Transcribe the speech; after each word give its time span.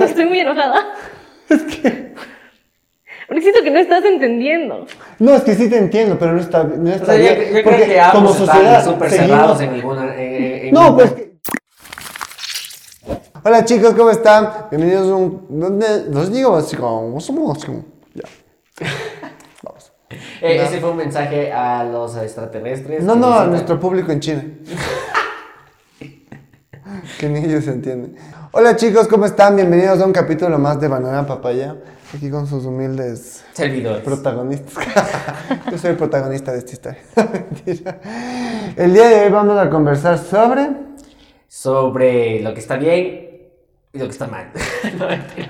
estoy 0.00 0.26
muy 0.26 0.40
enojada. 0.40 0.94
Es 1.48 1.62
que... 1.64 2.12
Porque 3.28 3.42
siento 3.42 3.62
que 3.62 3.70
no 3.70 3.78
estás 3.78 4.04
entendiendo. 4.04 4.86
No, 5.18 5.34
es 5.34 5.42
que 5.42 5.54
sí 5.54 5.68
te 5.70 5.76
entiendo, 5.78 6.18
pero 6.18 6.32
no 6.32 6.40
está, 6.40 6.64
no 6.64 6.90
O 6.90 6.94
está 6.94 7.06
sea, 7.06 7.16
bien. 7.16 7.34
yo 7.36 7.50
creo 7.50 7.64
porque 7.64 7.84
que 7.86 8.00
ambos 8.00 8.14
como 8.22 8.30
están 8.30 8.46
sociedad 8.46 8.84
súper 8.84 9.10
seguimos- 9.10 9.28
cerrados 9.30 9.60
en 9.60 9.72
ninguna... 9.72 10.14
en- 10.16 10.66
en 10.68 10.74
No, 10.74 10.82
ninguna- 10.84 10.96
pues 10.96 11.12
que- 11.12 11.32
Hola 13.44 13.64
chicos, 13.64 13.94
¿cómo 13.94 14.10
están? 14.10 14.50
Bienvenidos 14.70 15.10
a 15.10 15.14
un... 15.16 15.46
¿Dónde? 15.50 15.86
Los 16.10 16.32
digo 16.32 16.56
así 16.56 16.76
como... 16.76 17.18
Ya. 18.14 18.22
Vamos. 19.62 19.92
Eh, 20.42 20.62
Ese 20.64 20.80
fue 20.80 20.90
un 20.90 20.96
mensaje 20.98 21.52
a 21.52 21.84
los 21.84 22.16
extraterrestres. 22.16 23.02
No, 23.02 23.14
que 23.14 23.18
no, 23.20 23.32
a 23.34 23.46
nuestro 23.46 23.78
público 23.80 24.10
en 24.12 24.20
China. 24.20 24.44
que 27.18 27.28
ni 27.28 27.38
ellos 27.40 27.66
entienden. 27.68 28.16
Hola 28.54 28.76
chicos, 28.76 29.08
¿cómo 29.08 29.24
están? 29.24 29.56
Bienvenidos 29.56 29.98
a 30.02 30.04
un 30.04 30.12
capítulo 30.12 30.58
más 30.58 30.78
de 30.78 30.86
Banana 30.86 31.26
Papaya. 31.26 31.74
Aquí 32.14 32.28
con 32.28 32.46
sus 32.46 32.66
humildes 32.66 33.42
Servidores. 33.54 34.02
protagonistas. 34.02 34.86
Yo 35.70 35.78
soy 35.78 35.92
el 35.92 35.96
protagonista 35.96 36.52
de 36.52 36.58
esta 36.58 36.72
historia. 36.72 37.00
Mentira. 37.32 37.98
El 38.76 38.92
día 38.92 39.08
de 39.08 39.20
hoy 39.22 39.30
vamos 39.30 39.58
a 39.58 39.70
conversar 39.70 40.18
sobre... 40.18 40.68
Sobre 41.48 42.42
lo 42.42 42.52
que 42.52 42.60
está 42.60 42.76
bien 42.76 43.48
y 43.90 43.98
lo 43.98 44.04
que 44.04 44.10
está 44.10 44.26
mal. 44.26 44.50
no, 44.98 45.06
mentira. 45.08 45.48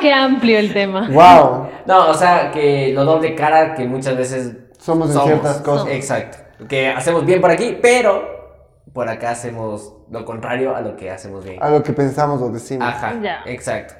Qué 0.00 0.12
amplio 0.12 0.60
el 0.60 0.72
tema. 0.72 1.08
¡Wow! 1.10 1.66
No, 1.84 2.10
o 2.10 2.14
sea, 2.14 2.52
que 2.52 2.92
lo 2.94 3.04
doble 3.04 3.34
cara 3.34 3.74
que 3.74 3.86
muchas 3.86 4.16
veces 4.16 4.52
Somos 4.78 5.12
en 5.12 5.20
ciertas 5.20 5.56
cosas. 5.62 5.88
Exacto. 5.88 6.38
Que 6.68 6.90
hacemos 6.90 7.26
bien 7.26 7.40
por 7.40 7.50
aquí, 7.50 7.76
pero 7.82 8.33
por 8.92 9.08
acá 9.08 9.30
hacemos 9.30 9.94
lo 10.10 10.24
contrario 10.24 10.74
a 10.76 10.80
lo 10.80 10.96
que 10.96 11.10
hacemos 11.10 11.44
bien. 11.44 11.62
A 11.62 11.70
lo 11.70 11.82
que 11.82 11.92
pensamos 11.92 12.40
o 12.42 12.50
decimos. 12.50 12.86
Ajá, 12.86 13.18
Ya. 13.22 13.42
exacto. 13.46 13.94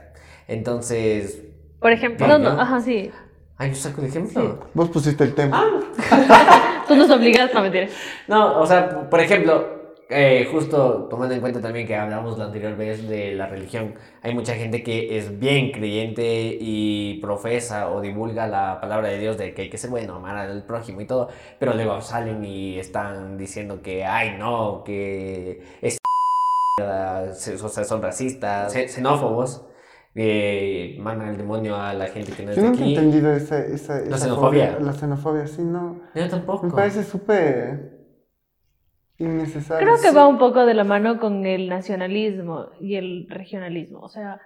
Entonces, 0.47 1.41
Por 1.80 1.92
ejemplo, 1.92 2.27
no, 2.27 2.38
no, 2.38 2.55
¿no? 2.55 2.61
ajá, 2.61 2.80
sí. 2.80 3.11
ay, 3.56 3.70
yo 3.70 3.77
saco 3.77 4.00
el 4.03 4.08
ejemplo. 4.08 4.61
Vos 4.75 4.89
pusiste 4.91 5.25
el 5.25 5.34
tema. 5.34 5.64
Tú 6.89 6.95
nos 6.97 7.11
obligas 7.11 7.55
a 7.55 7.61
meter. 7.62 7.89
No, 8.28 8.61
o 8.61 8.67
sea, 8.67 9.08
por 9.08 9.20
ejemplo, 9.20 9.83
eh, 10.10 10.48
justo 10.50 11.06
tomando 11.08 11.34
en 11.34 11.41
cuenta 11.41 11.60
también 11.60 11.86
que 11.86 11.97
hablamos 11.97 12.38
la 12.38 12.47
anterior 12.47 12.77
vez 12.77 13.08
de 13.08 13.34
la 13.34 13.47
religión, 13.47 13.94
hay 14.22 14.34
mucha 14.34 14.55
gente 14.55 14.83
que 14.83 15.16
es 15.19 15.38
bien 15.38 15.72
creyente 15.72 16.56
y 16.61 17.19
profesa 17.20 17.91
o 17.91 18.00
divulga 18.00 18.46
la 18.46 18.80
palabra 18.80 19.08
de 19.08 19.19
Dios 19.19 19.38
de 19.38 19.55
que 19.55 19.62
hay 19.62 19.70
que 19.70 19.78
ser 19.78 19.91
bueno, 19.91 20.16
amar 20.16 20.36
al 20.36 20.64
prójimo 20.64 21.00
y 21.00 21.06
todo, 21.06 21.28
pero 21.58 21.74
luego 21.74 22.00
salen 22.00 22.44
y 22.44 22.78
están 22.78 23.38
diciendo 23.38 23.83
que, 23.83 24.05
ay, 24.05 24.36
no, 24.38 24.83
que 24.84 25.62
es 25.80 25.98
o 27.62 27.68
sea, 27.68 27.84
son 27.84 28.02
racistas, 28.02 28.72
xe- 28.74 28.89
xenófobos, 28.89 29.66
eh, 30.14 30.96
mandan 31.00 31.28
el 31.30 31.36
demonio 31.39 31.77
a 31.77 31.94
la 31.94 32.08
gente 32.08 32.33
que 32.33 32.44
no 32.44 32.52
es 32.52 32.56
Yo 32.56 32.62
de 32.62 32.68
nunca 32.68 32.83
he 32.84 32.84
aquí. 32.84 32.91
entendido 32.91 33.33
esa, 33.33 33.58
esa, 33.64 33.98
esa 34.00 34.18
xenofobia. 34.20 34.66
fobia, 34.66 34.80
La 34.80 34.92
xenofobia, 34.92 35.46
sí, 35.46 35.62
no. 35.62 36.00
Yo 36.14 36.28
tampoco. 36.28 36.66
Me 36.66 36.70
parece 36.72 37.02
súper 37.05 38.03
innecesario. 39.19 39.87
Creo 39.87 40.01
que 40.01 40.09
Sí. 40.11 40.15
va 40.15 40.27
un 40.27 40.39
poco 40.39 40.67
de 40.67 40.75
la 40.75 40.84
mano 40.84 41.19
con 41.20 41.47
el 41.47 41.69
nacionalismo 41.69 42.67
y 42.81 42.97
el 42.97 43.27
regionalismo. 43.29 44.01
O 44.01 44.09
sea, 44.09 44.41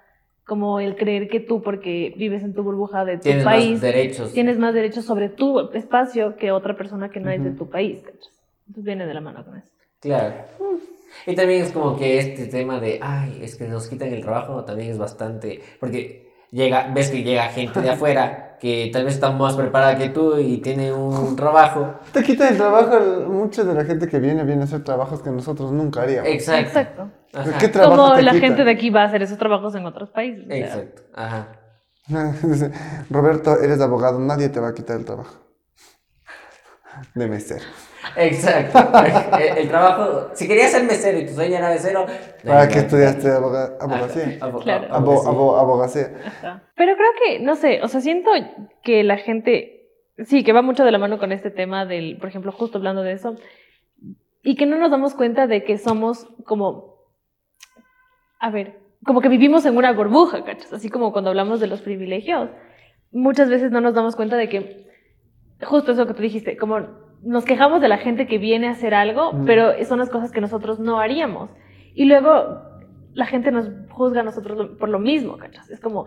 como 0.47 0.81
el 0.81 0.97
creer 0.97 1.29
que 1.29 1.41
tú, 1.41 1.63
porque 1.63 2.15
vives 2.17 2.43
en 2.43 2.55
tu 2.55 2.63
burbuja 2.63 3.05
de 3.05 3.17
tu 3.17 3.25
Tienes 3.25 3.45
país, 3.45 3.73
más 3.73 3.81
derechos. 3.83 4.33
tienes 4.33 4.59
más 4.59 4.73
derechos 4.75 5.05
sobre 5.05 5.29
tu 5.29 5.61
espacio 5.75 6.37
que 6.37 6.53
otra 6.53 6.77
persona 6.77 7.11
que 7.11 7.21
no 7.21 7.31
es 7.31 7.43
de 7.45 7.51
tu 7.51 7.69
país. 7.69 7.99
Entonces 8.67 8.85
viene 8.85 9.07
de 9.07 9.15
la 9.15 9.21
mano 9.21 9.45
con 9.45 9.57
eso. 9.59 9.69
Claro. 10.01 10.35
Y 11.27 11.35
también 11.35 11.63
es 11.63 11.73
como 11.73 11.97
que 11.99 12.19
este 12.19 12.47
tema 12.47 12.81
de, 12.81 12.99
ay, 13.03 13.41
es 13.43 13.57
que 13.57 13.67
nos 13.67 13.89
quitan 13.89 14.09
el 14.13 14.21
trabajo, 14.23 14.65
también 14.65 14.91
es 14.91 14.99
bastante, 14.99 15.61
porque 15.81 16.29
llega, 16.51 16.91
ves 16.95 17.11
que 17.11 17.23
llega 17.23 17.45
gente 17.49 17.81
de 17.81 17.91
afuera 17.91 18.48
que 18.61 18.91
tal 18.93 19.05
vez 19.05 19.15
está 19.15 19.31
más 19.31 19.55
preparada 19.57 19.97
que 19.97 20.09
tú 20.09 20.37
y 20.39 20.59
tiene 20.59 20.93
un 20.93 21.37
trabajo. 21.37 21.95
Te 22.13 22.23
quita 22.23 22.49
el 22.49 22.57
trabajo, 22.57 22.99
mucha 23.29 23.65
de 23.65 23.75
la 23.75 23.85
gente 23.85 24.09
que 24.09 24.19
viene, 24.19 24.45
viene 24.45 24.63
a 24.63 24.65
hacer 24.65 24.83
trabajos 24.85 25.23
que 25.23 25.31
nosotros 25.31 25.73
nunca 25.73 26.03
haríamos. 26.03 26.29
Exacto. 26.29 26.79
Exacto. 26.81 27.11
¿Qué 27.61 27.69
trabajo 27.69 27.97
Como 27.97 28.15
te 28.15 28.23
la 28.23 28.33
quita? 28.33 28.47
gente 28.47 28.65
de 28.65 28.71
aquí 28.71 28.91
va 28.91 29.03
a 29.03 29.05
hacer 29.07 29.23
esos 29.23 29.39
trabajos 29.39 29.75
en 29.75 29.87
otros 29.87 30.11
países. 30.11 30.45
o 30.45 30.49
sea, 30.49 30.59
Exacto. 30.59 31.03
Ajá. 31.15 31.49
Roberto, 33.11 33.59
eres 33.61 33.81
abogado, 33.81 34.19
nadie 34.19 34.49
te 34.49 34.61
va 34.61 34.69
a 34.69 34.75
quitar 34.75 34.97
el 34.97 35.05
trabajo. 35.05 35.35
De 37.15 37.29
mesero. 37.29 37.65
Exacto. 38.17 38.79
el, 39.39 39.59
el 39.59 39.69
trabajo, 39.69 40.31
si 40.35 40.47
querías 40.49 40.71
ser 40.71 40.85
mesero 40.85 41.19
y 41.19 41.27
tu 41.27 41.33
sueño 41.35 41.57
era 41.57 41.69
mesero, 41.71 42.07
¿Para 42.45 42.69
qué 42.69 42.79
estudiaste 42.81 43.29
aboga- 43.31 43.77
abogacía? 43.81 44.39
Abo- 44.41 44.61
Claro. 44.61 44.89
Abo- 44.95 45.27
abo- 45.27 45.57
abogacía. 45.59 46.11
Ajá. 46.25 46.63
Pero 46.77 46.95
creo 46.97 47.11
que, 47.25 47.41
no 47.41 47.55
sé, 47.57 47.81
o 47.83 47.89
sea, 47.89 48.01
siento 48.01 48.31
que 48.83 49.05
la 49.05 49.17
gente, 49.19 49.89
sí, 50.25 50.45
que 50.45 50.53
va 50.53 50.63
mucho 50.63 50.85
de 50.85 50.93
la 50.93 50.99
mano 50.99 51.19
con 51.19 51.33
este 51.33 51.51
tema 51.51 51.85
del, 51.87 52.17
por 52.19 52.29
ejemplo, 52.29 52.53
justo 52.53 52.79
hablando 52.79 53.03
de 53.03 53.13
eso, 53.13 53.37
y 54.43 54.55
que 54.57 54.67
no 54.67 54.77
nos 54.79 54.91
damos 54.91 55.15
cuenta 55.15 55.47
de 55.47 55.65
que 55.65 55.79
somos 55.79 56.27
como, 56.45 56.95
a 58.41 58.51
ver, 58.51 58.79
como 59.05 59.21
que 59.21 59.29
vivimos 59.29 59.65
en 59.67 59.77
una 59.77 59.93
burbuja, 59.93 60.45
¿cachas? 60.45 60.73
Así 60.73 60.89
como 60.89 61.13
cuando 61.13 61.31
hablamos 61.31 61.61
de 61.61 61.67
los 61.67 61.83
privilegios, 61.83 62.51
muchas 63.11 63.49
veces 63.49 63.71
no 63.71 63.81
nos 63.81 63.95
damos 63.95 64.17
cuenta 64.17 64.37
de 64.37 64.49
que, 64.49 64.87
justo 65.63 65.93
eso 65.93 66.07
que 66.07 66.15
tú 66.15 66.23
dijiste, 66.23 66.57
como 66.57 66.79
nos 67.23 67.45
quejamos 67.45 67.81
de 67.81 67.89
la 67.89 67.99
gente 67.99 68.27
que 68.27 68.39
viene 68.39 68.69
a 68.69 68.73
hacer 68.73 68.95
algo, 68.95 69.33
Mm. 69.33 69.45
pero 69.45 69.85
son 69.85 69.99
las 69.99 70.11
cosas 70.11 70.31
que 70.33 70.41
nosotros 70.41 70.79
no 70.79 71.01
haríamos. 71.01 71.51
Y 71.95 72.05
luego 72.05 72.61
la 73.15 73.27
gente 73.27 73.51
nos 73.51 73.69
juzga 73.91 74.21
a 74.21 74.25
nosotros 74.25 74.71
por 74.79 74.89
lo 74.89 74.99
mismo, 74.99 75.37
¿cachas? 75.39 75.69
Es 75.71 75.81
como, 75.81 76.07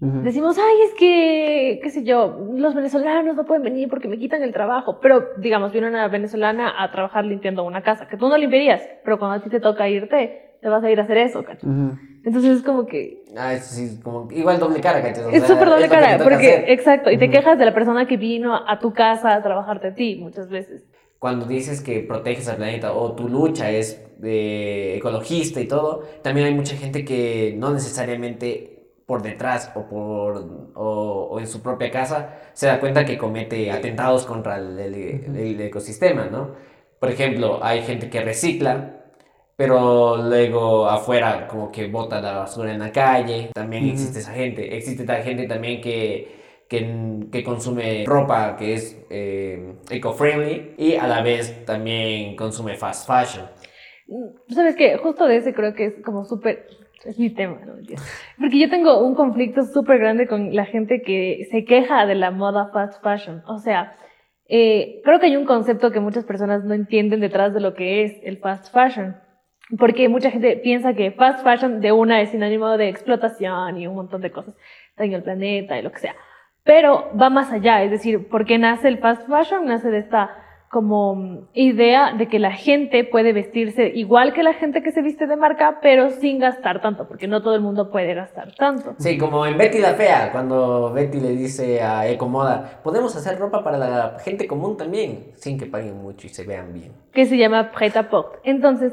Ujú. 0.00 0.20
Decimos, 0.22 0.56
ay, 0.58 0.82
es 0.84 0.94
que, 0.94 1.80
qué 1.82 1.90
sé 1.90 2.04
yo, 2.04 2.38
los 2.54 2.72
venezolanos 2.72 3.34
no 3.34 3.44
pueden 3.44 3.64
venir 3.64 3.88
porque 3.88 4.06
me 4.06 4.16
quitan 4.16 4.42
el 4.44 4.52
trabajo. 4.52 5.00
Pero, 5.00 5.24
digamos, 5.38 5.72
viene 5.72 5.88
una 5.88 6.06
venezolana 6.06 6.72
a 6.80 6.92
trabajar 6.92 7.24
limpiando 7.24 7.64
una 7.64 7.82
casa, 7.82 8.06
que 8.06 8.16
tú 8.16 8.28
no 8.28 8.38
limpiarías, 8.38 8.80
pero 9.04 9.18
cuando 9.18 9.38
a 9.38 9.42
ti 9.42 9.50
te 9.50 9.58
toca 9.58 9.88
irte, 9.88 10.54
te 10.62 10.68
vas 10.68 10.84
a 10.84 10.90
ir 10.92 11.00
a 11.00 11.02
hacer 11.02 11.16
eso, 11.16 11.42
¿cachai? 11.42 11.68
Ujú. 11.68 11.98
Entonces 12.24 12.58
es 12.58 12.62
como 12.62 12.86
que 12.86 13.22
Ah, 13.36 13.54
eso 13.54 13.74
sí, 13.74 14.00
como 14.02 14.30
igual 14.32 14.58
doble 14.58 14.80
cara, 14.80 15.02
¿cachai? 15.02 15.24
O 15.24 15.30
es 15.30 15.40
sea, 15.40 15.48
súper 15.48 15.68
doble 15.68 15.84
es 15.84 15.90
cara, 15.90 16.18
porque, 16.18 16.36
hacer. 16.54 16.70
exacto, 16.70 17.10
y 17.10 17.18
te 17.18 17.30
quejas 17.30 17.58
de 17.58 17.64
la 17.64 17.74
persona 17.74 18.06
que 18.06 18.16
vino 18.16 18.54
a 18.54 18.78
tu 18.78 18.92
casa 18.92 19.34
a 19.34 19.42
trabajarte 19.42 19.88
a 19.88 19.94
ti 19.94 20.16
muchas 20.16 20.48
veces. 20.48 20.84
cuando 21.18 21.46
dices 21.46 21.80
que 21.80 22.00
proteges 22.00 22.48
al 22.48 22.56
planeta 22.56 22.92
o 22.92 23.12
tu 23.14 23.28
lucha 23.28 23.70
es 23.70 24.00
eh, 24.22 24.94
ecologista 24.98 25.60
y 25.60 25.66
todo, 25.66 26.02
también 26.22 26.46
hay 26.46 26.54
mucha 26.54 26.76
gente 26.76 27.04
que 27.04 27.54
no 27.56 27.72
necesariamente 27.72 28.74
por 29.06 29.22
detrás 29.22 29.72
o, 29.74 29.88
por, 29.88 30.36
o, 30.74 31.28
o 31.30 31.40
en 31.40 31.46
su 31.46 31.62
propia 31.62 31.90
casa 31.90 32.34
se 32.52 32.66
da 32.66 32.78
cuenta 32.78 33.04
que 33.04 33.16
comete 33.16 33.70
atentados 33.70 34.26
contra 34.26 34.56
el, 34.58 34.78
el- 34.78 35.36
el 35.36 35.60
ecosistema, 35.60 36.26
¿no? 36.26 36.54
Por 37.00 37.10
ejemplo, 37.10 37.60
hay 37.62 37.82
gente 37.82 38.10
que 38.10 38.20
recicla, 38.20 39.06
pero 39.58 40.16
luego 40.18 40.88
afuera 40.88 41.48
como 41.48 41.72
que 41.72 41.88
bota 41.88 42.20
la 42.20 42.38
basura 42.38 42.72
en 42.72 42.78
la 42.78 42.92
calle, 42.92 43.50
también 43.52 43.82
Ujú. 43.82 43.92
existe 43.94 44.20
esa 44.20 44.32
gente. 44.32 44.76
Existe 44.76 45.02
esta 45.02 45.16
gente 45.16 45.48
también 45.48 45.80
que 45.80 46.38
que, 46.68 47.26
que 47.32 47.42
consume 47.42 48.04
ropa 48.06 48.56
que 48.56 48.74
es 48.74 49.06
eh, 49.10 49.74
eco-friendly 49.90 50.74
y 50.76 50.96
a 50.96 51.06
la 51.06 51.22
vez 51.22 51.64
también 51.64 52.36
consume 52.36 52.76
fast 52.76 53.08
fashion. 53.08 53.46
Mm, 54.06 54.52
¿Sabes 54.54 54.76
qué? 54.76 54.96
Justo 54.98 55.26
de 55.26 55.38
ese 55.38 55.54
creo 55.54 55.74
que 55.74 55.86
es 55.86 55.94
como 56.04 56.24
súper... 56.24 56.66
Es 57.04 57.18
mi 57.18 57.30
tema, 57.30 57.60
¿no? 57.64 57.74
Porque 58.38 58.58
yo 58.58 58.68
tengo 58.68 59.06
un 59.06 59.14
conflicto 59.14 59.62
súper 59.62 59.98
grande 59.98 60.26
con 60.26 60.54
la 60.54 60.66
gente 60.66 61.00
que 61.00 61.46
se 61.50 61.64
queja 61.64 62.04
de 62.06 62.16
la 62.16 62.32
moda 62.32 62.70
fast 62.72 63.02
fashion. 63.02 63.42
O 63.46 63.58
sea, 63.58 63.96
eh, 64.48 65.00
creo 65.04 65.20
que 65.20 65.26
hay 65.26 65.36
un 65.36 65.46
concepto 65.46 65.92
que 65.92 66.00
muchas 66.00 66.24
personas 66.24 66.64
no 66.64 66.74
entienden 66.74 67.20
detrás 67.20 67.54
de 67.54 67.60
lo 67.60 67.74
que 67.74 68.02
es 68.02 68.12
el 68.24 68.38
fast 68.38 68.72
fashion. 68.72 69.16
Porque 69.76 70.08
mucha 70.08 70.30
gente 70.30 70.56
piensa 70.56 70.94
que 70.94 71.10
fast 71.10 71.42
fashion 71.42 71.80
de 71.80 71.92
una 71.92 72.22
es 72.22 72.30
sinónimo 72.30 72.76
de 72.78 72.88
explotación 72.88 73.76
y 73.78 73.86
un 73.86 73.96
montón 73.96 74.22
de 74.22 74.30
cosas, 74.30 74.54
daño 74.96 75.16
al 75.16 75.22
planeta 75.22 75.78
y 75.78 75.82
lo 75.82 75.92
que 75.92 75.98
sea. 75.98 76.14
Pero 76.64 77.10
va 77.20 77.28
más 77.28 77.52
allá, 77.52 77.82
es 77.82 77.90
decir, 77.90 78.28
¿por 78.28 78.44
qué 78.46 78.58
nace 78.58 78.88
el 78.88 78.98
fast 78.98 79.26
fashion? 79.28 79.66
Nace 79.66 79.90
de 79.90 79.98
esta 79.98 80.30
como 80.70 81.48
idea 81.54 82.12
de 82.12 82.28
que 82.28 82.38
la 82.38 82.52
gente 82.52 83.02
puede 83.04 83.32
vestirse 83.32 83.90
igual 83.94 84.34
que 84.34 84.42
la 84.42 84.52
gente 84.52 84.82
que 84.82 84.92
se 84.92 85.00
viste 85.00 85.26
de 85.26 85.36
marca, 85.36 85.78
pero 85.80 86.10
sin 86.10 86.38
gastar 86.38 86.82
tanto, 86.82 87.08
porque 87.08 87.26
no 87.26 87.42
todo 87.42 87.54
el 87.54 87.62
mundo 87.62 87.90
puede 87.90 88.12
gastar 88.12 88.54
tanto. 88.54 88.94
Sí, 88.98 89.16
como 89.16 89.46
en 89.46 89.56
Betty 89.56 89.78
la 89.78 89.94
Fea, 89.94 90.30
cuando 90.30 90.92
Betty 90.92 91.20
le 91.20 91.30
dice 91.30 91.82
a 91.82 92.06
Ecomoda, 92.06 92.80
podemos 92.82 93.16
hacer 93.16 93.38
ropa 93.38 93.64
para 93.64 93.78
la 93.78 94.18
gente 94.20 94.46
común 94.46 94.76
también, 94.76 95.32
sin 95.36 95.58
que 95.58 95.64
paguen 95.66 95.96
mucho 96.02 96.26
y 96.26 96.30
se 96.30 96.44
vean 96.44 96.74
bien. 96.74 96.92
que 97.12 97.24
se 97.24 97.38
llama 97.38 97.70
Pret-à-Porter. 97.70 98.40
Entonces, 98.44 98.92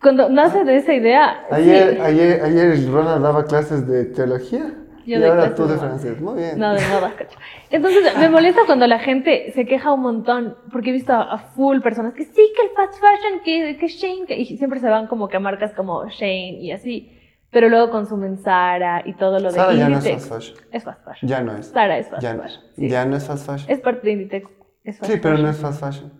cuando 0.00 0.28
nace 0.28 0.64
de 0.64 0.76
esa 0.76 0.92
idea, 0.94 1.44
Ayer, 1.50 1.94
sí, 1.94 2.00
ayer, 2.00 2.40
ayer 2.44 2.90
Ronald 2.90 3.22
daba 3.22 3.44
clases 3.44 3.86
de 3.88 4.04
teología 4.06 4.72
Yo 5.06 5.16
y 5.16 5.20
doy 5.20 5.28
ahora 5.30 5.54
tú 5.54 5.66
de 5.66 5.74
de 5.74 5.78
francés. 5.78 6.20
Muy 6.20 6.34
bien. 6.34 6.58
no, 6.58 6.74
de 6.74 6.80
nada, 6.80 7.12
cacho. 7.16 7.38
Entonces, 7.70 8.02
me 8.18 8.28
molesta 8.28 8.60
cuando 8.66 8.86
la 8.86 8.98
gente 8.98 9.52
se 9.52 9.64
queja 9.66 9.92
un 9.92 10.02
montón, 10.02 10.56
porque 10.70 10.90
he 10.90 10.92
visto 10.92 11.12
a, 11.12 11.22
a 11.34 11.38
full 11.38 11.80
personas 11.80 12.12
que 12.14 12.24
sí, 12.24 12.32
que 12.56 12.62
el 12.66 12.70
fast 12.76 13.00
fashion, 13.00 13.40
que, 13.44 13.76
que 13.78 13.88
Shane, 13.88 14.26
que, 14.26 14.36
y 14.36 14.56
siempre 14.58 14.80
se 14.80 14.88
van 14.88 15.06
como 15.06 15.28
que 15.28 15.36
a 15.36 15.40
marcas 15.40 15.72
como 15.74 16.06
Shane 16.08 16.58
y 16.60 16.72
así. 16.72 17.12
pero 17.50 17.68
luego 17.68 17.90
consumen 17.90 18.38
Zara 18.38 19.02
y 19.06 19.14
todo 19.14 19.38
lo 19.40 19.48
de 19.50 19.54
Zara 19.58 19.72
ya 19.74 19.88
no 19.88 19.98
es 19.98 20.04
Inditex. 20.04 20.28
fast 20.28 20.34
fashion. 20.52 20.68
Es 20.72 20.84
fast 20.84 21.04
fashion. 21.04 21.28
Ya 21.28 21.40
no 21.40 21.56
es. 21.56 21.70
Zara 21.72 21.98
es 21.98 22.08
fast 22.08 22.22
Ya, 22.22 22.34
fashion. 22.34 22.62
sí. 22.76 22.88
ya 22.88 23.04
no 23.06 23.16
es 23.16 23.24
fast 23.24 23.46
fashion. 23.46 23.70
Es 23.70 23.80
parte 23.80 24.00
de 24.06 24.12
Inditex. 24.12 24.50
Es 24.84 24.98
fast 24.98 25.10
Sí, 25.12 25.18
pero 25.22 25.38
no 25.38 25.46
fashion. 25.52 25.54
es 25.54 25.78
fast 25.80 25.80
fashion. 25.80 26.12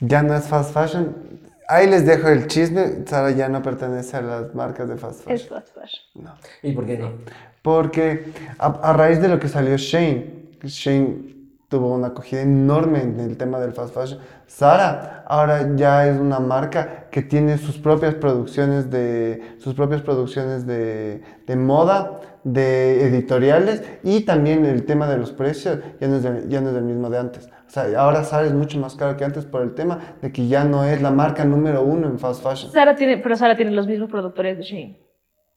Ya 0.00 0.22
no 0.22 0.34
es 0.34 0.46
fast 0.48 0.72
fashion. 0.72 1.14
Ahí 1.68 1.86
les 1.86 2.06
dejo 2.06 2.28
el 2.28 2.46
chisme. 2.46 3.04
Zara 3.06 3.30
ya 3.30 3.48
no 3.48 3.62
pertenece 3.62 4.16
a 4.16 4.22
las 4.22 4.54
marcas 4.54 4.88
de 4.88 4.96
fast 4.96 5.20
Es 5.28 5.46
fashion. 5.46 5.48
fast 5.48 5.74
fashion. 5.74 6.02
No. 6.14 6.34
¿Y 6.62 6.72
por 6.72 6.86
qué 6.86 6.98
no? 6.98 7.12
Porque 7.62 8.32
a, 8.58 8.66
a 8.66 8.92
raíz 8.94 9.20
de 9.20 9.28
lo 9.28 9.38
que 9.38 9.48
salió 9.48 9.76
Shane, 9.76 10.48
Shane 10.62 11.36
tuvo 11.68 11.94
una 11.94 12.08
acogida 12.08 12.40
enorme 12.40 13.02
en 13.02 13.20
el 13.20 13.36
tema 13.36 13.60
del 13.60 13.72
fast 13.74 13.92
fashion. 13.94 14.20
Zara 14.48 15.24
ahora 15.26 15.76
ya 15.76 16.08
es 16.08 16.18
una 16.18 16.40
marca 16.40 17.08
que 17.10 17.20
tiene 17.22 17.58
sus 17.58 17.76
propias 17.78 18.14
producciones 18.14 18.90
de 18.90 19.56
sus 19.58 19.74
propias 19.74 20.00
producciones 20.00 20.66
de, 20.66 21.22
de 21.46 21.56
moda, 21.56 22.20
de 22.44 23.04
editoriales 23.06 23.82
y 24.02 24.22
también 24.22 24.64
el 24.64 24.86
tema 24.86 25.06
de 25.06 25.18
los 25.18 25.32
precios 25.32 25.80
ya 26.00 26.08
no 26.08 26.16
es 26.16 26.22
del, 26.22 26.48
ya 26.48 26.62
no 26.62 26.70
es 26.70 26.76
el 26.76 26.84
mismo 26.84 27.10
de 27.10 27.18
antes. 27.18 27.50
O 27.68 27.70
sea, 27.70 27.84
ahora 28.00 28.24
Zara 28.24 28.46
es 28.46 28.54
mucho 28.54 28.78
más 28.80 28.96
caro 28.96 29.16
que 29.16 29.24
antes 29.24 29.44
por 29.44 29.62
el 29.62 29.74
tema 29.74 29.98
de 30.22 30.32
que 30.32 30.48
ya 30.48 30.64
no 30.64 30.84
es 30.84 31.00
la 31.02 31.10
marca 31.10 31.44
número 31.44 31.82
uno 31.82 32.08
en 32.08 32.18
fast 32.18 32.42
fashion. 32.42 32.72
Zara 32.72 32.96
tiene, 32.96 33.18
pero 33.18 33.36
Zara 33.36 33.56
tiene 33.56 33.72
los 33.72 33.86
mismos 33.86 34.10
productores 34.10 34.56
de 34.56 34.64
Shein. 34.64 34.98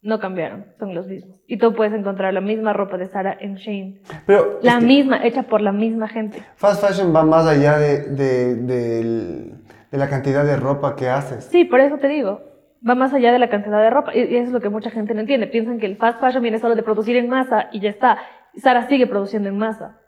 No 0.04 0.20
cambiaron, 0.20 0.66
son 0.80 0.94
los 0.94 1.08
mismos. 1.08 1.40
Y 1.48 1.58
tú 1.58 1.74
puedes 1.74 1.94
encontrar 1.94 2.34
la 2.34 2.42
misma 2.42 2.74
ropa 2.74 2.98
de 2.98 3.08
Zara 3.08 3.38
en 3.40 3.56
Shein. 3.56 4.02
Pero 4.26 4.60
La 4.62 4.74
este- 4.74 4.86
misma, 4.86 5.24
hecha 5.26 5.44
por 5.44 5.62
la 5.62 5.72
misma 5.72 6.08
gente. 6.10 6.44
Fast 6.56 6.84
fashion 6.86 7.16
va 7.16 7.24
más 7.24 7.46
allá 7.48 7.78
de, 7.78 8.02
de, 8.10 8.56
del- 8.56 9.54
de 9.92 9.98
la 9.98 10.10
cantidad 10.10 10.44
de 10.44 10.56
ropa 10.58 10.96
que 10.96 11.08
haces. 11.08 11.46
Sí, 11.46 11.66
por 11.66 11.80
eso 11.80 11.98
te 11.98 12.08
digo. 12.08 12.42
Va 12.88 12.96
más 12.96 13.14
allá 13.14 13.32
de 13.32 13.38
la 13.40 13.50
cantidad 13.50 13.80
de 13.82 13.90
ropa. 13.92 14.14
Y 14.16 14.22
y 14.22 14.36
eso 14.38 14.48
es 14.48 14.52
lo 14.54 14.60
que 14.60 14.70
mucha 14.70 14.90
gente 14.90 15.14
no 15.14 15.22
entiende. 15.22 15.46
Piensan 15.48 15.80
que 15.80 15.86
el 15.86 15.98
fast 15.98 16.20
fashion 16.20 16.42
viene 16.42 16.58
solo 16.60 16.76
de 16.76 16.82
producir 16.84 17.16
en 17.16 17.30
masa 17.30 17.70
y 17.72 17.80
ya 17.80 17.90
está. 17.92 18.18
Zara 18.60 18.88
sigue 18.90 19.06
produciendo 19.08 19.50
en 19.50 19.58
masa. 19.58 20.00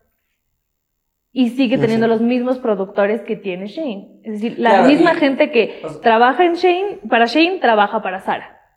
Y 1.36 1.50
sigue 1.50 1.76
Ya 1.78 1.82
teniendo 1.82 2.08
los 2.08 2.22
mismos 2.22 2.60
productores 2.60 3.22
que 3.22 3.36
tiene 3.36 3.66
Shane. 3.66 4.20
Es 4.24 4.34
decir, 4.34 4.60
la 4.60 4.70
Claro, 4.70 4.88
misma 4.88 5.14
y- 5.14 5.18
gente 5.18 5.52
que 5.52 5.82
o 5.84 5.90
sea- 5.90 6.02
trabaja 6.02 6.46
en 6.46 6.54
Shane, 6.54 7.00
para 7.10 7.26
Shane, 7.26 7.58
trabaja 7.60 8.02
para. 8.04 8.24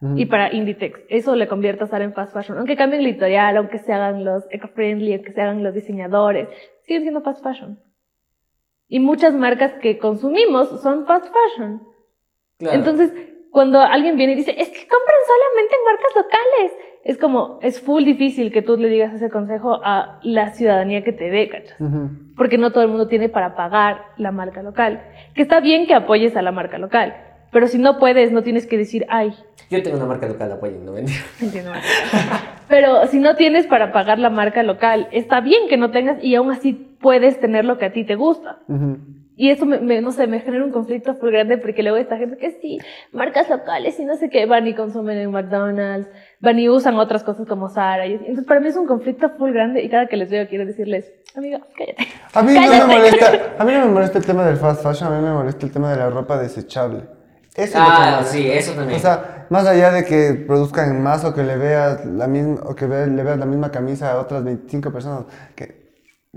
Ujú. 0.01 0.17
Y 0.19 0.25
para 0.27 0.53
Inditex. 0.53 1.01
Eso 1.11 1.37
le 1.37 1.49
convierte 1.49 1.85
a 1.85 1.87
Zara 1.87 2.05
en 2.05 2.15
fast 2.15 2.33
fashion. 2.33 2.57
Aunque 2.59 2.75
cambien 2.77 3.03
el 3.03 3.09
editorial, 3.09 3.57
aunque 3.59 3.79
se 3.79 3.93
hagan 3.93 4.25
los 4.25 4.45
eco-friendly, 4.51 5.13
aunque 5.15 5.33
se 5.33 5.41
hagan 5.43 5.63
los 5.63 5.75
diseñadores, 5.75 6.49
siguen 6.83 7.03
siendo 7.03 7.21
fast 7.23 7.43
fashion. 7.43 7.79
Y 8.89 9.01
muchas 9.01 9.35
marcas 9.35 9.73
que 9.75 9.99
consumimos 9.99 10.81
son 10.83 11.07
fast 11.07 11.27
fashion. 11.27 11.83
Claro. 12.59 12.79
Entonces, 12.79 13.13
cuando 13.51 13.81
alguien 13.81 14.17
viene 14.17 14.33
y 14.35 14.37
dice, 14.37 14.53
es 14.57 14.69
que 14.69 14.87
compran 14.87 15.21
solamente 15.27 15.75
en 15.75 15.85
marcas 15.85 16.17
locales, 16.17 16.73
es 17.07 17.19
como, 17.19 17.61
es 17.63 17.81
full 17.81 18.03
difícil 18.03 18.51
que 18.51 18.63
tú 18.63 18.77
le 18.77 18.89
digas 18.89 19.15
ese 19.15 19.31
consejo 19.31 19.81
a 19.85 20.19
la 20.25 20.51
ciudadanía 20.51 21.05
que 21.05 21.13
te 21.13 21.31
ve, 21.31 21.49
¿cachas? 21.49 21.77
Porque 22.37 22.59
no 22.59 22.73
todo 22.73 22.83
el 22.83 22.89
mundo 22.89 23.07
tiene 23.07 23.29
para 23.29 23.55
pagar 23.55 24.07
la 24.17 24.33
marca 24.33 24.61
local. 24.61 25.03
Que 25.33 25.43
está 25.43 25.61
bien 25.61 25.87
que 25.87 25.95
apoyes 25.95 26.37
a 26.37 26.43
la 26.43 26.51
marca 26.51 26.79
local, 26.79 27.15
pero 27.53 27.69
si 27.69 27.79
no 27.79 28.01
puedes, 28.01 28.33
no 28.33 28.43
tienes 28.43 28.67
que 28.67 28.77
decir, 28.77 29.07
ay, 29.09 29.33
Yo 29.71 29.81
tengo 29.85 29.99
una 29.99 30.07
marca 30.07 30.27
local, 30.27 30.51
apoyen, 30.51 30.85
no 30.85 30.93
mentira. 30.93 31.21
entiendo 31.41 31.71
marca 31.71 31.87
local". 32.13 32.41
Pero 32.69 33.07
si 33.07 33.21
no 33.21 33.37
tienes 33.37 33.69
para 33.69 33.93
pagar 33.93 34.19
la 34.19 34.31
marca 34.31 34.65
local, 34.65 35.07
está 35.13 35.41
bien 35.41 35.69
que 35.69 35.77
no 35.77 35.93
tengas 35.93 36.23
y 36.25 36.35
aún 36.35 36.51
así 36.51 36.73
puedes 36.73 37.39
tener 37.39 37.65
lo 37.65 37.79
que 37.79 37.85
a 37.85 37.93
ti 37.93 38.03
te 38.03 38.17
gusta. 38.17 38.59
Y 39.39 39.51
eso, 39.51 39.67
me, 39.67 39.79
me- 39.81 40.01
no 40.01 40.13
sé, 40.13 40.27
me 40.27 40.41
genera 40.41 40.65
un 40.65 40.73
conflicto 40.73 41.15
muy 41.21 41.31
grande 41.31 41.59
porque 41.59 41.83
luego 41.83 41.99
esta 41.99 42.17
gente 42.17 42.39
que 42.39 42.53
sí, 42.63 42.79
marcas 43.13 43.51
locales 43.51 44.01
y 44.01 44.05
no 44.07 44.17
sé 44.17 44.31
qué, 44.31 44.47
van 44.47 44.67
y 44.67 44.75
consumen 44.75 45.19
en 45.19 45.31
McDonald's, 45.31 46.09
van 46.41 46.59
y 46.59 46.69
usan 46.71 46.97
otras 46.97 47.23
cosas 47.23 47.47
como 47.47 47.69
Zara. 47.69 48.07
Y. 48.07 48.15
Entonces, 48.15 48.45
para 48.47 48.61
mí 48.61 48.69
es 48.69 48.77
un 48.77 48.87
conflicto 48.87 49.29
full 49.39 49.53
grande 49.53 49.83
y 49.83 49.91
cada 49.91 50.07
que 50.07 50.17
les 50.17 50.31
veo 50.31 50.49
quiero 50.49 50.65
decirles, 50.65 51.13
amiga, 51.37 51.61
cállate. 51.77 52.07
A 52.33 52.43
mí 52.43 52.55
no 52.55 52.61
me 52.87 52.95
molesta, 52.95 53.55
a 53.59 53.65
mí 53.65 53.73
no 53.75 53.81
me 53.87 53.93
molesta 53.93 54.19
el 54.19 54.25
tema 54.25 54.45
del 54.47 54.57
fast 54.57 54.83
fashion, 54.83 55.13
a 55.13 55.19
mí 55.19 55.23
me 55.25 55.33
molesta 55.35 55.67
el 55.67 55.73
tema 55.73 55.91
de 55.91 55.99
la 55.99 56.09
ropa 56.09 56.39
desechable. 56.39 57.03
Eso 57.55 57.79
es 57.79 57.85
lo 57.85 57.95
que 57.95 58.01
me 58.01 58.07
Ah, 58.07 58.23
sí, 58.25 58.51
eso 58.51 58.73
también. 58.73 58.97
O 58.99 59.01
sea, 59.03 59.47
más 59.51 59.67
allá 59.67 59.91
de 59.91 60.05
que 60.05 60.45
produzcan 60.47 61.03
masa 61.03 61.29
o 61.29 61.35
que 61.35 61.43
le 61.43 61.57
veas 61.57 62.05
la 62.05 62.27
misma 62.27 62.61
o 62.65 62.75
que 62.75 62.87
ve- 62.87 63.07
le 63.07 63.23
veas 63.23 63.39
la 63.39 63.47
misma 63.47 63.71
camisa 63.71 64.13
a 64.13 64.19
otras 64.21 64.45
25 64.45 64.91
personas, 64.93 65.25
que 65.55 65.86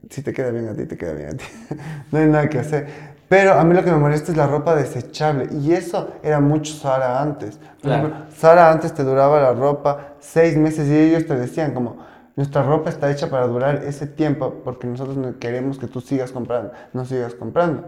si 0.10 0.22
te 0.22 0.34
queda 0.34 0.52
bien 0.52 0.68
a 0.70 0.74
ti, 0.74 0.86
te 0.86 0.98
queda 0.98 1.14
bien 1.14 1.30
a 1.30 1.34
ti. 1.34 1.46
no 2.12 2.20
hay 2.20 2.28
nada 2.28 2.50
que 2.50 2.60
hacer. 2.60 2.88
Pero 3.28 3.54
a 3.54 3.64
mí 3.64 3.76
lo 3.76 3.84
que 3.84 3.92
me 3.92 3.98
molesta 3.98 4.32
es 4.32 4.38
la 4.38 4.48
ropa 4.48 4.76
desechable. 4.76 5.48
Y 5.62 5.74
eso 5.74 6.14
era 6.24 6.40
mucho 6.40 6.74
Zara 6.74 7.22
antes. 7.22 7.58
Por 7.58 7.68
Claro. 7.82 8.08
ejemplo, 8.08 8.26
Zara 8.36 8.72
antes 8.72 8.94
te 8.94 9.04
duraba 9.04 9.40
la 9.40 9.54
ropa 9.54 10.16
seis 10.20 10.58
meses 10.58 10.88
y 10.88 10.98
ellos 10.98 11.26
te 11.28 11.36
decían 11.36 11.74
como, 11.74 11.98
nuestra 12.40 12.64
ropa 12.64 12.90
está 12.90 13.12
hecha 13.12 13.30
para 13.30 13.48
durar 13.48 13.84
ese 13.86 14.08
tiempo 14.08 14.62
porque 14.64 14.88
nosotros 14.88 15.18
no 15.18 15.38
queremos 15.40 15.78
que 15.78 15.88
tú 15.88 16.00
sigas 16.00 16.32
comprando, 16.32 16.72
no 16.94 17.04
sigas 17.04 17.34
comprando. 17.34 17.84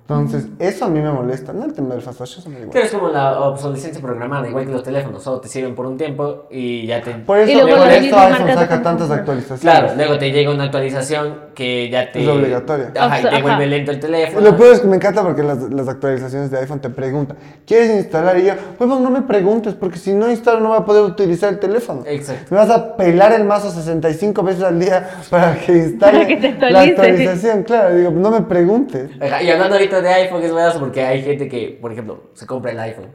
Entonces, 0.00 0.48
eso 0.58 0.86
a 0.86 0.88
mí 0.88 0.98
me 0.98 1.12
molesta. 1.12 1.52
No 1.52 1.64
el 1.64 1.74
tema 1.74 1.94
del 1.94 2.02
fast 2.02 2.18
fashion, 2.18 2.40
eso 2.40 2.50
me 2.50 2.56
igual. 2.56 2.70
Pero 2.72 2.84
es 2.86 2.90
como 2.90 3.08
la 3.10 3.38
obsolescencia 3.42 4.02
programada, 4.02 4.48
igual 4.48 4.66
que 4.66 4.72
los 4.72 4.82
teléfonos, 4.82 5.22
solo 5.22 5.38
te 5.38 5.46
sirven 5.46 5.76
por 5.76 5.86
un 5.86 5.96
tiempo 5.96 6.48
y 6.50 6.88
ya 6.88 7.00
te... 7.02 7.12
Por 7.12 7.38
eso, 7.38 7.52
Y 7.52 7.54
luego 7.54 7.68
por 7.68 7.86
las 7.86 8.04
eso 8.04 8.18
iPhone 8.18 8.54
saca 8.54 8.82
tantas 8.82 9.10
actualizaciones. 9.12 9.60
Claro, 9.60 9.94
luego 9.94 10.18
te 10.18 10.32
llega 10.32 10.50
una 10.50 10.64
actualización 10.64 11.38
que 11.54 11.88
ya 11.88 12.10
te... 12.10 12.20
Es 12.20 12.28
obligatoria. 12.28 12.92
Ajá, 12.98 13.20
y 13.20 13.22
te 13.22 13.42
vuelve 13.42 13.66
lento 13.68 13.92
el 13.92 14.00
teléfono. 14.00 14.40
Lo 14.40 14.56
peor 14.56 14.72
es 14.72 14.80
que 14.80 14.88
me 14.88 14.96
encanta 14.96 15.22
porque 15.22 15.44
las, 15.44 15.72
las 15.72 15.86
actualizaciones 15.86 16.50
de 16.50 16.58
iPhone 16.58 16.80
te 16.80 16.90
preguntan, 16.90 17.36
¿quieres 17.64 17.94
instalar? 17.96 18.40
Y 18.40 18.46
yo, 18.46 18.54
pues 18.76 18.90
no 18.90 19.08
me 19.08 19.22
preguntes, 19.22 19.74
porque 19.74 20.00
si 20.00 20.14
no 20.14 20.28
instalo 20.28 20.58
no 20.58 20.70
voy 20.70 20.78
a 20.78 20.84
poder 20.84 21.04
utilizar 21.04 21.52
el 21.52 21.60
teléfono. 21.60 22.02
Exacto. 22.06 22.46
Me 22.50 22.56
vas 22.56 22.70
a 22.70 22.96
pelar 22.96 23.30
el 23.32 23.44
mazo 23.44 23.70
65 23.84 24.42
veces 24.42 24.62
al 24.62 24.80
día 24.80 25.08
para 25.30 25.56
que 25.56 25.72
instale 25.72 26.12
Para 26.12 26.26
que 26.26 26.36
te 26.36 26.70
la 26.70 26.80
actualización. 26.80 27.62
Claro, 27.62 27.94
digo, 27.94 28.10
no 28.10 28.30
me 28.30 28.42
preguntes. 28.42 29.10
Y 29.20 29.50
hablando 29.50 29.76
ahorita 29.76 30.00
de 30.00 30.08
iPhone, 30.08 30.42
es 30.42 30.52
verdad 30.54 30.76
porque 30.78 31.02
hay 31.02 31.22
gente 31.22 31.48
que, 31.48 31.78
por 31.80 31.92
ejemplo, 31.92 32.30
se 32.34 32.46
compra 32.46 32.72
el 32.72 32.80
iPhone, 32.80 33.08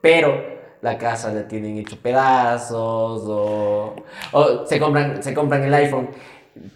pero 0.00 0.58
la 0.80 0.96
casa 0.96 1.32
la 1.32 1.46
tienen 1.48 1.78
hecho 1.78 1.96
pedazos 2.00 3.22
o, 3.26 3.96
o 4.32 4.66
se, 4.66 4.78
compran, 4.78 5.22
se 5.22 5.34
compran 5.34 5.64
el 5.64 5.74
iPhone, 5.74 6.08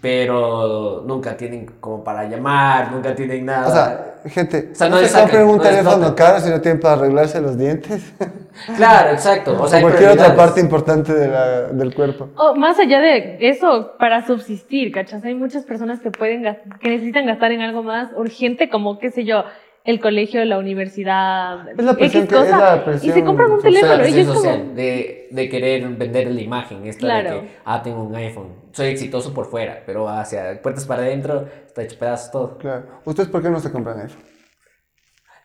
pero 0.00 1.02
nunca 1.06 1.36
tienen 1.36 1.66
como 1.80 2.02
para 2.02 2.24
llamar, 2.24 2.92
nunca 2.92 3.14
tienen 3.14 3.46
nada. 3.46 3.68
O 3.68 3.72
sea, 3.72 4.14
gente, 4.30 4.70
O 4.72 4.74
sea, 4.74 4.88
no, 4.88 4.96
no 4.96 5.02
le 5.02 5.08
se 5.08 5.18
compren 5.18 5.44
un 5.46 5.56
no 5.56 5.62
teléfono 5.62 6.14
caro 6.14 6.40
si 6.40 6.50
no 6.50 6.60
tienen 6.60 6.80
para 6.80 6.94
arreglarse 6.94 7.40
los 7.40 7.56
dientes. 7.56 8.12
claro, 8.76 9.10
exacto. 9.10 9.56
O 9.60 9.66
sea, 9.68 9.76
o 9.76 9.78
hay 9.78 9.82
cualquier 9.82 10.10
otra 10.10 10.34
parte 10.34 10.60
importante 10.60 11.12
de 11.14 11.28
la- 11.28 11.62
del 11.68 11.94
cuerpo. 11.94 12.28
O 12.36 12.54
más 12.54 12.78
allá 12.78 13.00
de 13.00 13.38
eso, 13.40 13.92
para 13.98 14.26
subsistir, 14.26 14.92
¿cachas? 14.92 15.24
Hay 15.24 15.34
muchas 15.34 15.64
personas 15.64 16.00
que 16.00 16.10
pueden 16.10 16.42
que 16.80 16.88
necesitan 16.88 17.26
gastar 17.26 17.52
en 17.52 17.62
algo 17.62 17.82
más 17.82 18.10
urgente, 18.16 18.68
como, 18.68 18.98
qué 18.98 19.10
sé 19.10 19.24
yo, 19.24 19.44
el 19.84 20.00
colegio, 20.00 20.44
la 20.44 20.58
universidad, 20.58 21.68
Es 21.70 21.84
la 21.84 21.94
presión 21.94 22.24
X 22.24 22.32
que- 22.32 22.36
es 22.40 22.50
cosa, 22.52 22.76
la 22.86 22.94
y 22.96 23.10
se 23.10 23.24
compran 23.24 23.50
un 23.50 23.60
teléfono 23.62 24.06
y 24.06 24.18
es 24.20 24.26
como, 24.28 24.40
social 24.40 24.74
de, 24.76 25.28
de 25.30 25.48
querer 25.48 25.88
vender 25.88 26.30
la 26.30 26.40
imagen, 26.40 26.86
esta 26.86 27.00
Claro. 27.00 27.34
de 27.34 27.40
que, 27.40 27.48
ah, 27.64 27.82
tengo 27.82 28.02
un 28.04 28.14
iPhone, 28.14 28.54
soy 28.72 28.88
exitoso 28.88 29.34
por 29.34 29.46
fuera, 29.46 29.82
pero 29.84 30.08
hacia 30.08 30.60
puertas 30.62 30.86
para 30.86 31.02
adentro 31.02 31.46
está 31.66 31.82
hecho 31.82 31.98
pedazos 31.98 32.30
todo. 32.30 32.58
Claro. 32.58 32.86
¿Ustedes 33.04 33.28
por 33.28 33.42
qué 33.42 33.50
no 33.50 33.58
se 33.60 33.72
compran 33.72 34.00
iPhone? 34.00 34.22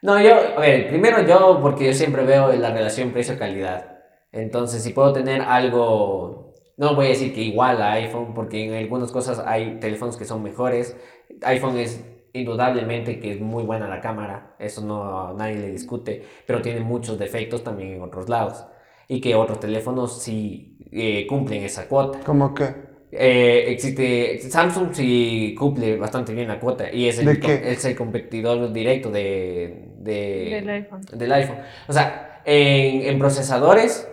No, 0.03 0.21
yo, 0.21 0.35
a 0.55 0.59
ver, 0.61 0.87
primero 0.89 1.23
yo, 1.25 1.59
porque 1.61 1.85
yo 1.87 1.93
siempre 1.93 2.23
veo 2.23 2.53
la 2.53 2.69
relación 2.71 3.11
precio-calidad. 3.11 3.97
Entonces, 4.31 4.83
si 4.83 4.93
puedo 4.93 5.11
tener 5.13 5.41
algo, 5.41 6.53
no 6.77 6.93
voy 6.93 7.07
a 7.07 7.09
decir 7.09 7.33
que 7.33 7.41
igual 7.41 7.81
a 7.81 7.93
iPhone, 7.93 8.35
porque 8.35 8.65
en 8.65 8.75
algunas 8.75 9.11
cosas 9.11 9.41
hay 9.45 9.79
teléfonos 9.79 10.15
que 10.17 10.25
son 10.25 10.43
mejores. 10.43 10.95
iPhone 11.41 11.77
es 11.77 12.03
indudablemente 12.33 13.19
que 13.19 13.31
es 13.33 13.39
muy 13.41 13.63
buena 13.63 13.87
la 13.87 13.99
cámara, 14.01 14.55
eso 14.59 14.81
no 14.81 15.33
nadie 15.33 15.55
le 15.57 15.71
discute, 15.71 16.23
pero 16.45 16.61
tiene 16.61 16.81
muchos 16.81 17.17
defectos 17.17 17.63
también 17.63 17.93
en 17.93 18.01
otros 18.01 18.29
lados. 18.29 18.65
Y 19.07 19.21
que 19.21 19.35
otros 19.35 19.59
teléfonos 19.59 20.21
sí 20.21 20.77
eh, 20.91 21.25
cumplen 21.27 21.63
esa 21.63 21.87
cuota. 21.87 22.19
¿Cómo 22.25 22.53
qué? 22.53 22.87
Eh, 23.09 23.65
existe 23.69 24.37
Samsung 24.41 24.89
sí 24.93 25.55
cumple 25.57 25.95
bastante 25.95 26.33
bien 26.33 26.49
la 26.49 26.59
cuota 26.59 26.91
y 26.91 27.07
es 27.07 27.17
el, 27.19 27.29
es 27.29 27.85
el 27.85 27.95
competidor 27.95 28.73
directo 28.73 29.09
de, 29.09 29.93
de- 29.99 30.49
Del 30.51 30.69
iPhone. 30.69 31.01
del 31.13 31.31
iPhone. 31.31 31.57
O 31.87 31.93
sea, 31.93 32.41
en, 32.43 33.01
en 33.03 33.17
procesadores 33.17 34.09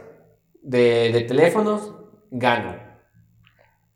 de, 0.63 1.11
de 1.13 1.21
teléfonos 1.23 1.93
ganan. 2.31 2.84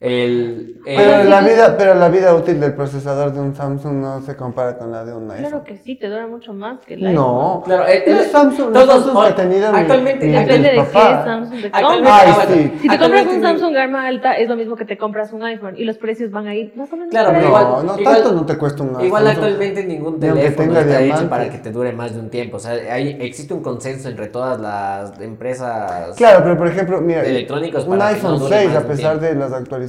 El, 0.00 0.76
el- 0.86 0.96
Pero 0.96 1.24
la 1.24 1.40
vida, 1.40 1.76
pero 1.76 1.94
la 1.96 2.08
vida 2.08 2.32
útil 2.32 2.60
del 2.60 2.72
procesador 2.74 3.32
de 3.32 3.40
un 3.40 3.56
Samsung 3.56 3.94
no 3.94 4.22
se 4.22 4.36
compara 4.36 4.78
con 4.78 4.92
la 4.92 5.04
de 5.04 5.12
un 5.12 5.28
iPhone. 5.28 5.48
Claro 5.48 5.64
que 5.64 5.76
sí, 5.76 5.96
te 5.96 6.08
dura 6.08 6.28
mucho 6.28 6.52
más 6.54 6.78
que 6.86 6.94
el 6.94 7.00
iPhone. 7.04 7.14
No. 7.16 7.62
Claro, 7.64 7.84
el- 7.84 8.12
Los 8.14 8.26
el- 8.26 8.30
Samsung, 8.30 8.72
los 8.72 8.86
todos- 8.86 9.04
Samsung 9.06 9.24
que 9.24 9.28
ha 9.28 9.34
tenido 9.34 9.72
mi- 9.72 9.78
actualmente- 9.80 10.26
mi- 10.26 10.32
Depende 10.32 10.68
de 10.70 10.78
mis 10.78 10.88
qué. 10.88 10.98
Samsung 11.00 11.60
te 11.62 11.66
Actualmente- 11.72 12.10
compras. 12.10 12.22
Ay, 12.22 12.32
ah, 12.38 12.46
sí. 12.46 12.54
Si 12.54 12.60
te 12.60 12.70
compras 12.70 12.92
actualmente 12.92 13.34
un 13.34 13.40
mi- 13.40 13.46
Samsung 13.48 13.74
gama 13.74 14.06
alta, 14.06 14.32
es 14.34 14.48
lo 14.48 14.54
mismo 14.54 14.76
que 14.76 14.84
te 14.84 14.96
compras 14.96 15.32
un 15.32 15.42
iPhone 15.42 15.74
y 15.76 15.82
los 15.84 15.98
precios 15.98 16.30
van 16.30 16.46
a 16.46 16.54
ir 16.54 16.72
más 16.76 16.92
o 16.92 16.96
menos. 16.96 17.10
Claro, 17.10 17.28
pero 17.30 17.40
ahí. 17.40 17.46
igual- 17.48 17.64
No, 17.64 17.82
no 17.82 17.98
igual- 18.00 18.14
tanto 18.14 18.32
no 18.34 18.46
te 18.46 18.56
cuesta 18.56 18.82
un 18.84 19.04
Igual 19.04 19.24
Samsung. 19.24 19.28
actualmente 19.44 19.84
ningún 19.84 20.20
teléfono 20.20 20.56
tenga 20.68 20.80
está 20.82 20.92
hecho 20.94 21.04
diamante. 21.06 21.28
para 21.28 21.50
que 21.50 21.58
te 21.58 21.72
dure 21.72 21.92
más 21.92 22.14
de 22.14 22.20
un 22.20 22.30
tiempo. 22.30 22.58
O 22.58 22.60
sea, 22.60 22.74
hay, 22.94 23.18
existe 23.20 23.52
un 23.52 23.62
consenso 23.64 24.08
entre 24.08 24.28
todas 24.28 24.60
las 24.60 25.20
empresas. 25.20 26.14
Claro, 26.16 26.44
pero 26.44 26.56
por 26.56 26.68
ejemplo, 26.68 27.00
mira, 27.00 27.24
electrónicos 27.24 27.82
un 27.84 27.98
para 27.98 28.10
que 28.14 28.22
no 28.22 28.28
iPhone 28.28 28.38
dure 28.38 28.56
6, 28.58 28.68
más 28.74 28.84
a 28.84 28.86
pesar 28.86 29.18
de 29.18 29.34
las 29.34 29.52
actualizaciones, 29.52 29.87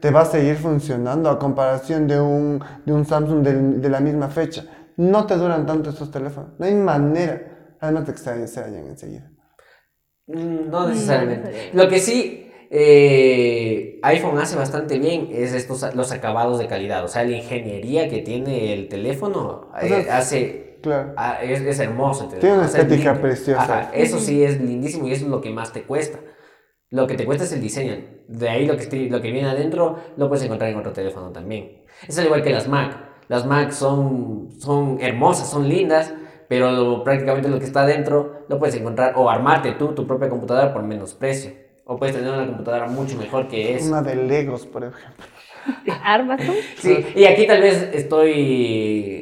te 0.00 0.10
va 0.10 0.22
a 0.22 0.24
seguir 0.24 0.56
funcionando 0.56 1.30
a 1.30 1.38
comparación 1.38 2.06
de 2.06 2.20
un, 2.20 2.62
de 2.84 2.92
un 2.92 3.04
Samsung 3.04 3.42
del- 3.42 3.80
de, 3.80 3.88
la 3.88 4.00
misma 4.00 4.28
fecha. 4.28 4.64
No 4.96 5.26
te 5.26 5.36
duran 5.36 5.66
tanto 5.66 5.90
estos 5.90 6.10
teléfonos. 6.10 6.50
No 6.58 6.66
hay 6.66 6.74
manera. 6.74 7.76
Además 7.80 8.06
de 8.06 8.12
que 8.12 8.18
se, 8.18 8.46
se 8.48 8.60
enseguida. 8.62 9.30
Mm, 10.26 10.70
No 10.70 10.88
necesariamente. 10.88 11.70
Lo 11.72 11.88
que 11.88 11.98
sí 12.00 12.50
eh, 12.70 14.00
iPhone 14.02 14.38
hace 14.38 14.56
bastante 14.56 14.98
bien 14.98 15.28
es 15.30 15.52
estos 15.52 15.94
los 15.94 16.12
acabados 16.12 16.58
de 16.58 16.66
calidad. 16.66 17.04
O 17.04 17.08
sea, 17.08 17.24
la 17.24 17.36
ingeniería 17.36 18.08
que 18.08 18.22
tiene 18.22 18.72
el 18.72 18.88
teléfono 18.88 19.70
O 19.72 19.86
sea, 19.86 20.00
eh, 20.00 20.10
hace 20.10 20.78
Claro. 20.82 21.14
Ah, 21.16 21.38
es, 21.42 21.60
es 21.62 21.78
hermoso. 21.80 22.24
el 22.24 22.28
teléfono, 22.30 22.40
Tiene 22.40 22.56
una 22.58 22.66
estética 22.66 23.20
preciosa. 23.20 23.62
Ajá, 23.62 23.90
eso 23.94 24.18
sí 24.18 24.44
es 24.44 24.60
lindísimo 24.60 25.08
y 25.08 25.12
eso 25.12 25.24
es 25.24 25.30
lo 25.30 25.40
que 25.40 25.50
más 25.50 25.72
te 25.72 25.82
cuesta. 25.82 26.20
Lo 26.90 27.06
que 27.06 27.14
te 27.14 27.24
cuesta 27.24 27.44
es 27.44 27.52
el 27.52 27.60
diseño. 27.60 27.96
De 28.28 28.48
ahí 28.48 28.66
lo 28.66 28.76
que, 28.76 28.82
estoy- 28.82 29.08
lo 29.10 29.20
que 29.20 29.30
viene 29.30 29.48
adentro 29.48 29.96
lo 30.16 30.28
puedes 30.28 30.44
encontrar 30.44 30.70
en 30.70 30.76
otro 30.78 30.92
teléfono 30.92 31.30
también. 31.30 31.82
Es 32.06 32.18
al 32.18 32.26
igual 32.26 32.42
que 32.42 32.50
las 32.50 32.68
Mac. 32.68 32.96
Las 33.28 33.46
Mac 33.46 33.70
son, 33.72 34.48
son 34.60 34.98
hermosas, 35.00 35.48
son 35.50 35.68
lindas, 35.68 36.12
pero 36.48 36.70
lo- 36.72 37.04
prácticamente 37.04 37.48
lo 37.48 37.58
que 37.58 37.64
está 37.64 37.82
adentro 37.82 38.44
lo 38.48 38.58
puedes 38.58 38.74
encontrar 38.76 39.14
o 39.16 39.28
armarte 39.30 39.72
tú 39.72 39.88
tu 39.94 40.06
propia 40.06 40.28
computadora 40.28 40.72
por 40.72 40.82
menos 40.82 41.14
precio. 41.14 41.52
O 41.84 41.96
puedes 41.96 42.16
tener 42.16 42.32
una 42.32 42.46
computadora 42.46 42.86
mucho 42.88 43.16
mejor 43.16 43.46
que 43.46 43.74
esa. 43.76 43.88
Una 43.88 44.02
de 44.02 44.16
Legos, 44.16 44.66
por 44.66 44.82
ejemplo. 44.84 45.24
¿Te 45.84 45.90
armas 46.04 46.40
tú? 46.44 46.52
Sí, 46.78 47.04
y 47.14 47.24
aquí 47.24 47.46
tal 47.46 47.60
vez 47.60 47.90
estoy 47.92 48.32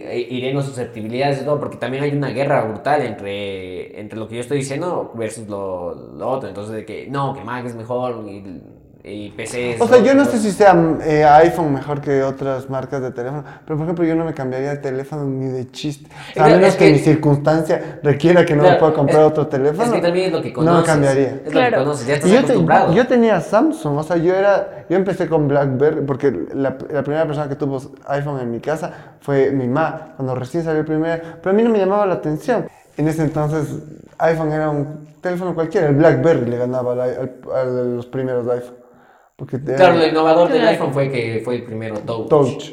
eh, 0.05 0.27
hiriendo 0.31 0.63
susceptibilidades 0.63 1.43
y 1.43 1.45
todo, 1.45 1.59
porque 1.61 1.77
también 1.77 2.05
hay 2.05 2.13
una 2.13 2.29
guerra 2.31 2.63
brutal 2.65 3.03
entre, 3.03 3.99
entre 4.01 4.19
lo 4.19 4.29
que 4.29 4.37
yo 4.37 4.41
estoy 4.41 4.59
diciendo 4.59 5.13
versus 5.15 5.47
lo, 5.49 5.95
lo 5.95 6.29
otro. 6.29 6.49
Entonces, 6.49 6.75
de 6.75 6.85
que 6.87 7.07
no, 7.11 7.35
que 7.35 7.43
Mac 7.45 7.65
es 7.67 7.75
mejor 7.75 8.25
y, 8.29 8.63
y 9.07 9.29
PC 9.33 9.75
es 9.75 9.81
O 9.83 9.87
sea, 9.87 9.99
yo 9.99 10.15
no 10.15 10.25
sé 10.25 10.39
si 10.39 10.51
sea 10.51 10.75
eh, 11.05 11.25
iPhone 11.25 11.75
mejor 11.75 12.01
que 12.01 12.23
otras 12.23 12.71
marcas 12.71 13.03
de 13.03 13.11
teléfono, 13.11 13.45
pero 13.67 13.77
por 13.77 13.85
ejemplo 13.85 14.05
yo 14.07 14.15
no 14.15 14.25
me 14.25 14.33
cambiaría 14.33 14.71
de 14.71 14.77
teléfono 14.79 15.25
ni 15.27 15.47
de 15.51 15.71
chiste. 15.71 16.07
O 16.07 16.09
sea, 16.11 16.31
a 16.31 16.33
Claro, 16.47 16.55
menos 16.57 16.69
es 16.71 16.77
que, 16.77 16.87
que- 16.87 16.93
mi 16.93 16.99
circunstancia 17.01 18.01
requiera 18.03 18.47
que 18.47 18.55
no 18.57 18.63
me 18.63 18.69
Claro, 18.71 18.81
pueda 18.81 18.95
comprar 18.95 19.21
es- 19.21 19.27
otro 19.29 19.47
teléfono. 19.47 19.85
Es 19.85 19.91
que 19.93 20.01
también 20.01 20.27
es 20.29 20.33
lo 20.33 20.41
que 20.41 20.49
no 20.49 20.55
conoces. 20.55 20.81
me 20.81 20.87
cambiaría. 20.87 21.27
Es 21.29 21.45
lo 21.45 21.51
Claro. 21.51 21.71
que 21.71 21.85
conoces, 21.85 22.07
ya 22.07 22.15
estás 22.15 22.31
yo, 22.31 22.37
te- 22.37 22.43
acostumbrado. 22.45 22.93
yo 22.95 23.07
tenía 23.07 23.41
Samsung, 23.43 23.99
o 23.99 24.03
sea, 24.03 24.17
yo 24.17 24.35
era, 24.35 24.87
yo 24.89 24.97
empecé 24.97 25.29
con 25.29 25.49
BlackBerry, 25.49 26.01
porque 26.07 26.31
la, 26.55 26.77
la 26.91 27.03
primera 27.03 27.27
persona 27.27 27.47
que 27.49 27.57
tuvo 27.57 27.83
iPhone 28.09 28.41
en 28.41 28.51
mi 28.51 28.61
casa 28.61 28.91
fue 29.21 29.51
mi 29.51 29.69
mamá, 29.69 30.15
cuando 30.17 30.35
recién 30.35 30.65
salió 30.65 30.81
el 30.81 30.87
primer, 30.87 31.23
pero 31.43 31.51
a 31.51 31.53
mí 31.53 31.63
no 31.63 31.69
me 31.69 31.79
llamaba 31.79 32.07
la 32.07 32.15
atención. 32.15 32.67
En 32.97 33.09
ese 33.09 33.23
entonces 33.23 33.69
iPhone 34.19 34.51
era 34.53 34.71
un 34.71 35.09
teléfono 35.21 35.55
cualquiera, 35.55 35.89
el 35.89 35.97
BlackBerry 35.97 36.47
le 36.49 36.57
ganaba 36.57 36.93
al, 36.93 37.01
al- 37.01 37.31
a 37.55 37.65
los 37.65 38.07
primeros 38.07 38.49
iPhone. 38.49 38.77
Porque 39.37 39.57
era 39.57 39.77
Claro, 39.77 39.97
lo 39.99 40.07
innovador 40.07 40.53
del 40.53 40.67
iPhone 40.67 40.93
fue 40.93 41.11
que 41.11 41.41
fue 41.45 41.57
el 41.57 41.63
primero 41.65 41.99
Touch. 42.01 42.29
Touch. 42.29 42.73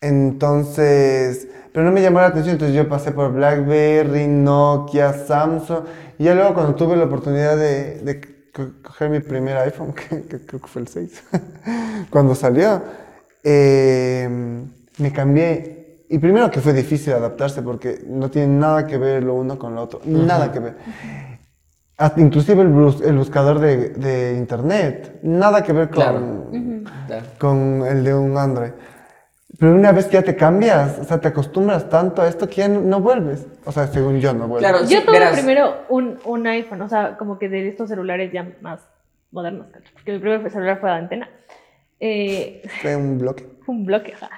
Entonces, 0.00 1.48
pero 1.72 1.84
no 1.86 1.92
me 1.92 2.02
llamó 2.02 2.20
la 2.20 2.26
atención, 2.26 2.54
entonces 2.54 2.76
yo 2.76 2.88
pasé 2.88 3.12
por 3.12 3.32
BlackBerry, 3.32 4.26
Nokia, 4.26 5.12
Samsung, 5.12 5.84
y 6.18 6.24
ya 6.24 6.34
luego 6.34 6.54
cuando 6.54 6.74
tuve 6.74 6.96
la 6.96 7.04
oportunidad 7.04 7.56
de, 7.56 8.00
de 8.00 8.20
co- 8.52 8.70
coger 8.82 9.10
mi 9.10 9.20
primer 9.20 9.56
iPhone, 9.58 9.92
que, 10.08 10.22
que 10.22 10.44
creo 10.44 10.60
que 10.60 10.66
fue 10.68 10.82
el 10.82 10.88
6, 10.88 11.22
cuando 12.10 12.34
salió, 12.34 12.82
eh, 13.42 14.28
me 14.98 15.12
cambié. 15.12 16.04
Y 16.08 16.18
primero 16.18 16.50
que 16.50 16.60
fue 16.60 16.72
difícil 16.74 17.14
adaptarse 17.14 17.62
porque 17.62 18.04
no 18.06 18.30
tiene 18.30 18.48
nada 18.58 18.86
que 18.86 18.98
ver 18.98 19.22
lo 19.24 19.34
uno 19.34 19.58
con 19.58 19.74
lo 19.74 19.82
otro, 19.82 20.00
nada 20.04 20.52
que 20.52 20.60
ver. 20.60 20.74
Hasta 21.96 22.20
inclusive 22.20 22.62
el, 22.62 22.68
bus- 22.68 23.00
el 23.02 23.16
buscador 23.16 23.60
de, 23.60 23.90
de 23.90 24.36
internet, 24.36 25.20
nada 25.22 25.62
que 25.62 25.72
ver 25.72 25.88
con, 25.90 25.94
Claro. 26.02 26.46
Claro. 27.06 27.26
con 27.38 27.86
el 27.86 28.02
de 28.04 28.14
un 28.14 28.36
Android. 28.36 28.72
Pero 29.58 29.72
una 29.76 29.92
vez 29.92 30.06
que 30.06 30.14
ya 30.14 30.22
te 30.22 30.34
cambias, 30.34 30.98
o 30.98 31.04
sea, 31.04 31.20
te 31.20 31.28
acostumbras 31.28 31.88
tanto 31.88 32.20
a 32.22 32.26
esto 32.28 32.48
que 32.48 32.56
ya 32.56 32.68
no, 32.68 33.00
vuelves. 33.00 33.46
O 33.64 33.70
sea, 33.70 33.86
según 33.86 34.18
yo, 34.18 34.32
no 34.34 34.48
vuelves. 34.48 34.68
Claro, 34.68 34.84
Yo 34.84 34.98
sí, 34.98 35.04
tuve 35.06 35.18
verás. 35.20 35.34
primero 35.38 35.76
un, 35.88 36.18
un 36.24 36.46
iPhone, 36.48 36.82
o 36.82 36.88
sea, 36.88 37.16
como 37.16 37.38
que 37.38 37.48
de 37.48 37.68
estos 37.68 37.88
celulares 37.88 38.32
ya 38.32 38.48
más 38.60 38.80
modernos, 39.30 39.68
porque 39.92 40.12
mi 40.14 40.18
primer 40.18 40.50
celular 40.50 40.80
fue 40.80 40.90
de 40.90 40.96
antena. 40.96 41.28
Eh, 42.00 42.62
Fue 42.82 42.96
un 42.96 43.18
bloque. 43.18 43.46
fue 43.64 43.74
un 43.76 43.86
bloque, 43.86 44.12
ajá. 44.14 44.28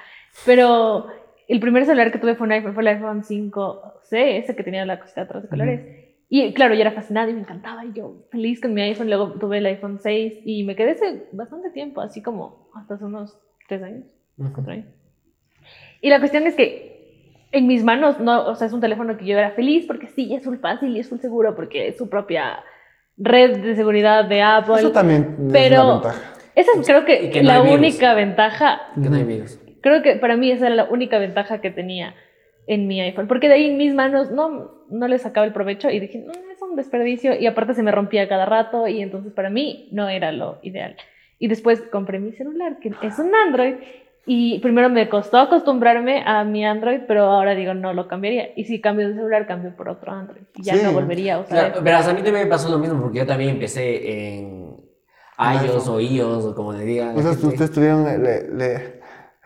Pero 0.45 1.07
el 1.47 1.59
primer 1.59 1.85
celular 1.85 2.11
que 2.11 2.19
tuve 2.19 2.35
fue 2.35 2.45
un 2.45 2.51
iPhone, 2.53 2.75
fue 2.75 2.83
el 2.83 2.87
iPhone 2.89 3.23
5C, 3.23 3.93
ese 4.11 4.55
que 4.55 4.63
tenía 4.63 4.85
la 4.85 4.99
cosita 4.99 5.21
atrás 5.23 5.41
de 5.41 5.49
colores. 5.49 5.81
Y 6.29 6.53
claro, 6.53 6.75
yo 6.75 6.81
era 6.81 6.91
fascinada 6.91 7.29
y 7.29 7.33
me 7.33 7.39
encantaba, 7.39 7.85
y 7.85 7.93
yo 7.93 8.27
feliz 8.31 8.59
con 8.59 8.73
mi 8.73 8.81
iPhone. 8.81 9.07
Luego 9.07 9.33
tuve 9.33 9.59
el 9.59 9.65
iPhone 9.65 9.99
6 9.99 10.39
y 10.45 10.63
me 10.63 10.75
quedé 10.75 10.91
ese 10.91 11.27
bastante 11.31 11.69
tiempo, 11.71 12.01
así 12.01 12.21
como 12.21 12.69
hasta 12.75 12.95
hace 12.95 13.05
unos 13.05 13.37
3 13.69 13.81
años, 13.83 14.05
Ujú. 14.37 14.51
4 14.53 14.73
años. 14.73 14.87
Y 16.01 16.09
la 16.09 16.19
cuestión 16.19 16.45
es 16.45 16.55
que 16.55 16.97
en 17.53 17.65
mis 17.65 17.83
manos, 17.83 18.19
no, 18.19 18.45
o 18.45 18.55
sea, 18.55 18.67
es 18.67 18.73
un 18.73 18.81
teléfono 18.81 19.15
que 19.17 19.25
yo 19.25 19.37
era 19.37 19.51
feliz 19.51 19.85
porque 19.87 20.07
sí, 20.07 20.33
es 20.35 20.43
full 20.43 20.57
fácil 20.57 20.95
y 20.95 20.99
es 20.99 21.07
full 21.09 21.19
seguro 21.19 21.55
porque 21.55 21.87
es 21.87 21.97
su 21.97 22.09
propia 22.09 22.59
red 23.17 23.59
de 23.61 23.75
seguridad 23.75 24.25
de 24.25 24.41
Apple. 24.41 24.75
Eso 24.79 24.91
también 24.91 25.35
es 25.47 25.51
pero 25.53 25.83
una 25.83 25.93
ventaja. 25.93 26.33
esa 26.55 26.71
es 26.79 26.85
creo 26.85 27.05
que, 27.05 27.29
que 27.31 27.41
la 27.41 27.61
única 27.61 28.13
ventaja 28.13 28.81
Que 29.01 29.09
no 29.09 29.15
hay 29.15 29.23
virus. 29.23 29.59
Creo 29.81 30.01
que 30.03 30.17
para 30.17 30.35
mí 30.35 30.51
esa 30.51 30.67
era 30.67 30.75
la 30.75 30.83
única 30.85 31.17
ventaja 31.19 31.61
que 31.61 31.71
tenía 31.71 32.13
en 32.67 32.87
mi 32.87 32.99
iPhone, 33.01 33.27
porque 33.27 33.47
de 33.47 33.53
ahí 33.55 33.69
en 33.69 33.77
mis 33.77 33.93
manos 33.93 34.29
no, 34.31 34.71
no 34.89 35.07
le 35.07 35.17
sacaba 35.19 35.45
el 35.47 35.53
provecho 35.53 35.89
y 35.89 35.99
dije, 35.99 36.19
no, 36.19 36.31
es 36.33 36.61
un 36.61 36.75
desperdicio 36.75 37.33
y 37.39 37.47
aparte 37.47 37.73
se 37.73 37.81
me 37.83 37.91
rompía 37.91 38.27
cada 38.27 38.45
rato 38.45 38.87
y 38.87 39.01
entonces 39.01 39.31
para 39.33 39.49
mí 39.49 39.87
no 39.91 40.09
era 40.09 40.31
lo 40.31 40.59
ideal. 40.61 40.95
Y 41.39 41.47
después 41.47 41.81
compré 41.91 42.19
mi 42.19 42.33
celular, 42.33 42.77
que 42.79 42.91
es 43.01 43.19
un 43.19 43.31
Android, 43.33 43.75
y 44.25 44.59
primero 44.59 44.89
me 44.89 45.07
costó 45.07 45.37
acostumbrarme 45.37 46.21
a 46.25 46.43
mi 46.43 46.65
Android, 46.65 46.99
pero 47.07 47.23
ahora 47.25 47.55
digo, 47.55 47.73
no 47.73 47.93
lo 47.93 48.09
cambiaría. 48.09 48.49
Y 48.57 48.65
si 48.65 48.81
cambio 48.81 49.07
de 49.07 49.13
celular, 49.13 49.47
cambio 49.47 49.73
por 49.77 49.87
otro 49.87 50.11
Android. 50.11 50.41
Y 50.55 50.63
ya 50.63 50.75
Sí. 50.75 50.83
no 50.83 50.91
volvería 50.91 51.35
a 51.35 51.39
usar. 51.39 51.49
Claro, 51.51 51.67
iPhone. 51.69 51.83
verás, 51.85 52.07
a 52.09 52.13
mí 52.13 52.21
también 52.23 52.43
me 52.43 52.49
pasó 52.49 52.69
lo 52.69 52.77
mismo 52.79 52.99
porque 53.01 53.19
yo 53.19 53.25
también 53.25 53.51
empecé 53.51 54.35
en 54.39 54.75
iOS 55.39 55.87
o 55.87 55.99
iOS 56.01 56.45
o 56.45 56.55
como 56.55 56.73
le 56.73 56.83
digan. 56.83 57.15
O 57.15 57.21
sea, 57.21 57.31
ustedes 57.31 57.71
tuvieron, 57.71 58.03
le- 58.03 58.49
le- 58.51 58.97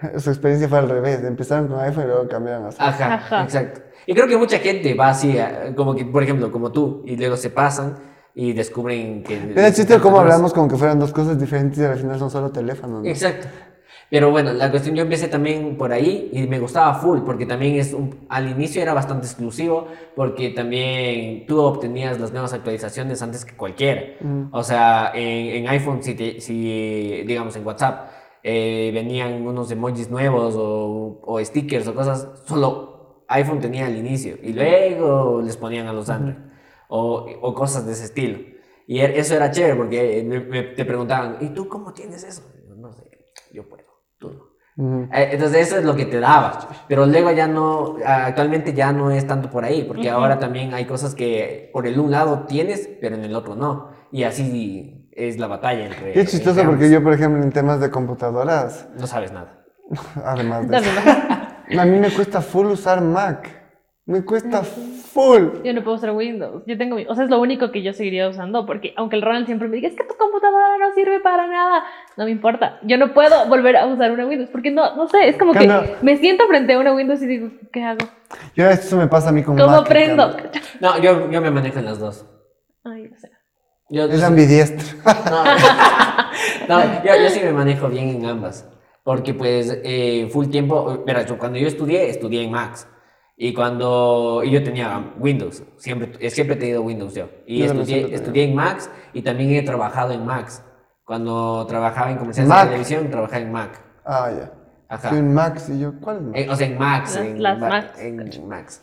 su 0.18 0.30
experiencia 0.30 0.68
fue 0.70 0.80
al 0.80 0.90
revés. 0.90 1.24
Empezaron 1.24 1.68
con 1.68 1.80
iPhone 1.80 2.04
y 2.04 2.08
luego 2.08 2.28
cambiaron 2.28 2.66
a 2.68 2.72
Samsung. 2.72 3.02
Ajá, 3.02 3.14
Ajá. 3.16 3.44
exacto. 3.44 3.82
Y 4.08 4.14
creo 4.14 4.28
que 4.28 4.38
mucha 4.38 4.58
gente 4.60 4.94
va 4.96 5.10
así, 5.10 5.38
a- 5.38 5.74
como 5.76 5.96
que, 5.96 6.06
por 6.06 6.24
ejemplo, 6.24 6.52
como 6.52 6.72
tú, 6.72 7.04
y 7.06 7.16
luego 7.16 7.38
se 7.38 7.50
pasan 7.52 7.98
y 8.34 8.54
descubren 8.54 9.24
que... 9.24 9.54
Era 9.56 9.72
chiste 9.72 10.00
cómo 10.00 10.20
hablamos 10.20 10.54
como 10.54 10.68
que 10.68 10.76
fueran 10.78 11.00
dos 11.00 11.12
cosas 11.12 11.40
diferentes 11.40 11.78
y 11.80 11.84
al 11.84 11.98
final 11.98 12.18
son 12.18 12.32
solo 12.32 12.50
teléfonos. 12.52 13.04
¿no? 13.04 13.10
Exacto. 13.10 13.48
Pero 14.10 14.30
bueno, 14.30 14.52
la 14.52 14.70
cuestión 14.72 14.94
yo 14.96 15.04
empecé 15.04 15.30
también 15.30 15.78
por 15.78 15.94
ahí 15.94 16.30
y 16.34 16.46
me 16.48 16.60
gustaba 16.60 16.96
full 16.96 17.20
porque 17.26 17.46
también 17.46 17.76
es 17.76 17.94
un, 17.94 18.26
al 18.28 18.50
inicio 18.50 18.82
era 18.82 18.94
bastante 18.94 19.26
exclusivo 19.26 19.88
porque 20.18 20.50
también 20.50 21.46
tú 21.46 21.62
obtenías 21.62 22.20
las 22.20 22.32
nuevas 22.34 22.52
actualizaciones 22.52 23.22
antes 23.22 23.46
que 23.46 23.56
cualquiera. 23.56 24.02
O 24.52 24.64
sea, 24.64 25.12
en, 25.14 25.56
en 25.64 25.68
iPhone 25.70 26.04
si, 26.04 26.14
te- 26.16 26.42
si 26.42 27.24
digamos 27.26 27.56
en 27.56 27.66
WhatsApp 27.66 28.10
eh, 28.44 28.92
venían 28.94 29.46
unos 29.46 29.72
emojis 29.72 30.10
nuevos 30.10 30.56
o, 30.58 31.20
o 31.24 31.44
stickers 31.44 31.88
o 31.88 31.94
cosas, 31.96 32.28
solo 32.46 33.24
iPhone 33.28 33.60
tenía 33.60 33.86
al 33.86 33.98
inicio 33.98 34.38
y 34.42 34.54
luego 34.54 35.42
les 35.42 35.58
ponían 35.58 35.88
a 35.88 35.94
los 35.94 36.10
Android 36.10 36.36
o, 36.90 37.26
o 37.42 37.54
cosas 37.54 37.86
de 37.86 37.94
ese 37.94 38.06
estilo. 38.06 38.40
Y 38.88 39.00
er- 39.00 39.12
eso 39.16 39.36
era 39.36 39.52
chévere 39.52 39.76
porque 39.76 40.24
me- 40.28 40.40
me- 40.42 40.64
te 40.64 40.84
preguntaban, 40.86 41.38
¿y 41.40 41.50
tú 41.50 41.68
cómo 41.70 41.94
tienes 41.94 42.24
eso? 42.24 42.42
Yo, 42.68 42.76
no 42.76 42.92
sé, 42.92 43.04
yo 43.54 43.68
puedo, 43.70 43.84
tú 44.20 44.32
no. 44.32 44.44
Eh, 45.14 45.30
Entonces 45.34 45.68
eso 45.68 45.78
es 45.78 45.86
lo 45.86 45.96
que 45.96 46.06
te 46.06 46.20
daba, 46.20 46.86
pero 46.88 47.06
luego 47.06 47.32
ya 47.32 47.48
no, 47.48 47.98
actualmente 48.06 48.74
ya 48.74 48.92
no 48.92 49.12
es 49.12 49.28
tanto 49.28 49.50
por 49.50 49.64
ahí, 49.66 49.84
porque 49.84 50.10
ahora 50.10 50.40
también 50.40 50.74
hay 50.74 50.86
cosas 50.86 51.16
que 51.16 51.70
por 51.74 51.88
el 51.88 52.00
un 52.00 52.12
lado 52.12 52.46
tienes, 52.48 52.90
pero 53.00 53.16
en 53.16 53.24
el 53.24 53.36
otro 53.36 53.56
no, 53.56 53.90
y 54.12 54.24
así 54.24 55.01
es 55.12 55.38
la 55.38 55.48
batalla 55.48 55.86
entre... 55.86 56.20
Es 56.20 56.32
chistoso 56.32 56.60
entre 56.60 56.66
porque 56.72 56.92
yo, 56.92 57.04
por 57.04 57.14
ejemplo, 57.14 57.42
en 57.42 57.52
temas 57.52 57.80
de 57.80 57.90
computadoras, 57.90 58.90
No 59.00 59.08
sabes 59.08 59.32
nada. 59.32 59.64
además 60.24 60.68
de 60.68 60.78
eso, 60.78 60.90
a 61.80 61.86
mí 61.86 62.00
me 62.00 62.10
cuesta 62.10 62.42
full 62.42 62.68
usar 62.68 63.02
Mac. 63.02 63.62
Me 64.06 64.26
cuesta 64.26 64.64
full. 64.64 65.64
Yo 65.64 65.74
no 65.74 65.84
puedo 65.84 65.96
usar 65.98 66.12
Windows. 66.12 66.64
Yo 66.66 66.78
tengo, 66.78 66.98
o 67.08 67.16
sea, 67.16 67.24
es 67.24 67.30
lo 67.30 67.40
único 67.40 67.72
que 67.72 67.84
yo 67.84 67.94
seguiría 67.94 68.28
usando, 68.28 68.66
porque 68.66 68.94
aunque 68.98 69.16
el 69.16 69.22
Ronald 69.22 69.46
siempre 69.46 69.68
me 69.68 69.76
diga, 69.76 69.90
es 69.90 69.96
que 69.96 70.04
tu 70.04 70.16
computadora 70.16 70.78
no 70.80 70.94
sirve 70.96 71.20
para 71.20 71.48
nada, 71.48 71.84
no 72.18 72.26
me 72.26 72.32
importa. 72.32 72.80
Yo 72.84 72.98
no 72.98 73.14
puedo 73.14 73.48
volver 73.48 73.78
a 73.78 73.86
usar 73.86 74.12
una 74.12 74.26
Windows, 74.26 74.50
porque 74.50 74.72
no, 74.72 74.96
no 74.96 75.08
sé, 75.08 75.30
es 75.30 75.38
como 75.38 75.54
que 75.54 75.70
me 76.02 76.18
siento 76.18 76.48
frente 76.48 76.74
a 76.74 76.80
una 76.80 76.94
Windows 76.94 77.22
y 77.22 77.28
digo, 77.28 77.52
¿qué 77.72 77.84
hago? 77.84 78.06
Yo 78.56 78.68
eso 78.68 78.98
me 78.98 79.08
pasa 79.08 79.30
a 79.30 79.32
mí 79.32 79.44
con 79.44 79.56
¿Cómo 79.58 79.82
Mac. 79.84 80.62
No, 80.80 81.00
yo, 81.00 81.30
yo 81.30 81.42
me 81.42 81.52
manejo 81.52 81.80
en 81.80 81.86
las 81.86 82.00
dos. 82.00 82.26
Ay, 82.84 83.08
no 83.10 83.18
sé. 83.18 83.30
Yo, 83.92 84.06
Es 84.06 84.24
ambidiestro. 84.24 84.98
No, 86.68 86.80
no, 86.80 87.04
yo, 87.04 87.16
yo 87.24 87.30
sí 87.30 87.40
me 87.44 87.52
manejo 87.52 87.88
bien 87.90 88.10
en 88.10 88.26
ambas. 88.26 88.66
Porque 89.04 89.34
pues 89.34 89.80
eh, 89.84 90.30
full 90.32 90.48
tiempo, 90.48 91.04
mira, 91.06 91.26
yo 91.26 91.38
cuando 91.38 91.58
yo 91.60 91.68
estudié, 91.68 92.10
estudié 92.10 92.44
en 92.44 92.52
Macs. 92.52 92.88
Y 93.36 93.54
cuando 93.54 94.42
y 94.44 94.52
yo 94.52 94.64
tenía 94.64 95.14
Windows, 95.18 95.64
siempre, 95.78 96.12
eh, 96.20 96.30
siempre 96.30 96.56
he 96.56 96.60
tenido 96.60 96.82
Windows 96.84 97.14
yo. 97.16 97.28
Y 97.48 97.64
estudié, 97.64 98.14
estudié 98.16 98.44
en 98.46 98.56
Macs 98.56 98.90
y 99.14 99.22
también 99.24 99.52
he 99.52 99.64
trabajado 99.64 100.14
en 100.14 100.26
Macs. 100.26 100.64
Cuando 101.04 101.66
trabajaba 101.68 102.12
en 102.12 102.18
comerciales 102.18 102.50
de 102.50 102.56
televisión, 102.68 103.10
trabajaba 103.10 103.42
en 103.42 103.52
Mac. 103.52 103.82
Ah, 104.06 104.30
ya. 104.32 104.52
Ajá. 104.88 105.10
Un 105.16 105.34
Max 105.34 105.70
y 105.70 105.80
yo, 105.80 105.94
¿cuál 106.00 106.18
es 106.18 106.22
Max? 106.24 106.40
En- 106.40 106.50
o 106.50 106.56
sea, 106.56 106.68
en 106.68 106.78
Macs. 106.78 107.16
Las- 107.16 107.26
en, 107.26 107.44
las 107.44 107.60
Ma- 107.60 107.70
Macs. 107.70 108.00
en 108.00 108.48
Macs. 108.48 108.82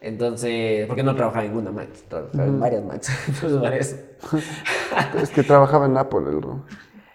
Entonces, 0.00 0.86
porque 0.86 1.02
no 1.02 1.14
trabajaba 1.14 1.44
en 1.44 1.56
una 1.56 1.70
Mac, 1.70 1.88
trabajaba 2.08 2.44
en 2.44 2.60
varias 2.60 2.84
Macs. 2.84 3.10
Entonces, 3.28 3.60
varias. 3.60 3.96
Es 5.20 5.30
que 5.30 5.42
trabajaba 5.42 5.86
en 5.86 5.96
Apple, 5.96 6.20
el 6.30 6.36
bro. 6.36 6.64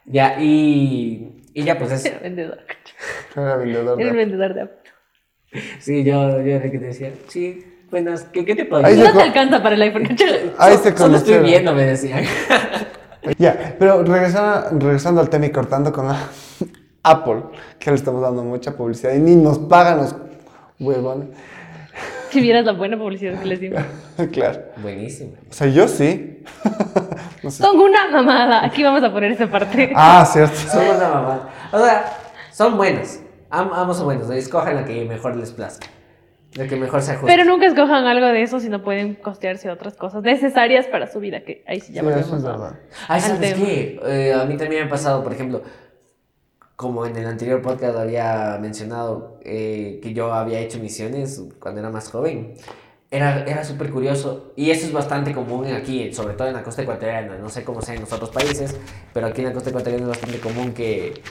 Ya, 0.06 0.40
y, 0.40 1.44
y 1.54 1.64
ya, 1.64 1.80
pues 1.80 1.92
es. 1.92 2.06
Era 2.06 2.20
vendedor. 2.20 2.60
Era 3.36 3.56
vendedor 3.58 3.98
de 3.98 4.04
Era 4.04 4.14
vendedor 4.14 4.54
de 4.54 4.62
Apple. 4.62 4.92
Sí, 5.80 6.04
yo, 6.04 6.42
yo 6.42 6.56
era 6.56 6.66
el 6.66 6.72
que 6.72 6.80
te 6.80 6.86
decía, 6.88 7.14
sí, 7.30 7.66
buenas, 7.90 8.24
¿qué, 8.26 8.44
qué 8.44 8.56
te 8.56 8.66
puedo 8.66 8.86
Ahí 8.86 8.96
ayudar? 8.96 9.14
No 9.14 9.20
te 9.22 9.26
alcanza 9.28 9.64
para 9.64 9.76
el 9.76 9.82
iPhone. 9.84 10.06
Ahí 10.58 10.78
se 10.78 10.98
Solo 10.98 11.16
estoy 11.16 11.40
viendo, 11.40 11.74
me 11.74 11.84
decían. 11.84 12.24
Ya, 13.40 13.76
pero 13.80 14.04
regresando, 14.04 14.86
regresando 14.86 15.20
al 15.20 15.32
tema 15.32 15.48
y 15.48 15.50
cortando 15.50 15.92
con 15.92 16.08
la 16.08 16.30
Apple, 17.02 17.42
que 17.80 17.90
le 17.90 17.96
estamos 17.96 18.22
dando 18.22 18.44
mucha 18.44 18.78
publicidad 18.78 19.16
y 19.16 19.20
ni 19.20 19.36
nos 19.36 19.58
pagan 19.58 19.98
los 19.98 20.16
huevones. 20.80 21.30
Si 22.36 22.42
vieras 22.42 22.66
la 22.66 22.74
buena 22.74 22.98
publicidad 22.98 23.40
que 23.40 23.46
les 23.46 23.62
dimos. 23.62 23.82
claro. 24.34 24.60
Buenísimo. 24.78 25.32
O 25.50 25.54
sea, 25.54 25.68
yo 25.68 25.88
sí. 25.88 26.44
no 27.44 27.50
sé. 27.50 27.64
Son 27.64 27.80
una 27.80 28.10
mamada. 28.12 28.66
Aquí 28.66 28.84
vamos 28.84 29.02
a 29.04 29.12
poner 29.14 29.32
esa 29.32 29.48
parte. 29.48 29.94
Ah, 29.96 30.26
cierto. 30.26 30.54
Son 30.58 30.86
una 30.86 31.10
mamá. 31.10 31.50
O 31.72 31.80
sea, 31.80 32.06
son 32.52 32.76
buenos. 32.76 33.20
Am- 33.50 33.72
ambos 33.74 33.96
son 33.96 34.06
buenos. 34.08 34.30
Escojan 34.30 34.76
la 34.76 34.84
que 34.84 35.06
mejor 35.06 35.38
les 35.38 35.52
plazca. 35.52 35.88
La 36.56 36.68
que 36.68 36.76
mejor 36.76 37.02
se 37.02 37.12
ajuste. 37.14 37.28
Pero 37.34 37.46
nunca 37.46 37.68
escojan 37.68 38.06
algo 38.06 38.26
de 38.28 38.42
eso 38.42 38.60
si 38.60 38.68
no 38.68 38.82
pueden 38.84 39.16
costearse 39.16 39.70
otras 39.70 39.96
cosas 39.96 40.22
necesarias 40.24 40.88
para 40.88 41.08
su 41.10 41.20
vida, 41.22 41.40
que 41.42 41.64
ahí 41.68 41.80
sí 41.80 41.94
ya 41.94 42.02
Sí, 42.02 42.08
eso 42.20 42.36
es 42.38 42.44
a- 42.44 42.52
verdad. 42.52 42.80
Ay, 43.08 43.22
¿sabes 43.22 43.54
qué? 43.54 44.00
Eh, 44.06 44.34
a 44.34 44.44
mí 44.46 44.58
también 44.58 44.82
me 44.84 44.88
ha 44.88 44.90
pasado, 44.90 45.24
por 45.24 45.32
ejemplo, 45.32 45.62
como 46.76 47.06
en 47.06 47.16
el 47.16 47.26
anterior 47.26 47.62
podcast 47.62 47.98
había 47.98 48.58
mencionado 48.62 49.40
eh, 49.44 50.00
que 50.04 50.14
yo 50.14 50.34
había 50.34 50.60
hecho 50.60 50.80
misiones 50.80 51.42
cuando 51.60 51.80
era 51.80 51.90
más 51.90 52.10
joven. 52.10 52.56
Era, 53.12 53.46
era 53.46 53.64
súper 53.64 53.92
curioso 53.92 54.52
y 54.56 54.72
eso 54.72 54.88
es 54.88 54.92
bastante 54.92 55.34
común 55.34 55.68
aquí, 55.68 56.12
sobre 56.14 56.34
todo 56.34 56.48
en 56.48 56.56
la 56.56 56.64
costa 56.64 56.82
ecuatoriana. 56.82 57.38
No 57.38 57.50
sé 57.50 57.64
cómo 57.64 57.82
sea 57.82 57.96
en 57.96 58.02
los 58.02 58.12
otros 58.12 58.30
países, 58.30 58.76
pero 59.14 59.28
aquí 59.28 59.42
en 59.42 59.48
la 59.48 59.54
costa 59.54 59.70
ecuatoriana 59.70 60.04
es 60.04 60.10
bastante 60.10 60.40
común 60.40 60.74
que 60.74 61.22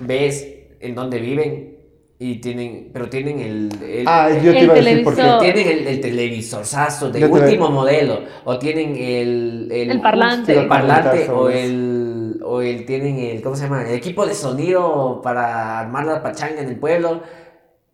ves 0.00 0.46
en 0.80 0.94
dónde 0.94 1.18
viven 1.20 1.81
y 2.24 2.36
tienen, 2.40 2.90
pero 2.92 3.08
tienen 3.08 3.40
el, 3.40 3.68
el- 3.82 4.04
Ah, 4.06 4.28
yo 4.30 4.52
te 4.52 4.58
El 4.58 4.64
iba 4.64 4.74
a 4.74 4.76
decir 4.76 5.02
por 5.04 5.14
qué. 5.16 5.22
televisor. 5.22 5.40
tienen 5.42 5.68
el, 5.78 5.86
el 5.88 6.00
televisorzazo 6.00 7.10
de 7.10 7.20
Yo 7.20 7.26
te- 7.30 7.32
último 7.40 7.70
modelo 7.70 8.20
o 8.44 8.58
tienen 8.58 8.94
el 8.96 9.68
El 9.72 10.00
parlante. 10.00 10.58
el 10.60 10.68
parlante 10.68 11.28
o 11.30 11.48
el 11.50 12.40
o 12.44 12.60
el 12.60 12.84
tienen 12.86 13.18
el 13.18 13.42
¿cómo 13.42 13.56
se 13.56 13.64
llama? 13.64 13.82
el 13.88 13.94
equipo 13.94 14.24
de 14.26 14.34
sonido 14.34 15.20
para 15.22 15.80
armar 15.80 16.06
la 16.06 16.22
pachanga 16.22 16.60
en 16.60 16.68
el 16.68 16.76
pueblo 16.76 17.22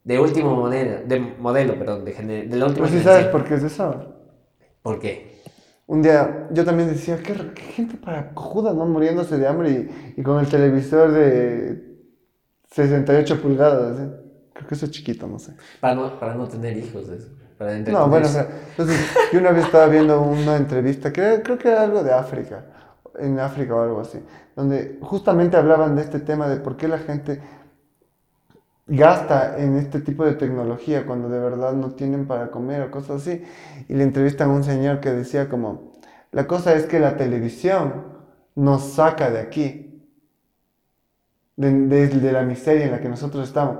de 0.04 0.18
último 0.18 0.54
modelo 0.54 0.98
de 1.06 1.20
modelo 1.20 1.78
perdón 1.78 2.04
de, 2.04 2.14
gener- 2.14 2.48
de 2.48 2.56
la 2.56 2.66
última 2.66 2.86
Pues 2.86 2.98
sí 2.98 3.04
sabes 3.04 3.26
por 3.26 3.44
qué 3.44 3.54
es 3.54 3.62
eso. 3.62 4.14
¿Por 4.82 4.98
qué? 5.00 5.38
Un 5.86 6.02
día 6.02 6.48
yo 6.52 6.66
también 6.66 6.90
decía, 6.90 7.16
qué, 7.22 7.32
qué 7.54 7.62
gente 7.62 7.96
para 7.96 8.34
cojuda, 8.34 8.74
¿no? 8.74 8.84
Muriéndose 8.84 9.38
de 9.38 9.46
hambre 9.48 9.70
y, 9.70 10.20
y 10.20 10.22
con 10.22 10.38
el 10.38 10.46
televisor 10.46 11.12
de 11.12 11.87
68 12.70 13.40
pulgadas, 13.40 13.98
¿eh? 14.00 14.10
Creo 14.52 14.68
que 14.68 14.74
eso 14.74 14.86
es 14.86 14.90
chiquito, 14.90 15.26
no 15.26 15.38
sé. 15.38 15.54
para 15.80 15.94
no 15.94 16.18
para 16.18 16.34
no 16.34 16.48
tener 16.48 16.76
hijos 16.76 17.08
eso 17.08 17.28
para 17.58 17.76
No, 17.78 18.08
bueno, 18.08 18.26
o 18.26 18.30
sea, 18.30 18.48
entonces 18.70 18.96
yo 19.32 19.40
una 19.40 19.50
vez 19.50 19.64
estaba 19.64 19.86
viendo 19.86 20.20
una 20.20 20.56
entrevista, 20.56 21.12
que 21.12 21.42
creo 21.42 21.58
que 21.58 21.68
era 21.68 21.82
algo 21.82 22.04
de 22.04 22.12
África, 22.12 22.64
en 23.18 23.40
África 23.40 23.74
o 23.74 23.82
algo 23.82 24.00
así, 24.00 24.20
donde 24.54 24.98
justamente 25.02 25.56
hablaban 25.56 25.96
de 25.96 26.02
este 26.02 26.20
tema 26.20 26.48
de 26.48 26.58
por 26.58 26.76
qué 26.76 26.86
la 26.86 26.98
gente 26.98 27.40
gasta 28.86 29.58
en 29.58 29.76
este 29.76 30.00
tipo 30.00 30.24
de 30.24 30.34
tecnología 30.34 31.04
cuando 31.04 31.28
de 31.28 31.38
verdad 31.38 31.74
no 31.74 31.90
tienen 31.90 32.26
para 32.26 32.50
comer 32.50 32.82
o 32.82 32.90
cosas 32.90 33.22
así. 33.22 33.44
Y 33.88 33.94
le 33.94 34.04
entrevistan 34.04 34.50
a 34.50 34.54
un 34.54 34.64
señor 34.64 35.00
que 35.00 35.10
decía 35.10 35.48
como, 35.48 35.92
la 36.30 36.46
cosa 36.46 36.74
es 36.74 36.86
que 36.86 37.00
la 37.00 37.16
televisión 37.16 38.06
nos 38.54 38.82
saca 38.82 39.30
de 39.30 39.40
aquí, 39.40 39.87
de, 41.58 41.70
de- 41.86 42.08
de 42.08 42.32
la 42.32 42.42
miseria 42.42 42.86
en 42.86 42.92
la 42.92 43.00
que 43.00 43.08
nosotros 43.10 43.46
estamos. 43.46 43.76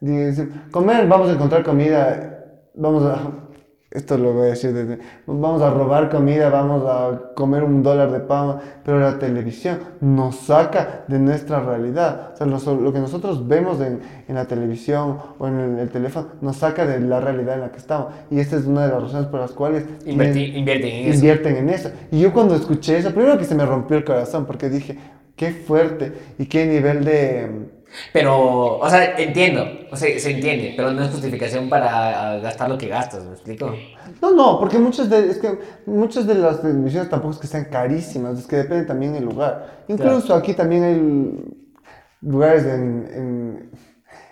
Dice, 0.00 0.48
comer, 0.70 1.06
vamos 1.06 1.28
a 1.28 1.32
encontrar 1.32 1.62
comida, 1.62 2.44
vamos 2.74 3.02
a, 3.04 3.18
esto 3.90 4.18
lo 4.18 4.34
voy 4.34 4.48
a 4.48 4.50
decir 4.50 4.72
desde, 4.74 4.98
vamos 5.26 5.62
a 5.62 5.70
robar 5.70 6.10
comida, 6.10 6.50
vamos 6.50 6.82
a 6.86 7.32
comer 7.34 7.64
un 7.64 7.82
dólar 7.82 8.12
de 8.12 8.20
pan, 8.20 8.58
pero 8.84 9.00
la 9.00 9.18
televisión 9.18 9.78
nos 10.02 10.36
saca 10.36 11.04
de 11.08 11.18
nuestra 11.18 11.60
realidad. 11.60 12.32
O 12.34 12.36
sea, 12.36 12.46
lo, 12.46 12.80
lo 12.80 12.92
que 12.92 12.98
nosotros 13.00 13.48
vemos 13.48 13.80
en, 13.80 14.00
en 14.28 14.34
la 14.34 14.44
televisión 14.44 15.16
o 15.38 15.48
en 15.48 15.58
el, 15.58 15.78
el 15.78 15.88
teléfono 15.88 16.28
nos 16.42 16.56
saca 16.58 16.84
de 16.86 17.00
la 17.00 17.20
realidad 17.20 17.54
en 17.54 17.60
la 17.62 17.70
que 17.70 17.78
estamos. 17.78 18.08
Y 18.30 18.38
esta 18.38 18.56
es 18.56 18.66
una 18.66 18.86
de 18.86 18.92
las 18.92 19.02
razones 19.02 19.26
por 19.28 19.40
las 19.40 19.52
cuales 19.52 19.84
Inverti- 20.04 20.32
tienen- 20.34 20.56
invierten 20.58 20.90
en 20.92 21.06
eso. 21.06 21.14
invierten 21.14 21.56
en 21.56 21.68
eso. 21.70 21.90
Y 22.12 22.20
yo 22.20 22.32
cuando 22.34 22.54
escuché 22.54 22.98
eso, 22.98 23.12
primero 23.12 23.38
que 23.38 23.44
se 23.46 23.54
me 23.54 23.64
rompió 23.64 23.96
el 23.96 24.04
corazón 24.04 24.44
porque 24.44 24.68
dije, 24.68 24.98
qué 25.36 25.52
fuerte 25.52 26.12
y 26.38 26.46
qué 26.46 26.66
nivel 26.66 27.04
de... 27.04 27.76
Pero, 28.12 28.78
o 28.78 28.90
sea, 28.90 29.16
entiendo, 29.16 29.64
o 29.90 29.96
sea, 29.96 30.18
se 30.18 30.32
entiende, 30.32 30.74
pero 30.76 30.90
no 30.90 31.02
es 31.02 31.10
justificación 31.10 31.68
para 31.68 32.38
gastar 32.40 32.68
lo 32.68 32.76
que 32.76 32.88
gastas, 32.88 33.24
¿me 33.24 33.32
explico? 33.32 33.74
No, 34.20 34.32
no, 34.32 34.58
porque 34.58 34.78
muchas 34.78 35.08
de, 35.08 35.30
es 35.30 35.38
que 35.38 35.58
muchas 35.86 36.26
de 36.26 36.34
las 36.34 36.60
televisiones 36.60 37.08
tampoco 37.08 37.34
es 37.34 37.40
que 37.40 37.46
sean 37.46 37.66
carísimas, 37.66 38.40
es 38.40 38.46
que 38.46 38.56
depende 38.56 38.84
también 38.86 39.12
del 39.14 39.24
lugar. 39.24 39.84
Incluso 39.88 40.34
aquí 40.34 40.52
también 40.52 40.82
hay 40.82 42.28
lugares 42.28 42.64
en, 42.64 43.08
en, 43.14 43.70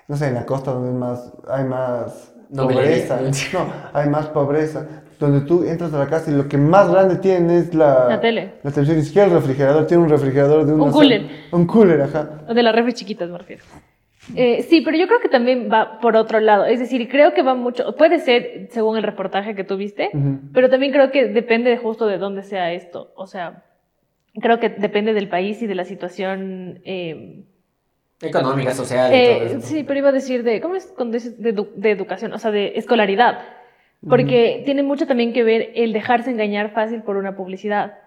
no 0.08 0.16
sé, 0.16 0.28
en 0.28 0.34
la 0.34 0.44
costa 0.44 0.72
donde 0.72 0.90
es 0.90 0.96
más, 0.96 1.32
hay 1.48 1.64
más 1.64 2.33
Novelería. 2.54 3.08
pobreza. 3.08 3.20
No, 3.58 3.66
hay 3.92 4.08
más 4.08 4.26
pobreza. 4.28 4.86
Donde 5.20 5.46
tú 5.46 5.64
entras 5.64 5.92
a 5.94 5.98
la 5.98 6.06
casa 6.08 6.30
y 6.30 6.34
lo 6.34 6.48
que 6.48 6.58
más 6.58 6.90
grande 6.90 7.16
tienen 7.16 7.50
es 7.50 7.72
la, 7.74 8.06
La 8.08 8.20
tele. 8.20 8.54
La 8.62 8.70
televisión, 8.70 8.98
ni 8.98 9.04
siquiera 9.04 9.28
el 9.28 9.34
refrigerador, 9.34 9.86
tiene 9.86 10.02
un 10.02 10.08
refrigerador 10.10 10.66
de 10.66 10.72
una 10.74 10.84
Un 10.84 10.90
cooler. 10.92 11.22
Un 11.52 11.66
cooler, 11.66 12.02
ajá. 12.02 12.42
O 12.48 12.52
de 12.54 12.62
las 12.62 12.74
refri 12.74 12.92
chiquitas, 12.94 13.30
me 13.30 13.38
refiero. 13.38 13.62
Eh, 14.34 14.62
sí, 14.68 14.80
pero 14.80 14.96
yo 14.96 15.06
creo 15.06 15.20
que 15.20 15.28
también 15.28 15.68
va 15.72 16.00
por 16.00 16.16
otro 16.16 16.40
lado. 16.40 16.64
Es 16.64 16.80
decir, 16.80 17.08
creo 17.08 17.32
que 17.34 17.42
va 17.42 17.54
mucho, 17.54 17.94
puede 17.96 18.18
ser 18.18 18.68
según 18.70 18.96
el 18.96 19.02
reportaje 19.02 19.54
que 19.54 19.64
tuviste, 19.64 20.10
pero 20.52 20.68
también 20.70 20.92
creo 20.92 21.10
que 21.10 21.26
depende 21.26 21.76
justo 21.76 22.06
de 22.06 22.18
dónde 22.18 22.42
sea 22.42 22.72
esto. 22.72 23.12
O 23.16 23.26
sea, 23.26 23.64
creo 24.40 24.58
que 24.60 24.70
depende 24.70 25.12
del 25.12 25.28
país 25.28 25.60
y 25.62 25.66
de 25.66 25.74
la 25.74 25.84
situación. 25.84 26.80
eh, 26.84 27.44
Económica, 28.28 28.72
social 28.72 29.12
y 29.12 29.16
eh, 29.16 29.34
todo 29.38 29.46
eso. 29.58 29.66
sí, 29.66 29.84
pero 29.84 29.98
iba 29.98 30.08
a 30.08 30.12
decir 30.12 30.42
de, 30.42 30.60
¿cómo 30.60 30.74
es 30.76 30.86
cuando 30.96 31.14
dices 31.14 31.40
de, 31.40 31.54
edu- 31.54 31.72
de 31.74 31.90
educación? 31.90 32.32
O 32.32 32.38
sea, 32.38 32.50
de 32.50 32.72
escolaridad. 32.76 33.40
Porque 34.06 34.62
tiene 34.66 34.82
mucho 34.82 35.06
también 35.06 35.32
que 35.32 35.42
ver 35.42 35.72
el 35.76 35.94
dejarse 35.94 36.30
engañar 36.30 36.72
fácil 36.74 37.02
por 37.02 37.16
una 37.16 37.36
publicidad. 37.36 37.98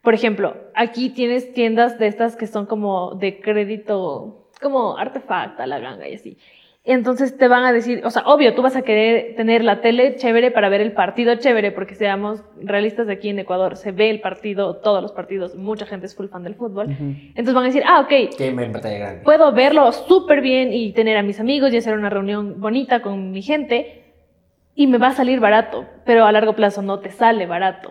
Por 0.00 0.14
ejemplo, 0.14 0.56
aquí 0.74 1.10
tienes 1.10 1.52
tiendas 1.52 1.98
de 1.98 2.06
estas 2.06 2.36
que 2.36 2.46
son 2.46 2.66
como 2.66 3.16
de 3.16 3.40
crédito, 3.40 4.48
como 4.62 4.96
artefacta, 4.96 5.66
la 5.66 5.80
ganga 5.80 6.08
y 6.08 6.14
así. 6.14 6.38
Entonces 6.82 7.36
te 7.36 7.46
van 7.46 7.64
a 7.64 7.72
decir, 7.72 8.00
o 8.06 8.10
sea, 8.10 8.22
obvio, 8.22 8.54
tú 8.54 8.62
vas 8.62 8.74
a 8.74 8.80
querer 8.80 9.36
tener 9.36 9.62
la 9.62 9.82
tele 9.82 10.16
chévere 10.16 10.50
para 10.50 10.70
ver 10.70 10.80
el 10.80 10.92
partido 10.92 11.34
chévere, 11.34 11.72
porque 11.72 11.94
seamos 11.94 12.42
realistas 12.58 13.06
de 13.06 13.12
aquí 13.12 13.28
en 13.28 13.38
Ecuador, 13.38 13.76
se 13.76 13.92
ve 13.92 14.08
el 14.08 14.20
partido, 14.22 14.76
todos 14.76 15.02
los 15.02 15.12
partidos, 15.12 15.54
mucha 15.54 15.84
gente 15.84 16.06
es 16.06 16.16
full 16.16 16.28
fan 16.28 16.42
del 16.42 16.54
fútbol. 16.54 16.86
Entonces 16.88 17.54
van 17.54 17.64
a 17.64 17.66
decir, 17.66 17.82
ah, 17.86 18.00
ok, 18.00 18.34
puedo 19.24 19.52
verlo 19.52 19.92
súper 19.92 20.40
bien 20.40 20.72
y 20.72 20.92
tener 20.92 21.18
a 21.18 21.22
mis 21.22 21.38
amigos 21.38 21.70
y 21.74 21.76
hacer 21.76 21.98
una 21.98 22.08
reunión 22.08 22.60
bonita 22.60 23.02
con 23.02 23.30
mi 23.30 23.42
gente 23.42 24.04
y 24.74 24.86
me 24.86 24.96
va 24.96 25.08
a 25.08 25.12
salir 25.12 25.38
barato, 25.38 25.84
pero 26.06 26.24
a 26.24 26.32
largo 26.32 26.54
plazo 26.54 26.80
no 26.80 27.00
te 27.00 27.10
sale 27.10 27.44
barato. 27.46 27.90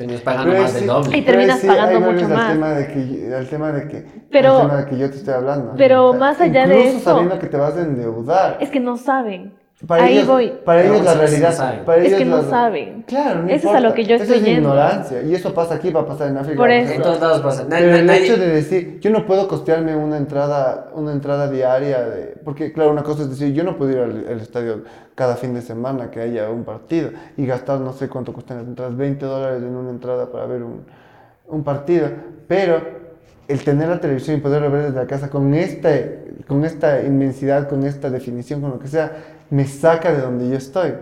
Terminas 0.00 0.22
pagando 0.22 0.50
Pero 0.50 0.62
más 0.62 0.70
sí- 0.72 0.78
del 0.78 0.86
doble. 0.86 1.18
Y 1.18 1.22
terminas 1.22 1.58
sí, 1.60 1.66
pagando 1.66 2.00
mucho 2.00 2.24
al 2.24 2.32
más. 2.32 2.52
Tema 2.52 2.70
de 2.70 2.86
que, 2.86 3.34
al 3.36 3.46
tema 3.48 3.72
de 3.72 3.86
que, 3.88 4.06
Pero- 4.30 4.56
al 4.56 4.62
tema 4.68 4.76
de 4.80 4.86
que 4.86 4.96
yo 4.98 5.10
te 5.10 5.16
estoy 5.16 5.34
hablando. 5.34 5.74
pero 5.76 6.14
más 6.14 6.40
allá 6.40 6.66
de 6.66 6.78
incluso 6.78 6.96
eso- 6.96 7.10
sabiendo 7.10 7.38
que 7.38 7.46
te 7.48 7.56
vas 7.58 7.76
a 7.76 7.80
endeudar. 7.82 8.56
Es 8.60 8.70
que 8.70 8.80
no 8.80 8.96
saben. 8.96 9.52
Para 9.86 10.04
Ahí 10.04 10.16
ellos, 10.18 10.26
voy. 10.26 10.52
Para 10.62 10.82
ellos 10.84 11.02
la 11.02 11.12
sí, 11.12 11.18
sí 11.20 11.40
realidad. 11.40 11.84
para 11.86 12.02
Es 12.02 12.08
ellos 12.08 12.18
que 12.18 12.24
no 12.26 12.42
la- 12.42 12.50
saben. 12.50 13.02
Claro, 13.06 13.42
no 13.44 13.48
Eso 13.48 13.54
es 13.56 13.64
a 13.64 13.68
importa. 13.68 13.80
lo 13.80 13.94
que 13.94 14.04
yo 14.04 14.14
Eso 14.16 14.24
estoy 14.24 14.38
es 14.40 14.44
yendo. 14.44 14.60
ignorancia. 14.68 15.22
Y 15.22 15.34
eso 15.34 15.54
pasa 15.54 15.74
aquí, 15.76 15.90
va 15.90 16.00
a 16.02 16.06
pasar 16.06 16.28
en 16.28 16.36
África. 16.36 16.58
Por 16.58 16.70
eso. 16.70 16.92
En 16.92 17.02
todos 17.02 17.18
lados 17.18 17.40
pasa. 17.40 17.64
Pero 17.66 17.94
el 17.96 18.06
nadie- 18.06 18.24
hecho 18.24 18.36
de 18.36 18.48
decir, 18.48 19.00
yo 19.00 19.10
no 19.10 19.24
puedo 19.26 19.48
costearme 19.48 19.96
una 19.96 20.18
entrada, 20.18 20.90
una 20.94 21.12
entrada 21.12 21.50
diaria, 21.50 22.02
de, 22.02 22.36
porque 22.44 22.72
claro, 22.74 22.90
una 22.90 23.02
cosa 23.02 23.22
es 23.22 23.30
decir, 23.30 23.54
yo 23.54 23.64
no 23.64 23.78
puedo 23.78 23.90
ir 23.92 23.98
al, 24.00 24.26
al 24.28 24.40
estadio 24.40 24.82
cada 25.14 25.36
fin 25.36 25.54
de 25.54 25.62
semana 25.62 26.10
que 26.10 26.20
haya 26.20 26.50
un 26.50 26.64
partido 26.64 27.10
y 27.38 27.46
gastar 27.46 27.80
no 27.80 27.94
sé 27.94 28.08
cuánto 28.08 28.34
cuestan 28.34 28.58
las 28.58 28.66
entradas, 28.66 28.94
20 28.96 29.24
dólares 29.24 29.62
en 29.62 29.74
una 29.74 29.88
entrada 29.90 30.30
para 30.30 30.44
ver 30.44 30.62
un, 30.62 30.82
un 31.48 31.64
partido, 31.64 32.08
pero 32.46 32.80
el 33.48 33.64
tener 33.64 33.88
la 33.88 33.98
televisión 33.98 34.36
y 34.36 34.40
poderlo 34.40 34.70
ver 34.70 34.82
desde 34.84 34.96
la 34.96 35.06
casa 35.06 35.28
con, 35.30 35.54
este, 35.54 36.34
con 36.46 36.64
esta 36.66 37.02
inmensidad, 37.02 37.66
con 37.68 37.84
esta 37.84 38.08
definición, 38.10 38.60
con 38.60 38.70
lo 38.72 38.78
que 38.78 38.86
sea, 38.86 39.12
me 39.50 39.64
saca 39.64 40.12
de 40.12 40.20
donde 40.22 40.48
yo 40.48 40.56
estoy. 40.56 40.92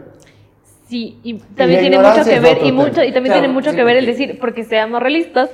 Sí, 0.86 1.20
y 1.22 1.34
también 1.34 1.80
tiene 1.80 1.98
mucho 1.98 2.24
que 2.24 2.40
ver, 2.40 2.58
y, 2.64 2.72
mucho, 2.72 3.02
y 3.04 3.12
también 3.12 3.24
Claro, 3.24 3.40
tiene 3.40 3.48
mucho 3.48 3.70
sí, 3.70 3.76
que 3.76 3.84
ver 3.84 3.96
el 3.98 4.06
decir, 4.06 4.38
porque 4.40 4.64
seamos 4.64 5.02
realistas, 5.02 5.50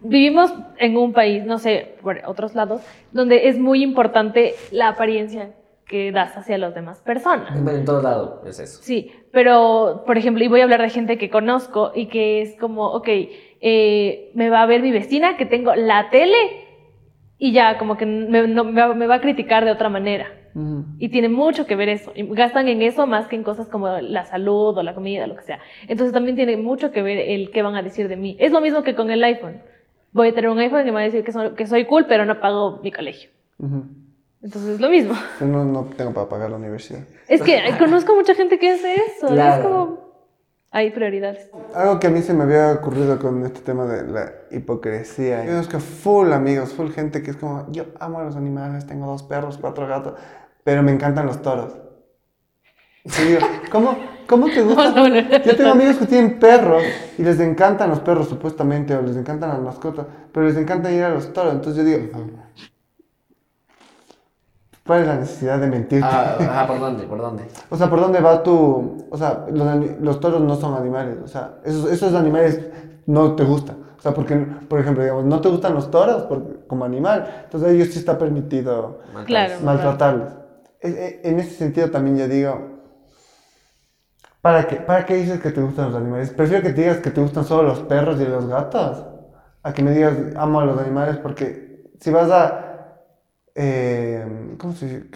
vivimos 0.00 0.52
en 0.78 0.96
un 0.96 1.12
país, 1.12 1.44
no 1.44 1.58
sé, 1.58 1.96
por 2.02 2.20
otros 2.24 2.54
lados, 2.54 2.80
donde 3.10 3.48
es 3.48 3.58
muy 3.58 3.82
importante 3.82 4.54
la 4.70 4.88
apariencia 4.88 5.50
que 5.86 6.12
das 6.12 6.36
hacia 6.36 6.56
las 6.56 6.72
demás 6.72 7.00
personas. 7.00 7.50
En 7.56 7.84
todos 7.84 8.04
lados 8.04 8.46
es 8.46 8.60
eso. 8.60 8.80
Sí, 8.80 9.10
pero, 9.32 10.04
por 10.06 10.16
ejemplo, 10.16 10.44
y 10.44 10.46
voy 10.48 10.60
a 10.60 10.64
hablar 10.64 10.82
de 10.82 10.90
gente 10.90 11.18
que 11.18 11.30
conozco 11.30 11.90
y 11.92 12.06
que 12.06 12.40
es 12.42 12.54
como, 12.60 12.86
ok, 12.92 13.08
eh, 13.60 14.30
me 14.34 14.50
va 14.50 14.62
a 14.62 14.66
ver 14.66 14.82
mi 14.82 14.92
vecina 14.92 15.36
que 15.36 15.46
tengo 15.46 15.74
la 15.74 16.10
tele 16.10 16.36
y 17.38 17.50
ya, 17.52 17.76
como 17.76 17.96
que 17.96 18.06
me, 18.06 18.46
no- 18.46 18.62
me 18.64 18.80
va- 18.80 18.94
me 18.94 19.08
va 19.08 19.16
a 19.16 19.20
criticar 19.20 19.64
de 19.64 19.72
otra 19.72 19.88
manera. 19.88 20.28
Y 20.98 21.08
tiene 21.08 21.28
mucho 21.28 21.66
que 21.66 21.76
ver 21.76 21.88
eso. 21.88 22.12
Y 22.14 22.26
gastan 22.34 22.68
en 22.68 22.82
eso 22.82 23.06
más 23.06 23.28
que 23.28 23.36
en 23.36 23.42
cosas 23.42 23.68
como 23.68 23.88
la 23.88 24.24
salud 24.24 24.76
o 24.76 24.82
la 24.82 24.94
comida, 24.94 25.26
lo 25.26 25.36
que 25.36 25.42
sea. 25.42 25.60
Entonces 25.88 26.12
también 26.12 26.36
tiene 26.36 26.56
mucho 26.56 26.90
que 26.90 27.02
ver 27.02 27.18
el 27.18 27.50
qué 27.50 27.62
van 27.62 27.76
a 27.76 27.82
decir 27.82 28.08
de 28.08 28.16
mí. 28.16 28.36
Es 28.40 28.52
lo 28.52 28.60
mismo 28.60 28.82
que 28.82 28.94
con 28.94 29.10
el 29.10 29.22
iPhone. 29.22 29.62
Voy 30.12 30.28
a 30.28 30.34
tener 30.34 30.50
un 30.50 30.58
iPhone 30.58 30.82
y 30.82 30.84
me 30.86 30.92
va 30.92 31.00
a 31.00 31.04
decir 31.04 31.22
que 31.22 31.32
soy, 31.32 31.50
que 31.50 31.66
soy 31.66 31.84
cool, 31.84 32.06
pero 32.06 32.24
no 32.24 32.40
pago 32.40 32.80
mi 32.82 32.90
colegio. 32.90 33.30
Ujú. 33.58 33.84
Entonces 34.42 34.74
es 34.74 34.80
lo 34.80 34.90
mismo. 34.90 35.14
Yo 35.40 35.46
no, 35.46 35.64
no 35.64 35.84
tengo 35.96 36.12
para 36.12 36.28
pagar 36.28 36.50
la 36.50 36.56
universidad. 36.56 37.00
Es 37.28 37.42
que 37.42 37.60
conozco 37.78 38.14
mucha 38.14 38.34
gente 38.34 38.58
que 38.58 38.70
hace 38.70 38.94
eso. 38.94 39.28
Claro. 39.28 39.54
es 39.54 39.68
como... 39.68 40.10
Hay 40.72 40.92
prioridades. 40.92 41.50
Algo 41.74 41.98
que 41.98 42.06
a 42.06 42.10
mí 42.10 42.22
se 42.22 42.32
me 42.32 42.44
había 42.44 42.70
ocurrido 42.72 43.18
con 43.18 43.44
este 43.44 43.58
tema 43.60 43.86
de 43.86 44.06
la 44.06 44.32
hipocresía. 44.52 45.44
Yo 45.44 45.68
que 45.68 45.80
full 45.80 46.32
amigos, 46.32 46.74
full 46.74 46.90
gente 46.90 47.24
que 47.24 47.32
es 47.32 47.36
como, 47.36 47.66
yo 47.72 47.86
amo 47.98 48.20
a 48.20 48.24
los 48.24 48.36
animales, 48.36 48.86
tengo 48.86 49.06
dos 49.06 49.24
perros, 49.24 49.58
cuatro 49.60 49.88
gatos, 49.88 50.14
pero 50.64 50.82
me 50.82 50.92
encantan 50.92 51.26
los 51.26 51.40
toros. 51.42 51.72
Y 53.04 53.22
digo, 53.28 53.40
¿cómo, 53.72 53.96
¿cómo 54.28 54.46
te 54.46 54.62
gusta? 54.62 54.92
Yo 55.44 55.56
tengo 55.56 55.70
amigos 55.70 55.96
que 55.96 56.06
tienen 56.06 56.38
perros 56.38 56.82
y 57.18 57.22
les 57.22 57.40
encantan 57.40 57.90
los 57.90 58.00
perros 58.00 58.28
supuestamente, 58.28 58.94
o 58.94 59.02
les 59.02 59.16
encantan 59.16 59.50
las 59.50 59.60
mascotas, 59.60 60.06
pero 60.32 60.46
les 60.46 60.56
encanta 60.56 60.90
ir 60.92 61.02
a 61.04 61.10
los 61.10 61.32
toros. 61.32 61.54
Entonces 61.54 61.84
yo 61.84 61.90
digo, 61.98 62.20
¿cuál 64.86 65.00
es 65.02 65.06
la 65.06 65.16
necesidad 65.16 65.58
de 65.58 65.66
mentirte? 65.66 66.06
Ah, 66.10 66.36
ajá, 66.38 66.66
¿por 66.66 66.80
dónde? 66.80 67.04
¿Por 67.04 67.18
dónde? 67.20 67.44
O 67.70 67.76
sea, 67.76 67.88
¿por 67.88 68.00
dónde 68.00 68.20
va 68.20 68.42
tu...? 68.42 69.06
O 69.10 69.16
sea, 69.16 69.46
los, 69.50 70.00
los 70.00 70.20
toros 70.20 70.40
no 70.42 70.56
son 70.56 70.74
animales. 70.74 71.18
O 71.24 71.28
sea, 71.28 71.54
esos, 71.64 71.90
esos 71.90 72.14
animales 72.14 72.60
no 73.06 73.34
te 73.34 73.44
gustan. 73.44 73.76
O 73.98 74.02
sea, 74.02 74.12
porque, 74.14 74.34
por 74.36 74.80
ejemplo, 74.80 75.02
digamos, 75.02 75.24
no 75.24 75.40
te 75.40 75.48
gustan 75.48 75.74
los 75.74 75.90
toros 75.90 76.22
por- 76.24 76.66
como 76.66 76.84
animal. 76.84 77.42
Entonces 77.44 77.68
a 77.68 77.72
ellos 77.72 77.88
sí 77.88 77.98
está 77.98 78.18
permitido 78.18 79.00
Claro. 79.26 79.54
maltratarlos. 79.64 80.28
E- 80.28 80.40
En 80.82 81.38
ese 81.38 81.54
sentido 81.56 81.90
también 81.90 82.16
yo 82.18 82.28
digo... 82.28 82.80
¿Para 84.40 84.66
qué, 84.66 84.76
¿Para 84.76 85.04
qué 85.04 85.16
dices 85.16 85.40
que 85.40 85.50
te 85.50 85.60
gustan 85.60 85.86
los 85.92 86.00
animales? 86.00 86.30
Prefiero 86.30 86.62
que 86.62 86.70
te 86.72 86.80
digas 86.82 86.98
que 86.98 87.10
te 87.10 87.20
gustan 87.20 87.44
solo 87.44 87.64
los 87.68 87.80
perros 87.80 88.18
y 88.20 88.24
los 88.24 88.46
gatos. 88.46 89.04
A 89.62 89.72
que 89.74 89.82
me 89.82 89.90
digas, 89.92 90.14
amo 90.36 90.60
a 90.60 90.64
los 90.64 90.78
animales 90.80 91.18
porque 91.18 91.90
si 92.00 92.10
vas 92.10 92.30
a... 92.30 92.96
eh, 93.54 94.54
¿Cómo 94.58 94.72
se 94.74 94.86
dice? 94.86 95.10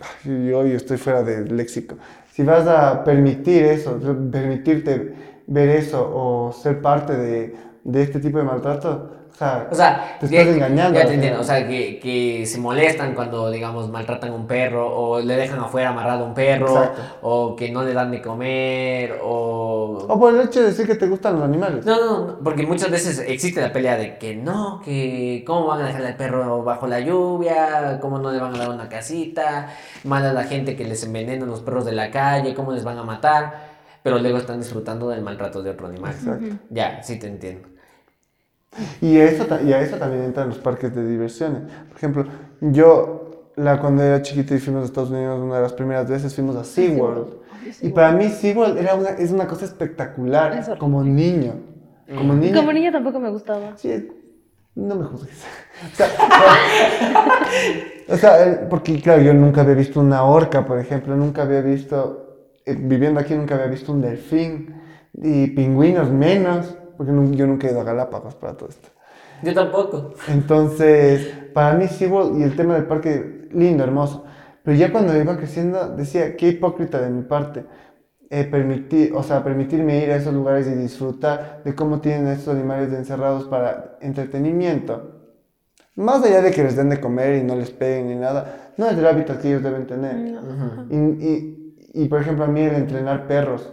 Yo 0.48 0.58
hoy 0.58 0.72
estoy 0.72 0.98
fuera 0.98 1.22
del 1.22 1.56
léxico. 1.56 1.96
Si 2.32 2.42
vas 2.42 2.66
a 2.66 3.02
permitir 3.04 3.64
eso, 3.64 3.98
permitirte 4.30 5.14
ver 5.46 5.68
eso 5.70 6.10
o 6.12 6.52
ser 6.52 6.80
parte 6.82 7.16
de, 7.16 7.54
de 7.84 8.02
este 8.02 8.20
tipo 8.20 8.38
de 8.38 8.44
maltrato, 8.44 9.10
o 9.34 9.36
sea, 9.36 9.68
O 9.70 9.74
sea, 9.74 10.16
te 10.20 10.28
que- 10.28 10.40
estás 10.40 10.54
engañando. 10.56 10.98
Ya 10.98 11.06
te 11.06 11.14
entiendo. 11.14 11.40
O 11.40 11.44
sea, 11.44 11.66
que, 11.66 11.98
que 11.98 12.46
se 12.46 12.58
molestan 12.60 13.14
cuando, 13.14 13.50
digamos, 13.50 13.90
maltratan 13.90 14.30
a 14.30 14.34
un 14.34 14.46
perro 14.46 14.86
o 14.96 15.20
le 15.20 15.34
dejan 15.36 15.58
afuera 15.58 15.88
amarrado 15.88 16.24
a 16.24 16.28
un 16.28 16.34
perro 16.34 16.68
Exacto. 16.68 17.02
o 17.22 17.56
que 17.56 17.70
no 17.72 17.82
le 17.82 17.92
dan 17.94 18.10
de 18.12 18.22
comer 18.22 19.18
o... 19.22 20.06
O 20.08 20.18
por 20.20 20.34
el 20.34 20.40
hecho 20.42 20.60
de 20.60 20.66
decir 20.66 20.86
que 20.86 20.94
te 20.94 21.06
gustan 21.08 21.34
los 21.34 21.42
animales. 21.42 21.84
No, 21.84 21.96
no, 22.00 22.26
no, 22.26 22.38
porque 22.44 22.64
muchas 22.66 22.90
veces 22.90 23.18
existe 23.26 23.60
la 23.60 23.72
pelea 23.72 23.96
de 23.96 24.18
que 24.18 24.36
no, 24.36 24.80
que 24.84 25.42
cómo 25.46 25.66
van 25.66 25.82
a 25.82 25.86
dejar 25.86 26.04
al 26.04 26.16
perro 26.16 26.62
bajo 26.62 26.86
la 26.86 27.00
lluvia, 27.00 27.98
cómo 28.00 28.18
no 28.20 28.30
le 28.30 28.38
van 28.38 28.54
a 28.54 28.58
dar 28.58 28.68
una 28.70 28.88
casita, 28.88 29.68
mala 30.04 30.32
la 30.32 30.44
gente 30.44 30.76
que 30.76 30.84
les 30.84 31.02
envenenan 31.04 31.48
los 31.48 31.60
perros 31.60 31.84
de 31.84 31.92
la 31.92 32.10
calle, 32.10 32.54
cómo 32.54 32.72
les 32.72 32.84
van 32.84 32.98
a 32.98 33.02
matar, 33.02 33.74
pero 34.02 34.18
luego 34.18 34.38
están 34.38 34.60
disfrutando 34.60 35.08
del 35.08 35.22
maltrato 35.22 35.62
de 35.62 35.70
otro 35.70 35.88
animal. 35.88 36.12
Exacto. 36.12 36.56
Ya, 36.70 37.02
sí 37.02 37.18
te 37.18 37.26
entiendo. 37.26 37.68
Y, 39.00 39.18
eso, 39.18 39.46
ta- 39.46 39.62
y 39.62 39.72
a 39.72 39.80
eso 39.80 39.96
también 39.96 40.24
entran 40.24 40.48
los 40.48 40.58
parques 40.58 40.94
de 40.94 41.06
diversiones. 41.06 41.62
Por 41.88 41.96
ejemplo, 41.96 42.26
yo, 42.60 43.50
la, 43.56 43.80
cuando 43.80 44.02
era 44.02 44.22
chiquito 44.22 44.54
y 44.54 44.58
fuimos 44.58 44.82
a 44.82 44.86
Estados 44.86 45.10
Unidos, 45.10 45.40
una 45.40 45.56
de 45.56 45.62
las 45.62 45.72
primeras 45.72 46.08
veces 46.08 46.34
fuimos 46.34 46.56
a 46.56 46.64
SeaWorld. 46.64 47.42
Y 47.82 47.90
para 47.90 48.12
mí 48.12 48.28
SeaWorld 48.28 48.78
era 48.78 48.94
una, 48.94 49.10
es 49.10 49.30
una 49.30 49.46
cosa 49.46 49.64
espectacular, 49.64 50.76
como 50.78 51.02
niño. 51.02 51.54
Como 52.14 52.34
niño. 52.34 52.56
Como 52.56 52.72
niña 52.72 52.92
tampoco 52.92 53.20
me 53.20 53.30
gustaba. 53.30 53.76
Sí, 53.76 54.08
no 54.74 54.96
me 54.96 55.04
juzgues. 55.04 55.44
O 55.92 55.96
sea, 55.96 56.08
o 58.08 58.16
sea, 58.16 58.46
eh, 58.48 58.66
porque 58.68 59.00
claro, 59.00 59.22
yo 59.22 59.32
nunca 59.34 59.62
había 59.62 59.74
visto 59.74 60.00
una 60.00 60.24
orca, 60.24 60.64
por 60.64 60.78
ejemplo, 60.78 61.16
nunca 61.16 61.42
había 61.42 61.60
visto, 61.62 62.50
eh, 62.66 62.76
viviendo 62.78 63.20
aquí 63.20 63.34
nunca 63.34 63.54
había 63.54 63.66
visto 63.66 63.92
un 63.92 64.02
delfín, 64.02 64.74
y 65.14 65.48
pingüinos 65.48 66.10
menos, 66.10 66.76
porque 67.04 67.36
yo 67.36 67.46
nunca 67.46 67.66
he 67.66 67.70
ido 67.70 67.80
a 67.80 67.84
Galápagos 67.84 68.34
para 68.34 68.54
todo 68.54 68.68
esto. 68.68 68.88
Yo 69.42 69.52
tampoco. 69.54 70.12
Entonces, 70.28 71.28
para 71.52 71.74
mí 71.76 71.86
SeaWorld 71.88 72.38
y 72.40 72.42
el 72.42 72.56
tema 72.56 72.74
del 72.74 72.86
parque, 72.86 73.48
lindo, 73.52 73.84
hermoso. 73.84 74.24
Pero 74.62 74.76
ya 74.76 74.90
cuando 74.92 75.16
iba 75.20 75.36
creciendo, 75.36 75.88
decía, 75.94 76.36
qué 76.36 76.48
hipócrita 76.48 77.00
de 77.00 77.10
mi 77.10 77.22
parte. 77.22 77.64
eh, 78.30 78.44
permitir, 78.44 79.12
o 79.14 79.22
sea, 79.22 79.44
permitirme 79.44 80.02
ir 80.02 80.10
a 80.10 80.16
esos 80.16 80.34
lugares 80.34 80.66
y 80.66 80.72
disfrutar 80.74 81.62
de 81.64 81.74
cómo 81.74 82.00
tienen 82.00 82.26
a 82.26 82.32
estos 82.32 82.54
animales 82.54 82.92
encerrados 82.92 83.44
para 83.44 83.96
entretenimiento. 84.00 85.20
Más 85.96 86.24
allá 86.24 86.42
de 86.42 86.50
que 86.50 86.64
les 86.64 86.74
den 86.76 86.90
de 86.90 87.00
comer 87.00 87.36
y 87.36 87.44
no 87.44 87.54
les 87.56 87.70
peguen 87.70 88.08
ni 88.08 88.16
nada, 88.16 88.72
no 88.76 88.86
es 88.88 88.98
el 88.98 89.06
hábitat 89.06 89.40
que 89.40 89.48
ellos 89.48 89.62
deben 89.62 89.86
tener. 89.86 90.16
Y, 90.90 90.96
y- 90.96 91.60
y, 91.94 92.08
por 92.08 92.20
ejemplo, 92.20 92.44
a 92.44 92.48
mí 92.48 92.60
el 92.62 92.74
entrenar 92.74 93.28
perros 93.28 93.72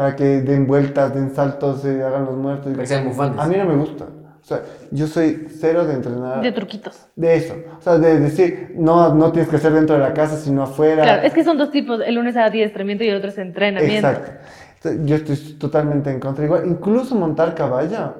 para 0.00 0.16
que 0.16 0.40
den 0.40 0.66
vueltas, 0.66 1.12
den 1.12 1.34
saltos, 1.34 1.82
se 1.82 2.02
hagan 2.02 2.24
los 2.24 2.34
muertos. 2.34 2.72
Para 2.72 2.84
que 2.84 2.86
sean 2.86 3.04
bufones. 3.04 3.38
A 3.38 3.46
mí 3.46 3.54
no 3.58 3.66
me 3.66 3.76
gusta. 3.76 4.06
O 4.06 4.42
sea, 4.42 4.62
yo 4.90 5.06
soy 5.06 5.46
cero 5.60 5.84
de 5.84 5.92
entrenar 5.92 6.40
De 6.40 6.52
truquitos. 6.52 7.06
de 7.16 7.36
eso. 7.36 7.54
O 7.78 7.82
sea, 7.82 7.98
de 7.98 8.18
decir, 8.18 8.72
no, 8.78 9.14
no 9.14 9.30
tienes 9.30 9.50
que 9.50 9.56
hacer 9.56 9.74
dentro 9.74 9.96
de 9.96 10.00
la 10.00 10.14
casa, 10.14 10.38
sino 10.38 10.62
afuera. 10.62 11.02
Claro, 11.02 11.22
es 11.22 11.34
que 11.34 11.44
son 11.44 11.58
dos 11.58 11.70
tipos. 11.70 12.00
El 12.00 12.16
uno 12.16 12.30
es 12.30 12.36
adiestramiento 12.38 13.04
y 13.04 13.10
el 13.10 13.16
otro 13.16 13.28
es 13.28 13.36
entrenamiento. 13.36 14.08
Exacto. 14.08 15.00
Yo 15.04 15.16
estoy 15.16 15.36
totalmente 15.58 16.10
en 16.10 16.18
contra. 16.18 16.46
Igual, 16.46 16.66
incluso 16.66 17.14
montar 17.14 17.54
caballo 17.54 18.14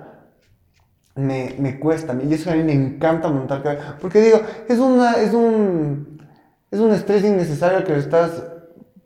me, 1.14 1.54
me 1.58 1.80
cuesta. 1.80 2.14
Y 2.22 2.34
eso 2.34 2.50
a 2.50 2.56
mí 2.56 2.62
me 2.62 2.74
encanta 2.74 3.30
montar 3.30 3.62
caballo. 3.62 3.80
Porque 4.02 4.20
digo, 4.20 4.42
es, 4.68 4.78
una, 4.78 5.12
es, 5.14 5.32
un, 5.32 6.20
es 6.70 6.78
un 6.78 6.90
estrés 6.92 7.24
innecesario 7.24 7.82
que 7.84 7.96
estás 7.96 8.49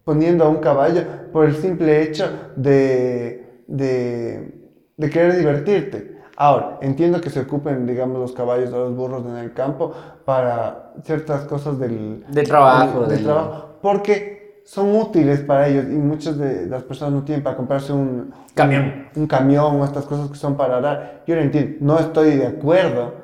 poniendo 0.05 0.45
a 0.45 0.49
un 0.49 0.57
caballo 0.59 1.03
por 1.33 1.47
el 1.47 1.55
simple 1.57 2.03
hecho 2.03 2.29
de, 2.57 3.63
de, 3.67 4.53
de 4.97 5.11
querer 5.11 5.37
divertirte. 5.37 6.15
Ahora, 6.37 6.79
entiendo 6.83 7.21
que 7.21 7.31
se 7.31 7.41
ocupen, 7.41 7.87
digamos, 7.87 8.19
los 8.19 8.33
caballos 8.33 8.73
o 8.73 8.79
los 8.79 8.97
burros 8.97 9.25
en 9.27 9.37
el 9.37 9.53
campo 9.53 9.93
para 10.25 10.93
ciertas 11.05 11.45
cosas 11.45 11.79
del, 11.79 12.25
De 12.29 12.43
trabajo, 12.43 13.01
del- 13.01 13.09
del 13.09 13.17
del- 13.19 13.25
trabajo, 13.25 13.69
porque 13.81 14.63
son 14.65 14.97
útiles 14.97 15.41
para 15.41 15.69
ellos 15.69 15.85
y 15.85 15.95
muchas 15.97 16.39
de 16.39 16.67
las 16.67 16.83
personas 16.83 17.15
no 17.15 17.23
tienen 17.25 17.45
para 17.45 17.57
comprarse 17.57 17.93
un 17.93 18.33
Camión. 18.55 19.09
un 19.15 19.27
camión 19.27 19.81
o 19.81 19.85
estas 19.85 20.07
cosas 20.07 20.29
que 20.31 20.37
son 20.37 20.57
para 20.57 20.79
arar. 20.79 21.23
Yo 21.27 21.35
lo 21.37 21.43
entiendo, 21.43 21.77
no 21.81 21.99
estoy 21.99 22.37
de 22.37 22.47
acuerdo. 22.47 23.24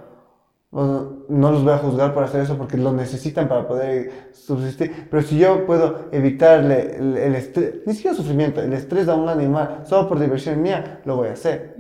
No 0.73 1.51
los 1.51 1.65
voy 1.65 1.73
a 1.73 1.79
juzgar 1.79 2.15
por 2.15 2.23
hacer 2.23 2.43
eso 2.43 2.57
porque 2.57 2.77
lo 2.77 2.93
necesitan 2.93 3.49
para 3.49 3.67
poder 3.67 4.31
subsistir. 4.33 5.09
Pero 5.11 5.23
si 5.23 5.39
yo 5.39 5.67
puedo 5.67 6.09
evitarle 6.13 6.97
el, 6.97 7.17
el 7.17 7.35
estrés, 7.35 7.75
ni 7.87 7.95
siquiera 7.95 8.17
sufrimiento, 8.17 8.63
el 8.63 8.73
estrés 8.73 9.09
a 9.09 9.15
un 9.17 9.29
animal 9.29 9.83
solo 9.85 10.09
por 10.09 10.21
diversión 10.21 10.63
mía, 10.63 11.01
lo 11.05 11.17
voy 11.17 11.29
a 11.29 11.33
hacer. 11.33 11.75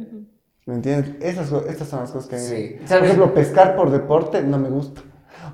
¿Me 0.66 0.74
entiendes? 0.74 1.14
Esas, 1.20 1.53
estas 1.68 1.88
son 1.88 2.00
las 2.00 2.11
cosas 2.11 2.29
que... 2.29 2.38
Sí. 2.38 2.76
Por 2.79 2.88
¿Sabes? 2.88 3.05
ejemplo, 3.05 3.35
pescar 3.35 3.76
por 3.76 3.90
deporte 3.90 4.42
no 4.42 4.59
me 4.59 4.68
gusta. 4.70 5.03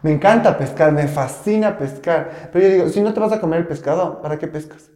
Me 0.03 0.13
encanta 0.13 0.57
pescar, 0.57 0.93
me 0.93 1.07
fascina 1.07 1.79
pescar. 1.79 2.51
Pero 2.53 2.67
yo 2.67 2.73
digo, 2.73 2.89
si 2.89 3.01
no 3.01 3.13
te 3.15 3.21
vas 3.21 3.33
a 3.33 3.41
comer 3.41 3.61
el 3.61 3.67
pescado, 3.67 4.21
¿para 4.21 4.39
qué 4.39 4.47
pescas? 4.47 4.91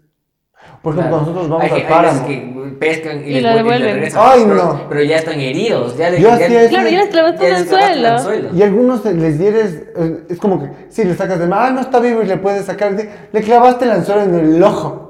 Por 0.83 0.95
ejemplo, 0.95 1.19
Claro. 1.19 1.27
nosotros 1.33 1.49
vamos 1.51 1.65
hay, 1.65 1.71
al 1.71 1.77
hay 1.77 1.83
páramo. 1.93 2.27
que 2.27 2.77
pescan 2.81 3.19
y, 3.21 3.25
Y 3.25 3.41
les 3.41 3.43
lo 3.43 3.49
vuelven- 3.51 3.53
y 3.53 3.55
les 3.55 3.65
devuelven. 3.65 3.95
regresan, 3.97 4.23
Ay, 4.25 4.43
pero, 4.49 4.55
no. 4.65 4.81
pero 4.89 5.03
ya 5.03 5.17
están 5.17 5.39
heridos. 5.41 5.97
Ya 5.99 6.09
le, 6.11 6.21
Yo 6.23 6.29
ya- 6.29 6.35
hacía 6.37 6.61
eso. 6.63 6.71
Claro, 6.71 6.89
ya 6.89 6.99
les 7.01 7.09
clavaste 7.11 7.43
ya 7.43 7.49
en 7.49 7.55
el 7.55 7.61
les 7.61 7.73
en 7.73 7.79
el 7.79 7.93
suelo. 7.99 8.19
suelo. 8.21 8.49
Y 8.55 8.63
algunos 8.63 9.05
les 9.05 9.39
dieres, 9.39 9.83
eh, 9.95 10.25
es 10.31 10.39
como 10.39 10.59
que, 10.61 10.71
si 10.89 11.05
le 11.05 11.15
sacas 11.15 11.39
de 11.39 11.47
más, 11.47 11.69
ah, 11.69 11.73
no 11.73 11.81
está 11.83 12.01
vivo 12.01 12.23
y 12.23 12.27
le 12.27 12.39
puedes 12.39 12.65
sacar, 12.65 12.93
le 13.33 13.41
clavaste 13.43 13.85
el 13.85 13.91
anzuelo 13.91 14.23
en 14.23 14.35
el 14.35 14.63
ojo. 14.63 15.07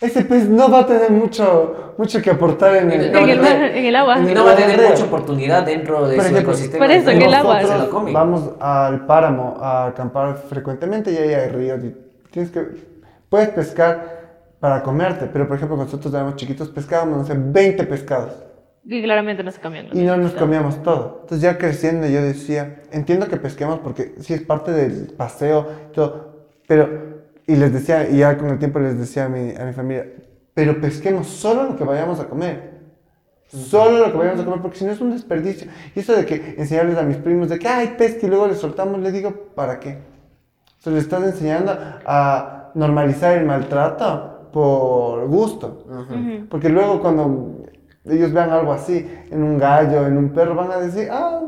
Ese 0.00 0.24
pez 0.24 0.48
no 0.48 0.68
va 0.70 0.80
a 0.80 0.86
tener 0.86 1.10
mucho, 1.10 1.94
mucho 1.98 2.20
que 2.22 2.30
aportar 2.30 2.74
en 2.76 2.90
el, 2.90 3.00
En 3.14 3.16
el, 3.28 3.36
no, 3.38 3.42
mar- 3.42 3.62
en 3.64 3.84
el 3.84 3.96
agua. 3.96 4.16
en 4.18 4.28
Y 4.30 4.34
no 4.34 4.44
va 4.44 4.52
a 4.52 4.56
tener 4.56 4.80
mucha 4.90 5.04
oportunidad 5.04 5.62
dentro 5.64 6.08
de 6.08 6.16
Por 6.16 6.24
su 6.24 6.36
ecosistema. 6.36 6.84
por 6.86 6.94
eso, 6.94 7.10
en 7.10 7.22
el 7.22 7.34
agua. 7.34 7.60
Se 7.62 7.78
lo 7.78 7.90
comen. 7.90 8.12
vamos 8.14 8.50
al 8.60 9.06
páramo 9.06 9.58
a 9.60 9.86
acampar 9.86 10.36
frecuentemente 10.48 11.12
y 11.12 11.16
ahí 11.18 11.34
hay 11.34 11.48
ríos 11.50 11.80
tienes 12.32 12.50
que, 12.50 12.64
puedes 13.28 13.48
pescar 13.50 14.21
para 14.62 14.80
comerte, 14.84 15.26
pero 15.26 15.48
por 15.48 15.56
ejemplo 15.56 15.76
nosotros 15.76 16.14
éramos 16.14 16.36
chiquitos 16.36 16.68
pescábamos, 16.68 17.18
no 17.18 17.24
sé, 17.24 17.34
20 17.36 17.82
pescados. 17.82 18.32
Y 18.84 19.02
claramente 19.02 19.42
no 19.42 19.50
se 19.50 19.60
cambian. 19.60 19.88
Y 19.92 20.04
no 20.04 20.16
nos 20.16 20.34
comíamos 20.34 20.80
todo. 20.84 21.22
Entonces 21.22 21.40
ya 21.40 21.58
creciendo 21.58 22.06
yo 22.06 22.22
decía, 22.22 22.80
entiendo 22.92 23.26
que 23.26 23.38
pesquemos 23.38 23.80
porque 23.80 24.14
sí 24.20 24.34
es 24.34 24.42
parte 24.42 24.70
del 24.70 25.14
paseo 25.16 25.66
y 25.90 25.92
todo, 25.94 26.44
pero, 26.68 26.88
y 27.44 27.56
les 27.56 27.72
decía, 27.72 28.08
y 28.08 28.18
ya 28.18 28.38
con 28.38 28.50
el 28.50 28.60
tiempo 28.60 28.78
les 28.78 28.96
decía 28.96 29.24
a 29.24 29.28
mi, 29.28 29.50
a 29.50 29.64
mi 29.64 29.72
familia, 29.72 30.06
pero 30.54 30.80
pesquemos 30.80 31.26
solo 31.26 31.64
lo 31.64 31.76
que 31.76 31.82
vayamos 31.82 32.20
a 32.20 32.28
comer. 32.28 32.70
Solo 33.48 33.98
lo 33.98 34.12
que 34.12 34.18
vayamos 34.18 34.42
a 34.42 34.44
comer, 34.44 34.60
porque 34.60 34.78
si 34.78 34.84
no 34.84 34.92
es 34.92 35.00
un 35.00 35.10
desperdicio. 35.10 35.66
Y 35.96 35.98
eso 35.98 36.14
de 36.14 36.24
que 36.24 36.54
enseñarles 36.56 36.96
a 36.98 37.02
mis 37.02 37.16
primos 37.16 37.48
de 37.48 37.58
que 37.58 37.66
hay 37.66 37.96
pesca 37.98 38.28
y 38.28 38.30
luego 38.30 38.46
les 38.46 38.58
soltamos, 38.58 39.00
les 39.00 39.12
digo, 39.12 39.32
¿para 39.56 39.80
qué? 39.80 39.98
O 40.78 40.82
sea, 40.82 40.92
le 40.92 41.00
estás 41.00 41.24
enseñando 41.24 41.76
a 42.06 42.70
normalizar 42.74 43.36
el 43.36 43.44
maltrato 43.44 44.31
por 44.52 45.26
gusto. 45.28 45.84
Porque 46.50 46.68
luego 46.68 47.00
cuando 47.00 47.64
ellos 48.04 48.32
vean 48.32 48.50
algo 48.50 48.72
así, 48.72 49.08
en 49.30 49.42
un 49.42 49.58
gallo, 49.58 50.06
en 50.06 50.16
un 50.16 50.30
perro, 50.30 50.54
van 50.54 50.70
a 50.72 50.78
decir, 50.78 51.08
ah, 51.10 51.40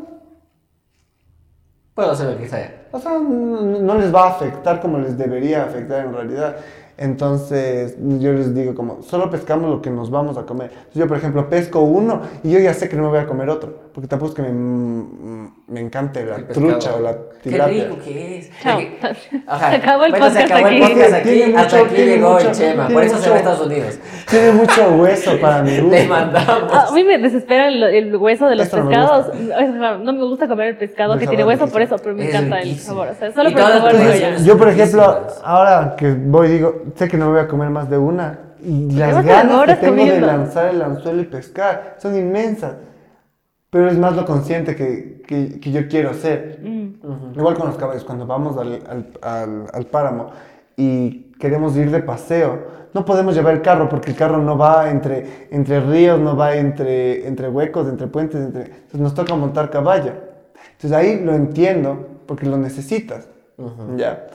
Puedo 1.95 2.11
hacer 2.11 2.33
lo 2.33 2.37
que 2.37 2.49
sea. 2.49 2.87
o 2.91 2.99
sea, 2.99 3.13
no, 3.13 3.61
no 3.61 3.95
les 3.95 4.13
va 4.13 4.27
a 4.27 4.31
afectar 4.31 4.81
como 4.81 4.99
les 4.99 5.17
debería 5.17 5.63
afectar 5.63 6.05
en 6.05 6.13
realidad. 6.13 6.57
Entonces, 6.97 7.97
yo 8.19 8.33
les 8.33 8.53
digo 8.53 8.75
como, 8.75 9.03
solo 9.03 9.31
pescamos 9.31 9.71
lo 9.71 9.81
que 9.81 9.91
nos 9.91 10.11
vamos 10.11 10.37
a 10.37 10.45
comer. 10.45 10.73
Yo, 10.93 11.07
por 11.07 11.17
ejemplo, 11.17 11.49
pesco 11.49 11.81
uno 11.81 12.23
y 12.43 12.51
yo 12.51 12.59
ya 12.59 12.75
sé 12.75 12.89
que 12.89 12.97
no 12.97 13.05
me 13.05 13.09
voy 13.11 13.19
a 13.19 13.27
comer 13.27 13.49
otro. 13.49 13.84
Porque 13.95 14.09
tampoco 14.09 14.31
es 14.31 14.35
que 14.35 14.43
me, 14.43 14.49
mm, 14.51 15.55
me 15.69 15.81
encante 15.81 16.27
la 16.27 16.35
El 16.37 16.49
trucha 16.49 16.97
o 16.97 17.01
la 17.01 17.13
Qué 17.41 17.51
tilapia. 17.51 17.85
rico 17.85 17.97
que 18.05 18.39
es. 18.39 18.51
Chao. 18.61 18.81
Ajá. 19.47 19.71
Se 19.71 19.77
acabó 19.77 20.05
el 20.05 20.11
Bueno, 20.11 20.27
se 20.31 20.33
podcast 20.41 20.51
acabó 20.51 20.67
el 20.69 20.83
aquí. 20.83 20.93
podcast 20.95 21.13
aquí. 21.15 21.29
Tiene 21.29 21.57
hasta 21.57 21.77
mucho- 21.77 21.87
aquí 21.87 21.95
tiene 21.95 22.11
llegó 22.17 22.33
mucho- 22.33 22.49
el 22.49 22.55
Chema. 22.57 22.89
Por 22.89 23.03
eso 23.05 23.19
se 23.19 23.31
va 23.31 23.37
a 23.37 23.39
mucho- 23.39 23.51
Estados 23.53 23.67
Unidos. 23.69 23.99
Tiene 24.29 24.51
mucho 24.53 24.89
hueso 24.97 25.41
para 25.41 25.63
mi 25.63 25.77
gusto. 25.79 25.91
Te 25.97 26.09
mandamos. 26.09 26.73
A 26.75 26.93
mí 26.93 27.05
me 27.05 27.19
desespera 27.19 27.69
el, 27.69 27.83
el 27.85 28.17
hueso 28.17 28.49
de 28.49 28.57
los 28.57 28.67
Eso 28.67 28.79
no 28.79 28.85
me 28.87 28.97
pescados. 28.97 29.27
Es 29.37 29.79
raro, 29.79 29.99
No 29.99 30.13
me 30.13 30.25
gusta 30.25 30.49
comer 30.49 30.69
el 30.71 30.77
pescado 30.77 31.13
El 31.15 31.21
que 31.21 31.29
tiene 31.29 31.45
hueso 31.45 31.69
por 31.69 31.81
eso, 31.81 31.97
pero 32.03 32.17
me 32.17 32.25
Es 32.25 32.31
encanta 32.35 32.57
el 32.59 32.65
riquísimo. 32.65 32.87
sabor. 32.97 33.09
O 33.11 33.15
sea, 33.15 33.33
solo 33.33 33.49
Y 33.49 33.53
por 33.53 33.63
el 33.63 33.69
sabor 33.69 33.93
ya. 33.93 34.37
Yo, 34.39 34.59
por 34.59 34.69
ejemplo, 34.71 35.27
ahora 35.45 35.95
que 35.97 36.13
voy, 36.15 36.49
digo, 36.49 36.83
sé 36.97 37.07
que 37.09 37.17
no 37.17 37.27
me 37.27 37.33
voy 37.35 37.41
a 37.43 37.47
comer 37.47 37.71
más 37.71 37.89
de 37.89 37.97
una. 37.99 38.41
Y 38.61 38.91
las 38.91 39.25
ganas 39.25 39.67
que 39.67 39.75
tengo 39.77 39.95
de 39.95 40.01
comiendo. 40.01 40.27
lanzar 40.27 40.67
el 40.75 40.83
anzuelo 40.83 41.21
y 41.23 41.27
pescar 41.27 41.95
son 41.99 42.17
inmensas. 42.17 42.73
Pero 43.75 43.89
es 43.89 43.99
más 43.99 44.15
lo 44.15 44.25
consciente 44.25 44.77
que, 44.77 45.21
que, 45.27 45.59
que 45.59 45.73
yo 45.73 45.89
quiero 45.89 46.11
hacer. 46.11 46.61
Mm. 46.63 47.35
Igual 47.37 47.57
con 47.57 47.67
los 47.67 47.77
caballos, 47.77 48.05
cuando 48.05 48.25
vamos 48.25 48.57
al, 48.57 48.75
al, 48.89 49.09
al, 49.21 49.67
al 49.73 49.87
páramo 49.87 50.31
y 50.77 51.33
queremos 51.41 51.77
ir 51.77 51.91
de 51.91 52.01
paseo, 52.01 52.69
no 52.93 53.05
podemos 53.05 53.35
llevar 53.35 53.53
el 53.55 53.63
carro 53.63 53.89
porque 53.89 54.13
el 54.13 54.17
carro 54.17 54.39
no 54.39 54.57
va 54.57 54.89
entre, 54.93 55.49
entre 55.51 55.81
ríos, 55.81 56.21
no 56.21 56.37
va 56.37 56.55
entre, 56.55 57.27
entre 57.27 57.49
huecos, 57.49 57.89
entre 57.89 58.07
puentes, 58.07 58.41
entre... 58.47 58.63
entonces 58.67 59.01
nos 59.01 59.13
toca 59.13 59.35
montar 59.35 59.71
caballo. 59.71 60.13
Entonces 60.75 60.93
ahí 60.93 61.25
lo 61.25 61.35
entiendo 61.35 62.21
porque 62.27 62.47
lo 62.47 62.57
necesitas, 62.57 63.29
¿ya? 63.97 64.29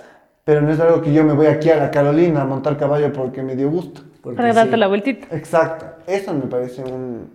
Pero 0.44 0.60
no 0.60 0.70
es 0.70 0.82
algo 0.82 1.02
que 1.02 1.14
yo 1.14 1.24
me 1.24 1.32
voy 1.32 1.48
aquí 1.48 1.70
a 1.70 1.78
la 1.78 1.92
Carolina 1.92 2.42
a 2.42 2.46
montar 2.46 2.76
caballo 2.76 3.14
porque 3.14 3.42
me 3.42 3.56
dio 3.56 3.70
gusto. 3.70 4.02
Para 4.22 4.52
darte 4.52 4.74
sí. 4.74 4.78
la 4.78 4.88
vueltita. 4.88 5.34
Exacto, 5.34 5.86
eso 6.08 6.34
me 6.34 6.42
parece 6.42 6.84
un 6.84 7.30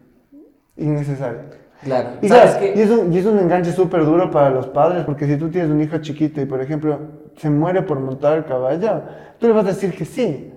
innecesario. 0.77 1.64
Claro. 1.83 2.11
Y, 2.23 2.27
es 2.27 2.91
un, 2.91 3.13
y 3.13 3.19
es 3.19 3.27
un 3.27 3.39
enganche 3.39 3.73
súper 3.73 4.05
duro 4.05 4.31
para 4.31 4.51
los 4.51 4.69
padres, 4.69 5.05
porque 5.05 5.27
si 5.27 5.37
tú 5.37 5.51
tienes 5.51 5.71
un 5.71 5.81
hijo 5.81 5.99
chiquito 5.99 6.41
y, 6.41 6.47
por 6.47 6.61
ejemplo, 6.61 6.99
se 7.37 7.51
muere 7.51 7.83
por 7.83 8.01
montar 8.01 8.39
el 8.39 8.45
caballo, 8.45 9.03
tú 9.39 9.49
le 9.49 9.53
vas 9.53 9.65
a 9.67 9.69
decir 9.69 9.95
que 9.95 10.05
sí, 10.05 10.53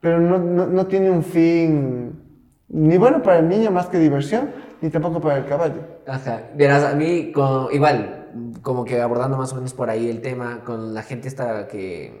pero 0.00 0.20
no, 0.20 0.38
no, 0.38 0.66
no 0.66 0.86
tiene 0.86 1.10
un 1.10 1.22
fin 1.22 2.22
ni 2.68 2.98
bueno 2.98 3.22
para 3.22 3.38
el 3.38 3.48
niño 3.48 3.70
más 3.70 3.86
que 3.86 3.98
diversión, 3.98 4.50
ni 4.80 4.90
tampoco 4.90 5.20
para 5.20 5.38
el 5.38 5.46
caballo. 5.46 5.80
Ajá. 6.06 6.42
Verás, 6.54 6.84
a 6.84 6.94
mí, 6.94 7.32
igual, 7.72 8.26
como 8.62 8.84
que 8.84 9.00
abordando 9.00 9.36
más 9.36 9.52
o 9.52 9.56
menos 9.56 9.72
por 9.72 9.88
ahí 9.88 10.08
el 10.08 10.20
tema 10.20 10.62
con 10.64 10.92
la 10.92 11.02
gente 11.02 11.28
esta 11.28 11.68
que, 11.68 12.20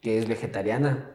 que 0.00 0.18
es 0.18 0.28
vegetariana. 0.28 1.10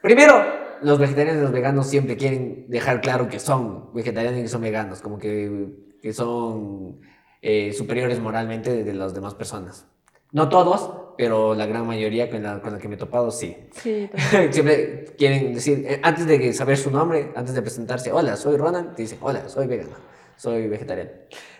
Primero, 0.00 0.34
los 0.82 0.98
vegetarianos 0.98 1.40
y 1.40 1.42
los 1.42 1.52
veganos 1.52 1.86
siempre 1.86 2.16
quieren 2.16 2.66
dejar 2.68 3.00
claro 3.00 3.28
que 3.28 3.38
son 3.38 3.92
vegetarianos 3.92 4.40
y 4.40 4.42
que 4.42 4.48
son 4.48 4.62
veganos, 4.62 5.00
como 5.00 5.18
que, 5.18 5.68
que 6.02 6.12
son 6.12 7.00
eh, 7.42 7.72
superiores 7.72 8.20
moralmente 8.20 8.72
de, 8.72 8.84
de 8.84 8.94
las 8.94 9.14
demás 9.14 9.34
personas. 9.34 9.86
No 10.32 10.48
todos, 10.48 10.90
pero 11.16 11.54
la 11.54 11.66
gran 11.66 11.86
mayoría 11.86 12.30
con 12.30 12.42
la, 12.42 12.60
con 12.60 12.72
la 12.72 12.78
que 12.78 12.88
me 12.88 12.96
he 12.96 12.98
topado, 12.98 13.30
sí. 13.30 13.56
Sí. 13.72 14.08
Siempre 14.50 15.06
quieren 15.16 15.54
decir, 15.54 15.84
eh, 15.86 16.00
antes 16.02 16.26
de 16.26 16.52
saber 16.52 16.76
su 16.76 16.90
nombre, 16.90 17.32
antes 17.34 17.54
de 17.54 17.62
presentarse, 17.62 18.12
hola, 18.12 18.36
soy 18.36 18.56
Ronan, 18.56 18.94
te 18.94 19.02
dicen, 19.02 19.18
hola, 19.22 19.48
soy 19.48 19.66
vegano, 19.66 19.96
soy 20.36 20.68
vegetariano. 20.68 21.10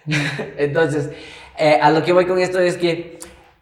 Entonces, 0.59 1.11
eh, 1.59 1.79
a 1.81 1.91
lo 1.91 2.03
que 2.05 2.13
voy 2.13 2.27
con 2.27 2.39
esto 2.39 2.59
es 2.59 2.77
que, 2.77 3.19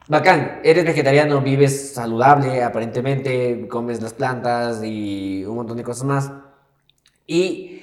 bacán, 0.09 0.61
eres 0.65 0.85
vegetariano, 0.85 1.41
vives 1.41 1.95
saludable, 1.95 2.63
aparentemente, 2.63 3.67
comes 3.69 4.03
las 4.03 4.15
plantas 4.15 4.83
y 4.85 5.45
un 5.47 5.57
montón 5.57 5.77
de 5.77 5.83
cosas 5.85 6.05
más. 6.05 6.33
Y, 7.27 7.81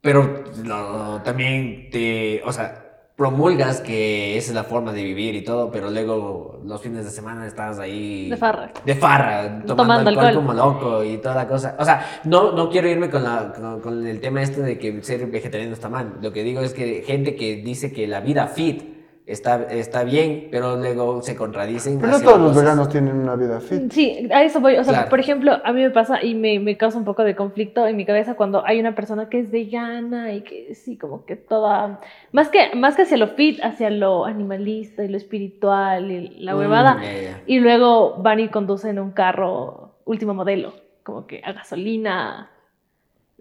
pero 0.00 0.44
lo- 0.64 1.20
también 1.22 1.88
te, 1.90 2.42
o 2.44 2.52
sea, 2.52 2.86
promulgas 3.16 3.80
que 3.82 4.38
esa 4.38 4.50
es 4.50 4.54
la 4.54 4.64
forma 4.64 4.92
de 4.94 5.02
vivir 5.04 5.34
y 5.34 5.42
todo, 5.42 5.70
pero 5.70 5.90
luego 5.90 6.60
los 6.64 6.80
fines 6.80 7.04
de 7.04 7.10
semana 7.10 7.46
estás 7.46 7.78
ahí... 7.78 8.30
De 8.30 8.36
farra. 8.38 8.72
De 8.84 8.94
farra, 8.94 9.42
tomando, 9.66 9.76
Tomando 9.76 10.08
alcohol, 10.10 10.26
alcohol. 10.26 10.42
como 10.46 10.54
loco 10.54 11.04
y 11.04 11.18
toda 11.18 11.34
la 11.34 11.46
cosa. 11.46 11.76
O 11.78 11.84
sea, 11.84 12.20
no, 12.24 12.52
no 12.52 12.70
quiero 12.70 12.88
irme 12.88 13.10
con, 13.10 13.22
la, 13.24 13.52
con, 13.52 13.80
con 13.80 14.06
el 14.06 14.20
tema 14.20 14.40
este 14.42 14.62
de 14.62 14.78
que 14.78 15.02
ser 15.02 15.26
vegetariano 15.26 15.74
está 15.74 15.90
mal. 15.90 16.14
Lo 16.22 16.32
que 16.32 16.42
digo 16.42 16.62
es 16.62 16.72
que 16.72 17.02
gente 17.06 17.36
que 17.36 17.56
dice 17.56 17.92
que 17.92 18.06
la 18.06 18.20
vida 18.20 18.46
fit 18.46 18.99
está, 19.30 19.64
está 19.70 20.04
bien, 20.04 20.48
pero 20.50 20.76
luego 20.76 21.22
se 21.22 21.36
contradicen. 21.36 21.98
Pero 22.00 22.12
no 22.12 22.20
todos 22.20 22.40
los 22.40 22.56
veganos 22.56 22.88
tienen 22.88 23.16
una 23.16 23.36
vida 23.36 23.60
fit. 23.60 23.90
Sí, 23.92 24.28
a 24.32 24.42
eso 24.42 24.60
voy. 24.60 24.76
O 24.76 24.84
sea, 24.84 24.92
Claro. 24.94 25.08
por 25.10 25.20
ejemplo, 25.20 25.52
a 25.64 25.72
mí 25.72 25.82
me 25.82 25.90
pasa 25.90 26.22
y 26.22 26.34
me, 26.34 26.58
me 26.60 26.76
causa 26.76 26.98
un 26.98 27.04
poco 27.04 27.22
de 27.24 27.34
conflicto 27.36 27.86
en 27.86 27.96
mi 27.96 28.04
cabeza 28.04 28.34
cuando 28.34 28.64
hay 28.66 28.80
una 28.80 28.94
persona 28.94 29.28
que 29.28 29.38
es 29.40 29.50
vegana 29.50 30.32
y 30.32 30.42
que 30.42 30.74
sí, 30.74 30.96
como 30.96 31.24
que 31.24 31.36
toda. 31.36 32.00
Más 32.32 32.48
que, 32.48 32.74
más 32.74 32.96
que 32.96 33.02
hacia 33.02 33.16
lo 33.16 33.28
fit, 33.28 33.60
hacia 33.62 33.90
lo 33.90 34.24
animalista 34.24 35.04
y 35.04 35.08
lo 35.08 35.16
espiritual 35.16 36.10
y 36.10 36.40
la 36.40 36.54
Mm, 36.54 36.58
huevada. 36.58 36.98
Y 37.46 37.60
luego 37.60 38.16
van 38.18 38.40
y 38.40 38.48
conducen 38.48 38.98
un 38.98 39.12
carro 39.12 39.94
último 40.04 40.34
modelo, 40.34 40.72
como 41.04 41.26
que 41.26 41.40
a 41.44 41.52
gasolina. 41.52 42.50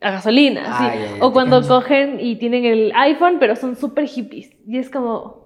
A 0.01 0.11
gasolina, 0.11 0.61
Ah, 0.65 0.77
sí. 0.93 0.99
ya, 0.99 1.17
ya, 1.17 1.25
o 1.25 1.33
cuando 1.33 1.61
cogen 1.67 2.19
y 2.21 2.37
tienen 2.37 2.63
el 2.63 2.91
iPhone, 2.95 3.35
pero 3.37 3.57
son 3.57 3.75
súper 3.75 4.05
hippies. 4.07 4.49
Y 4.65 4.77
es 4.77 4.89
como. 4.89 5.38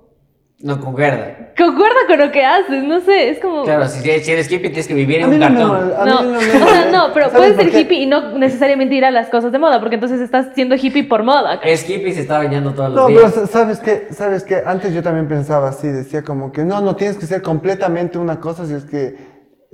No 0.63 0.79
concuerda. 0.79 1.49
Concuerda 1.57 1.97
con 2.07 2.19
lo 2.19 2.31
que 2.31 2.45
haces, 2.45 2.85
no 2.85 3.01
sé, 3.01 3.31
es 3.31 3.39
como. 3.39 3.63
Claro, 3.63 3.85
si, 3.89 4.09
eres 4.09 4.49
hippie 4.49 4.69
tienes 4.69 4.87
que 4.87 4.93
vivir 4.93 5.19
A 5.19 5.23
en 5.25 5.29
mí 5.31 5.35
un 5.35 5.41
no 5.41 5.47
cartón. 5.47 5.69
mol- 5.71 5.93
a 5.99 6.05
mí 6.05 6.09
No, 6.09 6.23
no 6.23 6.29
me 6.31 6.37
o 6.63 6.67
sea, 6.69 6.89
no, 6.89 7.13
pero 7.13 7.29
¿Sabes 7.29 7.51
puedes 7.53 7.71
ser 7.73 7.81
hippie 7.81 7.99
y 7.99 8.05
no 8.05 8.37
necesariamente 8.37 8.95
ir 8.95 9.03
a 9.03 9.11
las 9.11 9.27
cosas 9.27 9.51
de 9.51 9.59
moda, 9.59 9.81
porque 9.81 9.95
entonces 9.95 10.21
estás 10.21 10.47
siendo 10.55 10.75
hippie 10.75 11.03
por 11.03 11.23
moda. 11.23 11.55
Es 11.65 11.83
hippie 11.89 12.07
y 12.07 12.13
se 12.13 12.21
está 12.21 12.37
bañando 12.37 12.71
todos 12.73 12.91
los 12.91 12.95
No, 13.01 13.07
pero 13.07 13.19
días. 13.19 13.33
sa- 13.33 13.47
sabes 13.47 13.79
que, 13.79 14.07
sabes 14.11 14.45
que 14.45 14.63
antes 14.65 14.93
yo 14.93 15.03
también 15.03 15.27
pensaba 15.27 15.67
así, 15.67 15.89
decía 15.89 16.23
como 16.23 16.53
que 16.53 16.63
no, 16.63 16.79
no 16.79 16.95
tienes 16.95 17.17
que 17.17 17.25
ser 17.25 17.41
completamente 17.41 18.17
una 18.17 18.39
cosa 18.39 18.65
si 18.65 18.73
es 18.73 18.85
que, 18.85 19.17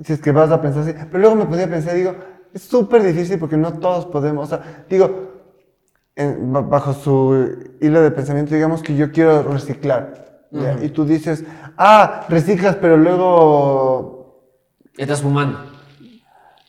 si 0.00 0.12
es 0.14 0.20
que 0.20 0.32
vas 0.32 0.50
a 0.50 0.60
pensar 0.60 0.82
así. 0.82 0.92
Pero 0.92 1.18
luego 1.20 1.36
me 1.36 1.46
podía 1.46 1.68
pensar, 1.70 1.94
digo, 1.94 2.16
es 2.52 2.62
súper 2.62 3.04
difícil 3.04 3.38
porque 3.38 3.56
no 3.56 3.74
todos 3.74 4.06
podemos, 4.06 4.52
o 4.52 4.56
sea, 4.56 4.84
digo, 4.90 5.30
en- 6.16 6.52
bajo 6.68 6.92
su 6.94 7.48
hilo 7.80 8.02
de 8.02 8.10
pensamiento, 8.10 8.56
digamos 8.56 8.82
que 8.82 8.96
yo 8.96 9.12
quiero 9.12 9.44
reciclar. 9.44 10.29
¿Ya? 10.50 10.76
Y 10.82 10.88
tú 10.90 11.04
dices, 11.04 11.44
ah, 11.76 12.22
reciclas, 12.28 12.76
pero 12.76 12.96
luego... 12.96 14.18
Estás 14.96 15.22
fumando. 15.22 15.58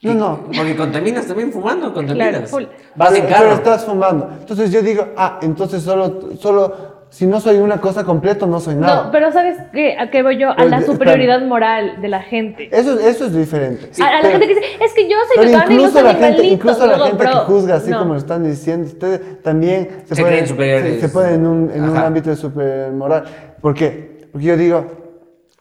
No, 0.03 0.13
no. 0.15 0.39
Porque 0.55 0.75
contaminas 0.75 1.27
también 1.27 1.51
fumando, 1.51 1.93
contaminas. 1.93 2.49
full. 2.49 2.63
Vas 2.95 3.09
en 3.13 3.23
pero, 3.23 3.27
carro. 3.27 3.43
pero 3.43 3.55
estás 3.55 3.85
fumando. 3.85 4.29
Entonces 4.39 4.71
yo 4.71 4.81
digo, 4.81 5.07
ah, 5.15 5.37
entonces 5.43 5.83
solo, 5.83 6.29
solo 6.39 7.01
Si 7.11 7.27
no 7.27 7.41
soy 7.41 7.57
una 7.57 7.81
cosa 7.81 8.03
completa, 8.05 8.45
no 8.47 8.59
soy 8.61 8.75
nada. 8.75 9.03
No, 9.03 9.11
pero 9.11 9.31
¿sabes 9.33 9.57
qué? 9.73 9.97
¿A 9.99 10.09
qué 10.09 10.23
voy 10.23 10.37
yo? 10.39 10.49
A 10.57 10.63
la 10.63 10.81
superioridad 10.81 11.41
moral 11.41 11.99
de 12.01 12.07
la 12.07 12.21
gente. 12.21 12.69
Eso, 12.71 12.97
eso 12.99 13.25
es 13.25 13.35
diferente. 13.35 13.91
a, 14.01 14.07
a 14.07 14.21
la 14.23 14.29
gente 14.29 14.47
que 14.47 14.55
dice, 14.55 14.65
es 14.81 14.93
que 14.93 15.09
yo 15.09 15.17
soy 15.35 15.45
vegana 15.45 15.65
y 15.65 15.67
no 15.67 15.73
incluso 15.73 15.93
soy 15.99 16.03
la 16.03 16.13
gente, 16.15 16.43
incluso 16.45 16.87
la 16.87 16.97
No, 16.97 17.03
gente 17.07 17.23
bro, 17.23 17.31
que 17.31 17.37
juzga 17.39 17.75
así 17.75 17.91
no. 17.91 17.99
como 17.99 18.13
lo 18.13 18.19
están 18.19 18.43
diciendo, 18.45 18.87
ustedes 18.87 19.43
también 19.43 20.03
se, 20.07 20.15
Se 20.15 20.21
pueden, 20.21 20.37
creen 20.37 20.47
superiores. 20.47 20.95
se, 20.95 21.01
se 21.01 21.09
pueden 21.09 21.33
en 21.35 21.47
un, 21.47 21.71
en 21.71 21.83
un 21.83 21.97
ámbito 21.97 22.29
de 22.29 22.37
super 22.37 22.91
moral. 22.93 23.25
¿Por 23.61 23.73
qué? 23.73 24.27
Porque 24.31 24.47
yo 24.47 24.57
digo, 24.57 24.85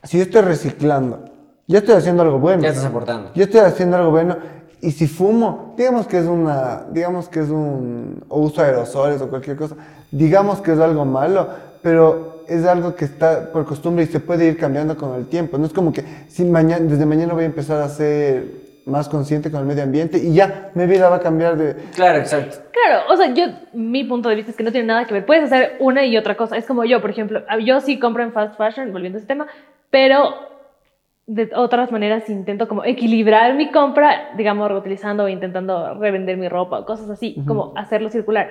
si 0.02 0.18
yo 0.18 0.24
estoy 0.24 0.42
reciclando, 0.42 1.24
yo 1.66 1.78
estoy 1.78 1.94
haciendo 1.94 2.22
algo 2.22 2.38
bueno. 2.38 2.62
Ya 2.62 2.70
estás 2.70 2.86
aportando. 2.86 3.30
Yo 3.34 3.44
estoy 3.44 3.60
haciendo 3.60 3.96
algo 3.96 4.10
bueno 4.10 4.36
y 4.80 4.92
si 4.92 5.06
fumo, 5.06 5.74
digamos 5.76 6.06
que 6.06 6.18
es 6.18 6.26
una, 6.26 6.86
digamos 6.90 7.28
que 7.28 7.40
es 7.40 7.50
un 7.50 8.24
o 8.28 8.40
uso 8.40 8.62
aerosoles 8.62 9.20
o 9.20 9.28
cualquier 9.28 9.56
cosa, 9.56 9.76
digamos 10.10 10.60
que 10.60 10.72
es 10.72 10.78
algo 10.78 11.04
malo, 11.04 11.48
pero 11.82 12.44
es 12.48 12.64
algo 12.64 12.96
que 12.96 13.04
está 13.04 13.52
por 13.52 13.64
costumbre 13.66 14.04
y 14.04 14.06
se 14.06 14.20
puede 14.20 14.46
ir 14.46 14.56
cambiando 14.56 14.96
con 14.96 15.14
el 15.14 15.26
tiempo. 15.26 15.58
No 15.58 15.66
es 15.66 15.72
como 15.72 15.92
que 15.92 16.04
si 16.28 16.44
mañana, 16.44 16.84
desde 16.84 17.04
mañana 17.06 17.34
voy 17.34 17.44
a 17.44 17.46
empezar 17.46 17.80
a 17.82 17.88
ser 17.88 18.59
más 18.86 19.08
consciente 19.08 19.50
con 19.50 19.60
el 19.60 19.66
medio 19.66 19.82
ambiente 19.82 20.18
y 20.18 20.34
ya 20.34 20.70
mi 20.74 20.86
vida 20.86 21.08
va 21.08 21.16
a 21.16 21.20
cambiar 21.20 21.56
de... 21.56 21.74
Claro, 21.94 22.18
exacto. 22.18 22.58
Claro, 22.72 23.12
o 23.12 23.16
sea, 23.16 23.32
yo, 23.34 23.44
mi 23.72 24.04
punto 24.04 24.28
de 24.28 24.36
vista 24.36 24.50
es 24.50 24.56
que 24.56 24.64
no 24.64 24.72
tiene 24.72 24.86
nada 24.86 25.06
que 25.06 25.14
ver. 25.14 25.26
Puedes 25.26 25.44
hacer 25.44 25.76
una 25.80 26.04
y 26.04 26.16
otra 26.16 26.36
cosa. 26.36 26.56
Es 26.56 26.66
como 26.66 26.84
yo, 26.84 27.00
por 27.00 27.10
ejemplo, 27.10 27.42
yo 27.64 27.80
sí 27.80 27.98
compro 27.98 28.22
en 28.22 28.32
fast 28.32 28.56
fashion, 28.56 28.92
volviendo 28.92 29.16
a 29.16 29.20
ese 29.20 29.28
tema, 29.28 29.46
pero 29.90 30.34
de 31.26 31.50
otras 31.54 31.92
maneras 31.92 32.28
intento 32.28 32.66
como 32.66 32.84
equilibrar 32.84 33.54
mi 33.54 33.70
compra, 33.70 34.30
digamos, 34.36 34.68
reutilizando 34.68 35.24
o 35.24 35.28
intentando 35.28 35.94
revender 35.94 36.36
mi 36.36 36.48
ropa 36.48 36.80
o 36.80 36.84
cosas 36.84 37.08
así, 37.08 37.36
como 37.46 37.72
hacerlo 37.76 38.08
circular. 38.08 38.50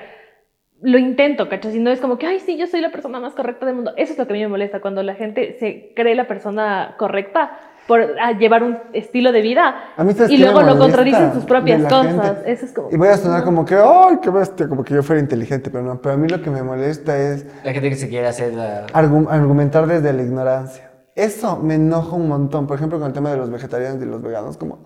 Lo 0.82 0.98
intento, 0.98 1.50
¿cachai? 1.50 1.74
Si 1.74 1.80
no 1.80 1.92
es 1.92 2.00
como 2.00 2.18
que, 2.18 2.26
ay, 2.26 2.40
sí, 2.40 2.58
yo 2.58 2.68
soy 2.68 2.80
la 2.80 2.90
persona 2.90 3.20
más 3.20 3.34
correcta 3.34 3.66
del 3.66 3.76
mundo. 3.76 3.92
Eso 3.98 4.14
es 4.14 4.20
lo 4.20 4.26
que 4.28 4.34
a 4.34 4.36
mí 4.38 4.42
me 4.42 4.48
molesta, 4.48 4.80
cuando 4.80 5.04
la 5.04 5.16
gente 5.16 5.58
se 5.60 5.92
cree 5.94 6.16
la 6.16 6.28
persona 6.28 6.96
correcta 6.98 7.60
por 7.90 8.16
llevar 8.38 8.64
un 8.64 8.78
estilo 8.94 9.32
de 9.34 9.42
vida 9.42 9.94
A 9.98 10.04
mí, 10.06 10.14
¿sabes 10.14 10.32
y 10.32 10.38
luego 10.38 10.62
lo 10.62 10.78
contradicen 10.78 11.34
sus 11.34 11.44
propias 11.44 11.82
cosas. 11.84 12.06
gente? 12.06 12.52
Eso 12.52 12.66
es 12.66 12.72
como... 12.72 12.90
Y 12.92 12.96
voy 12.98 13.08
a 13.10 13.18
sonar 13.18 13.44
como 13.44 13.66
que, 13.66 13.76
¡ay, 13.76 14.20
qué 14.22 14.30
bestia! 14.30 14.70
Como 14.70 14.84
que 14.84 14.94
yo 14.94 15.02
fuera 15.04 15.20
inteligente, 15.20 15.72
pero 15.72 15.84
no. 15.84 16.00
Pero 16.00 16.14
a 16.14 16.18
mí 16.18 16.28
lo 16.30 16.42
que 16.42 16.52
me 16.52 16.62
molesta 16.64 17.18
es 17.18 17.46
La 17.66 17.74
gente 17.74 17.90
que 17.90 17.96
se 17.96 18.08
quiere 18.08 18.28
hacer 18.28 18.54
la... 18.54 18.86
argu- 18.88 19.28
argumentar 19.30 19.88
desde 19.88 20.14
la 20.14 20.22
ignorancia. 20.22 20.92
Eso 21.16 21.58
me 21.58 21.76
enoja 21.76 22.16
un 22.16 22.28
montón. 22.30 22.68
Por 22.68 22.78
ejemplo, 22.78 23.00
con 23.00 23.08
el 23.08 23.14
tema 23.14 23.32
de 23.32 23.38
los 23.38 23.50
vegetarianos 23.50 24.02
y 24.02 24.06
los 24.06 24.22
veganos, 24.22 24.56
como... 24.56 24.84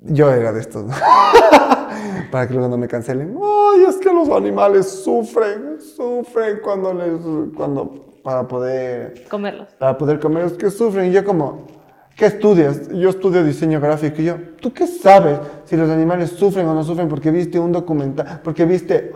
Yo 0.00 0.30
era 0.32 0.52
de 0.52 0.60
estos, 0.60 0.84
¿no? 0.84 0.92
Para 2.32 2.48
que 2.48 2.54
luego 2.54 2.68
no 2.68 2.76
me 2.76 2.88
cancelen. 2.88 3.36
¡Ay, 3.40 3.84
es 3.88 3.96
que 3.98 4.12
los 4.12 4.28
animales 4.28 4.90
sufren! 5.04 5.80
Sufren 5.80 6.58
cuando 6.62 6.92
les... 6.92 7.20
Cuando... 7.56 8.11
Para 8.22 8.46
poder... 8.46 9.24
comerlos. 9.28 9.68
Para 9.78 9.98
poder 9.98 10.20
comer, 10.20 10.44
es 10.44 10.52
que 10.52 10.70
sufren. 10.70 11.10
Y 11.10 11.12
yo 11.12 11.24
como... 11.24 11.66
¿Qué 12.16 12.26
estudias? 12.26 12.90
Yo 12.90 13.08
estudio 13.08 13.42
diseño 13.42 13.80
gráfico 13.80 14.20
y 14.20 14.26
yo, 14.26 14.36
¿tú 14.60 14.70
qué 14.72 14.86
sabes 14.86 15.38
si 15.64 15.78
los 15.78 15.88
animales 15.88 16.28
sufren 16.30 16.66
o 16.68 16.74
no 16.74 16.84
sufren? 16.84 17.08
Porque 17.08 17.30
viste 17.30 17.58
un 17.58 17.72
documental, 17.72 18.40
porque 18.44 18.66
viste, 18.66 19.12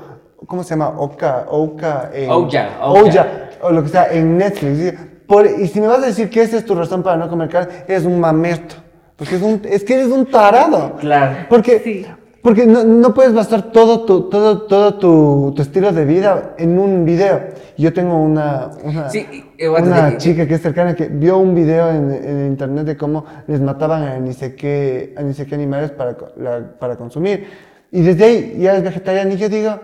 ¿cómo 0.47 0.63
se 0.65 0.71
llama? 0.71 0.89
Oka, 0.97 1.45
Oka, 1.51 2.11
en, 2.15 2.31
Ouya, 2.31 2.79
Ouya. 2.81 3.03
Ouya, 3.03 3.51
o 3.61 3.71
lo 3.71 3.83
que 3.83 3.91
sea, 3.91 4.11
en 4.11 4.39
Netflix. 4.39 4.79
Y, 4.81 4.93
por- 5.27 5.45
y 5.47 5.69
si 5.69 5.79
me 5.79 5.89
vas 5.89 6.03
a 6.03 6.07
decir 6.07 6.31
que 6.31 6.41
esa 6.41 6.57
es 6.57 6.65
tu 6.65 6.75
razón 6.75 7.03
para 7.03 7.19
no 7.19 7.29
comer 7.29 7.51
carne, 7.51 7.71
eres 7.87 8.05
un 8.07 8.19
mamerto. 8.19 8.77
Porque 9.15 9.37
es, 9.37 9.43
un, 9.43 9.61
es 9.65 9.85
que 9.85 9.93
eres 9.93 10.07
un 10.09 10.25
tarado. 10.25 10.95
Claro. 10.99 11.37
Porque, 11.51 11.81
Sí. 11.81 12.07
Porque 12.47 12.65
no, 12.65 12.85
no 12.85 13.13
puedes 13.13 13.35
basar 13.35 13.73
todo, 13.73 14.05
tu, 14.05 14.31
todo, 14.31 14.63
todo 14.69 14.95
tu, 14.95 15.53
tu 15.57 15.63
estilo 15.63 15.91
de 15.91 16.05
vida 16.05 16.55
en 16.59 16.79
un 16.79 17.05
video. 17.05 17.41
Yo 17.77 17.93
tengo 17.93 18.17
una, 18.23 18.71
una, 18.85 19.11
Sí, 19.11 19.27
bueno, 19.69 19.89
una 19.89 20.17
chica 20.17 20.47
que 20.47 20.55
es 20.55 20.63
cercana 20.63 20.95
que 20.95 21.09
vio 21.09 21.39
un 21.39 21.57
video 21.57 21.91
en, 21.91 22.13
en 22.13 22.47
internet 22.47 22.87
de 22.87 22.97
cómo 22.97 23.25
les 23.49 23.61
mataban 23.61 24.05
a 24.05 24.21
ni 24.21 24.33
sé 24.33 24.55
qué, 24.55 25.13
a 25.17 25.23
ni 25.23 25.35
sé 25.35 25.45
qué 25.45 25.57
animales 25.57 25.91
para, 25.91 26.17
la- 26.37 26.79
para 26.79 26.95
consumir. 26.95 27.49
Y 27.91 28.03
desde 28.03 28.25
ahí 28.25 28.57
ya 28.61 28.77
es 28.77 28.85
vegetariana 28.85 29.33
y 29.35 29.39
yo 29.39 29.49
digo, 29.49 29.81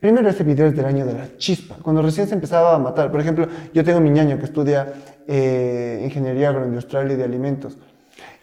primero 0.00 0.28
ese 0.28 0.44
video 0.44 0.66
es 0.68 0.76
del 0.76 0.84
año 0.84 1.04
de 1.04 1.14
la 1.14 1.36
chispa, 1.36 1.74
cuando 1.82 2.00
recién 2.00 2.28
se 2.28 2.34
empezaba 2.34 2.76
a 2.76 2.78
matar. 2.78 3.10
Por 3.10 3.20
ejemplo, 3.20 3.48
yo 3.74 3.82
tengo 3.82 3.98
mi 4.00 4.10
ñaño 4.10 4.38
que 4.38 4.44
estudia 4.44 4.86
eh, 5.26 6.00
ingeniería 6.04 6.50
agroindustrial 6.50 7.10
y 7.10 7.16
de 7.16 7.24
alimentos. 7.24 7.76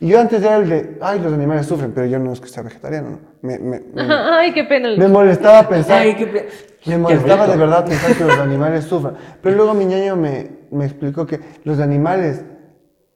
Y 0.01 0.07
yo 0.07 0.19
antes 0.21 0.41
era 0.41 0.55
el 0.57 0.69
de, 0.69 0.97
ay, 1.01 1.19
los 1.19 1.33
animales 1.33 1.65
sufren, 1.65 1.91
pero 1.91 2.07
yo 2.07 2.19
no 2.19 2.31
es 2.31 2.39
que 2.39 2.47
sea 2.47 2.63
vegetariano, 2.63 3.09
¿no? 3.09 3.19
Me, 3.41 3.59
me, 3.59 3.81
me, 3.93 4.01
Ay, 4.13 4.53
qué 4.53 4.63
pena. 4.63 4.95
me 4.95 5.07
molestaba 5.09 5.67
pensar... 5.67 6.01
Ay, 6.01 6.15
qué 6.15 6.25
pe- 6.27 6.47
Me 6.85 6.97
molestaba 6.97 7.47
de 7.47 7.57
verdad 7.57 7.85
pensar 7.85 8.15
que 8.15 8.23
los 8.23 8.39
animales 8.39 8.85
sufran. 8.85 9.15
Pero 9.41 9.57
luego 9.57 9.73
mi 9.73 9.85
ñaño 9.85 10.15
me, 10.15 10.51
me 10.71 10.85
explicó 10.85 11.25
que 11.25 11.39
los 11.65 11.79
animales 11.81 12.45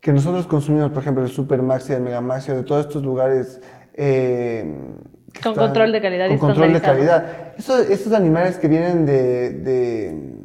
que 0.02 0.12
nosotros 0.12 0.46
consumimos, 0.46 0.92
por 0.92 1.02
ejemplo, 1.02 1.24
el 1.24 1.30
Supermaxi, 1.30 1.94
el 1.94 2.02
Megamaxi, 2.02 2.52
de 2.52 2.64
todos 2.64 2.86
estos 2.88 3.02
lugares... 3.04 3.62
eh, 3.94 4.66
Con 5.42 5.56
control 5.56 5.94
de 5.94 6.02
calidad 6.02 6.28
Con 6.28 6.38
control 6.40 6.74
de 6.74 6.82
calidad. 6.82 7.54
Esos, 7.58 7.90
esos 7.90 8.12
animales 8.12 8.58
que 8.58 8.68
vienen 8.68 9.06
de, 9.06 9.52
de, 9.52 10.36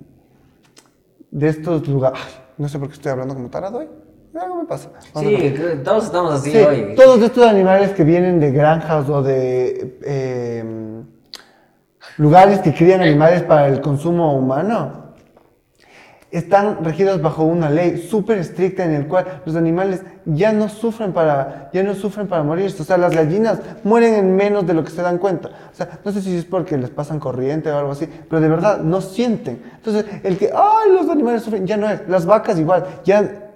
de 1.32 1.48
estos 1.48 1.88
lugares... 1.88 2.20
Ay, 2.24 2.44
no 2.58 2.68
sé 2.68 2.78
por 2.78 2.86
qué 2.86 2.94
estoy 2.94 3.10
hablando 3.10 3.34
como 3.34 3.50
tarado 3.50 3.78
hoy. 3.78 3.88
Algo 4.34 4.56
me 4.56 4.64
pasa. 4.66 4.90
Vamos 5.14 5.30
Sí, 5.30 5.54
todos 5.84 6.04
estamos 6.04 6.34
así 6.34 6.50
Sí, 6.50 6.58
hoy. 6.58 6.94
todos 6.96 7.20
estos 7.22 7.46
animales 7.46 7.90
que 7.90 8.04
vienen 8.04 8.40
de 8.40 8.52
granjas 8.52 9.08
o 9.08 9.22
de 9.22 9.98
eh, 10.04 10.64
lugares 12.18 12.60
que 12.60 12.74
crían 12.74 13.00
animales 13.00 13.42
para 13.42 13.68
el 13.68 13.80
consumo 13.80 14.36
humano, 14.36 15.06
están 16.30 16.84
regidos 16.84 17.22
bajo 17.22 17.42
una 17.44 17.70
ley 17.70 17.96
súper 17.96 18.36
estricta 18.36 18.84
en 18.84 18.92
el 18.92 19.06
cual 19.06 19.40
los 19.46 19.56
animales 19.56 20.02
ya 20.26 20.52
no 20.52 20.68
sufren 20.68 21.14
para 21.14 21.70
ya 21.72 21.82
no 21.82 21.94
sufren 21.94 22.26
para 22.28 22.42
morirse, 22.42 22.82
o 22.82 22.84
sea, 22.84 22.98
las 22.98 23.14
gallinas 23.14 23.58
mueren 23.82 24.14
en 24.14 24.36
menos 24.36 24.66
de 24.66 24.74
lo 24.74 24.84
que 24.84 24.90
se 24.90 25.00
dan 25.00 25.16
cuenta. 25.16 25.48
O 25.72 25.74
sea, 25.74 26.00
no 26.04 26.12
sé 26.12 26.20
si 26.20 26.36
es 26.36 26.44
porque 26.44 26.76
les 26.76 26.90
pasan 26.90 27.18
corriente 27.18 27.70
o 27.70 27.78
algo 27.78 27.92
así, 27.92 28.06
pero 28.28 28.42
de 28.42 28.48
verdad 28.48 28.80
no 28.80 29.00
sienten. 29.00 29.62
Entonces, 29.76 30.04
el 30.22 30.36
que 30.36 30.50
ay, 30.54 30.92
los 30.92 31.08
animales 31.08 31.42
sufren 31.42 31.66
ya 31.66 31.78
no 31.78 31.88
es, 31.88 32.06
las 32.08 32.26
vacas 32.26 32.58
igual, 32.58 32.84
ya 33.04 33.47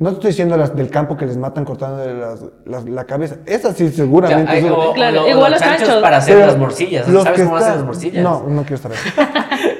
no 0.00 0.10
te 0.10 0.14
estoy 0.14 0.28
diciendo 0.30 0.56
las 0.56 0.76
del 0.76 0.90
campo 0.90 1.16
que 1.16 1.26
les 1.26 1.36
matan 1.36 1.64
cortando 1.64 2.04
las- 2.14 2.44
las- 2.64 2.84
la 2.88 3.04
cabeza. 3.04 3.36
Esas 3.46 3.76
sí, 3.76 3.88
seguramente. 3.88 4.44
Ya, 4.44 4.58
hay- 4.58 4.70
o- 4.70 4.92
Claro, 4.92 5.24
o 5.24 5.28
igual 5.28 5.50
los 5.50 5.50
los 5.52 5.60
chanchos 5.60 5.86
chanchos. 5.88 6.02
para 6.02 6.16
hacer 6.18 6.34
pero 6.36 6.46
las 6.46 6.56
morcillas. 6.58 7.08
los 7.08 7.24
¿Sabes 7.24 7.42
cómo 7.42 7.56
hacen 7.56 7.74
las 7.74 7.84
morcillas? 7.84 8.22
No, 8.22 8.44
no 8.48 8.62
quiero 8.62 8.76
saber. 8.78 8.98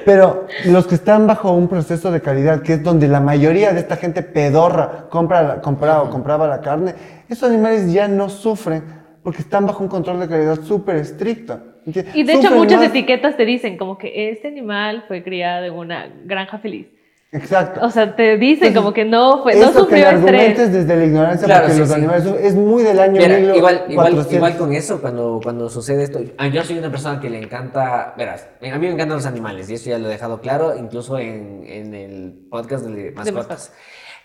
Pero 0.05 0.45
los 0.65 0.87
que 0.87 0.95
están 0.95 1.27
bajo 1.27 1.51
un 1.51 1.67
proceso 1.67 2.11
de 2.11 2.21
calidad, 2.21 2.61
que 2.61 2.73
es 2.73 2.83
donde 2.83 3.07
la 3.07 3.19
mayoría 3.21 3.71
de 3.73 3.79
esta 3.79 3.95
gente 3.95 4.21
pedorra 4.23 5.05
compra, 5.09 5.61
o 6.03 6.09
compraba 6.09 6.47
la 6.47 6.61
carne, 6.61 6.95
esos 7.29 7.49
animales 7.49 7.91
ya 7.93 8.07
no 8.07 8.27
sufren 8.29 8.83
porque 9.23 9.41
están 9.41 9.65
bajo 9.67 9.83
un 9.83 9.89
control 9.89 10.19
de 10.19 10.27
calidad 10.27 10.59
súper 10.63 10.97
estricto. 10.97 11.59
¿entiendes? 11.85 12.15
Y 12.15 12.23
de 12.23 12.33
hecho 12.33 12.51
muchas 12.51 12.79
más- 12.81 12.89
etiquetas 12.89 13.37
te 13.37 13.45
dicen 13.45 13.77
como 13.77 13.97
que 13.97 14.31
este 14.31 14.47
animal 14.49 15.05
fue 15.07 15.23
criado 15.23 15.65
en 15.65 15.73
una 15.73 16.07
granja 16.25 16.57
feliz. 16.59 16.87
Exacto. 17.31 17.81
O 17.85 17.91
sea, 17.91 18.15
te 18.15 18.37
dicen 18.37 18.69
Entonces, 18.69 18.75
como 18.75 18.93
que 18.93 19.05
no 19.05 19.43
fue, 19.43 19.55
no 19.55 19.71
sufrió 19.71 20.09
estrés. 20.09 20.71
desde 20.71 20.95
la 20.95 21.05
ignorancia 21.05 21.45
Claro, 21.45 21.61
porque 21.61 21.73
sí, 21.75 21.79
los 21.81 21.89
sí. 21.89 21.95
animales 21.95 22.25
es 22.41 22.55
muy 22.55 22.81
del 22.83 22.99
año 22.99 23.21
Mira, 23.21 23.37
1400. 23.37 23.57
igual, 23.57 23.85
igual, 23.89 24.27
igual 24.31 24.57
con 24.57 24.73
eso, 24.73 24.99
cuando, 24.99 25.39
cuando 25.43 25.69
sucede 25.69 26.03
esto, 26.03 26.19
ah, 26.39 26.47
yo 26.47 26.63
soy 26.63 26.79
una 26.79 26.89
persona 26.89 27.19
que 27.19 27.29
le 27.29 27.37
encanta, 27.39 28.15
verás, 28.17 28.47
a 28.61 28.65
mí 28.79 28.87
me 28.87 28.93
encantan 28.93 29.17
los 29.17 29.27
animales 29.27 29.69
y 29.69 29.75
eso 29.75 29.91
ya 29.91 29.99
lo 29.99 30.07
he 30.07 30.11
dejado 30.11 30.41
claro, 30.41 30.75
incluso 30.75 31.19
en, 31.19 31.63
en 31.67 31.93
el 31.93 32.47
podcast 32.49 32.85
de 32.85 33.11
mascotas. 33.11 33.33
mascotas. 33.33 33.73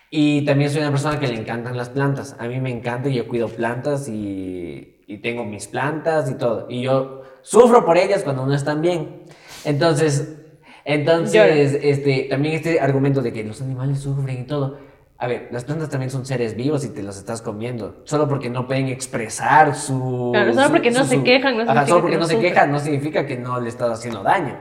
Y 0.09 0.43
también 0.45 0.69
soy 0.71 0.81
una 0.81 0.91
persona 0.91 1.19
que 1.19 1.27
le 1.27 1.35
encantan 1.35 1.75
las 1.77 1.89
plantas. 1.89 2.35
A 2.39 2.47
mí 2.47 2.59
me 2.61 2.71
encanta 2.71 3.09
y 3.09 3.15
yo 3.15 3.27
cuido 3.27 3.49
plantas 3.49 4.07
y, 4.07 5.01
y 5.07 5.17
tengo 5.17 5.43
mis 5.43 5.67
plantas 5.67 6.29
y 6.31 6.35
todo. 6.35 6.67
Y 6.69 6.83
yo 6.83 7.21
sufro 7.41 7.85
por 7.85 7.97
ellas 7.97 8.23
cuando 8.23 8.45
no 8.45 8.53
están 8.53 8.81
bien. 8.81 9.23
Entonces, 9.65 10.37
entonces 10.85 11.77
este, 11.81 12.27
también 12.29 12.55
este 12.55 12.79
argumento 12.79 13.21
de 13.21 13.33
que 13.33 13.43
los 13.43 13.61
animales 13.61 13.99
sufren 13.99 14.41
y 14.41 14.43
todo. 14.45 14.77
A 15.17 15.27
ver, 15.27 15.47
las 15.49 15.63
plantas 15.63 15.89
también 15.89 16.11
son 16.11 16.25
seres 16.25 16.55
vivos 16.57 16.83
y 16.83 16.89
te 16.89 17.01
los 17.01 17.17
estás 17.17 17.41
comiendo. 17.41 18.01
Solo 18.03 18.27
porque 18.27 18.49
no 18.49 18.67
pueden 18.67 18.87
expresar 18.89 19.73
su. 19.75 20.31
Claro, 20.33 20.53
solo 20.53 20.65
su- 20.67 20.71
porque 20.73 20.91
no 20.91 20.99
su- 21.03 21.09
se 21.09 21.15
su- 21.15 21.23
quejan, 21.23 21.55
no 21.57 21.63
Ajá, 21.63 21.87
solo 21.87 21.95
que 21.97 22.01
porque 22.01 22.15
no 22.17 22.21
no 22.21 22.27
se 22.27 22.39
quejan 22.39 22.71
no 22.71 22.79
significa 22.79 23.25
que 23.25 23.37
no 23.37 23.59
le 23.61 23.69
estás 23.69 23.91
haciendo 23.97 24.23
daño. 24.23 24.57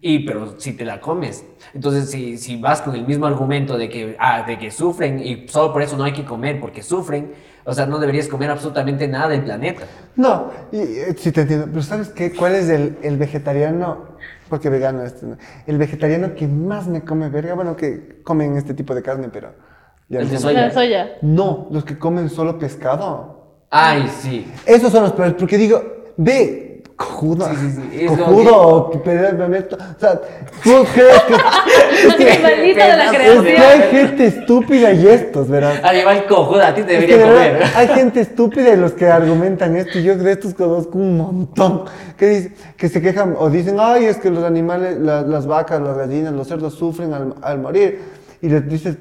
Y 0.00 0.20
pero 0.20 0.54
si 0.60 0.72
te 0.74 0.84
la 0.84 1.00
comes. 1.00 1.44
Entonces, 1.74 2.08
si, 2.12 2.38
si 2.38 2.60
vas 2.60 2.80
con 2.80 2.94
el 2.94 3.04
mismo 3.04 3.26
argumento 3.26 3.76
de 3.76 3.88
que, 3.88 4.14
ah, 4.20 4.44
de 4.46 4.56
que 4.56 4.70
sufren 4.70 5.18
y 5.18 5.48
solo 5.48 5.72
por 5.72 5.82
eso 5.82 5.96
no 5.96 6.04
hay 6.04 6.12
que 6.12 6.24
comer 6.24 6.60
porque 6.60 6.84
sufren, 6.84 7.32
o 7.64 7.74
sea, 7.74 7.84
no 7.86 7.98
deberías 7.98 8.28
comer 8.28 8.48
absolutamente 8.50 9.08
nada 9.08 9.28
del 9.28 9.42
planeta. 9.42 9.82
No, 10.14 10.50
y, 10.70 10.78
eh, 10.78 11.14
sí 11.18 11.32
te 11.32 11.40
entiendo. 11.40 11.66
Pero 11.68 11.82
¿sabes 11.82 12.10
qué? 12.10 12.32
¿Cuál 12.32 12.54
es 12.54 12.68
el, 12.68 12.96
el 13.02 13.16
vegetariano? 13.16 14.16
Porque 14.48 14.70
vegano 14.70 15.02
este, 15.02 15.26
¿no? 15.26 15.36
El 15.66 15.78
vegetariano 15.78 16.34
que 16.34 16.46
más 16.46 16.86
me 16.86 17.02
come 17.02 17.28
verga, 17.28 17.54
bueno, 17.54 17.76
que 17.76 18.22
comen 18.22 18.56
este 18.56 18.74
tipo 18.74 18.94
de 18.94 19.02
carne, 19.02 19.28
pero... 19.32 19.52
ya 20.08 20.20
El 20.20 20.26
no 20.26 20.32
de 20.32 20.38
soya. 20.38 20.70
Soya. 20.70 21.08
No, 21.22 21.68
los 21.70 21.84
que 21.84 21.98
comen 21.98 22.28
solo 22.30 22.58
pescado. 22.58 23.64
Ay, 23.70 24.08
sí. 24.20 24.50
Esos 24.66 24.90
son 24.90 25.02
los 25.02 25.12
peores, 25.12 25.34
porque 25.38 25.58
digo, 25.58 25.82
ve, 26.16 26.67
cojudo. 26.98 27.48
Sí, 27.48 27.54
sí, 27.56 27.82
sí. 28.00 28.06
Cojudo 28.06 28.60
o 28.60 28.90
pedalmente. 29.02 29.74
O 29.76 29.78
sea, 30.00 30.20
tú 30.62 30.84
crees 30.92 31.22
que. 31.22 31.34
Animalito 32.34 32.80
de 32.84 32.96
la 32.96 33.04
Es 33.06 33.10
creación. 33.12 33.44
que 33.44 33.56
hay 33.58 33.80
gente 33.90 34.26
estúpida 34.26 34.92
y 34.92 35.06
estos, 35.06 35.48
¿verdad? 35.48 35.80
Animal 35.84 36.26
cojudo, 36.26 36.62
a 36.62 36.74
ti 36.74 36.82
te 36.82 36.98
Es 36.98 37.04
que 37.04 37.16
debería 37.16 37.16
de 37.16 37.32
comer. 37.32 37.52
verdad, 37.54 37.70
hay 37.76 37.88
gente 37.88 38.20
estúpida 38.20 38.72
y 38.74 38.76
los 38.76 38.92
que 38.92 39.06
argumentan 39.06 39.76
esto, 39.76 39.98
y 39.98 40.02
yo 40.02 40.16
de 40.16 40.32
estos 40.32 40.52
conozco 40.54 40.98
un 40.98 41.16
montón, 41.16 41.84
que, 42.18 42.26
dice- 42.28 42.52
que 42.76 42.88
se 42.88 43.00
quejan 43.00 43.34
o 43.38 43.48
dicen, 43.48 43.76
ay, 43.80 44.04
es 44.06 44.18
que 44.18 44.30
los 44.30 44.44
animales, 44.44 44.98
la- 44.98 45.22
las 45.22 45.46
vacas, 45.46 45.80
las 45.80 45.96
gallinas, 45.96 46.32
los 46.34 46.48
cerdos 46.48 46.74
sufren 46.74 47.14
al, 47.14 47.34
al 47.42 47.58
morir, 47.60 48.00
y 48.42 48.48
les 48.48 48.68
dices, 48.68 48.96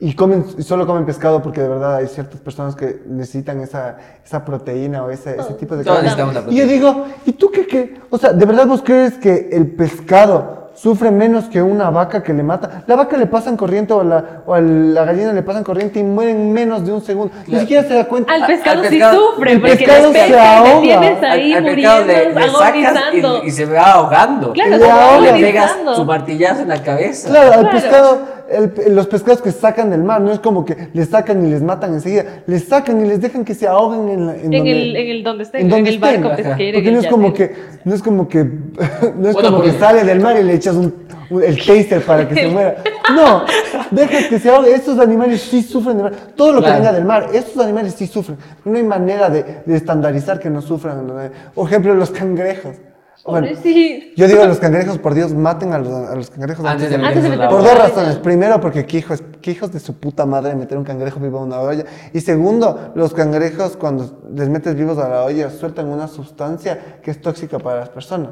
y 0.00 0.14
comen, 0.14 0.44
y 0.56 0.62
solo 0.62 0.86
comen 0.86 1.04
pescado 1.04 1.42
porque 1.42 1.60
de 1.60 1.68
verdad 1.68 1.96
hay 1.96 2.06
ciertas 2.06 2.40
personas 2.40 2.76
que 2.76 3.02
necesitan 3.06 3.60
esa, 3.60 3.96
esa 4.24 4.44
proteína 4.44 5.02
o 5.04 5.10
ese, 5.10 5.36
ese 5.38 5.54
tipo 5.54 5.76
de 5.76 5.84
la 5.84 6.44
Y 6.48 6.54
yo 6.56 6.66
digo, 6.66 7.06
¿y 7.26 7.32
tú 7.32 7.50
qué, 7.50 7.66
qué? 7.66 8.00
O 8.10 8.16
sea, 8.18 8.32
¿de 8.32 8.46
verdad 8.46 8.66
vos 8.66 8.80
crees 8.84 9.14
que 9.14 9.48
el 9.52 9.66
pescado 9.66 10.70
sufre 10.74 11.10
menos 11.10 11.46
que 11.46 11.60
una 11.60 11.90
vaca 11.90 12.22
que 12.22 12.32
le 12.32 12.44
mata? 12.44 12.84
La 12.86 12.94
vaca 12.94 13.16
le 13.16 13.26
pasan 13.26 13.56
corriente 13.56 13.92
o, 13.92 14.04
la, 14.04 14.42
o 14.46 14.54
a 14.54 14.60
la 14.60 15.04
gallina 15.04 15.32
le 15.32 15.42
pasan 15.42 15.64
corriente 15.64 15.98
y 15.98 16.04
mueren 16.04 16.36
en 16.42 16.52
menos 16.52 16.86
de 16.86 16.92
un 16.92 17.00
segundo. 17.02 17.34
Ni 17.40 17.44
Claro. 17.46 17.60
siquiera 17.62 17.82
se 17.88 17.94
da 17.94 18.04
cuenta. 18.04 18.32
Al 18.32 18.46
pescado, 18.46 18.80
al 18.82 18.88
sí 18.88 18.94
pescado- 19.00 19.32
sufre, 19.34 19.52
el 19.52 19.60
porque 19.60 19.76
pescado 19.78 20.12
se 20.12 20.38
ahoga. 20.38 20.80
tienes 20.80 21.22
ahí 21.24 21.52
Al- 21.54 21.66
al 21.66 21.74
pescado 21.74 22.00
muriendo, 22.04 22.06
le, 22.06 22.34
le 22.34 22.52
sacas 22.52 22.62
agonizando. 22.62 23.44
y, 23.44 23.48
y 23.48 23.50
se 23.50 23.64
va 23.66 23.82
ahogando. 23.94 24.52
Claro, 24.52 24.70
Le 24.70 24.78
se 24.78 24.86
va 24.86 25.14
ahoga. 25.16 25.32
le 25.32 25.40
pegas 25.40 25.76
su 25.96 26.04
martillazo 26.04 26.62
en 26.62 26.68
la 26.68 26.82
cabeza. 26.84 27.28
Claro, 27.30 27.52
al 27.54 27.60
Claro. 27.62 27.70
pescado, 27.76 28.18
el- 28.50 28.94
los 28.94 29.06
pescados 29.06 29.42
que 29.42 29.52
sacan 29.52 29.90
del 29.90 30.02
mar, 30.02 30.20
no 30.20 30.32
es 30.32 30.40
como 30.40 30.64
que 30.64 30.88
les 30.94 31.08
sacan 31.08 31.44
y 31.46 31.50
les 31.50 31.62
matan 31.62 31.94
enseguida, 31.94 32.24
les 32.46 32.64
sacan 32.64 33.04
y 33.04 33.08
les 33.08 33.20
dejan 33.20 33.44
que 33.44 33.54
se 33.54 33.66
ahoguen 33.68 34.08
en, 34.08 34.26
la- 34.26 34.34
en 34.36 34.44
En 34.44 34.50
donde- 34.50 34.72
el, 34.72 34.96
en 34.96 35.10
el 35.10 35.22
donde 35.22 35.42
estén, 35.44 35.66
en 35.72 35.86
el 35.86 35.94
estén, 35.94 36.22
barco 36.22 36.36
pesquero. 36.36 36.76
Porque 36.78 36.90
no 36.92 36.98
es 37.00 37.06
como 37.06 37.32
que, 37.34 37.54
no 37.84 37.94
es 37.94 38.02
como 38.02 38.28
que, 38.28 38.44
no 38.44 39.28
es 39.28 39.34
Bueno, 39.34 39.50
como 39.50 39.62
que 39.62 39.72
sale 39.72 40.04
del 40.04 40.20
mar 40.20 40.36
y 40.40 40.44
le 40.44 40.54
echas 40.54 40.74
un, 40.76 40.94
un- 41.30 41.42
el 41.42 41.56
taster 41.64 42.02
para 42.02 42.26
que 42.28 42.34
se 42.34 42.48
muera. 42.52 42.76
No, 43.14 43.42
dejas 43.90 44.26
que 44.26 44.38
se 44.38 44.50
ahogue. 44.50 44.74
Estos 44.74 44.98
animales 44.98 45.40
sí 45.42 45.62
sufren 45.62 45.96
de 45.96 46.02
mar. 46.04 46.12
Todo 46.36 46.52
lo 46.52 46.58
Claro. 46.60 46.74
que 46.74 46.80
venga 46.80 46.92
del 46.92 47.04
mar, 47.04 47.28
estos 47.32 47.62
animales 47.62 47.94
sí 47.94 48.06
sufren. 48.06 48.38
No 48.64 48.76
hay 48.76 48.82
manera 48.84 49.28
de, 49.30 49.44
de 49.64 49.76
estandarizar 49.76 50.38
que 50.40 50.50
no 50.50 50.60
sufran. 50.62 51.06
Por 51.54 51.66
ejemplo, 51.68 51.94
los 51.94 52.10
cangrejos. 52.10 52.76
Bueno, 53.24 53.46
Pobrecito. 53.48 54.06
yo 54.16 54.26
digo 54.26 54.42
a 54.42 54.46
los 54.46 54.58
cangrejos, 54.58 54.98
por 54.98 55.12
Dios, 55.14 55.34
maten 55.34 55.72
a 55.72 55.78
los, 55.78 55.88
a 55.92 56.14
los 56.14 56.30
cangrejos 56.30 56.64
Antes 56.64 56.88
de 56.88 56.96
Antes 56.96 57.22
de 57.22 57.28
meterse 57.28 57.32
en 57.34 57.38
la 57.38 57.48
por 57.48 57.62
dos 57.62 57.76
razones. 57.76 58.16
Primero, 58.16 58.60
porque 58.60 58.86
qué 58.86 58.98
hijos, 58.98 59.22
qué 59.42 59.50
hijos 59.50 59.70
de 59.72 59.80
su 59.80 59.94
puta 59.98 60.24
madre 60.24 60.54
meter 60.54 60.78
un 60.78 60.84
cangrejo 60.84 61.20
vivo 61.20 61.38
a 61.38 61.42
una 61.42 61.60
olla. 61.60 61.84
Y 62.12 62.20
segundo, 62.20 62.92
los 62.94 63.12
cangrejos 63.12 63.76
cuando 63.76 64.22
les 64.32 64.48
metes 64.48 64.74
vivos 64.76 64.98
a 64.98 65.08
la 65.08 65.24
olla 65.24 65.50
sueltan 65.50 65.88
una 65.88 66.08
sustancia 66.08 67.00
que 67.02 67.10
es 67.10 67.20
tóxica 67.20 67.58
para 67.58 67.80
las 67.80 67.88
personas. 67.90 68.30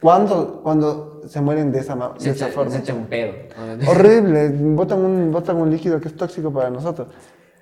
¿Cuándo, 0.00 0.60
cuando 0.62 1.20
se 1.26 1.40
mueren 1.40 1.70
de 1.70 1.78
esa, 1.78 1.94
de 1.94 2.02
Se 2.18 2.30
esa 2.30 2.46
echa, 2.46 2.54
forma? 2.54 2.72
se 2.72 2.78
echa 2.78 2.94
un 2.94 3.06
pedo. 3.06 3.32
Horrible, 3.86 4.48
botan 4.74 4.98
un, 4.98 5.30
botan 5.30 5.56
un 5.56 5.70
líquido 5.70 6.00
que 6.00 6.08
es 6.08 6.16
tóxico 6.16 6.52
para 6.52 6.70
nosotros. 6.70 7.08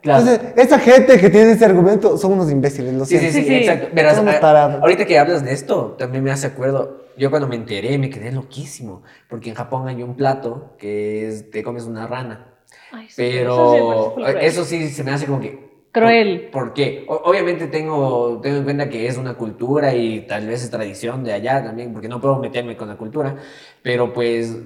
Claro. 0.02 0.20
Entonces, 0.26 0.52
esa 0.56 0.78
gente 0.78 1.18
que 1.18 1.28
tiene 1.30 1.52
ese 1.52 1.64
argumento 1.64 2.16
son 2.16 2.32
unos 2.32 2.50
imbéciles, 2.50 2.94
lo 2.94 3.04
Sí, 3.04 3.18
siento. 3.18 3.26
sí, 3.36 3.42
sí, 3.42 3.42
Sí, 3.42 3.48
sí. 3.48 3.56
exacto. 3.68 3.88
Verás, 3.94 4.18
a- 4.18 4.74
ahorita 4.80 5.04
que 5.04 5.18
hablas 5.18 5.44
de 5.44 5.52
esto, 5.52 5.94
también 5.98 6.24
me 6.24 6.30
hace 6.30 6.46
acuerdo. 6.46 7.04
Yo 7.18 7.28
cuando 7.30 7.46
me 7.48 7.56
enteré 7.56 7.98
me 7.98 8.08
quedé 8.08 8.32
loquísimo. 8.32 9.02
Porque 9.28 9.50
en 9.50 9.54
Japón 9.56 9.88
hay 9.88 10.02
un 10.02 10.16
plato 10.16 10.74
que 10.78 11.28
es, 11.28 11.50
te 11.50 11.62
comes 11.62 11.84
una 11.84 12.06
rana. 12.06 12.54
Ay, 12.92 13.08
sí, 13.10 13.22
eso 13.22 13.32
Pero 13.34 14.12
cruel. 14.14 14.36
eso 14.38 14.64
sí 14.64 14.88
se 14.88 15.04
me 15.04 15.10
hace 15.10 15.26
como 15.26 15.40
que. 15.40 15.68
Cruel. 15.92 16.48
¿Por, 16.52 16.66
por 16.66 16.74
qué? 16.74 17.04
O- 17.08 17.20
obviamente 17.24 17.66
tengo, 17.66 18.40
tengo 18.40 18.58
en 18.58 18.64
cuenta 18.64 18.88
que 18.88 19.06
es 19.06 19.18
una 19.18 19.34
cultura 19.34 19.92
y 19.94 20.20
tal 20.26 20.46
vez 20.46 20.62
es 20.62 20.70
tradición 20.70 21.24
de 21.24 21.32
allá 21.32 21.62
también, 21.64 21.92
porque 21.92 22.08
no 22.08 22.20
puedo 22.20 22.38
meterme 22.38 22.76
con 22.76 22.88
la 22.88 22.96
cultura. 22.96 23.36
Pero 23.82 24.12
pues 24.12 24.56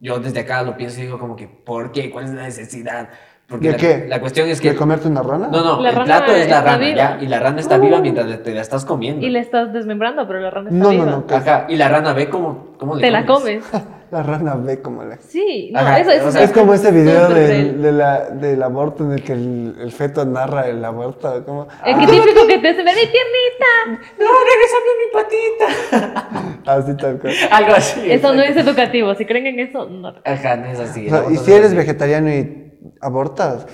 yo 0.00 0.18
desde 0.18 0.40
acá 0.40 0.62
lo 0.64 0.76
pienso 0.76 0.98
y 1.00 1.04
digo 1.04 1.18
como 1.18 1.36
que, 1.36 1.46
¿por 1.46 1.92
qué? 1.92 2.10
¿Cuál 2.10 2.24
es 2.24 2.30
la 2.32 2.42
necesidad? 2.42 3.10
Porque 3.48 3.66
¿De 3.66 3.72
la, 3.72 3.78
qué? 3.78 4.06
la 4.08 4.20
cuestión 4.20 4.48
es 4.48 4.60
que... 4.62 4.70
¿De 4.70 4.76
comerte 4.76 5.08
una 5.08 5.22
rana? 5.22 5.48
No, 5.52 5.62
no, 5.62 5.80
La 5.82 5.90
el 5.90 5.94
rana 5.96 6.04
plato 6.24 6.32
es 6.34 6.48
la 6.48 6.62
rana, 6.62 6.78
viva. 6.78 6.96
¿ya? 6.96 7.18
Y 7.20 7.26
la 7.26 7.38
rana 7.38 7.60
está 7.60 7.76
viva 7.76 8.00
mientras 8.00 8.42
te 8.42 8.54
la 8.54 8.62
estás 8.62 8.84
comiendo. 8.86 9.26
Y 9.26 9.28
le 9.30 9.40
estás 9.40 9.72
desmembrando, 9.74 10.26
pero 10.26 10.40
la 10.40 10.50
rana 10.50 10.70
está 10.70 10.78
No, 10.82 10.84
no, 10.86 11.04
viva. 11.04 11.04
no. 11.28 11.36
Ajá, 11.36 11.66
y 11.68 11.76
la 11.76 11.88
rana 11.88 12.14
ve 12.14 12.30
cómo, 12.30 12.68
cómo 12.78 12.94
le 12.94 13.02
Te 13.02 13.10
la 13.10 13.26
comes. 13.26 13.62
La 14.12 14.22
rana 14.22 14.56
ve 14.56 14.82
como 14.82 15.02
la... 15.04 15.16
Sí, 15.16 15.70
no, 15.72 15.80
Ajá, 15.80 15.98
eso, 16.00 16.10
eso 16.10 16.28
o 16.28 16.30
sea, 16.30 16.42
Es 16.42 16.52
como 16.52 16.74
ese 16.74 16.90
video 16.92 17.30
del, 17.30 17.80
de 17.80 17.92
la, 17.92 18.28
del 18.28 18.62
aborto 18.62 19.04
en 19.04 19.12
el 19.12 19.22
que 19.24 19.32
el, 19.32 19.74
el 19.80 19.90
feto 19.90 20.26
narra 20.26 20.68
el 20.68 20.84
aborto. 20.84 21.42
Como, 21.46 21.66
El 21.82 21.98
que 21.98 22.06
típico 22.08 22.46
que 22.46 22.58
te 22.58 22.68
hace 22.68 22.82
ver 22.84 22.94
mi 22.94 23.08
piernita. 23.08 24.04
No, 24.18 24.26
regrésame 24.50 24.90
mi 25.00 26.12
patita. 26.12 26.62
así 26.76 26.94
tal 26.98 27.18
cual. 27.20 27.32
Algo 27.52 27.72
así. 27.72 28.12
Eso 28.12 28.34
no 28.34 28.42
es 28.42 28.54
educativo. 28.54 29.14
Si 29.14 29.24
creen 29.24 29.46
en 29.46 29.60
eso, 29.60 29.86
no. 29.88 30.12
Ajá, 30.26 30.56
no 30.56 30.66
es 30.66 30.78
así. 30.78 31.06
O 31.06 31.10
sea, 31.10 31.22
¿no? 31.22 31.30
y 31.30 31.34
No 31.36 31.40
si 31.40 31.50
es 31.50 31.56
eres 31.56 31.66
así. 31.68 31.76
vegetariano 31.76 32.28
y 32.30 32.71
abortas, 33.00 33.66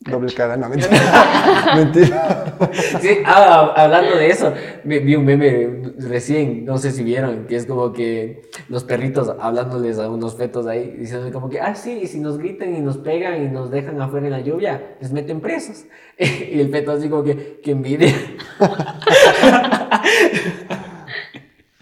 doble 0.00 0.32
cara, 0.32 0.56
no, 0.56 0.68
mentira. 0.68 1.74
mentira. 1.76 2.56
Sí, 3.00 3.18
ah, 3.24 3.72
hablando 3.76 4.16
de 4.16 4.28
eso, 4.28 4.52
vi 4.84 5.14
un 5.14 5.24
meme 5.24 5.94
recién, 5.98 6.64
no 6.64 6.78
sé 6.78 6.90
si 6.90 7.02
vieron, 7.04 7.46
que 7.46 7.56
es 7.56 7.66
como 7.66 7.92
que 7.92 8.42
los 8.68 8.84
perritos 8.84 9.32
hablándoles 9.40 9.98
a 9.98 10.08
unos 10.10 10.36
fetos 10.36 10.66
ahí, 10.66 10.96
diciendo 10.98 11.30
como 11.32 11.48
que, 11.48 11.60
ah, 11.60 11.74
sí, 11.74 12.00
y 12.02 12.06
si 12.06 12.20
nos 12.20 12.38
gritan 12.38 12.74
y 12.74 12.80
nos 12.80 12.98
pegan 12.98 13.42
y 13.42 13.48
nos 13.48 13.70
dejan 13.70 14.00
afuera 14.00 14.26
en 14.26 14.32
la 14.32 14.40
lluvia, 14.40 14.96
les 15.00 15.12
meten 15.12 15.40
presos. 15.40 15.84
Y 16.18 16.60
el 16.60 16.70
feto 16.70 16.92
así 16.92 17.08
como 17.08 17.24
que, 17.24 17.60
que 17.62 17.70
envidia. 17.70 18.14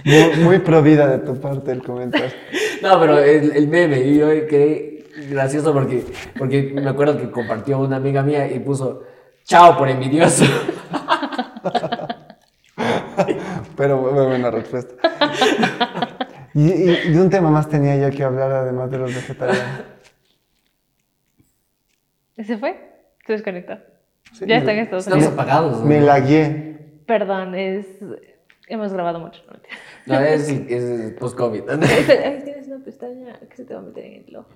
Muy, 0.05 0.45
muy 0.45 0.59
pro 0.61 0.83
vida 0.83 1.07
de 1.09 1.19
tu 1.19 1.39
parte 1.41 1.73
el 1.73 1.83
comentario. 1.83 2.31
No, 2.83 2.99
pero 2.99 3.19
el, 3.19 3.55
el 3.55 3.69
meme, 3.69 4.15
yo 4.15 4.27
quedé 4.47 4.89
gracioso 5.31 5.72
porque, 5.72 6.05
porque 6.39 6.72
me 6.74 6.89
acuerdo 6.91 7.16
que 7.18 7.31
compartió 7.31 7.78
una 7.81 7.97
amiga 7.97 8.22
mía 8.22 8.47
y 8.51 8.59
puso, 8.59 9.03
chao 9.45 9.76
por 9.78 9.89
envidioso. 9.89 10.45
Pero 13.76 13.99
muy 13.99 14.12
buena 14.26 14.51
respuesta. 14.51 14.95
Y, 16.55 16.72
y 16.72 17.12
de 17.12 17.20
un 17.20 17.31
tema 17.31 17.51
más 17.51 17.68
tenía 17.68 17.97
yo 17.97 18.11
que 18.16 18.24
hablar 18.24 18.51
además 18.51 18.91
de 18.91 18.99
los 18.99 19.14
vegetarianos. 19.14 19.64
¿Ese 22.37 22.59
fue? 22.59 22.78
Se 23.26 23.33
desconectó. 23.35 23.74
Sí, 24.33 24.41
ya 24.41 24.47
me- 24.47 24.57
está 24.57 24.72
en 24.72 24.78
Estados 24.81 25.07
Estamos 25.07 25.26
apagados. 25.26 25.81
¿no? 25.81 25.87
Me 25.87 26.01
lagué. 26.01 27.03
Perdón, 27.07 27.55
es. 27.55 27.87
Hemos 28.68 28.93
grabado 28.93 29.18
mucho. 29.18 29.43
no. 29.49 29.59
No, 30.07 30.20
es, 30.20 30.49
es 30.49 31.12
post-COVID. 31.14 31.62
Tienes 32.45 32.66
una 32.68 32.78
pestaña 32.85 33.39
que 33.49 33.57
se 33.57 33.64
te 33.64 33.74
va 33.74 33.81
a 33.81 33.83
meter 33.83 34.05
en 34.05 34.24
el 34.28 34.37
ojo. 34.37 34.49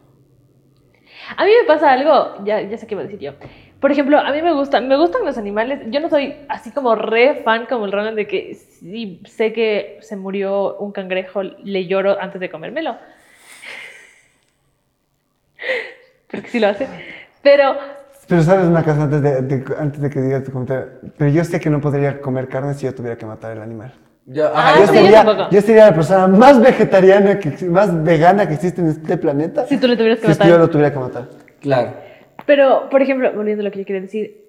A 1.37 1.45
mí 1.45 1.51
me 1.61 1.66
pasa 1.66 1.93
algo, 1.93 2.45
ya, 2.45 2.61
ya 2.62 2.77
sé 2.79 2.87
qué 2.87 2.95
iba 2.95 3.03
a 3.03 3.07
decir 3.07 3.20
yo. 3.20 3.33
Por 3.81 3.93
ejemplo, 3.93 4.18
a 4.18 4.33
mí 4.33 4.41
me 4.43 4.53
gustan, 4.53 4.89
me 4.89 4.97
gustan 4.97 5.25
los 5.25 5.37
animales. 5.37 5.81
Yo 5.91 6.01
no 6.01 6.09
soy 6.09 6.35
así 6.49 6.70
como 6.70 6.95
re 6.95 7.43
fan 7.45 7.66
como 7.66 7.85
el 7.87 7.93
Ronald 7.93 8.16
de 8.16 8.27
que 8.27 8.55
si 8.55 9.20
sé 9.27 9.53
que 9.53 9.99
se 10.01 10.16
murió 10.16 10.77
un 10.79 10.93
cangrejo, 10.93 11.43
le 11.43 11.87
lloro 11.87 12.18
antes 12.20 12.41
de 12.41 12.51
comérmelo. 12.51 12.97
Porque 16.31 16.49
sí 16.49 16.61
lo 16.61 16.68
hace. 16.68 16.89
Pero 17.43 17.77
Pero 18.29 18.43
sabes 18.43 18.66
una 18.66 18.83
cosa 18.83 19.03
antes 19.05 19.22
de, 19.22 19.43
de- 19.43 19.64
antes 19.79 20.01
de 20.01 20.11
que 20.11 20.20
digas 20.20 20.45
tu 20.45 20.53
comentario. 20.53 20.87
Pero 21.18 21.31
yo 21.31 21.45
sé 21.45 21.61
que 21.61 21.70
no 21.70 21.81
podría 21.81 22.20
comer 22.20 22.49
carne 22.49 22.75
si 22.75 22.87
yo 22.87 22.95
tuviera 22.95 23.16
que 23.18 23.27
matar 23.27 23.53
el 23.53 23.62
animal. 23.62 23.93
Yo, 24.27 24.47
Ah, 24.55 24.70
ajá, 24.70 24.75
yo, 24.75 24.81
yo 24.81 24.87
sí, 24.87 24.95
yo 24.95 25.03
sería, 25.03 25.25
tampoco. 25.25 25.51
yo 25.51 25.61
sería 25.61 25.87
la 25.87 25.95
persona 25.95 26.27
más 26.29 26.61
vegetariana, 26.61 27.39
que, 27.39 27.66
más 27.66 28.03
vegana 28.05 28.49
que 28.49 28.55
existe 28.55 28.81
en 28.81 28.89
este 28.89 29.16
planeta. 29.18 29.66
si 29.66 29.77
tú 29.77 29.87
le 29.87 29.97
tuvieras 29.97 30.18
que 30.20 30.27
si 30.27 30.33
es 30.33 30.39
que 30.39 30.45
matar. 30.45 30.59
yo 30.59 30.64
lo 30.64 30.70
tuviera 30.70 30.93
que 30.93 30.99
matar. 30.99 31.29
Claro. 31.61 31.93
Pero, 32.47 32.89
por 32.91 33.03
ejemplo, 33.03 33.33
volviendo 33.35 33.62
a 33.62 33.64
lo 33.64 33.70
que 33.70 33.81
yo 33.81 33.85
quería 33.85 34.03
decir, 34.03 34.45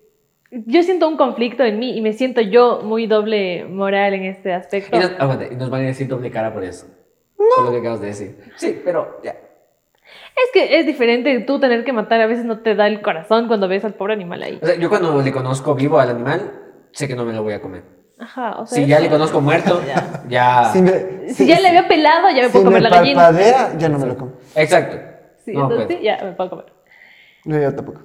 yo 0.52 0.84
siento 0.84 1.08
un 1.08 1.18
conflicto 1.18 1.64
en 1.64 1.80
mí 1.80 1.98
y 1.98 2.02
me 2.02 2.14
siento 2.14 2.42
yo 2.42 2.82
muy 2.84 3.08
doble 3.08 3.66
moral 3.66 4.14
en 4.14 4.24
este 4.24 4.54
aspecto. 4.54 4.96
Y 4.96 5.00
nos, 5.00 5.12
aguanta, 5.20 5.46
y 5.52 5.56
nos 5.56 5.70
van 5.70 5.82
a 5.82 5.86
decir 5.88 6.08
doble 6.08 6.32
cara 6.32 6.54
por 6.54 6.64
eso. 6.64 6.88
Por 7.36 7.66
lo 7.66 7.72
que 7.72 7.80
acabas 7.80 8.02
de 8.02 8.08
decir. 8.08 8.38
Sí, 8.56 8.80
pero 8.84 9.20
ya. 9.24 9.32
Es 9.32 10.52
que 10.54 10.80
es 10.80 10.86
diferente 10.86 11.38
tú 11.42 11.60
tener 11.60 11.84
que 11.84 11.94
matar, 11.94 12.22
a 12.22 12.28
veces 12.28 12.46
no 12.46 12.60
te 12.60 12.76
da 12.76 12.88
el 12.88 13.02
corazón 13.02 13.48
cuando 13.48 13.68
ves 13.68 13.84
al 13.86 13.94
pobre 13.94 14.14
animal 14.14 14.44
ahí. 14.44 14.60
O 14.62 14.66
sea, 14.66 14.76
yo 14.76 14.90
cuando 14.90 15.22
le 15.22 15.32
conozco 15.32 15.76
vivo 15.76 16.00
al 16.00 16.10
animal, 16.10 16.52
sé 16.92 17.08
que 17.08 17.16
no 17.16 17.26
me 17.26 17.34
lo 17.34 17.44
voy 17.44 17.54
a 17.54 17.62
comer. 17.62 17.95
Ajá, 18.18 18.58
o 18.60 18.66
sea. 18.66 18.78
Si 18.78 18.86
ya 18.88 19.00
le 19.00 19.10
conozco 19.10 19.42
muerto, 19.42 19.82
ya. 20.30 20.70
Si, 20.72 20.82
me, 20.82 21.30
Si 21.34 21.46
ya 21.48 21.60
le 21.60 21.72
veo 21.72 21.88
pelado, 21.88 22.30
ya 22.30 22.44
me 22.44 22.46
si 22.48 22.52
puedo 22.54 22.66
comer 22.66 22.82
me 22.84 22.90
la 22.90 22.96
gallina. 22.98 23.22
parpadea, 23.24 23.74
ya 23.78 23.90
no 23.90 24.00
me 24.00 24.06
lo 24.08 24.18
como. 24.18 24.32
Exacto. 24.56 24.98
Sí, 25.44 25.54
No, 25.54 25.64
entonces 25.64 25.86
pues. 25.88 25.98
sí, 26.00 26.04
ya 26.06 26.20
me 26.24 26.32
puedo 26.32 26.50
comer. 26.50 26.66
No, 27.46 27.60
yo 27.60 27.76
tampoco. 27.76 28.00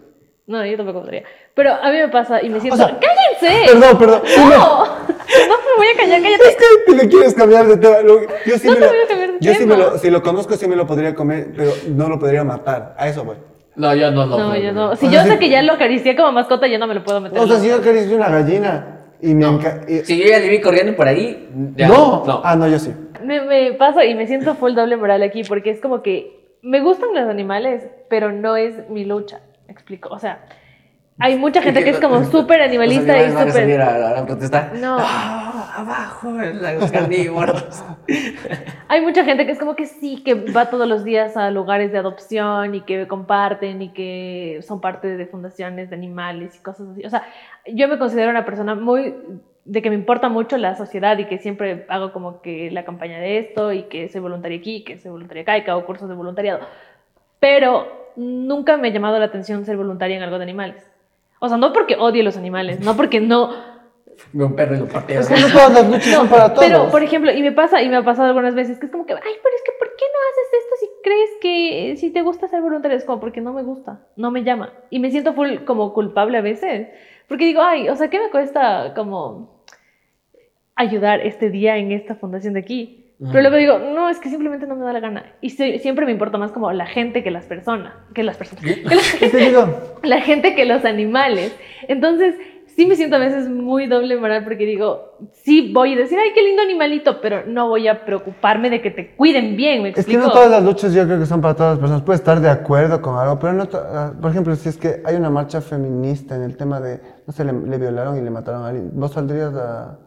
No, 0.47 0.67
yo 0.67 0.77
tampoco 0.77 1.03
podría. 1.03 1.23
Pero 1.55 1.73
a 1.73 1.91
mí 1.91 1.97
me 1.99 2.09
pasa 2.09 2.43
y 2.43 2.49
me 2.49 2.59
siento. 2.61 2.77
sea, 2.77 2.99
¡Cállense! 2.99 3.67
Perdón, 3.73 3.99
perdón. 3.99 4.23
Sí 4.27 4.41
me- 4.41 4.57
¡No! 4.57 4.85
No 5.31 5.55
me 5.55 5.77
voy 5.77 5.87
a 5.95 5.97
callar, 5.97 6.21
cállate. 6.23 6.49
Es 6.49 6.57
que 6.57 6.65
tú 6.87 6.93
le 6.97 7.09
quieres 7.09 7.35
cambiar 7.35 7.65
de 7.69 7.77
tema. 7.77 7.99
Yo 8.47 8.59
sí 8.59 8.67
No 8.67 8.73
me 8.73 8.79
te 8.81 8.85
lo, 8.85 8.89
voy 8.89 9.01
a 9.05 9.09
cambiar 9.09 9.31
de 9.33 9.39
yo 9.41 9.53
sí 9.53 9.59
tema. 9.61 9.77
me 9.77 9.81
lo, 9.85 9.99
si 9.99 10.11
lo 10.11 10.23
conozco, 10.25 10.57
sí 10.57 10.67
me 10.67 10.75
lo 10.75 10.89
podría 10.89 11.15
comer, 11.15 11.53
pero 11.57 11.71
no 11.91 12.09
lo 12.09 12.19
podría 12.19 12.43
matar. 12.43 12.97
A 12.99 13.07
eso 13.07 13.23
voy. 13.25 13.37
No, 13.77 13.95
yo 13.95 14.11
no 14.11 14.27
lo 14.27 14.37
No, 14.39 14.57
yo 14.57 14.73
no. 14.73 14.97
Si 14.97 15.07
O 15.07 15.09
yo 15.11 15.21
sea, 15.21 15.25
sé 15.27 15.33
si- 15.35 15.39
que 15.39 15.49
ya 15.51 15.63
lo 15.63 15.75
acaricié 15.75 16.17
como 16.17 16.33
mascota, 16.33 16.67
yo 16.67 16.81
no 16.81 16.89
me 16.89 16.95
lo 16.95 17.05
puedo 17.05 17.21
meter. 17.21 17.39
O 17.39 17.47
sea, 17.47 17.59
si 17.61 17.69
yo 17.69 17.77
boca. 17.79 17.89
acaricio 17.91 18.17
una 18.17 18.29
gallina 18.29 19.00
Y 19.23 19.35
me 19.35 19.45
No. 19.45 19.59
y- 19.89 20.05
Si 20.05 20.19
yo 20.19 20.27
ya 20.29 20.39
le 20.39 20.49
vi 20.49 20.61
corriendo 20.61 20.95
por 20.97 21.07
ahí, 21.09 21.49
ya, 21.77 21.89
no. 21.89 22.25
no. 22.27 22.41
Ah, 22.45 22.57
no, 22.57 22.67
yo 22.69 22.79
sí. 22.79 22.93
Me, 23.25 23.41
me 23.43 23.73
pasa 23.75 24.05
y 24.05 24.15
me 24.15 24.27
siento 24.27 24.55
full 24.55 24.75
doble 24.75 24.97
moral 24.97 25.23
aquí 25.23 25.43
porque 25.45 25.71
es 25.71 25.81
como 25.81 26.03
que 26.03 26.57
me 26.63 26.81
gustan 26.81 27.11
los 27.15 27.29
animales, 27.29 27.87
pero 28.09 28.33
no 28.33 28.57
es 28.57 28.89
mi 28.89 29.05
lucha. 29.05 29.41
¿Me 29.67 29.73
explico? 29.73 30.09
O 30.11 30.19
sea, 30.19 30.41
hay 31.19 31.37
mucha 31.37 31.61
gente 31.63 31.85
que 31.85 31.91
es 31.91 32.01
como 32.01 32.25
súper 32.25 32.63
animalista 32.63 33.13
y 33.19 33.31
súper. 33.51 33.63
No. 34.81 34.99
Abajo, 35.77 36.33
los 36.33 36.91
carnívoros. 36.91 37.85
Hay 38.89 39.01
mucha 39.03 39.25
gente 39.25 39.47
que 39.47 39.53
es 39.53 39.59
como 39.59 39.77
que 39.77 39.87
sí, 39.87 40.23
que 40.25 40.35
va 40.35 40.71
todos 40.71 40.89
los 40.89 41.05
días 41.05 41.37
a 41.37 41.51
lugares 41.51 41.93
de 41.93 41.99
adopción 41.99 42.75
y 42.75 42.81
que 42.83 43.07
comparten 43.07 43.83
y 43.83 43.89
que 43.91 44.61
son 44.67 44.81
parte 44.81 45.17
de 45.17 45.27
fundaciones 45.27 45.91
de 45.91 45.97
animales 45.97 46.57
y 46.57 46.63
cosas 46.63 46.89
así. 46.89 47.05
O 47.05 47.11
sea, 47.11 47.23
yo 47.67 47.89
me 47.89 47.99
considero 47.99 48.31
una 48.31 48.45
persona 48.45 48.75
muy 48.75 49.15
de 49.65 49.83
que 49.83 49.91
me 49.91 49.97
importa 49.97 50.29
mucho 50.29 50.57
la 50.57 50.75
sociedad 50.75 51.17
y 51.19 51.27
que 51.27 51.39
siempre 51.39 51.87
hago 51.89 52.13
como 52.13 52.41
que 52.43 52.71
la 52.71 52.85
campaña 52.85 53.19
de 53.19 53.39
esto 53.39 53.73
y 53.73 53.85
que 53.85 54.09
soy 54.09 54.21
voluntaria 54.21 54.59
aquí, 54.59 54.83
que 54.83 54.99
soy 54.99 55.11
voluntaria 55.11 55.43
acá 55.43 55.59
y 55.59 55.65
que 55.65 55.71
hago 55.71 55.87
cursos 55.87 56.09
de 56.09 56.15
voluntariado. 56.15 56.61
Pero 57.39 58.11
nunca 58.17 58.77
me 58.77 58.89
ha 58.89 58.93
llamado 58.93 59.19
la 59.19 59.27
atención 59.27 59.65
ser 59.65 59.77
voluntaria 59.77 60.17
en 60.17 60.23
algo 60.23 60.39
de 60.39 60.45
animales. 60.45 60.91
O 61.39 61.49
sea, 61.49 61.57
no 61.57 61.73
porque 61.73 61.97
odie 61.97 62.23
los 62.23 62.37
animales, 62.37 62.81
no 62.81 62.97
porque 62.97 63.21
no, 63.21 63.51
Veo 64.33 64.47
un 64.47 64.57
perro 64.57 64.77
y 64.77 64.79
lo 64.79 64.87
pateo. 64.87 65.21
Es 65.21 65.29
que 65.29 65.41
no 65.41 65.49
todas 65.53 65.73
las 65.73 65.91
luchas 65.91 66.15
son 66.15 66.29
para 66.29 66.55
todos. 66.55 66.67
pero, 66.67 66.91
por 66.91 67.03
ejemplo, 67.03 67.33
y 67.33 67.43
me 67.43 67.53
pasa, 67.53 67.83
y 67.83 67.89
me 67.89 67.97
ha 67.97 68.05
pasado 68.05 68.29
algunas 68.29 68.55
veces, 68.55 68.79
que 68.79 68.87
es 68.87 68.93
como 68.93 69.07
que, 69.07 69.13
ay, 69.13 69.21
pero 69.21 69.57
es 69.57 69.63
que, 69.65 69.73
¿por 69.79 69.89
qué 69.97 70.05
no 70.13 70.19
haces 70.31 70.63
esto 70.63 70.75
si 70.81 70.87
crees 71.03 71.31
que, 71.41 71.97
si 71.97 72.11
te 72.11 72.23
gusta 72.23 72.49
ser 72.49 72.61
voluntario? 72.63 72.97
Es 72.97 73.05
como, 73.05 73.21
porque 73.21 73.41
no 73.41 73.53
me 73.53 73.63
gusta, 73.63 74.07
no 74.17 74.31
me 74.31 74.45
llama. 74.45 74.73
Y 74.91 75.01
me 75.01 75.11
siento 75.11 75.35
full 75.35 75.65
como 75.65 75.93
culpable 75.93 76.39
a 76.39 76.43
veces, 76.43 76.89
porque 77.29 77.45
digo, 77.45 77.63
ay, 77.63 77.89
o 77.89 77.97
sea, 77.97 78.09
¿qué 78.09 78.19
me 78.19 78.31
cuesta 78.31 78.93
como 78.95 79.65
ayudar 80.75 81.21
este 81.21 81.51
día 81.51 81.77
en 81.77 81.93
esta 81.93 82.15
fundación 82.15 82.55
de 82.55 82.61
aquí? 82.61 83.01
Pero 83.21 83.43
luego 83.43 83.57
digo, 83.57 83.79
no, 83.79 84.09
es 84.09 84.19
que 84.19 84.31
simplemente 84.31 84.67
no 84.67 84.77
me 84.77 84.85
da 84.87 84.95
la 84.95 85.01
gana. 85.01 85.35
Y 85.43 85.51
siempre 85.51 86.07
me 86.07 86.13
importa 86.13 86.39
más 86.39 86.53
como 86.53 86.73
la 86.73 86.87
gente 86.87 87.23
que 87.23 87.31
las 87.31 87.45
personas, 87.45 87.93
que 88.15 88.23
las 88.23 88.39
personas, 88.39 88.65
que 88.65 88.95
la, 88.95 89.03
¿Qué 89.19 89.29
te 89.29 89.37
digo? 89.37 89.99
la 90.03 90.23
gente 90.23 90.55
que 90.55 90.65
los 90.65 90.87
animales. 90.87 91.55
Entonces, 91.87 92.35
sí 92.81 92.87
me 92.87 92.97
siento 92.97 93.17
a 93.17 93.19
veces 93.19 93.49
muy 93.49 93.87
doble 93.87 94.17
moral 94.17 94.43
porque 94.43 94.65
digo, 94.65 95.19
sí 95.33 95.71
voy 95.73 95.93
a 95.93 95.97
decir, 95.99 96.19
ay, 96.19 96.31
qué 96.35 96.43
lindo 96.43 96.63
animalito, 96.63 97.21
pero 97.21 97.45
no 97.47 97.69
voy 97.69 97.89
a 97.89 98.05
preocuparme 98.07 98.71
de 98.71 98.81
que 98.81 98.91
te 98.91 99.15
cuiden 99.17 99.55
bien, 99.57 99.83
¿me 99.83 99.91
Es 99.91 99.95
que 99.97 100.01
explico? 100.01 100.23
no 100.23 100.33
todas 100.33 100.51
las 100.51 100.65
luchas 100.65 100.95
yo 100.95 101.05
creo 101.05 101.19
que 101.19 101.27
son 101.27 101.41
para 101.43 101.55
todas 101.55 101.73
las 101.73 101.79
personas. 101.79 102.03
Puedes 102.03 102.21
estar 102.21 102.41
de 102.41 102.49
acuerdo 102.49 103.03
con 103.03 103.19
algo, 103.19 103.39
pero 103.39 103.53
no. 103.53 103.69
ah, 103.75 104.13
Por 104.21 104.31
ejemplo, 104.31 104.57
si 104.57 104.71
es 104.71 104.79
que 104.79 105.03
hay 105.05 105.17
una 105.17 105.29
marcha 105.29 105.61
feminista 105.61 106.37
en 106.37 106.43
el 106.43 106.57
tema 106.57 106.81
de, 106.81 107.01
no 107.27 107.33
sé, 107.35 107.45
le, 107.45 107.53
le 107.53 107.77
violaron 107.79 108.17
y 108.17 108.23
le 108.23 108.31
mataron 108.31 108.63
a 108.65 108.69
alguien, 108.69 108.91
¿vos 108.95 109.13
saldrías 109.13 109.55
a.? 109.55 109.99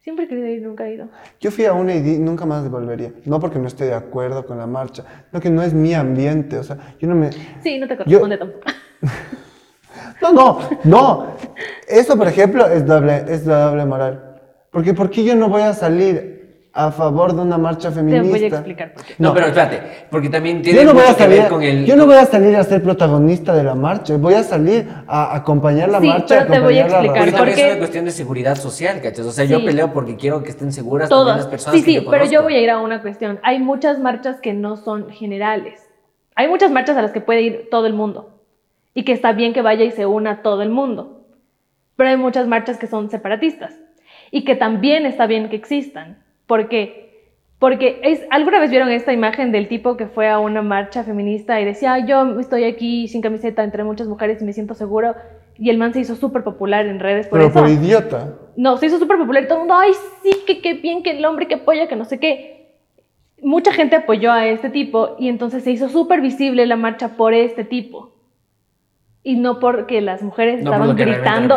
Siempre 0.00 0.24
he 0.24 0.28
querido 0.28 0.48
ir, 0.48 0.62
nunca 0.62 0.86
he 0.88 0.94
ido. 0.94 1.08
Yo 1.38 1.50
fui 1.52 1.64
a 1.66 1.74
una 1.74 1.94
y 1.94 2.00
di- 2.00 2.18
nunca 2.18 2.44
más 2.44 2.68
volvería. 2.68 3.12
No 3.24 3.38
porque 3.38 3.58
no 3.60 3.68
esté 3.68 3.84
de 3.84 3.94
acuerdo 3.94 4.44
con 4.46 4.58
la 4.58 4.66
marcha, 4.66 5.04
no 5.32 5.38
que 5.40 5.48
no 5.50 5.62
es 5.62 5.74
mi 5.74 5.94
ambiente. 5.94 6.58
O 6.58 6.62
sea, 6.64 6.76
yo 6.98 7.06
no 7.06 7.14
me. 7.14 7.30
Sí, 7.62 7.78
no 7.78 7.86
te 7.86 7.96
corresponde 7.96 8.36
tampoco. 8.38 8.64
No, 10.22 10.32
no, 10.32 10.58
no. 10.84 11.26
Eso, 11.88 12.16
por 12.16 12.28
ejemplo, 12.28 12.66
es 12.66 12.86
doble, 12.86 13.24
es 13.28 13.44
la 13.46 13.66
doble 13.66 13.84
moral. 13.84 14.38
Porque 14.70 14.94
¿por 14.94 15.10
qué 15.10 15.24
yo 15.24 15.34
no 15.34 15.48
voy 15.48 15.62
a 15.62 15.74
salir 15.74 16.40
a 16.74 16.90
favor 16.90 17.34
de 17.36 17.42
una 17.42 17.58
marcha 17.58 17.90
Te 17.90 17.96
feminista? 17.96 18.30
voy 18.30 18.44
a 18.44 18.46
explicar 18.46 18.94
por 18.94 19.04
qué. 19.04 19.14
No, 19.18 19.28
No. 19.28 19.34
pero 19.34 19.46
espérate, 19.48 19.82
porque 20.10 20.30
también 20.30 20.62
tiene 20.62 20.78
Yo 20.78 20.84
no, 20.86 20.94
voy 20.94 21.02
mucho 21.02 21.12
a 21.12 21.16
que 21.18 21.26
ver 21.28 21.48
con 21.48 21.62
el... 21.62 21.84
yo 21.84 21.96
no 21.96 22.06
voy 22.06 22.14
a 22.14 22.24
salir 22.24 22.56
a 22.56 22.64
ser 22.64 22.82
protagonista 22.82 23.54
de 23.54 23.62
la 23.62 23.74
marcha, 23.74 24.16
voy 24.16 24.32
a 24.32 24.42
salir 24.42 24.88
a 25.06 25.36
acompañar 25.36 25.90
la 25.90 26.00
Sí, 26.00 26.06
marcha. 26.06 26.38
pero 26.48 26.52
te 26.52 26.60
voy 26.60 26.78
a 26.78 26.86
explicar. 26.86 27.30
Porque 27.36 27.52
es 27.52 27.66
una 27.72 27.78
cuestión 27.78 28.04
de 28.06 28.10
seguridad 28.12 28.56
social, 28.56 29.02
¿cachas? 29.02 29.26
O 29.26 29.32
sea, 29.32 29.44
yo 29.44 29.62
peleo 29.62 29.92
porque 29.92 30.16
quiero 30.16 30.42
que 30.42 30.48
estén 30.50 30.72
seguras 30.72 31.10
también 31.10 31.24
Todas. 31.26 31.36
las 31.36 31.46
personas 31.48 31.78
Sí, 31.78 31.84
que 31.84 31.90
sí, 31.98 32.04
yo 32.04 32.10
pero 32.10 32.24
yo 32.24 32.42
voy 32.42 32.54
a 32.54 32.60
ir 32.62 32.70
a 32.70 32.78
una 32.78 33.02
cuestión. 33.02 33.38
Hay 33.42 33.58
muchas 33.58 33.98
marchas 33.98 34.40
que 34.40 34.54
no 34.54 34.76
son 34.78 35.10
generales. 35.10 35.80
Hay 36.36 36.48
muchas 36.48 36.70
marchas 36.70 36.96
a 36.96 37.02
las 37.02 37.10
que 37.12 37.20
puede 37.20 37.42
ir 37.42 37.68
todo 37.70 37.86
el 37.86 37.92
mundo. 37.92 38.30
Y 38.94 39.04
que 39.04 39.12
está 39.12 39.32
bien 39.32 39.52
que 39.52 39.62
vaya 39.62 39.84
y 39.84 39.90
se 39.90 40.06
una 40.06 40.42
todo 40.42 40.62
el 40.62 40.70
mundo. 40.70 41.26
Pero 41.96 42.10
hay 42.10 42.16
muchas 42.16 42.46
marchas 42.46 42.78
que 42.78 42.86
son 42.86 43.10
separatistas. 43.10 43.78
Y 44.30 44.44
que 44.44 44.54
también 44.54 45.06
está 45.06 45.26
bien 45.26 45.48
que 45.48 45.56
existan. 45.56 46.22
¿Por 46.46 46.68
qué? 46.68 47.02
Porque 47.58 48.00
es, 48.02 48.22
alguna 48.30 48.58
vez 48.58 48.70
vieron 48.70 48.90
esta 48.90 49.12
imagen 49.12 49.52
del 49.52 49.68
tipo 49.68 49.96
que 49.96 50.06
fue 50.06 50.28
a 50.28 50.40
una 50.40 50.62
marcha 50.62 51.04
feminista 51.04 51.60
y 51.60 51.64
decía, 51.64 51.92
"Ay, 51.92 52.04
yo 52.08 52.40
estoy 52.40 52.64
aquí 52.64 53.06
sin 53.06 53.22
camiseta 53.22 53.62
entre 53.62 53.84
muchas 53.84 54.08
mujeres 54.08 54.42
y 54.42 54.44
me 54.44 54.52
siento 54.52 54.74
seguro. 54.74 55.14
Y 55.58 55.70
el 55.70 55.78
man 55.78 55.92
se 55.92 56.00
hizo 56.00 56.16
súper 56.16 56.42
popular 56.42 56.86
en 56.86 56.98
redes 56.98 57.28
por 57.28 57.38
Pero 57.38 57.50
eso. 57.50 57.60
por 57.60 57.68
idiota. 57.68 58.34
No, 58.56 58.78
se 58.78 58.86
hizo 58.86 58.98
súper 58.98 59.18
popular 59.18 59.44
y 59.44 59.46
todo 59.46 59.58
el 59.58 59.60
mundo, 59.60 59.74
ay, 59.76 59.92
sí, 60.22 60.32
que 60.46 60.60
qué 60.60 60.74
bien, 60.74 61.02
que 61.02 61.10
el 61.12 61.24
hombre 61.24 61.46
que 61.46 61.54
apoya, 61.54 61.86
que 61.88 61.94
no 61.94 62.04
sé 62.04 62.18
qué. 62.18 62.72
Mucha 63.40 63.72
gente 63.72 63.96
apoyó 63.96 64.32
a 64.32 64.46
este 64.46 64.70
tipo 64.70 65.14
y 65.18 65.28
entonces 65.28 65.62
se 65.62 65.70
hizo 65.70 65.88
súper 65.88 66.20
visible 66.20 66.66
la 66.66 66.76
marcha 66.76 67.16
por 67.16 67.32
este 67.34 67.64
tipo. 67.64 68.11
Y 69.24 69.36
no 69.36 69.60
porque 69.60 70.00
las 70.00 70.20
mujeres 70.22 70.62
No 70.64 70.70
por 70.72 70.80
estaban 70.80 70.96
que 70.96 71.04
gritando 71.04 71.56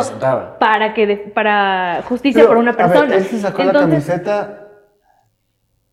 para, 0.60 0.94
que 0.94 1.06
de- 1.06 1.16
para 1.16 2.02
justicia 2.08 2.42
Pero, 2.42 2.48
por 2.48 2.56
una 2.58 2.70
a 2.70 2.76
ver, 2.76 2.86
persona. 2.86 3.14
él 3.16 3.24
se 3.24 3.38
sacó 3.40 3.58
la 3.64 3.70
Entonces, 3.70 4.06
camiseta. 4.06 4.62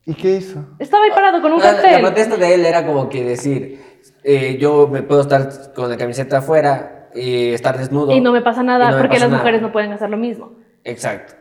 ¿Y 0.06 0.14
qué 0.16 0.32
hizo? 0.36 0.60
Estaba 0.80 1.06
ahí 1.06 1.12
parado 1.12 1.42
con 1.42 1.54
un 1.54 1.60
La, 1.60 1.72
la 1.72 1.82
cartel. 1.82 2.02
protesta 2.02 2.38
de 2.38 2.54
él 2.56 2.66
era 2.66 2.86
como 2.86 3.10
que 3.10 3.24
decir, 3.24 3.82
eh, 4.24 4.58
yo 4.60 4.88
me 4.88 5.02
puedo 5.02 5.22
estar 5.22 5.50
con 5.74 5.90
la 5.90 5.98
camiseta 5.98 6.40
afuera 6.40 7.10
y 7.16 7.54
estar 7.54 7.78
desnudo. 7.78 8.12
Y 8.12 8.20
no 8.22 8.32
me 8.34 8.42
pasa 8.42 8.64
nada 8.64 8.92
no 8.92 8.98
porque 8.98 9.16
pasa 9.16 9.22
las 9.22 9.30
nada. 9.32 9.42
mujeres 9.44 9.62
no 9.62 9.72
pueden 9.72 9.94
hacer 9.94 10.10
lo 10.10 10.18
mismo. 10.18 10.52
Exacto. 10.84 11.34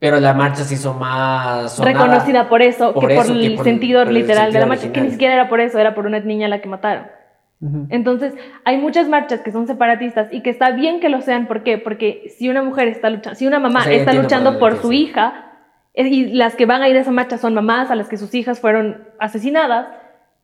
Pero 0.00 0.18
la 0.20 0.34
marcha 0.34 0.64
se 0.64 0.74
hizo 0.74 0.92
más 0.92 1.72
sonada 1.76 1.92
Reconocida 2.04 2.48
por 2.48 2.60
eso, 2.60 2.92
por 2.92 3.06
que 3.08 3.14
eso 3.14 3.28
por 3.28 3.32
que 3.40 3.46
el 3.46 3.54
por- 3.54 3.64
sentido 3.64 4.00
por 4.02 4.08
el 4.08 4.14
literal 4.14 4.36
de 4.36 4.42
sentido 4.52 4.60
la 4.60 4.66
marcha, 4.66 4.82
que 4.82 4.88
original. 4.88 5.06
ni 5.06 5.10
siquiera 5.12 5.34
era 5.34 5.48
por 5.48 5.60
eso, 5.60 5.78
era 5.78 5.94
por 5.94 6.04
una 6.06 6.20
niña 6.20 6.46
a 6.46 6.50
la 6.50 6.60
que 6.60 6.68
mataron. 6.68 7.06
Entonces, 7.88 8.34
hay 8.64 8.76
muchas 8.76 9.08
marchas 9.08 9.40
que 9.40 9.50
son 9.50 9.66
separatistas 9.66 10.28
y 10.30 10.42
que 10.42 10.50
está 10.50 10.72
bien 10.72 11.00
que 11.00 11.08
lo 11.08 11.22
sean. 11.22 11.46
¿Por 11.46 11.62
qué? 11.62 11.78
Porque 11.78 12.30
si 12.36 12.50
una 12.50 12.62
mujer 12.62 12.88
está 12.88 13.08
luchando, 13.08 13.38
si 13.38 13.46
una 13.46 13.58
mamá 13.58 13.80
O 13.80 13.82
sea, 13.84 13.92
ya 13.92 13.98
está 13.98 14.12
luchando 14.12 14.58
por 14.58 14.76
su 14.76 14.92
hija, 14.92 15.52
eh, 15.94 16.08
y 16.08 16.26
las 16.26 16.56
que 16.56 16.66
van 16.66 16.82
a 16.82 16.88
ir 16.88 16.96
a 16.96 17.00
esa 17.00 17.10
marcha 17.10 17.38
son 17.38 17.54
mamás 17.54 17.90
a 17.90 17.94
las 17.94 18.08
que 18.08 18.18
sus 18.18 18.34
hijas 18.34 18.60
fueron 18.60 19.04
asesinadas, 19.18 19.86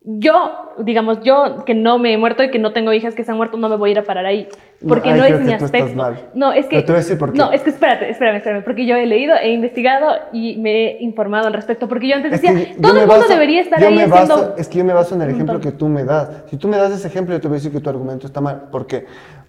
yo, 0.02 0.72
digamos, 0.78 1.20
yo 1.22 1.64
que 1.66 1.74
no 1.74 1.98
me 1.98 2.14
he 2.14 2.16
muerto 2.16 2.42
y 2.42 2.50
que 2.50 2.58
no 2.58 2.72
tengo 2.72 2.90
hijas 2.94 3.14
que 3.14 3.22
se 3.22 3.30
han 3.32 3.36
muerto, 3.36 3.58
no 3.58 3.68
me 3.68 3.76
voy 3.76 3.90
a 3.90 3.92
ir 3.92 3.98
a 3.98 4.04
parar 4.04 4.24
ahí. 4.24 4.48
Porque 4.88 5.12
No, 5.12 5.24
es 5.24 5.40
mi 5.42 5.52
aspecto. 5.52 5.94
mal. 5.94 6.30
No, 6.32 6.52
es 6.52 6.64
que. 6.66 6.80
Te 6.80 6.86
voy 6.86 6.94
a 6.94 6.98
decir 7.00 7.18
por 7.18 7.32
qué. 7.32 7.38
No, 7.38 7.52
es 7.52 7.60
que 7.60 7.68
espérate, 7.68 8.08
espérame, 8.08 8.36
espérame. 8.36 8.64
Porque 8.64 8.86
yo 8.86 8.96
he 8.96 9.04
leído, 9.04 9.34
he 9.36 9.52
investigado 9.52 10.08
y 10.32 10.56
me 10.56 10.70
he 10.72 11.02
informado 11.02 11.48
al 11.48 11.52
respecto. 11.52 11.86
Porque 11.86 12.08
yo 12.08 12.16
antes 12.16 12.32
Es 12.32 12.40
decía, 12.40 12.74
todo 12.80 12.92
el 12.94 13.06
mundo 13.06 13.14
baso- 13.24 13.28
debería 13.28 13.60
estar 13.60 13.78
ahí 13.78 13.98
haciendo. 13.98 14.14
baso- 14.36 14.54
es 14.56 14.68
que 14.68 14.78
yo 14.78 14.84
me 14.86 14.94
baso 14.94 15.14
en 15.14 15.20
el 15.22 15.30
ejemplo 15.30 15.52
montón. 15.54 15.70
que 15.72 15.76
tú 15.76 15.88
me 15.88 16.02
das. 16.04 16.44
Si 16.48 16.56
tú 16.56 16.66
me 16.68 16.78
das 16.78 16.92
ese 16.92 17.06
ejemplo, 17.06 17.34
yo 17.34 17.40
te 17.42 17.48
voy 17.48 17.56
a 17.56 17.58
decir 17.58 17.70
que 17.72 17.80
tu 17.80 17.90
argumento 17.90 18.26
está 18.26 18.40
mal. 18.40 18.68
¿Por 18.72 18.86
qué? 18.86 19.04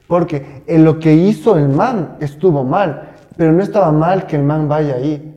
Porque 0.05 0.63
en 0.67 0.83
lo 0.83 0.99
que 0.99 1.13
hizo 1.13 1.57
el 1.57 1.69
man 1.69 2.17
estuvo 2.19 2.65
mal, 2.65 3.11
pero 3.37 3.53
no 3.53 3.63
estaba 3.63 3.89
mal 3.93 4.27
que 4.27 4.35
el 4.35 4.43
man 4.43 4.67
vaya 4.67 4.95
ahí. 4.95 5.30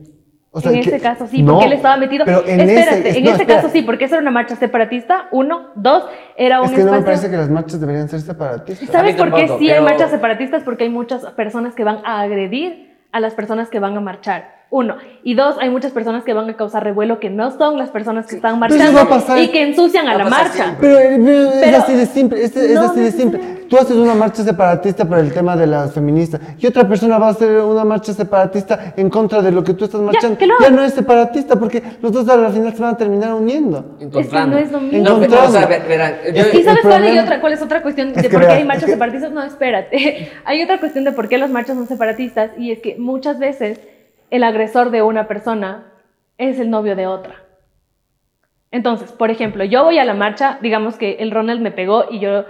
O 0.57 0.61
sea, 0.61 0.71
en 0.71 0.79
que- 0.81 0.89
este 0.89 0.99
caso 1.01 1.27
sí, 1.27 1.43
no, 1.43 1.53
porque 1.53 1.65
él 1.67 1.73
estaba 1.73 1.97
metido. 1.97 2.23
Pero 2.25 2.45
en 2.47 2.61
Espérate, 2.61 2.99
ese, 2.99 3.09
es- 3.09 3.15
en 3.17 3.23
no, 3.25 3.29
espera. 3.31 3.55
caso 3.55 3.69
sí, 3.73 3.81
porque 3.81 4.05
esa 4.05 4.15
era 4.15 4.21
una 4.21 4.31
marcha 4.31 4.55
separatista. 4.55 5.27
Uno, 5.31 5.71
dos, 5.75 6.05
era 6.37 6.61
un 6.61 6.67
Es 6.67 6.71
que 6.71 6.77
no 6.77 6.83
me 6.91 6.97
espacio. 6.99 7.05
parece 7.05 7.29
que 7.29 7.37
las 7.37 7.49
marchas 7.49 7.79
deberían 7.81 8.07
ser 8.07 8.21
separatistas. 8.21 8.89
¿Sabes 8.89 9.15
por 9.15 9.33
qué 9.33 9.49
sí 9.59 9.69
hay 9.69 9.81
marchas 9.81 10.11
separatistas? 10.11 10.63
Porque 10.63 10.85
hay 10.85 10.89
muchas 10.89 11.25
personas 11.33 11.75
que 11.75 11.83
van 11.83 11.99
a 12.05 12.21
agredir 12.21 12.95
a 13.11 13.19
las 13.19 13.33
personas 13.33 13.69
que 13.69 13.79
van 13.79 13.97
a 13.97 13.99
marchar. 13.99 14.54
Uno. 14.75 14.95
Y 15.23 15.35
dos, 15.35 15.55
hay 15.61 15.69
muchas 15.69 15.93
personas 15.93 16.25
que 16.25 16.33
van 16.33 16.49
a 16.49 16.53
causar 16.57 16.83
revuelo 16.83 17.17
que 17.21 17.29
no 17.29 17.49
son 17.49 17.77
las 17.77 17.91
personas 17.91 18.25
que 18.27 18.35
están 18.35 18.59
Pero 18.59 18.75
eso 18.75 18.91
marchando 18.91 19.41
y 19.41 19.47
que 19.47 19.61
ensucian 19.63 20.05
a 20.09 20.15
la 20.17 20.25
marcha. 20.25 20.51
siempre. 20.51 20.75
Pero, 20.81 20.99
eh, 20.99 21.17
pero 21.23 21.43
es 21.49 21.59
Pero- 21.63 21.77
así 21.77 21.93
de 21.93 22.05
simple, 22.05 22.43
es, 22.43 22.55
es 22.57 22.71
No, 22.75 22.81
así 22.81 22.97
no 22.97 23.01
de 23.03 23.07
es 23.07 23.15
simple. 23.15 23.39
Tú 23.69 23.77
haces 23.77 23.95
una 23.95 24.13
marcha 24.15 24.43
separatista 24.43 25.05
por 25.05 25.17
el 25.19 25.31
tema 25.33 25.55
de 25.55 25.65
las 25.65 25.93
feministas 25.93 26.41
y 26.59 26.67
otra 26.67 26.85
persona 26.87 27.17
va 27.17 27.27
a 27.27 27.31
hacer 27.31 27.61
una 27.61 27.85
marcha 27.85 28.11
separatista 28.13 28.93
en 28.97 29.09
contra 29.09 29.41
de 29.41 29.51
lo 29.53 29.63
que 29.63 29.73
tú 29.75 29.85
estás 29.85 30.01
marchando. 30.01 30.37
que 30.37 30.45
ya 30.45 30.53
haga. 30.59 30.69
no 30.71 30.83
es 30.83 30.93
separatista 30.93 31.55
porque 31.55 31.81
los 32.01 32.11
dos 32.11 32.27
a 32.27 32.35
la 32.35 32.49
final 32.49 32.75
se 32.75 32.81
van 32.81 32.95
a 32.95 32.97
terminar 32.97 33.33
uniendo. 33.33 33.95
Encontrando. 34.01 34.57
no 34.57 34.61
es 34.61 34.71
lo 34.73 34.81
mismo. 34.81 34.99
No, 35.09 35.19
pero, 35.21 35.33
o 35.41 35.47
sea, 35.51 35.61
Encontrando. 35.63 35.67
ver- 35.69 35.87
verán, 35.87 36.13
yo- 36.35 36.41
Es 36.41 36.47
que- 36.47 36.59
¿Y 36.59 36.63
sabes 36.63 36.81
cuál, 36.81 36.93
problema- 37.01 37.23
otra, 37.23 37.39
cuál 37.39 37.53
es 37.53 37.61
otra 37.61 37.81
cuestión 37.81 38.09
Es 38.09 38.15
de 38.15 38.21
que 38.23 38.29
por 38.29 38.41
qué 38.45 38.51
hay 38.53 38.65
marchas 38.65 38.83
es 38.83 38.87
que- 38.87 38.91
separatistas? 38.91 39.31
No, 39.31 39.41
espérate. 39.41 40.29
hay 40.45 40.61
otra 40.63 40.79
cuestión 40.81 41.05
de 41.05 41.13
por 41.13 41.29
qué 41.29 41.37
las 41.37 41.49
marchas 41.49 41.77
son 41.77 41.87
separatistas 41.87 42.51
y 42.57 42.71
es 42.71 42.79
que 42.79 42.97
muchas 42.99 43.39
veces 43.39 43.79
el 44.29 44.43
agresor 44.43 44.91
de 44.91 45.01
una 45.01 45.27
persona 45.27 45.91
es 46.37 46.59
el 46.59 46.69
novio 46.69 46.95
de 46.95 47.07
otra. 47.07 47.45
Entonces, 48.71 49.11
por 49.11 49.31
ejemplo, 49.31 49.63
yo 49.63 49.83
voy 49.83 49.99
a 49.99 50.05
la 50.05 50.13
marcha, 50.13 50.59
digamos 50.61 50.97
que 50.97 51.13
el 51.19 51.31
Ronald 51.31 51.61
me 51.61 51.71
pegó 51.71 52.05
y 52.11 52.19
yo, 52.19 52.43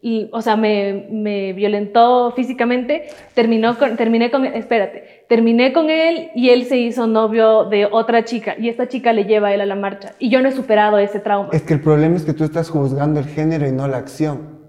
y, 0.00 0.28
o 0.32 0.42
sea, 0.42 0.56
me, 0.56 1.52
violentó 1.54 2.32
físicamente, 2.32 3.08
terminó 3.34 3.76
terminé 3.76 4.30
con, 4.30 4.44
espérate, 4.44 5.24
terminé 5.28 5.72
con 5.72 5.90
él 5.90 6.30
y 6.34 6.50
él 6.50 6.66
se 6.66 6.76
hizo 6.76 7.06
novio 7.06 7.64
de 7.64 7.86
otra 7.86 8.24
chica 8.24 8.54
y 8.58 8.68
esta 8.68 8.88
chica 8.88 9.12
le 9.12 9.24
lleva 9.24 9.48
a 9.48 9.54
él 9.54 9.60
a 9.60 9.66
la 9.66 9.76
marcha 9.76 10.14
y 10.18 10.28
yo 10.28 10.42
no 10.42 10.48
he 10.48 10.52
superado 10.52 10.98
ese 10.98 11.20
trauma. 11.20 11.50
Es 11.52 11.62
que 11.62 11.74
el 11.74 11.80
problema 11.80 12.16
es 12.16 12.24
que 12.24 12.32
tú 12.32 12.44
estás 12.44 12.68
juzgando 12.68 13.20
el 13.20 13.26
género 13.26 13.66
y 13.66 13.72
no 13.72 13.88
la 13.88 13.98
acción. 13.98 14.61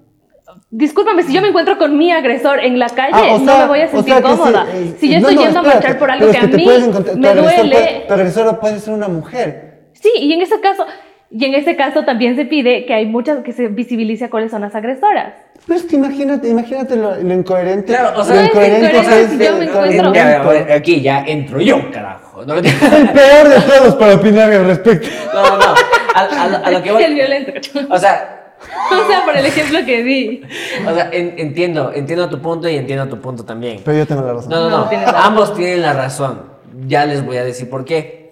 Discúlpame, 0.76 1.22
si 1.22 1.32
yo 1.34 1.40
me 1.42 1.50
encuentro 1.50 1.78
con 1.78 1.96
mi 2.00 2.12
agresor 2.12 2.60
en 2.60 2.80
la 2.80 2.90
calle, 2.90 3.12
Ah, 3.14 3.36
o 3.36 3.38
no 3.40 3.46
sea- 3.46 3.62
me 3.62 3.68
voy 3.68 3.82
a 3.82 3.86
o 3.86 3.90
sentir 3.90 4.14
sea 4.16 4.22
que 4.24 4.28
sí, 4.30 4.38
cómoda. 4.38 4.66
eh, 4.74 4.96
si 5.00 5.08
yo 5.08 5.20
no, 5.20 5.30
estoy 5.30 5.36
no, 5.36 5.42
yendo 5.44 5.60
a 5.60 5.62
espérate, 5.62 5.84
marchar 5.88 6.00
por 6.00 6.12
algo 6.12 6.26
que 6.32 6.38
es 6.38 6.44
a 6.44 6.48
mí 6.48 6.66
me 6.66 7.28
agresor 7.30 7.56
duele. 7.56 7.76
puede- 7.76 8.04
tu 8.08 8.14
agresora 8.16 8.60
puede 8.60 8.80
ser 8.80 8.94
una 8.96 9.08
mujer. 9.08 9.84
Sí, 9.94 10.10
y 10.18 10.34
en 10.34 10.42
ese 10.42 10.60
caso, 10.62 10.88
y 11.30 11.46
en 11.46 11.54
ese 11.54 11.76
caso 11.76 12.04
también 12.06 12.36
se 12.36 12.46
pide 12.46 12.88
que 12.88 12.94
hay 12.96 13.06
muchas 13.06 13.44
que 13.44 13.52
se 13.54 13.68
visibilice 13.68 14.32
cuáles 14.32 14.50
son 14.50 14.62
las 14.62 14.74
agresoras. 14.74 15.34
Pero 15.68 15.78
es 15.80 15.86
que 15.86 15.96
imagínate, 15.96 16.50
imagínate 16.50 16.96
lo, 16.96 17.16
lo 17.18 17.34
incoherente. 17.36 17.94
Claro, 17.94 18.20
o 18.20 18.24
sea, 18.24 18.36
lo 18.36 18.42
es 18.42 18.48
incoherente 18.48 18.98
es 18.98 19.30
si 19.30 19.38
yo 19.46 19.56
me 19.58 19.66
encuentro- 19.66 20.12
Ya, 20.14 20.42
a 20.42 20.76
aquí 20.76 21.02
ya 21.02 21.24
entro 21.28 21.62
yo, 21.62 21.92
carajo. 21.92 22.44
No, 22.48 22.56
El 22.56 22.64
peor 22.64 23.48
de 23.48 23.62
todos 23.62 23.94
para 23.96 24.16
opinar 24.16 24.52
al 24.52 24.66
respecto. 24.66 25.08
no, 25.36 25.44
no. 25.44 25.58
no. 25.60 25.66
A, 26.16 26.44
a 26.44 26.48
lo- 26.48 26.66
a 26.66 26.72
lo 26.72 26.82
que 26.82 26.92
voy. 26.92 27.04
El 27.06 27.14
violento. 27.14 27.52
O 27.92 27.98
sea, 28.00 28.40
o 28.92 29.08
sea, 29.08 29.26
por 29.26 29.36
el 29.38 29.46
ejemplo 29.46 29.80
que 29.86 30.04
di. 30.04 30.42
o 30.88 30.94
sea, 30.94 31.10
en- 31.12 31.36
entiendo, 31.38 31.92
entiendo 31.94 32.30
tu 32.30 32.40
punto 32.40 32.68
y 32.70 32.76
entiendo 32.76 33.08
tu 33.08 33.20
punto 33.20 33.44
también. 33.46 33.82
Pero 33.84 33.98
yo 34.00 34.06
tengo 34.08 34.22
la 34.22 34.34
razón. 34.34 34.50
No, 34.50 34.70
no, 34.70 34.86
No. 34.86 34.90
Ambos 35.18 35.54
tienen 35.56 35.82
la 35.82 35.94
razón. 35.94 36.44
Ya 36.88 37.06
les 37.06 37.26
voy 37.26 37.38
a 37.38 37.44
decir 37.44 37.70
por 37.70 37.86
qué. 37.86 38.24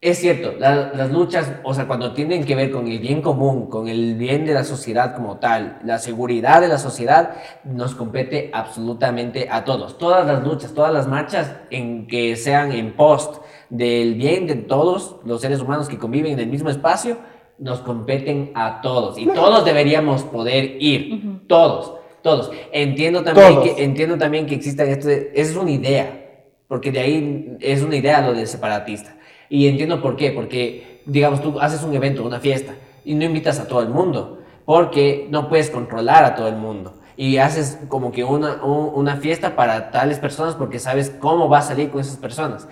Es 0.00 0.18
cierto, 0.18 0.52
la- 0.58 0.92
las 0.94 1.10
luchas, 1.10 1.50
o 1.62 1.72
sea, 1.72 1.86
cuando 1.86 2.12
tienen 2.12 2.44
que 2.44 2.54
ver 2.54 2.70
con 2.70 2.86
el 2.88 2.98
bien 2.98 3.22
común, 3.22 3.70
con 3.70 3.88
el 3.88 4.16
bien 4.16 4.44
de 4.44 4.52
la 4.52 4.62
sociedad 4.62 5.14
como 5.14 5.38
tal, 5.38 5.78
la 5.82 5.98
seguridad 5.98 6.60
de 6.60 6.68
la 6.68 6.76
sociedad, 6.76 7.30
nos 7.64 7.94
compete 7.94 8.50
absolutamente 8.52 9.48
a 9.50 9.64
todos. 9.64 9.96
Todas 9.96 10.26
las 10.26 10.44
luchas, 10.44 10.74
todas 10.74 10.92
las 10.92 11.06
marchas 11.08 11.52
en 11.70 12.06
que 12.06 12.36
sean 12.36 12.72
en 12.72 12.92
post 12.92 13.36
del 13.70 14.14
bien 14.14 14.46
de 14.46 14.56
todos 14.56 15.16
los 15.24 15.40
seres 15.40 15.60
humanos 15.60 15.88
que 15.88 15.96
conviven 15.96 16.32
en 16.34 16.40
el 16.40 16.48
mismo 16.48 16.68
espacio, 16.68 17.16
nos 17.58 17.80
competen 17.80 18.50
a 18.54 18.80
todos. 18.80 19.18
Y 19.18 19.26
todos 19.26 19.64
deberíamos 19.64 20.22
poder 20.24 20.76
ir. 20.80 21.40
Todos, 21.46 21.94
todos. 22.22 22.50
Entiendo 22.72 23.22
también 23.22 23.54
Todos. 23.54 23.68
que 23.70 23.84
entiendo 23.84 24.18
también 24.18 24.46
que 24.46 24.54
exista 24.54 24.84
este, 24.84 25.32
es 25.40 25.54
una 25.56 25.70
idea, 25.70 26.20
porque 26.68 26.90
de 26.90 27.00
ahí 27.00 27.56
es 27.60 27.82
una 27.82 27.96
idea 27.96 28.20
lo 28.22 28.32
del 28.34 28.46
separatista. 28.46 29.16
Y 29.48 29.68
entiendo 29.68 30.00
por 30.02 30.16
qué, 30.16 30.30
porque 30.32 31.02
digamos 31.06 31.40
tú 31.42 31.60
haces 31.60 31.82
un 31.82 31.94
evento, 31.94 32.24
una 32.24 32.40
fiesta, 32.40 32.74
y 33.04 33.14
no 33.14 33.24
invitas 33.24 33.60
a 33.60 33.68
todo 33.68 33.82
el 33.82 33.88
mundo, 33.90 34.40
porque 34.64 35.26
no 35.30 35.48
puedes 35.48 35.70
controlar 35.70 36.24
a 36.24 36.34
todo 36.34 36.48
el 36.48 36.56
mundo. 36.56 36.94
Y 37.16 37.36
haces 37.36 37.78
como 37.88 38.10
que 38.10 38.24
una, 38.24 38.64
un- 38.64 38.90
una 38.94 39.16
fiesta 39.18 39.54
para 39.54 39.92
tales 39.92 40.18
personas 40.18 40.56
porque 40.56 40.80
sabes 40.80 41.10
cómo 41.20 41.48
va 41.48 41.58
a 41.58 41.62
salir 41.62 41.90
con 41.90 42.00
esas 42.00 42.16
personas. 42.16 42.66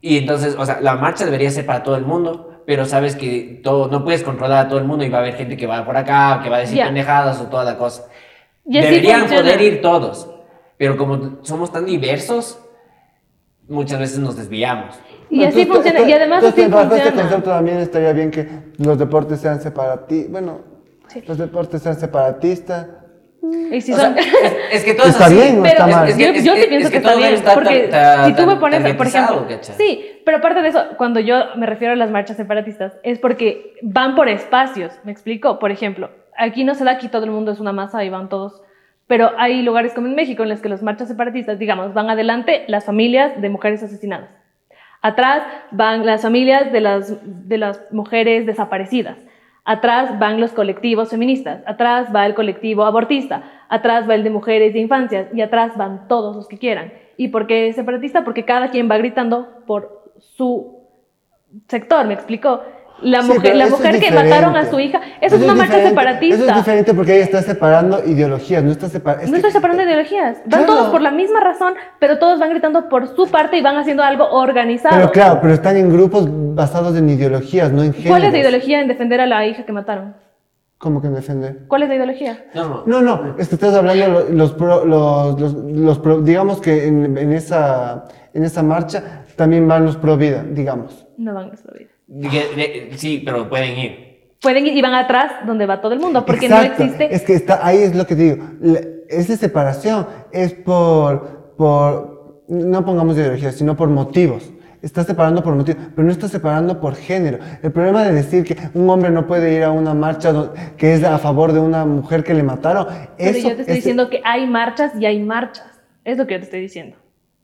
Y 0.00 0.18
entonces, 0.18 0.54
o 0.56 0.64
sea, 0.64 0.80
la 0.80 0.94
marcha 0.94 1.24
debería 1.24 1.50
ser 1.50 1.66
para 1.66 1.82
todo 1.82 1.96
el 1.96 2.04
mundo, 2.04 2.52
pero 2.66 2.84
sabes 2.84 3.14
que 3.16 3.60
todo, 3.62 3.88
no 3.88 4.04
puedes 4.04 4.22
controlar 4.22 4.66
a 4.66 4.68
todo 4.68 4.78
el 4.78 4.84
mundo 4.84 5.04
y 5.04 5.08
va 5.08 5.18
a 5.18 5.20
haber 5.22 5.34
gente 5.34 5.56
que 5.56 5.66
va 5.66 5.84
por 5.86 5.96
acá, 5.96 6.40
que 6.42 6.50
va 6.50 6.56
a 6.56 6.60
decir 6.60 6.76
Ya. 6.78 6.86
pendejadas 6.86 7.40
o 7.40 7.44
toda 7.44 7.64
la 7.64 7.78
cosa. 7.78 8.06
Y 8.64 8.78
así 8.78 8.88
Deberían 8.88 9.20
funciona. 9.20 9.42
poder 9.44 9.60
ir 9.62 9.80
todos, 9.80 10.28
pero 10.76 10.96
como 10.96 11.38
somos 11.42 11.70
tan 11.72 11.86
diversos, 11.86 12.58
muchas 13.68 13.98
veces 14.00 14.18
nos 14.18 14.36
desviamos. 14.36 14.96
Y 15.30 15.44
así 15.44 15.62
Entonces, 15.62 15.92
funciona. 15.92 16.08
Y 16.08 16.12
además 16.12 16.38
entonces, 16.44 16.64
así 16.64 16.72
bajo 16.72 16.82
este 16.94 16.96
funciona. 17.10 17.22
concepto 17.22 17.50
también 17.50 17.78
estaría 17.78 18.12
bien 18.12 18.30
que 18.30 18.48
los 18.78 18.98
deportes 18.98 19.40
sean 19.40 19.60
separatistas. 19.60 20.30
Bueno, 20.32 20.60
Sí. 21.08 21.22
los 21.26 21.38
deportes 21.38 21.82
sean 21.82 21.98
separatistas. 21.98 22.86
Y 23.70 23.80
si 23.80 23.92
son- 23.92 24.14
sea, 24.14 24.22
es, 24.22 24.54
es 24.72 24.84
que 24.84 24.94
todo 24.94 25.06
es 25.06 25.12
Está 25.14 25.26
así. 25.26 25.34
bien 25.34 25.58
o 25.58 25.62
Pero 25.62 25.74
está 25.74 25.86
mal. 25.86 26.08
Es 26.08 26.16
que- 26.16 26.22
yo, 26.24 26.30
es 26.32 26.44
yo 26.44 26.54
sí 26.56 26.66
pienso 26.68 26.86
es 26.88 26.92
que, 26.92 26.98
que 26.98 27.02
todo 27.02 27.12
está 27.14 27.20
bien, 27.28 27.34
estar 27.34 27.54
porque 27.54 27.78
ta- 27.90 28.16
ta- 28.16 28.24
si 28.26 28.32
tú 28.34 28.46
me 28.46 28.56
pones, 28.56 28.94
por 28.94 29.06
ejemplo, 29.06 29.46
sí, 29.76 30.20
pero 30.24 30.38
aparte 30.38 30.62
de 30.62 30.68
eso, 30.68 30.82
cuando 30.96 31.20
yo 31.20 31.36
me 31.56 31.66
refiero 31.66 31.92
a 31.92 31.96
las 31.96 32.10
marchas 32.10 32.36
separatistas, 32.36 32.92
es 33.02 33.18
porque 33.18 33.74
van 33.82 34.14
por 34.14 34.28
espacios, 34.28 34.92
¿me 35.04 35.12
explico? 35.12 35.58
Por 35.58 35.70
ejemplo, 35.70 36.10
aquí 36.36 36.64
no 36.64 36.74
se 36.74 36.84
da, 36.84 36.92
aquí 36.92 37.08
todo 37.08 37.24
el 37.24 37.30
mundo 37.30 37.52
es 37.52 37.60
una 37.60 37.72
masa 37.72 38.04
y 38.04 38.10
van 38.10 38.28
todos, 38.28 38.62
pero 39.06 39.30
hay 39.38 39.62
lugares 39.62 39.92
como 39.94 40.06
en 40.08 40.14
México 40.14 40.42
en 40.42 40.48
los 40.48 40.60
que 40.60 40.68
las 40.68 40.82
marchas 40.82 41.08
separatistas, 41.08 41.58
digamos, 41.58 41.94
van 41.94 42.10
adelante 42.10 42.64
las 42.68 42.84
familias 42.84 43.40
de 43.40 43.48
mujeres 43.48 43.82
asesinadas, 43.82 44.30
atrás 45.02 45.42
van 45.70 46.04
las 46.06 46.22
familias 46.22 46.72
de 46.72 46.80
las, 46.80 47.14
de 47.22 47.58
las 47.58 47.80
mujeres 47.92 48.46
desaparecidas, 48.46 49.16
Atrás 49.66 50.18
van 50.20 50.40
los 50.40 50.52
colectivos 50.52 51.10
feministas, 51.10 51.60
atrás 51.66 52.08
va 52.14 52.24
el 52.24 52.34
colectivo 52.34 52.84
abortista, 52.84 53.42
atrás 53.68 54.08
va 54.08 54.14
el 54.14 54.22
de 54.22 54.30
mujeres 54.30 54.72
de 54.72 54.78
infancias 54.78 55.26
y 55.34 55.42
atrás 55.42 55.76
van 55.76 56.06
todos 56.06 56.36
los 56.36 56.46
que 56.46 56.56
quieran. 56.56 56.92
¿Y 57.16 57.28
por 57.28 57.48
qué 57.48 57.72
separatista? 57.72 58.24
Porque 58.24 58.44
cada 58.44 58.70
quien 58.70 58.88
va 58.88 58.96
gritando 58.96 59.64
por 59.66 60.12
su 60.18 60.86
sector, 61.66 62.06
¿me 62.06 62.14
explicó? 62.14 62.62
La 63.02 63.20
mujer, 63.20 63.54
la 63.56 63.66
mujer 63.66 64.00
que 64.00 64.10
mataron 64.10 64.56
a 64.56 64.64
su 64.70 64.80
hija, 64.80 65.00
eso, 65.20 65.36
es 65.36 65.42
una 65.42 65.54
marcha 65.54 65.82
separatista. 65.86 66.34
Eso 66.36 66.48
es 66.48 66.56
diferente 66.56 66.94
porque 66.94 67.12
ahí 67.12 67.20
está 67.20 67.42
separando 67.42 68.02
ideologías, 68.04 68.64
no 68.64 68.70
está 68.70 68.88
separando. 68.88 69.30
no 69.30 69.36
estoy 69.36 69.50
separando 69.52 69.82
ideologías. 69.82 70.38
Van 70.46 70.64
Claro. 70.64 70.66
todos 70.66 70.88
por 70.88 71.02
la 71.02 71.10
misma 71.10 71.40
razón, 71.40 71.74
pero 72.00 72.18
todos 72.18 72.40
van 72.40 72.50
gritando 72.50 72.88
por 72.88 73.14
su 73.14 73.28
parte 73.28 73.58
y 73.58 73.62
van 73.62 73.76
haciendo 73.76 74.02
algo 74.02 74.24
organizado. 74.30 74.96
Pero 74.96 75.12
claro, 75.12 75.38
pero 75.42 75.52
están 75.52 75.76
en 75.76 75.92
grupos 75.92 76.26
basados 76.54 76.96
en 76.96 77.10
ideologías, 77.10 77.70
no 77.70 77.82
en 77.82 77.92
géneros. 77.92 78.10
¿Cuál 78.12 78.24
es 78.24 78.32
la 78.32 78.38
ideología 78.38 78.80
en 78.80 78.88
defender 78.88 79.20
a 79.20 79.26
la 79.26 79.46
hija 79.46 79.64
que 79.66 79.72
mataron? 79.72 80.14
¿Cómo 80.78 81.02
que 81.02 81.08
defender? 81.08 81.64
¿Cuál 81.68 81.82
es 81.82 81.88
la 81.90 81.94
ideología? 81.96 82.44
No, 82.54 82.82
no. 82.86 83.00
No, 83.02 83.02
no, 83.02 83.34
es 83.38 83.48
que 83.48 83.54
estás 83.56 83.74
hablando 83.74 84.08
lo- 84.08 84.28
los, 84.30 84.52
pro- 84.52 84.84
los, 84.86 85.38
los, 85.40 85.52
los 85.54 85.98
pro- 85.98 86.20
digamos 86.22 86.60
que 86.60 86.86
en, 86.86 87.16
en 87.18 87.32
esa, 87.32 88.04
en 88.32 88.44
esa 88.44 88.62
marcha 88.62 89.24
también 89.36 89.66
van 89.68 89.84
los 89.84 89.96
pro 89.96 90.16
vida, 90.16 90.44
digamos. 90.48 91.06
No 91.18 91.34
van 91.34 91.44
a 91.44 91.48
nuestra 91.48 91.72
vida. 91.78 91.90
De- 92.06 92.28
de- 92.28 92.90
sí, 92.96 93.22
pero 93.24 93.48
pueden 93.48 93.78
ir. 93.78 94.06
Pueden 94.40 94.66
ir 94.66 94.76
y 94.76 94.82
van 94.82 94.94
atrás 94.94 95.32
donde 95.46 95.66
va 95.66 95.80
todo 95.80 95.92
el 95.92 95.98
mundo, 96.00 96.24
porque 96.24 96.46
Exacto, 96.46 96.78
no 96.78 96.84
existe. 96.84 97.14
Es 97.14 97.22
que 97.22 97.34
está, 97.34 97.66
ahí 97.66 97.78
es 97.78 97.96
lo 97.96 98.06
que 98.06 98.14
te 98.14 98.22
digo. 98.22 98.44
La- 98.60 98.80
esa 99.08 99.36
separación 99.36 100.06
es 100.32 100.52
por, 100.52 101.54
por, 101.56 102.42
no 102.48 102.84
pongamos 102.84 103.16
ideología, 103.16 103.50
sino 103.52 103.76
por 103.76 103.88
motivos. 103.88 104.52
Estás 104.82 105.06
separando 105.06 105.42
por 105.42 105.54
motivos, 105.56 105.82
pero 105.96 106.06
no 106.06 106.12
estás 106.12 106.30
separando 106.30 106.80
por 106.80 106.94
género. 106.94 107.38
El 107.62 107.72
problema 107.72 108.04
de 108.04 108.12
decir 108.12 108.44
que 108.44 108.56
un 108.74 108.88
hombre 108.90 109.10
no 109.10 109.26
puede 109.26 109.52
ir 109.54 109.64
a 109.64 109.70
una 109.72 109.94
marcha 109.94 110.32
que 110.76 110.94
es 110.94 111.02
a 111.02 111.18
favor 111.18 111.52
de 111.52 111.58
una 111.58 111.84
mujer 111.84 112.22
que 112.22 112.34
le 112.34 112.42
mataron, 112.44 112.86
Pero 113.16 113.30
eso 113.30 113.48
yo 113.48 113.54
te 113.56 113.62
estoy 113.62 113.72
es- 113.72 113.76
diciendo 113.78 114.10
que 114.10 114.20
hay 114.24 114.46
marchas 114.46 114.92
y 115.00 115.06
hay 115.06 115.20
marchas. 115.22 115.66
Es 116.04 116.18
lo 116.18 116.26
que 116.26 116.34
yo 116.34 116.40
te 116.40 116.44
estoy 116.44 116.60
diciendo. 116.60 116.96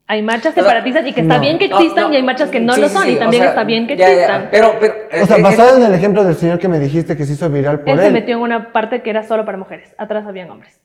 Hay 0.08 0.22
marchas 0.22 0.52
O 0.52 0.60
separatistas 0.60 1.06
y 1.06 1.12
que 1.12 1.20
está 1.22 1.36
no. 1.36 1.40
bien 1.40 1.58
que 1.58 1.68
No, 1.68 1.76
existan 1.78 2.04
no. 2.08 2.12
y 2.12 2.16
hay 2.16 2.22
marchas 2.22 2.50
que 2.50 2.60
no 2.60 2.74
Sí, 2.74 2.80
lo 2.82 2.88
son 2.88 3.02
sí, 3.04 3.12
y 3.12 3.16
o 3.16 3.18
también 3.18 3.42
sea, 3.44 3.50
está 3.50 3.64
bien 3.64 3.86
que 3.86 3.96
ya, 3.96 4.06
ya, 4.06 4.12
existan. 4.12 4.48
pero, 4.50 4.74
pero. 4.80 4.94
O 4.94 5.14
es- 5.16 5.28
sea, 5.28 5.36
es- 5.36 5.42
basado 5.42 5.76
en 5.78 5.84
el 5.84 5.94
ejemplo 5.94 6.24
del 6.24 6.34
señor 6.34 6.58
que 6.58 6.68
me 6.68 6.78
dijiste 6.78 7.16
que 7.16 7.24
se 7.24 7.32
hizo 7.34 7.48
viral 7.48 7.80
por 7.80 7.88
Él 7.90 7.98
él. 8.00 8.04
se 8.06 8.10
metió 8.10 8.36
en 8.36 8.42
una 8.42 8.72
parte 8.72 9.00
que 9.02 9.10
era 9.10 9.22
solo 9.22 9.44
para 9.46 9.56
mujeres. 9.58 9.94
Atrás 9.98 10.26
habían 10.26 10.50
hombres. 10.50 10.80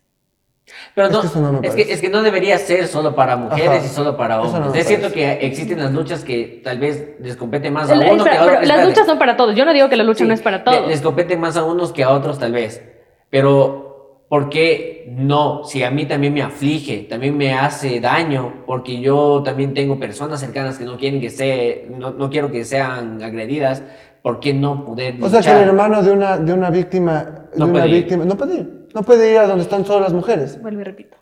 Pero 0.93 1.07
Es 1.07 1.13
no, 1.13 1.22
que 1.22 1.28
eso 1.28 1.39
no 1.39 1.51
me 1.53 1.68
es, 1.68 1.76
que, 1.76 1.82
es 1.93 2.01
que 2.01 2.09
no 2.09 2.22
debería 2.24 2.57
ser 2.57 2.88
solo 2.88 3.15
para 3.15 3.38
mujeres 3.38 3.70
Ajá. 3.80 3.86
y 3.86 3.88
solo 3.89 4.18
para 4.18 4.41
hombres. 4.41 4.65
no 4.68 4.74
es 4.76 4.86
cierto 4.86 5.09
parece. 5.09 5.39
que 5.39 5.45
existen 5.47 5.80
las 5.80 5.93
luchas 5.93 6.24
que 6.26 6.61
tal 6.63 6.78
vez 6.78 7.15
les 7.22 7.38
compete 7.38 7.72
más 7.72 7.89
a 7.89 7.95
La- 7.95 8.11
uno 8.11 8.24
que 8.24 8.30
espera, 8.30 8.36
a 8.36 8.43
otro. 8.43 8.45
pero 8.45 8.59
las 8.59 8.70
Espérate. 8.70 8.89
luchas 8.89 9.05
son 9.07 9.18
para 9.18 9.38
todos. 9.38 9.55
Yo 9.55 9.63
no 9.65 9.74
digo 9.74 9.88
que 9.89 9.95
la 9.95 10.03
lucha 10.03 10.20
Sí, 10.20 10.28
no 10.28 10.34
es 10.34 10.41
para 10.41 10.63
todos. 10.65 10.88
Les 10.88 11.01
compete 11.01 11.38
más 11.38 11.55
a 11.57 11.63
unos 11.63 11.93
que 11.93 12.03
a 12.03 12.09
otros 12.09 12.38
tal 12.38 12.51
vez. 12.51 12.84
Pero, 13.30 13.86
¿por 14.30 14.49
qué 14.49 15.05
no? 15.15 15.63
Si 15.63 15.84
a 15.84 15.91
mí 15.91 16.05
también 16.05 16.34
me 16.34 16.41
aflige, 16.41 17.05
también 17.09 17.38
me 17.38 17.53
hace 17.53 17.99
daño, 17.99 18.63
porque 18.65 18.99
yo 18.99 19.41
también 19.43 19.73
tengo 19.73 19.97
personas 19.99 20.39
cercanas 20.39 20.78
que 20.78 20.86
no 20.86 20.97
quieren 20.97 21.21
que 21.21 21.30
se, 21.30 21.88
no, 21.97 22.11
no 22.11 22.30
quiero 22.30 22.51
que 22.51 22.63
sean 22.65 23.21
agredidas, 23.23 23.84
¿por 24.21 24.39
qué 24.39 24.53
no 24.53 24.84
poder 24.86 25.15
O 25.21 25.30
sea, 25.30 25.41
que 25.41 25.47
luchar? 25.47 25.61
el 25.63 25.69
hermano 25.69 26.03
de 26.03 26.11
una, 26.11 26.38
de 26.38 26.53
una 26.53 26.69
víctima, 26.69 27.47
de 27.53 27.59
No 27.59 27.67
una 27.67 27.86
ir. 27.88 27.93
víctima, 28.03 28.25
no 28.25 28.36
puede 28.38 28.55
ir. 28.55 28.88
No 28.93 29.03
puede 29.03 29.32
ir 29.32 29.38
a 29.38 29.47
donde 29.47 29.63
están 29.63 29.86
solo 29.86 30.01
las 30.01 30.13
mujeres. 30.13 30.59
Vuelvo 30.61 30.82
y 30.82 30.84
repito. 30.84 31.17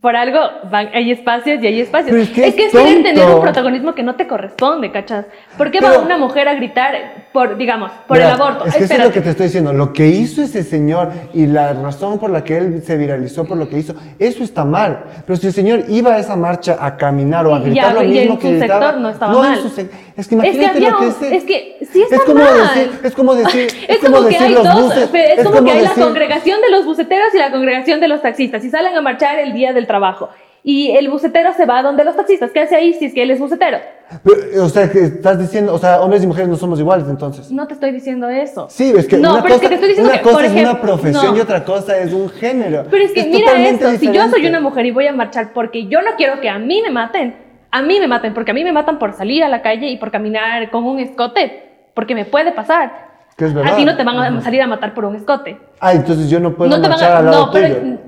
Por 0.00 0.16
algo 0.16 0.38
van- 0.70 0.88
hay 0.94 1.10
espacios 1.12 1.62
y 1.62 1.66
hay 1.66 1.80
espacios. 1.80 2.10
Pero 2.12 2.22
es 2.22 2.30
que 2.30 2.46
es 2.46 2.54
es 2.56 2.72
querer 2.72 3.02
tener 3.02 3.26
un 3.28 3.40
protagonismo 3.42 3.94
que 3.94 4.02
no 4.02 4.14
te 4.14 4.26
corresponde, 4.26 4.90
¿cachas? 4.90 5.26
¿Por 5.58 5.70
qué 5.70 5.80
va 5.80 5.90
Pero- 5.90 6.02
una 6.02 6.16
mujer 6.18 6.48
a 6.48 6.54
gritar 6.54 6.94
por, 7.32 7.56
digamos, 7.58 7.90
por 8.08 8.16
Verás, 8.16 8.34
el 8.36 8.40
aborto? 8.40 8.64
Es 8.66 8.76
que 8.76 8.84
eso 8.84 8.94
es 8.94 9.04
lo 9.04 9.12
que 9.12 9.20
te 9.20 9.30
estoy 9.30 9.46
diciendo. 9.46 9.72
Lo 9.72 9.92
que 9.92 10.06
hizo 10.08 10.42
ese 10.42 10.62
señor 10.62 11.10
y 11.34 11.46
la 11.46 11.72
razón 11.74 12.18
por 12.18 12.30
la 12.30 12.42
que 12.42 12.56
él 12.56 12.82
se 12.82 12.96
viralizó 12.96 13.44
por 13.44 13.56
lo 13.58 13.68
que 13.68 13.78
hizo, 13.78 13.94
eso 14.18 14.42
está 14.44 14.64
mal. 14.64 15.04
Pero 15.26 15.36
si 15.36 15.48
el 15.48 15.52
señor 15.52 15.84
iba 15.88 16.14
a 16.14 16.18
esa 16.18 16.36
marcha 16.36 16.76
a 16.80 16.96
caminar 16.96 17.46
o 17.46 17.54
a 17.54 17.58
Ya, 17.58 17.64
gritar 17.64 17.94
lo 17.94 18.02
y 18.04 18.08
mismo 18.08 18.32
en 18.34 18.38
que 18.38 18.46
su 18.54 18.58
gritaba, 18.60 18.80
sector 18.86 19.00
no 19.00 19.08
estaba 19.10 19.32
en 19.32 19.38
mal. 19.40 19.58
su 19.60 19.66
es 19.68 19.74
que 19.74 19.88
Es 20.16 20.28
que 20.28 20.34
imagínate 20.34 20.76
había 20.76 20.90
lo 20.90 20.98
que 20.98 21.06
es. 21.08 21.22
es 21.22 21.44
que 21.44 21.78
sí 21.90 22.02
está 22.02 22.16
es 22.16 22.22
como 22.22 22.40
mal. 22.44 22.54
decir, 22.74 22.90
es 23.02 23.14
como 23.14 23.34
decir, 23.42 23.66
Es, 23.88 23.98
como 23.98 24.16
como 24.16 24.28
que 24.28 24.34
decir 24.34 24.46
hay 24.46 24.54
los 24.54 24.64
dos, 24.64 24.82
buses, 24.82 25.10
es, 25.14 25.38
es 25.38 25.44
como, 25.46 25.64
que 25.64 25.70
hay 25.70 25.80
decir- 25.80 25.98
la 25.98 26.04
congregación 26.04 26.60
de 26.60 26.70
los 26.70 26.84
buceteros 26.84 27.34
y 27.34 27.38
la 27.38 27.50
congregación 27.50 28.00
de 28.00 28.08
los 28.08 28.20
taxistas 28.22 28.62
y 28.64 28.70
salen 28.70 28.94
a 28.96 29.00
marchar 29.00 29.38
el 29.38 29.52
día 29.54 29.72
del 29.82 29.86
trabajo. 29.88 30.28
Y 30.64 30.92
el 30.92 31.10
bucetero 31.10 31.52
se 31.54 31.66
va 31.66 31.82
donde 31.82 32.04
los 32.04 32.14
taxistas. 32.14 32.52
¿Qué 32.52 32.60
hace 32.60 32.76
ahí 32.76 32.94
si 32.94 33.06
es 33.06 33.14
que 33.14 33.24
él 33.24 33.32
es 33.32 33.40
bucetero? 33.40 33.78
Pero, 34.22 34.64
O 34.64 34.68
sea, 34.68 34.88
que 34.88 35.00
estás 35.00 35.36
diciendo, 35.40 35.74
o 35.74 35.78
sea, 35.78 36.00
hombres 36.00 36.22
y 36.22 36.26
mujeres 36.28 36.48
no 36.48 36.54
somos 36.56 36.78
iguales 36.78 37.06
entonces. 37.08 37.50
No 37.50 37.66
te 37.66 37.74
estoy 37.74 37.90
diciendo 37.90 38.28
eso. 38.28 38.68
Sí, 38.70 38.92
es 38.96 39.08
que 39.08 39.16
no, 39.16 39.32
una 39.32 39.42
pero 39.42 39.54
cosa, 39.54 39.56
es 39.56 39.60
que 39.62 39.68
te 39.68 39.74
estoy 39.74 39.88
diciendo 39.88 40.10
una 40.12 40.18
que, 40.18 40.22
cosa 40.24 40.36
por 40.36 40.44
es 40.44 40.50
ejemplo, 40.52 40.70
una 40.72 40.80
profesión 40.80 41.26
no. 41.32 41.36
y 41.36 41.40
otra 41.40 41.64
cosa 41.64 41.98
es 41.98 42.12
un 42.12 42.28
género. 42.30 42.84
Pero 42.88 43.04
es 43.04 43.10
que 43.12 43.24
mira 43.24 43.46
totalmente 43.46 43.84
esto, 43.86 43.98
si 43.98 44.06
yo 44.06 44.12
soy 44.12 44.22
diferente. 44.22 44.48
una 44.50 44.60
mujer 44.60 44.86
y 44.86 44.90
voy 44.92 45.06
a 45.08 45.12
marchar 45.12 45.52
porque 45.52 45.86
yo 45.88 46.00
no 46.00 46.10
quiero 46.16 46.40
que 46.40 46.48
a 46.48 46.60
mí 46.60 46.80
me 46.80 46.90
maten, 46.92 47.34
a 47.72 47.82
mí 47.82 47.98
me 47.98 48.06
maten, 48.06 48.32
porque 48.32 48.52
a 48.52 48.54
mí 48.54 48.62
me 48.62 48.72
matan 48.72 49.00
por 49.00 49.14
salir 49.14 49.42
a 49.42 49.48
la 49.48 49.62
calle 49.62 49.88
y 49.88 49.96
por 49.96 50.12
caminar 50.12 50.70
con 50.70 50.84
un 50.84 51.00
escote, 51.00 51.88
porque 51.94 52.14
me 52.14 52.24
puede 52.24 52.52
pasar. 52.52 53.10
Que 53.36 53.46
es 53.46 53.54
verdad. 53.54 53.72
A 53.72 53.76
ti 53.76 53.84
no 53.84 53.96
te 53.96 54.04
van 54.04 54.16
a 54.16 54.40
salir 54.42 54.62
a 54.62 54.68
matar 54.68 54.94
por 54.94 55.06
un 55.06 55.16
escote. 55.16 55.58
Ah, 55.80 55.92
entonces 55.92 56.30
yo 56.30 56.38
no 56.38 56.54
puedo 56.54 56.70
no 56.70 56.76
te 56.76 56.82
van 56.82 56.90
marchar 56.90 57.12
a, 57.12 57.18
al 57.18 57.24
lado 57.24 57.46
no, 57.46 57.52
pero 57.52 57.74
tuyo. 57.80 57.98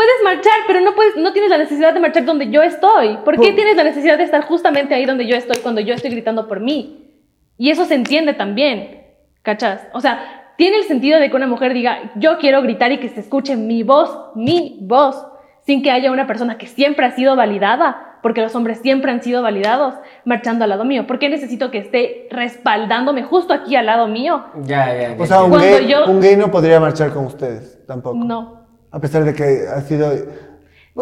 Puedes 0.00 0.22
marchar, 0.24 0.54
pero 0.66 0.80
no 0.80 0.94
puedes, 0.94 1.14
no 1.16 1.32
tienes 1.34 1.50
la 1.50 1.58
necesidad 1.58 1.92
de 1.92 2.00
marchar 2.00 2.24
donde 2.24 2.48
yo 2.50 2.62
estoy. 2.62 3.18
¿Por 3.22 3.34
qué 3.38 3.48
Por- 3.48 3.54
tienes 3.54 3.76
la 3.76 3.84
necesidad 3.84 4.16
de 4.16 4.24
estar 4.24 4.42
justamente 4.44 4.94
ahí 4.94 5.04
donde 5.04 5.26
yo 5.26 5.36
estoy 5.36 5.58
cuando 5.58 5.82
yo 5.82 5.92
estoy 5.92 6.10
gritando 6.10 6.48
por 6.48 6.60
mí? 6.60 7.10
Y 7.58 7.68
eso 7.68 7.84
se 7.84 7.96
entiende 7.96 8.32
también, 8.32 9.02
¿cachas? 9.42 9.86
O 9.92 10.00
sea, 10.00 10.54
tiene 10.56 10.78
el 10.78 10.84
sentido 10.84 11.20
de 11.20 11.28
que 11.28 11.36
una 11.36 11.46
mujer 11.46 11.74
diga, 11.74 12.12
yo 12.16 12.38
quiero 12.38 12.62
gritar 12.62 12.92
y 12.92 12.98
que 12.98 13.10
se 13.10 13.20
escuche 13.20 13.56
mi 13.56 13.82
voz, 13.82 14.30
mi 14.34 14.78
voz, 14.80 15.26
sin 15.66 15.82
que 15.82 15.90
haya 15.90 16.10
una 16.10 16.26
persona 16.26 16.56
que 16.56 16.66
siempre 16.66 17.04
ha 17.04 17.10
sido 17.10 17.36
validada, 17.36 18.18
porque 18.22 18.40
los 18.40 18.54
hombres 18.54 18.78
siempre 18.80 19.10
han 19.10 19.22
sido 19.22 19.42
validados, 19.42 19.94
marchando 20.24 20.64
al 20.64 20.70
lado 20.70 20.84
mío. 20.86 21.06
¿Por 21.06 21.18
qué 21.18 21.28
necesito 21.28 21.70
que 21.70 21.78
esté 21.78 22.26
respaldándome 22.30 23.22
justo 23.22 23.52
aquí 23.52 23.76
al 23.76 23.84
lado 23.86 24.08
mío? 24.08 24.44
Ya, 24.64 24.94
ya. 24.94 25.14
ya 25.14 25.22
O 25.22 25.26
sea, 25.26 25.42
un 25.42 25.58
gay, 25.58 25.86
yo- 25.86 26.06
un 26.06 26.20
gay 26.22 26.36
no 26.36 26.50
podría 26.50 26.80
marchar 26.80 27.10
con 27.12 27.26
ustedes 27.26 27.78
tampoco. 27.86 28.16
No, 28.16 28.59
A 28.92 29.00
pesar 29.00 29.24
de 29.24 29.34
que 29.34 29.64
ha 29.72 29.80
sido. 29.82 30.10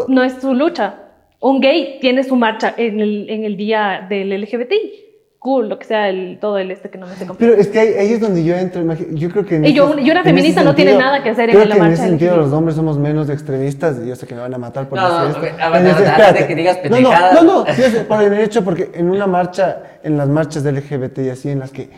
no 0.08 0.22
es 0.22 0.34
su 0.40 0.54
lucha. 0.54 0.94
Un 1.40 1.60
gay 1.60 1.98
tiene 2.00 2.24
su 2.24 2.34
marcha 2.36 2.74
en 2.76 3.00
el, 3.00 3.30
en 3.30 3.44
el 3.44 3.56
día 3.56 4.06
del 4.08 4.30
LGBTI. 4.42 5.04
Cool, 5.40 5.68
lo 5.68 5.78
que 5.78 5.84
sea, 5.84 6.08
el, 6.08 6.38
todo 6.40 6.58
el 6.58 6.68
este 6.72 6.90
que 6.90 6.98
no 6.98 7.06
me 7.06 7.14
sé. 7.14 7.24
Pero 7.38 7.54
es 7.54 7.68
que 7.68 7.78
ahí, 7.78 7.92
ahí 7.94 8.12
es 8.12 8.20
donde 8.20 8.42
yo 8.42 8.56
entro. 8.56 8.82
Yo 9.12 9.30
creo 9.30 9.46
que. 9.46 9.54
en 9.54 9.66
Y 9.66 9.72
yo- 9.72 9.88
ese- 9.92 10.00
y 10.00 10.10
una 10.10 10.18
en 10.20 10.24
feminista 10.24 10.64
no 10.64 10.74
tiene 10.74 10.96
nada 10.96 11.22
que 11.22 11.30
hacer 11.30 11.48
en 11.50 11.54
creo 11.54 11.64
la 11.68 11.74
que 11.76 11.78
en 11.80 11.86
marcha 11.86 11.94
ese 12.02 12.08
sentido 12.08 12.32
LGBT. 12.34 12.44
los 12.44 12.52
hombres 12.52 12.74
somos 12.74 12.98
menos 12.98 13.30
extremistas. 13.30 14.00
Y 14.04 14.08
yo 14.08 14.16
sé 14.16 14.26
que 14.26 14.34
me 14.34 14.40
van 14.40 14.52
a 14.52 14.58
matar 14.58 14.88
por 14.88 14.98
No, 14.98 15.08
no, 15.08 15.26
decir 15.28 15.44
esto. 15.44 15.46
espérate. 15.62 16.22
antes 16.22 16.40
de 16.40 16.46
que 16.48 16.54
digas 16.56 16.78
no, 16.90 17.00
no, 17.00 17.32
no, 17.32 17.42
no, 17.64 17.72
sí, 17.72 17.82
es 17.82 17.94
por 18.00 18.20
el 18.20 18.34
hecho, 18.34 18.64
porque 18.64 18.90
en 18.94 19.08
una 19.10 19.28
marcha, 19.28 19.80
en 20.02 20.16
las 20.16 20.28
marchas 20.28 20.64
de 20.64 20.72
LGBT 20.72 21.18
y 21.20 21.30
así, 21.30 21.50
en 21.50 21.60
las 21.60 21.70
que 21.70 21.88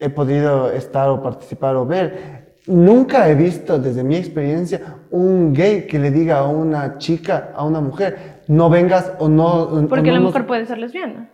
he 0.00 0.08
podido 0.10 0.72
estar 0.72 1.08
o 1.08 1.22
participar 1.22 1.76
o 1.76 1.86
ver, 1.86 2.41
nunca 2.66 3.28
he 3.28 3.34
visto, 3.34 3.78
desde 3.78 4.04
mi 4.04 4.16
experiencia, 4.16 4.80
un 5.10 5.52
gay 5.52 5.86
que 5.86 5.98
le 5.98 6.10
diga 6.10 6.38
a 6.38 6.46
una 6.46 6.98
chica, 6.98 7.50
a 7.54 7.64
una 7.64 7.80
mujer, 7.80 8.42
no 8.48 8.70
vengas 8.70 9.12
o 9.18 9.28
no. 9.28 9.46
o 9.64 9.88
Porque 9.88 10.08
no 10.08 10.14
la 10.14 10.20
nos- 10.20 10.30
mujer 10.30 10.46
puede 10.46 10.66
ser 10.66 10.78
lesbiana. 10.78 11.28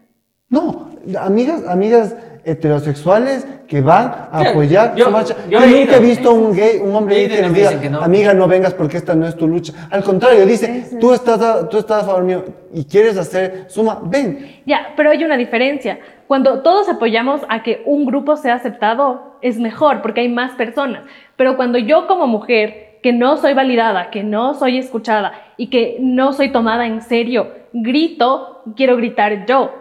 no, 0.49 0.89
amigas, 1.21 1.63
amigas 1.69 2.17
heterosexuales 2.45 3.47
que 3.67 3.81
van 3.83 4.29
a 4.33 4.43
Yo- 4.45 4.51
apoyar 4.51 4.95
yo- 4.95 5.05
su 5.07 5.11
marcha. 5.11 5.35
yo 5.51 5.59
Yo, 5.61 5.65
he 5.67 5.81
nunca 5.81 5.97
he 5.97 6.01
visto 6.01 6.33
un 6.33 6.55
gay, 6.57 6.79
un 6.83 6.95
hombre 6.97 7.15
gay 7.17 7.29
que 7.29 7.43
me 7.43 7.51
diga, 7.51 7.81
que 7.81 7.91
no. 7.91 8.01
amiga, 8.01 8.33
no 8.35 8.49
vengas 8.49 8.73
porque 8.75 8.97
esta 8.97 9.15
no 9.15 9.27
es 9.27 9.37
tu 9.37 9.47
lucha. 9.47 9.73
Al 9.91 10.03
contrario, 10.03 10.47
dice, 10.47 10.87
tú 11.01 11.13
estás, 11.13 11.41
a, 11.43 11.69
tú 11.69 11.79
estás 11.79 12.03
a 12.05 12.07
favor 12.07 12.25
mío 12.25 12.45
y 12.73 12.85
quieres 12.85 13.17
hacer 13.19 13.67
suma, 13.69 14.01
ven. 14.05 14.63
Ya, 14.67 14.95
pero 14.97 15.11
hay 15.11 15.23
una 15.25 15.37
diferencia. 15.37 15.99
Cuando 16.27 16.63
todos 16.63 16.89
apoyamos 16.89 17.43
a 17.49 17.63
que 17.63 17.83
un 17.87 18.07
grupo 18.07 18.37
sea 18.37 18.55
aceptado, 18.55 19.28
es 19.43 19.59
mejor 19.59 20.03
porque 20.03 20.21
hay 20.21 20.29
más 20.29 20.53
personas. 20.53 21.03
Pero 21.37 21.57
cuando 21.57 21.79
yo 21.79 22.07
como 22.07 22.27
mujer, 22.27 22.99
que 23.03 23.13
no 23.13 23.37
soy 23.37 23.55
validada, 23.55 24.11
que 24.11 24.23
no 24.25 24.55
soy 24.55 24.79
escuchada 24.79 25.33
y 25.57 25.69
que 25.69 25.97
no 26.01 26.33
soy 26.33 26.51
tomada 26.51 26.87
en 26.87 27.01
serio, 27.03 27.53
grito, 27.73 28.63
quiero 28.77 28.97
gritar 28.97 29.47
yo. 29.47 29.73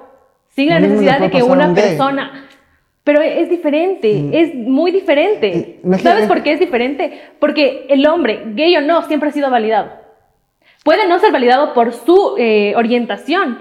Sin 0.50 0.70
la 0.70 0.80
necesidad 0.80 1.20
de 1.20 1.30
que 1.30 1.44
una 1.44 1.70
un 1.70 1.76
persona... 1.76 2.44
Pero 3.04 3.22
es 3.22 3.50
diferente, 3.50 4.30
es 4.34 4.54
muy 4.54 4.92
diferente. 4.92 5.48
Eh, 5.48 5.80
imagina- 5.82 6.12
¿Sabes 6.12 6.28
por 6.28 6.44
qué 6.44 6.52
es 6.52 6.60
diferente? 6.60 7.22
Porque 7.40 7.86
el 7.90 8.06
hombre, 8.06 8.44
gay 8.48 8.76
o 8.76 8.82
no, 8.82 9.02
siempre 9.04 9.30
ha 9.30 9.32
sido 9.32 9.50
validado. 9.50 9.92
Puede 10.84 11.08
no 11.08 11.18
ser 11.20 11.32
validado 11.32 11.74
por 11.74 11.94
su 11.94 12.36
eh, 12.38 12.74
orientación, 12.76 13.60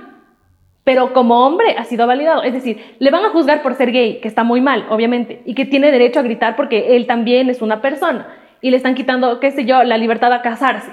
pero 0.86 1.12
como 1.12 1.44
hombre 1.44 1.74
ha 1.76 1.82
sido 1.82 2.06
validado. 2.06 2.44
Es 2.44 2.52
decir, 2.52 2.94
le 3.00 3.10
van 3.10 3.24
a 3.24 3.30
juzgar 3.30 3.60
por 3.60 3.74
ser 3.74 3.90
gay, 3.90 4.20
que 4.20 4.28
está 4.28 4.44
muy 4.44 4.60
mal, 4.60 4.86
obviamente, 4.88 5.42
y 5.44 5.56
que 5.56 5.64
tiene 5.64 5.90
derecho 5.90 6.20
a 6.20 6.22
gritar 6.22 6.54
porque 6.54 6.94
él 6.94 7.08
también 7.08 7.50
es 7.50 7.60
una 7.60 7.82
persona. 7.82 8.28
Y 8.60 8.70
le 8.70 8.76
están 8.76 8.94
quitando, 8.94 9.40
qué 9.40 9.50
sé 9.50 9.64
yo, 9.64 9.82
la 9.82 9.98
libertad 9.98 10.32
a 10.32 10.42
casarse. 10.42 10.92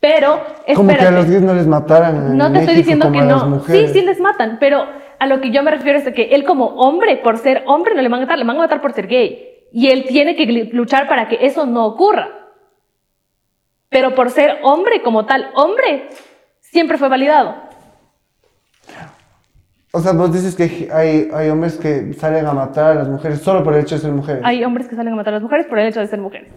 Pero, 0.00 0.40
Como 0.74 0.88
que 0.88 0.94
a 0.94 0.96
espérate, 0.96 1.16
los 1.16 1.30
gays 1.30 1.42
no 1.42 1.52
les 1.52 1.66
mataran. 1.66 2.38
no 2.38 2.50
te 2.52 2.60
estoy 2.60 2.76
México 2.76 2.78
diciendo 2.78 3.04
como 3.04 3.18
que 3.18 3.20
a 3.20 3.36
no. 3.36 3.60
Sí, 3.64 3.88
sí 3.88 4.00
les 4.00 4.18
matan, 4.18 4.56
pero 4.58 4.86
a 5.18 5.26
lo 5.26 5.42
que 5.42 5.50
yo 5.50 5.62
me 5.62 5.72
refiero 5.72 5.98
es 5.98 6.06
de 6.06 6.14
que 6.14 6.34
él 6.34 6.44
como 6.44 6.68
hombre, 6.68 7.18
por 7.18 7.36
ser 7.36 7.64
hombre, 7.66 7.94
no 7.94 8.00
le 8.00 8.08
van 8.08 8.20
a 8.20 8.22
matar, 8.22 8.38
le 8.38 8.44
van 8.46 8.56
a 8.56 8.60
matar 8.60 8.80
por 8.80 8.94
ser 8.94 9.08
gay. 9.08 9.66
Y 9.74 9.88
él 9.88 10.06
tiene 10.08 10.36
que 10.36 10.70
luchar 10.72 11.06
para 11.06 11.28
que 11.28 11.36
eso 11.42 11.66
no 11.66 11.84
ocurra. 11.84 12.30
Pero 13.90 14.14
por 14.14 14.30
ser 14.30 14.60
hombre 14.62 15.02
como 15.02 15.26
tal, 15.26 15.50
hombre, 15.54 16.08
siempre 16.60 16.96
fue 16.96 17.10
validado. 17.10 17.71
O 19.94 20.00
sea, 20.00 20.12
vos 20.12 20.32
dices 20.32 20.54
que 20.54 20.88
hay, 20.90 21.28
hay 21.34 21.50
hombres 21.50 21.76
que 21.76 22.14
salen 22.14 22.46
a 22.46 22.54
matar 22.54 22.92
a 22.92 22.94
las 22.94 23.08
mujeres 23.08 23.40
solo 23.40 23.62
por 23.62 23.74
el 23.74 23.82
hecho 23.82 23.94
de 23.94 24.00
ser 24.00 24.10
mujeres. 24.10 24.40
Hay 24.42 24.64
hombres 24.64 24.88
que 24.88 24.96
salen 24.96 25.12
a 25.12 25.16
matar 25.16 25.34
a 25.34 25.36
las 25.36 25.42
mujeres 25.42 25.66
por 25.66 25.78
el 25.78 25.88
hecho 25.88 26.00
de 26.00 26.06
ser 26.06 26.18
mujeres. 26.18 26.50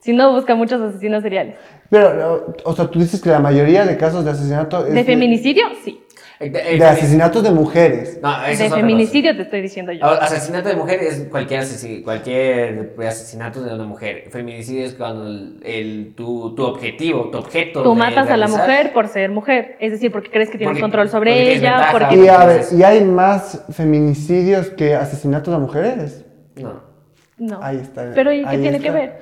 Si 0.00 0.12
no, 0.12 0.32
busca 0.32 0.56
muchos 0.56 0.80
asesinos 0.80 1.22
seriales. 1.22 1.54
Pero, 1.90 2.56
o 2.64 2.72
sea, 2.72 2.88
tú 2.88 2.98
dices 2.98 3.22
que 3.22 3.30
la 3.30 3.38
mayoría 3.38 3.86
de 3.86 3.96
casos 3.96 4.24
de 4.24 4.32
asesinato 4.32 4.84
es 4.84 4.94
¿De 4.94 5.04
feminicidio? 5.04 5.62
Sí. 5.84 6.02
De 6.50 6.84
asesinatos 6.84 7.42
de 7.42 7.50
mujeres. 7.50 8.18
No, 8.22 8.42
De 8.42 8.68
feminicidio 8.70 9.36
te 9.36 9.42
estoy 9.42 9.62
diciendo 9.62 9.92
yo. 9.92 10.04
Asesinato 10.04 10.68
de 10.68 10.76
mujer 10.76 11.00
es 11.02 11.26
cualquier, 11.30 11.60
asesi- 11.62 12.02
cualquier 12.02 12.94
asesinato 13.06 13.62
de 13.62 13.74
una 13.74 13.84
mujer. 13.84 14.24
Feminicidio 14.30 14.84
es 14.86 14.94
cuando 14.94 15.26
el, 15.26 15.60
el- 15.64 16.12
tu, 16.16 16.54
tu 16.54 16.64
objetivo, 16.64 17.30
tu 17.30 17.38
objeto. 17.38 17.82
Tú 17.82 17.94
matas 17.94 18.28
a 18.30 18.36
la 18.36 18.48
mujer 18.48 18.92
por 18.92 19.08
ser 19.08 19.30
mujer. 19.30 19.76
Es 19.80 19.92
decir, 19.92 20.10
porque 20.10 20.30
crees 20.30 20.50
que 20.50 20.58
tienes 20.58 20.72
Porque- 20.74 20.80
control 20.82 21.08
sobre 21.08 21.30
porque 21.32 21.52
ella. 21.54 21.70
ventaja. 21.76 21.92
Porque... 21.92 22.16
Y, 22.16 22.28
a 22.28 22.44
ver, 22.46 22.62
¿y 22.72 22.82
hay 22.82 23.04
más 23.04 23.64
feminicidios 23.70 24.68
que 24.70 24.94
asesinatos 24.94 25.54
a 25.54 25.58
mujeres? 25.58 26.24
No. 26.56 26.80
No. 27.38 27.60
Ahí 27.62 27.78
está. 27.78 28.10
Pero 28.14 28.32
¿y 28.32 28.44
qué 28.44 28.58
tiene 28.58 28.76
está. 28.76 28.82
que 28.82 28.90
ver? 28.90 29.18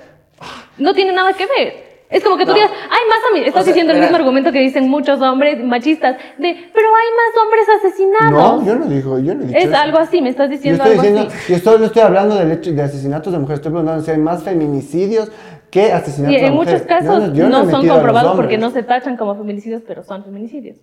No 0.78 0.94
tiene 0.94 1.12
nada 1.12 1.32
que 1.32 1.46
ver. 1.46 1.89
Es 2.10 2.24
como 2.24 2.36
que 2.36 2.44
tú 2.44 2.50
No. 2.50 2.54
digas, 2.54 2.70
hay 2.72 3.08
más 3.08 3.20
Estás 3.46 3.62
O 3.62 3.64
sea, 3.64 3.72
diciendo 3.72 3.92
el 3.92 4.00
mismo 4.00 4.16
argumento 4.16 4.50
que 4.50 4.60
dicen 4.60 4.88
muchos 4.88 5.20
hombres 5.22 5.62
machistas, 5.64 6.16
de, 6.38 6.56
pero 6.74 6.86
hay 6.88 7.08
más 7.16 7.42
hombres 7.44 7.66
asesinados. 7.78 8.32
No, 8.32 8.66
yo 8.66 8.74
no 8.76 8.86
digo, 8.86 9.18
yo 9.20 9.34
no 9.34 9.44
dicho 9.44 9.56
es 9.56 9.66
eso. 9.66 9.76
algo 9.76 9.98
así, 9.98 10.20
me 10.20 10.30
estás 10.30 10.48
Yo 10.50 10.56
diciendo 10.56 10.82
estoy 10.84 10.98
algo 10.98 11.02
diciendo, 11.02 11.32
así. 11.34 11.52
yo 11.52 11.58
solo 11.60 11.84
estoy 11.86 12.02
hablando 12.02 12.34
del 12.34 12.52
hecho 12.52 12.72
de 12.72 12.82
asesinatos 12.82 13.32
de 13.32 13.38
mujeres. 13.38 13.60
Estoy 13.60 13.70
preguntando 13.72 14.04
si 14.04 14.10
hay 14.10 14.18
más 14.18 14.42
feminicidios 14.42 15.30
que 15.70 15.92
asesinatos 15.92 16.36
Y 16.36 16.40
de 16.40 16.46
en 16.48 16.54
mujeres. 16.54 16.80
muchos 16.82 16.88
casos 16.88 17.28
Yo 17.28 17.34
yo 17.34 17.48
no, 17.48 17.62
he 17.62 17.70
son 17.70 17.86
comprobados 17.86 18.36
porque 18.36 18.58
no 18.58 18.70
se 18.70 18.82
tachan 18.82 19.16
como 19.16 19.36
feminicidios, 19.36 19.82
pero 19.86 20.02
son 20.02 20.24
feminicidios. 20.24 20.76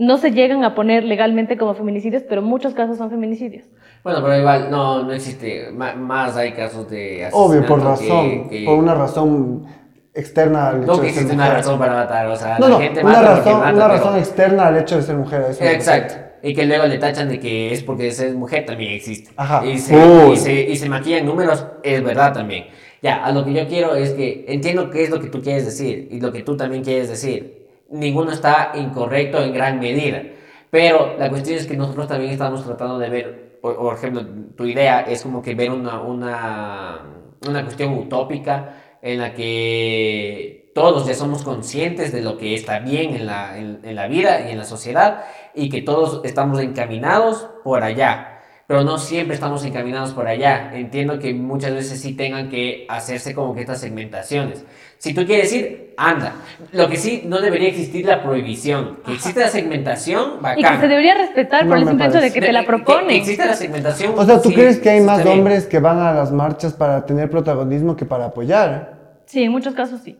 No 0.00 0.16
se 0.16 0.30
llegan 0.32 0.64
a 0.64 0.74
poner 0.74 1.04
legalmente 1.04 1.58
como 1.58 1.74
feminicidios, 1.74 2.22
pero 2.28 2.40
muchos 2.40 2.72
casos 2.74 2.96
son 2.96 3.10
feminicidios. 3.10 3.64
Bueno, 4.02 4.20
pero 4.22 4.38
igual 4.38 4.70
no, 4.70 5.02
no 5.02 5.12
existe. 5.12 5.70
Ma- 5.72 5.94
Más 5.94 6.36
hay 6.36 6.52
casos 6.52 6.88
de 6.90 7.26
asesinato. 7.26 7.36
Obvio, 7.36 7.66
por 7.66 7.78
que- 7.80 7.84
razón, 7.84 8.48
que- 8.48 8.64
por 8.64 8.78
una 8.78 8.94
razón 8.94 9.66
externa 10.14 10.68
al 10.70 10.82
hecho 10.82 10.86
No 10.86 11.00
que 11.00 11.06
de 11.06 11.12
ser 11.12 11.22
existe 11.22 11.34
una 11.34 11.44
mujer. 11.44 11.56
razón 11.58 11.78
para 11.78 11.92
matar. 11.94 12.26
O 12.28 12.36
sea, 12.36 12.58
No, 12.58 12.68
la 12.68 12.74
no, 12.74 12.80
gente 12.80 13.00
una 13.04 13.12
mata 13.12 13.22
razón, 13.36 13.58
mata, 13.58 13.72
una 13.74 13.86
pero- 13.88 13.88
razón 13.98 14.18
externa 14.18 14.66
al 14.68 14.76
hecho 14.78 14.96
de 14.96 15.02
ser 15.02 15.16
mujer. 15.16 15.44
eso 15.50 15.58
que- 15.60 15.72
Exacto. 15.72 16.14
Y 16.42 16.54
que 16.54 16.64
luego 16.64 16.86
le 16.86 16.96
tachan 16.96 17.28
de 17.28 17.38
que 17.38 17.70
es 17.74 17.82
porque 17.82 18.08
es 18.08 18.34
mujer 18.34 18.64
también 18.64 18.92
existe. 18.94 19.30
Ajá. 19.36 19.62
Y 19.66 19.76
se, 19.76 19.94
y, 20.32 20.36
se, 20.38 20.52
y 20.62 20.76
se 20.76 20.88
maquillan 20.88 21.26
números, 21.26 21.66
es 21.82 22.02
verdad 22.02 22.32
también. 22.32 22.64
Ya, 23.02 23.22
a 23.22 23.30
lo 23.32 23.44
que 23.44 23.52
yo 23.52 23.68
quiero 23.68 23.94
es 23.94 24.12
que 24.12 24.46
entiendo 24.48 24.88
qué 24.88 25.02
es 25.04 25.10
lo 25.10 25.20
que 25.20 25.28
tú 25.28 25.42
quieres 25.42 25.66
decir 25.66 26.08
y 26.10 26.18
lo 26.20 26.32
que 26.32 26.42
tú 26.42 26.56
también 26.56 26.82
quieres 26.82 27.10
decir. 27.10 27.59
Ninguno 27.90 28.32
está 28.32 28.72
incorrecto 28.74 29.42
en 29.42 29.52
gran 29.52 29.78
medida. 29.80 30.22
Pero 30.70 31.16
la 31.18 31.28
cuestión 31.28 31.58
es 31.58 31.66
que 31.66 31.76
nosotros 31.76 32.06
también 32.06 32.32
estamos 32.32 32.64
tratando 32.64 32.98
de 32.98 33.10
ver, 33.10 33.58
por, 33.60 33.76
por 33.76 33.96
ejemplo, 33.96 34.24
tu 34.56 34.64
idea 34.64 35.00
es 35.00 35.22
como 35.22 35.42
que 35.42 35.54
ver 35.54 35.70
una, 35.70 36.00
una, 36.00 37.00
una 37.46 37.62
cuestión 37.64 37.94
utópica 37.94 38.98
en 39.02 39.18
la 39.18 39.34
que 39.34 40.70
todos 40.74 41.06
ya 41.06 41.14
somos 41.14 41.42
conscientes 41.42 42.12
de 42.12 42.22
lo 42.22 42.38
que 42.38 42.54
está 42.54 42.78
bien 42.78 43.14
en 43.14 43.26
la, 43.26 43.58
en, 43.58 43.80
en 43.82 43.96
la 43.96 44.06
vida 44.06 44.48
y 44.48 44.52
en 44.52 44.58
la 44.58 44.64
sociedad 44.64 45.24
y 45.54 45.68
que 45.68 45.82
todos 45.82 46.20
estamos 46.24 46.60
encaminados 46.60 47.48
por 47.64 47.82
allá. 47.82 48.29
Pero 48.70 48.84
no 48.84 48.98
siempre 48.98 49.34
estamos 49.34 49.64
encaminados 49.64 50.12
por 50.12 50.28
allá. 50.28 50.70
Entiendo 50.72 51.18
que 51.18 51.34
muchas 51.34 51.74
veces 51.74 52.00
sí 52.00 52.12
tengan 52.12 52.48
que 52.48 52.86
hacerse 52.88 53.34
como 53.34 53.52
que 53.52 53.62
estas 53.62 53.80
segmentaciones. 53.80 54.64
Si 54.96 55.12
tú 55.12 55.26
quieres 55.26 55.52
ir, 55.52 55.92
anda. 55.96 56.34
Lo 56.70 56.88
que 56.88 56.96
sí, 56.96 57.24
no 57.26 57.40
debería 57.40 57.66
existir 57.66 58.06
la 58.06 58.22
prohibición. 58.22 58.98
Que 59.04 59.14
existe 59.14 59.40
la 59.40 59.48
segmentación, 59.48 60.34
Y 60.38 60.40
bacán. 60.40 60.74
que 60.76 60.80
se 60.82 60.86
debería 60.86 61.16
respetar 61.16 61.64
No 61.64 61.70
por 61.70 61.78
el 61.78 61.88
simple 61.88 62.06
hecho 62.06 62.20
de 62.20 62.32
que 62.32 62.40
te 62.40 62.52
la 62.52 62.60
Que 62.60 62.66
proponen. 62.68 63.10
existe 63.10 63.44
la 63.44 63.56
segmentación. 63.56 64.14
O 64.16 64.24
sea, 64.24 64.40
¿tú 64.40 64.50
sí, 64.50 64.54
crees 64.54 64.78
que 64.78 64.88
hay 64.90 65.00
más 65.00 65.26
hombres 65.26 65.66
que 65.66 65.80
van 65.80 65.98
a 65.98 66.12
las 66.12 66.30
marchas 66.30 66.72
para 66.72 67.04
tener 67.04 67.28
protagonismo 67.28 67.96
que 67.96 68.04
para 68.06 68.26
apoyar? 68.26 69.18
Sí, 69.26 69.42
en 69.42 69.50
muchos 69.50 69.74
casos 69.74 70.00
sí. 70.04 70.16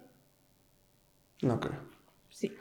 No 1.42 1.60
creo. 1.60 1.78
sí. 2.30 2.52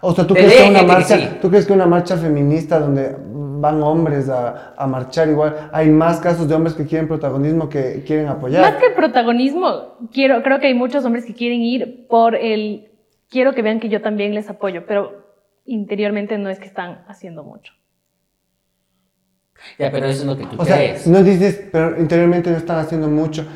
O 0.00 0.14
sea, 0.14 0.24
¿tú 0.28 0.34
crees, 0.34 0.54
que 0.54 0.70
una 0.70 0.80
que 0.80 0.86
marcha, 0.86 1.16
sí. 1.18 1.28
¿tú 1.42 1.50
crees 1.50 1.66
que 1.66 1.72
una 1.72 1.86
marcha 1.86 2.16
feminista 2.16 2.78
donde 2.78 3.16
van 3.60 3.82
hombres 3.82 4.28
a, 4.28 4.74
a 4.76 4.86
marchar 4.86 5.28
igual, 5.28 5.70
hay 5.72 5.88
más 5.90 6.20
casos 6.20 6.48
de 6.48 6.54
hombres 6.54 6.74
que 6.74 6.86
quieren 6.86 7.08
protagonismo 7.08 7.68
que 7.68 8.02
quieren 8.06 8.28
apoyar? 8.28 8.62
Más 8.62 8.80
que 8.80 8.86
el 8.86 8.94
protagonismo, 8.94 9.96
quiero, 10.12 10.42
creo 10.42 10.60
que 10.60 10.68
hay 10.68 10.74
muchos 10.74 11.04
hombres 11.04 11.24
que 11.24 11.34
quieren 11.34 11.60
ir 11.62 12.06
por 12.08 12.34
el 12.34 12.90
quiero 13.30 13.54
que 13.54 13.62
vean 13.62 13.80
que 13.80 13.88
yo 13.88 14.00
también 14.02 14.34
les 14.34 14.48
apoyo, 14.48 14.86
pero 14.86 15.26
interiormente 15.64 16.38
no 16.38 16.48
es 16.48 16.58
que 16.58 16.66
están 16.66 17.04
haciendo 17.08 17.44
mucho. 17.44 17.72
Ya, 19.78 19.90
pero 19.90 20.06
eso 20.06 20.22
es 20.22 20.26
lo 20.26 20.36
que 20.36 20.46
tú 20.46 20.56
O 20.58 20.64
sea, 20.64 20.76
crees. 20.76 21.06
no 21.06 21.22
dices, 21.22 21.68
pero 21.72 21.98
interiormente 22.00 22.50
no 22.50 22.56
están 22.56 22.78
haciendo 22.78 23.08
mucho. 23.08 23.46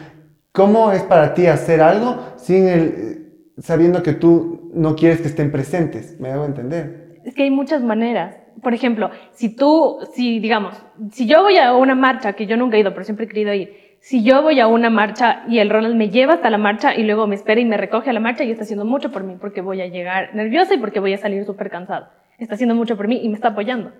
¿Cómo 0.50 0.92
es 0.92 1.02
para 1.02 1.32
ti 1.32 1.46
hacer 1.46 1.80
algo 1.80 2.34
sin 2.36 2.66
el, 2.68 3.52
sabiendo 3.58 4.02
que 4.02 4.12
tú 4.12 4.70
no 4.74 4.96
quieres 4.96 5.20
que 5.20 5.28
estén 5.28 5.50
presentes? 5.52 6.18
¿Me 6.20 6.30
hago 6.30 6.44
entender? 6.44 7.20
Es 7.24 7.34
que 7.34 7.44
hay 7.44 7.50
muchas 7.50 7.82
maneras. 7.82 8.36
Por 8.60 8.74
ejemplo, 8.74 9.10
si 9.32 9.54
tú, 9.54 9.98
si 10.14 10.40
digamos, 10.40 10.74
si 11.10 11.26
yo 11.26 11.42
voy 11.42 11.56
a 11.58 11.74
una 11.74 11.94
marcha, 11.94 12.34
que 12.34 12.46
yo 12.46 12.56
nunca 12.56 12.76
he 12.76 12.80
ido, 12.80 12.92
pero 12.92 13.04
siempre 13.04 13.26
he 13.26 13.28
querido 13.28 13.54
ir, 13.54 13.96
si 14.00 14.24
yo 14.24 14.42
voy 14.42 14.58
a 14.58 14.66
una 14.66 14.90
marcha 14.90 15.44
y 15.48 15.60
el 15.60 15.70
Ronald 15.70 15.94
me 15.94 16.10
lleva 16.10 16.34
hasta 16.34 16.50
la 16.50 16.58
marcha 16.58 16.94
y 16.94 17.04
luego 17.04 17.28
me 17.28 17.36
espera 17.36 17.60
y 17.60 17.64
me 17.64 17.76
recoge 17.76 18.10
a 18.10 18.12
la 18.12 18.18
marcha 18.18 18.42
y 18.42 18.50
está 18.50 18.64
haciendo 18.64 18.84
mucho 18.84 19.12
por 19.12 19.22
mí 19.22 19.36
porque 19.40 19.60
voy 19.60 19.80
a 19.80 19.86
llegar 19.86 20.34
nerviosa 20.34 20.74
y 20.74 20.78
porque 20.78 20.98
voy 20.98 21.14
a 21.14 21.18
salir 21.18 21.44
súper 21.44 21.70
cansada. 21.70 22.12
Está 22.38 22.56
haciendo 22.56 22.74
mucho 22.74 22.96
por 22.96 23.06
mí 23.06 23.20
y 23.22 23.28
me 23.28 23.36
está 23.36 23.48
apoyando. 23.48 23.92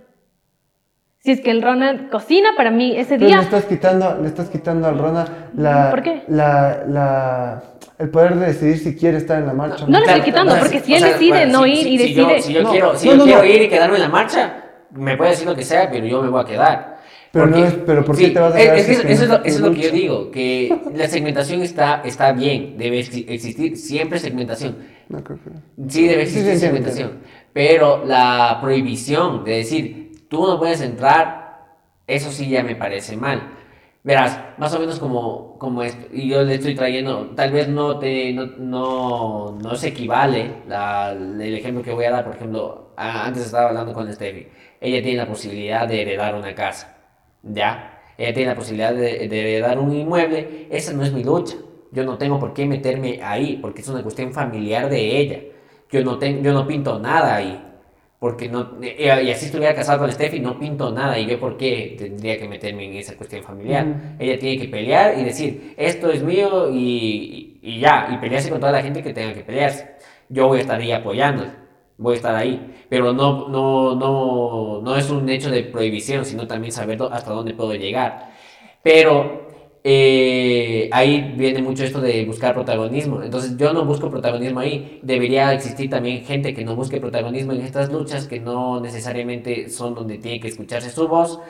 Si 1.25 1.31
es 1.31 1.41
que 1.41 1.53
el 1.53 1.63
Ronald 1.63 2.11
cocina 2.11 2.51
para 2.57 2.73
mí 2.73 2.97
ese 2.97 3.15
Pero 3.15 3.27
día, 3.29 3.37
le 3.37 3.43
estás 3.45 3.65
quitando, 3.67 4.19
le 4.21 4.27
estás 4.27 4.49
quitando 4.49 4.89
al 4.89 4.99
Ronald 4.99 5.31
la, 5.57 5.89
¿Por 5.91 6.03
qué? 6.03 6.23
La, 6.27 6.83
la, 6.89 7.63
el 8.01 8.09
poder 8.11 8.35
de 8.35 8.47
decidir 8.47 8.79
si 8.79 8.97
quiere 8.97 9.19
estar 9.19 9.39
en 9.39 9.47
la 9.47 9.53
marcha. 9.53 9.85
o 9.85 9.89
No 9.89 10.01
le 10.01 10.07
estoy 10.07 10.23
quitando, 10.23 10.57
porque 10.59 10.81
si 10.81 10.95
él 10.95 11.01
sea, 11.01 11.13
decide 11.13 11.47
no 11.47 11.65
ir 11.65 11.87
y 11.87 11.99
si 11.99 12.15
yo- 12.15 12.27
decide- 12.27 12.43
si 12.43 12.53
yo, 12.55 12.63
No, 12.65 12.71
quiero, 12.73 12.97
si 12.97 13.07
no, 13.07 13.13
yo 13.13 13.19
no, 13.19 13.25
quiero 13.25 13.39
no. 13.39 13.45
ir 13.47 13.63
y 13.63 13.69
quedarme 13.69 13.97
en 13.97 14.03
la 14.03 14.09
marcha, 14.09 14.65
me 14.91 15.17
puede 15.17 15.31
decir 15.31 15.47
lo 15.47 15.55
que 15.55 15.63
sea, 15.63 15.89
pero 15.93 16.05
yo 16.05 16.23
me 16.23 16.29
voy 16.29 16.43
a 16.43 16.45
quedar. 16.45 16.97
Pero 17.31 17.47
no 17.47 17.57
es- 17.67 17.75
pero 17.87 18.05
¿por 18.05 18.17
qué 18.17 18.29
te 18.31 18.41
vas 18.41 18.53
a 18.55 18.59
quedar 18.59 18.77
es 18.77 18.89
es 18.89 19.01
que 19.03 19.13
eso 19.13 19.23
es 19.23 19.29
no 19.29 19.39
lo, 19.39 19.45
eso 19.45 19.55
es 19.57 19.61
lo 19.61 19.71
que 19.73 19.81
yo 19.81 19.91
digo, 19.93 20.31
que 20.33 20.77
la 20.93 21.07
segmentación 21.07 21.63
está, 21.63 22.03
está 22.05 22.33
bien, 22.33 22.77
debe 22.77 22.99
exi- 22.99 23.27
existir 23.29 23.77
siempre 23.79 24.19
segmentación. 24.19 24.77
No, 25.09 25.23
creo 25.23 25.39
que- 25.39 25.89
Sí, 25.89 26.09
debe 26.09 26.27
Sí, 26.27 26.33
sí, 26.33 26.39
existir 26.41 26.41
entiendo, 26.41 26.61
segmentación. 26.91 27.11
Pero 27.53 28.05
la 28.05 28.59
prohibición 28.61 29.45
de 29.45 29.53
decir, 29.59 30.12
tú 30.33 30.47
no 30.47 30.59
puedes 30.59 30.81
entrar, 30.81 31.77
eso 32.07 32.31
sí 32.33 32.49
ya 32.49 32.63
me 32.65 32.75
parece 32.75 33.17
mal. 33.19 33.53
Verás, 34.03 34.41
más 34.59 34.75
o 34.75 34.81
menos 34.81 34.99
como, 34.99 35.59
como 35.59 35.83
esto, 35.83 36.07
y 36.13 36.29
yo 36.29 36.43
le 36.43 36.55
estoy 36.55 36.75
trayendo, 36.75 37.27
tal 37.37 37.53
vez 37.53 37.69
no, 37.69 37.99
te, 37.99 38.33
no, 38.33 38.47
no, 38.59 39.59
no 39.63 39.77
se 39.77 39.89
equivale 39.89 40.51
el 40.69 41.55
ejemplo 41.55 41.83
que 41.85 41.93
voy 41.93 42.07
a 42.07 42.11
dar, 42.13 42.25
por 42.25 42.35
ejemplo, 42.35 42.93
antes 42.97 43.45
estaba 43.47 43.69
hablando 43.69 43.93
con 43.93 44.13
Steffi, 44.13 44.49
ella 44.81 45.03
tiene 45.03 45.19
la 45.19 45.29
posibilidad 45.29 45.87
de 45.87 46.03
heredar 46.03 46.35
una 46.35 46.55
casa, 46.55 46.99
¿ya? 47.43 48.01
Ella 48.19 48.35
tiene 48.35 48.51
la 48.51 48.57
posibilidad 48.57 48.93
de, 48.95 49.29
de 49.29 49.41
heredar 49.41 49.79
un 49.79 49.93
inmueble, 49.93 50.67
esa 50.71 50.93
no 50.95 51.05
es 51.05 51.13
mi 51.13 51.23
lucha, 51.23 51.57
yo 51.93 52.05
no 52.05 52.19
tengo 52.19 52.39
por 52.41 52.55
qué 52.55 52.67
meterme 52.67 53.21
ahí, 53.23 53.59
porque 53.63 53.83
es 53.83 53.89
una 53.89 54.03
cuestión 54.03 54.33
familiar 54.33 54.89
de 54.89 55.19
ella, 55.21 55.41
yo 55.91 56.03
no, 56.03 56.19
tengo, 56.19 56.43
yo 56.43 56.53
no 56.55 56.67
pinto 56.67 56.99
nada 56.99 57.37
ahí. 57.37 57.72
Porque 58.23 58.49
no, 58.49 58.61
y 58.81 59.03
y 59.05 59.31
así 59.35 59.47
estuviera 59.47 59.75
casado 59.75 59.99
con 60.01 60.13
Steffi, 60.13 60.39
no 60.39 60.57
pinto 60.59 60.93
nada. 60.93 61.19
¿Y 61.19 61.27
yo 61.27 61.41
por 61.41 61.57
qué 61.57 61.97
tendría 61.99 62.39
que 62.39 62.47
meterme 62.49 62.85
en 62.87 62.95
esa 62.95 63.17
cuestión 63.17 63.43
familiar? 63.43 63.85
Ujú. 63.87 63.99
Ella 64.21 64.39
tiene 64.39 64.63
que 64.63 64.69
pelear 64.69 65.19
y 65.19 65.25
decir, 65.25 65.75
esto 65.77 66.07
es 66.13 66.23
mío 66.23 66.71
y, 66.73 67.59
y- 67.61 67.81
ya. 67.81 68.09
Y 68.15 68.19
pelearse 68.19 68.49
con 68.51 68.61
toda 68.61 68.71
la 68.73 68.83
gente 68.83 69.03
que 69.03 69.13
tenga 69.13 69.35
que 69.35 69.43
pelearse. 69.43 69.97
Yo 70.29 70.47
voy 70.47 70.59
a 70.59 70.61
estar 70.63 70.81
ahí 70.81 70.93
apoyándola. 70.93 71.53
Voy 71.99 72.13
a 72.15 72.17
estar 72.17 72.35
ahí. 72.37 72.55
Pero 72.89 73.13
no, 73.13 73.49
no, 73.49 73.97
no, 73.97 74.81
no 74.83 74.97
es 74.97 75.11
un 75.11 75.29
hecho 75.29 75.51
de 75.51 75.65
prohibición, 75.65 76.25
sino 76.25 76.47
también 76.47 76.71
saber 76.73 76.99
hasta 77.11 77.33
dónde 77.33 77.55
puedo 77.55 77.75
llegar. 77.75 78.31
Pero 78.83 79.49
eh, 79.85 80.89
ahí 80.93 81.35
viene 81.37 81.61
mucho 81.63 81.85
esto 81.85 82.01
de 82.01 82.25
buscar 82.25 82.55
protagonismo. 82.55 83.23
Entonces 83.23 83.57
yo 83.57 83.73
no 83.73 83.85
busco 83.85 84.11
protagonismo 84.11 84.61
ahí. 84.61 85.01
Debería 85.03 85.53
existir 85.53 85.91
también 85.91 86.25
gente 86.25 86.55
que 86.55 86.65
no 86.65 86.77
busque 86.77 87.01
protagonismo 87.01 87.53
en 87.53 87.63
estas 87.63 87.91
luchas, 87.93 88.27
que 88.27 88.39
no 88.41 88.81
necesariamente 88.81 89.69
son 89.71 89.95
donde 89.95 90.19
tiene 90.19 90.41
que 90.41 90.49
escucarse 90.49 90.91
su 90.91 91.09
voz. 91.09 91.41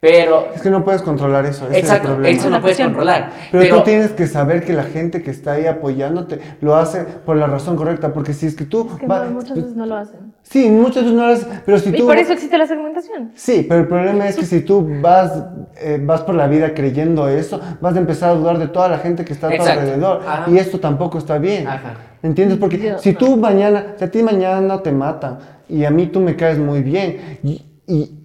Pero, 0.00 0.48
Es 0.52 0.62
que 0.62 0.70
no 0.70 0.84
puedes 0.84 1.00
controlar 1.00 1.46
eso. 1.46 1.64
ese 1.66 1.70
es 1.70 1.78
el 1.78 1.84
exacto, 1.84 2.08
problema. 2.08 2.36
eso 2.36 2.50
no 2.50 2.60
puedes 2.60 2.76
controlar. 2.78 3.30
Pero, 3.52 3.62
Pero, 3.62 3.76
tú 3.78 3.84
tienes 3.84 4.10
que 4.10 4.26
saber 4.26 4.64
que 4.64 4.72
la 4.72 4.82
gente 4.82 5.22
que 5.22 5.30
está 5.30 5.52
ahí 5.52 5.66
apoyándote 5.66 6.40
lo 6.60 6.74
hace 6.74 7.04
por 7.04 7.36
la 7.36 7.46
razón 7.46 7.76
correcta, 7.76 8.12
porque 8.12 8.32
si 8.32 8.46
es 8.46 8.56
que 8.56 8.64
tú... 8.64 8.88
es 8.94 8.98
que 8.98 9.06
va- 9.06 9.24
no, 9.26 9.30
muchas 9.30 9.54
veces 9.56 9.76
no 9.76 9.86
lo 9.86 9.94
hacen. 9.96 10.31
Sí, 10.42 10.68
muchas 10.68 11.04
veces 11.04 11.12
no 11.12 11.24
haces, 11.24 11.46
pero 11.64 11.78
si 11.78 11.90
Y 11.90 11.92
tú... 11.92 12.06
por 12.06 12.18
eso 12.18 12.32
existe 12.32 12.58
la 12.58 12.66
segmentación. 12.66 13.30
Sí, 13.34 13.64
pero 13.66 13.80
el 13.82 13.86
problema 13.88 14.28
es 14.28 14.36
que 14.36 14.44
si 14.44 14.60
tú 14.60 14.86
vas, 15.00 15.32
eh, 15.80 15.98
vas 16.02 16.20
por 16.22 16.34
la 16.34 16.46
vida 16.46 16.74
creyendo 16.74 17.28
eso, 17.28 17.60
vas 17.80 17.94
a 17.96 17.98
empezar 17.98 18.30
a 18.30 18.34
dudar 18.34 18.58
de 18.58 18.68
toda 18.68 18.88
la 18.88 18.98
gente 18.98 19.24
que 19.24 19.32
está 19.32 19.46
a 19.46 19.50
tu 19.50 19.56
Exacto. 19.56 19.80
alrededor. 19.80 20.20
Ajá. 20.26 20.50
Y 20.50 20.58
esto 20.58 20.78
tampoco 20.78 21.16
está 21.18 21.38
bien. 21.38 21.66
Ajá. 21.66 21.94
¿Entiendes? 22.22 22.58
Porque 22.58 22.78
Yo- 22.78 22.98
si 22.98 23.14
tú 23.14 23.36
mañana, 23.36 23.94
si 23.96 24.04
a 24.04 24.10
ti 24.10 24.22
mañana 24.22 24.82
te 24.82 24.92
matan 24.92 25.38
y 25.68 25.84
a 25.84 25.90
mí 25.90 26.06
tú 26.06 26.20
me 26.20 26.36
caes 26.36 26.58
muy 26.58 26.82
bien 26.82 27.38
y, 27.42 27.62
y 27.86 28.18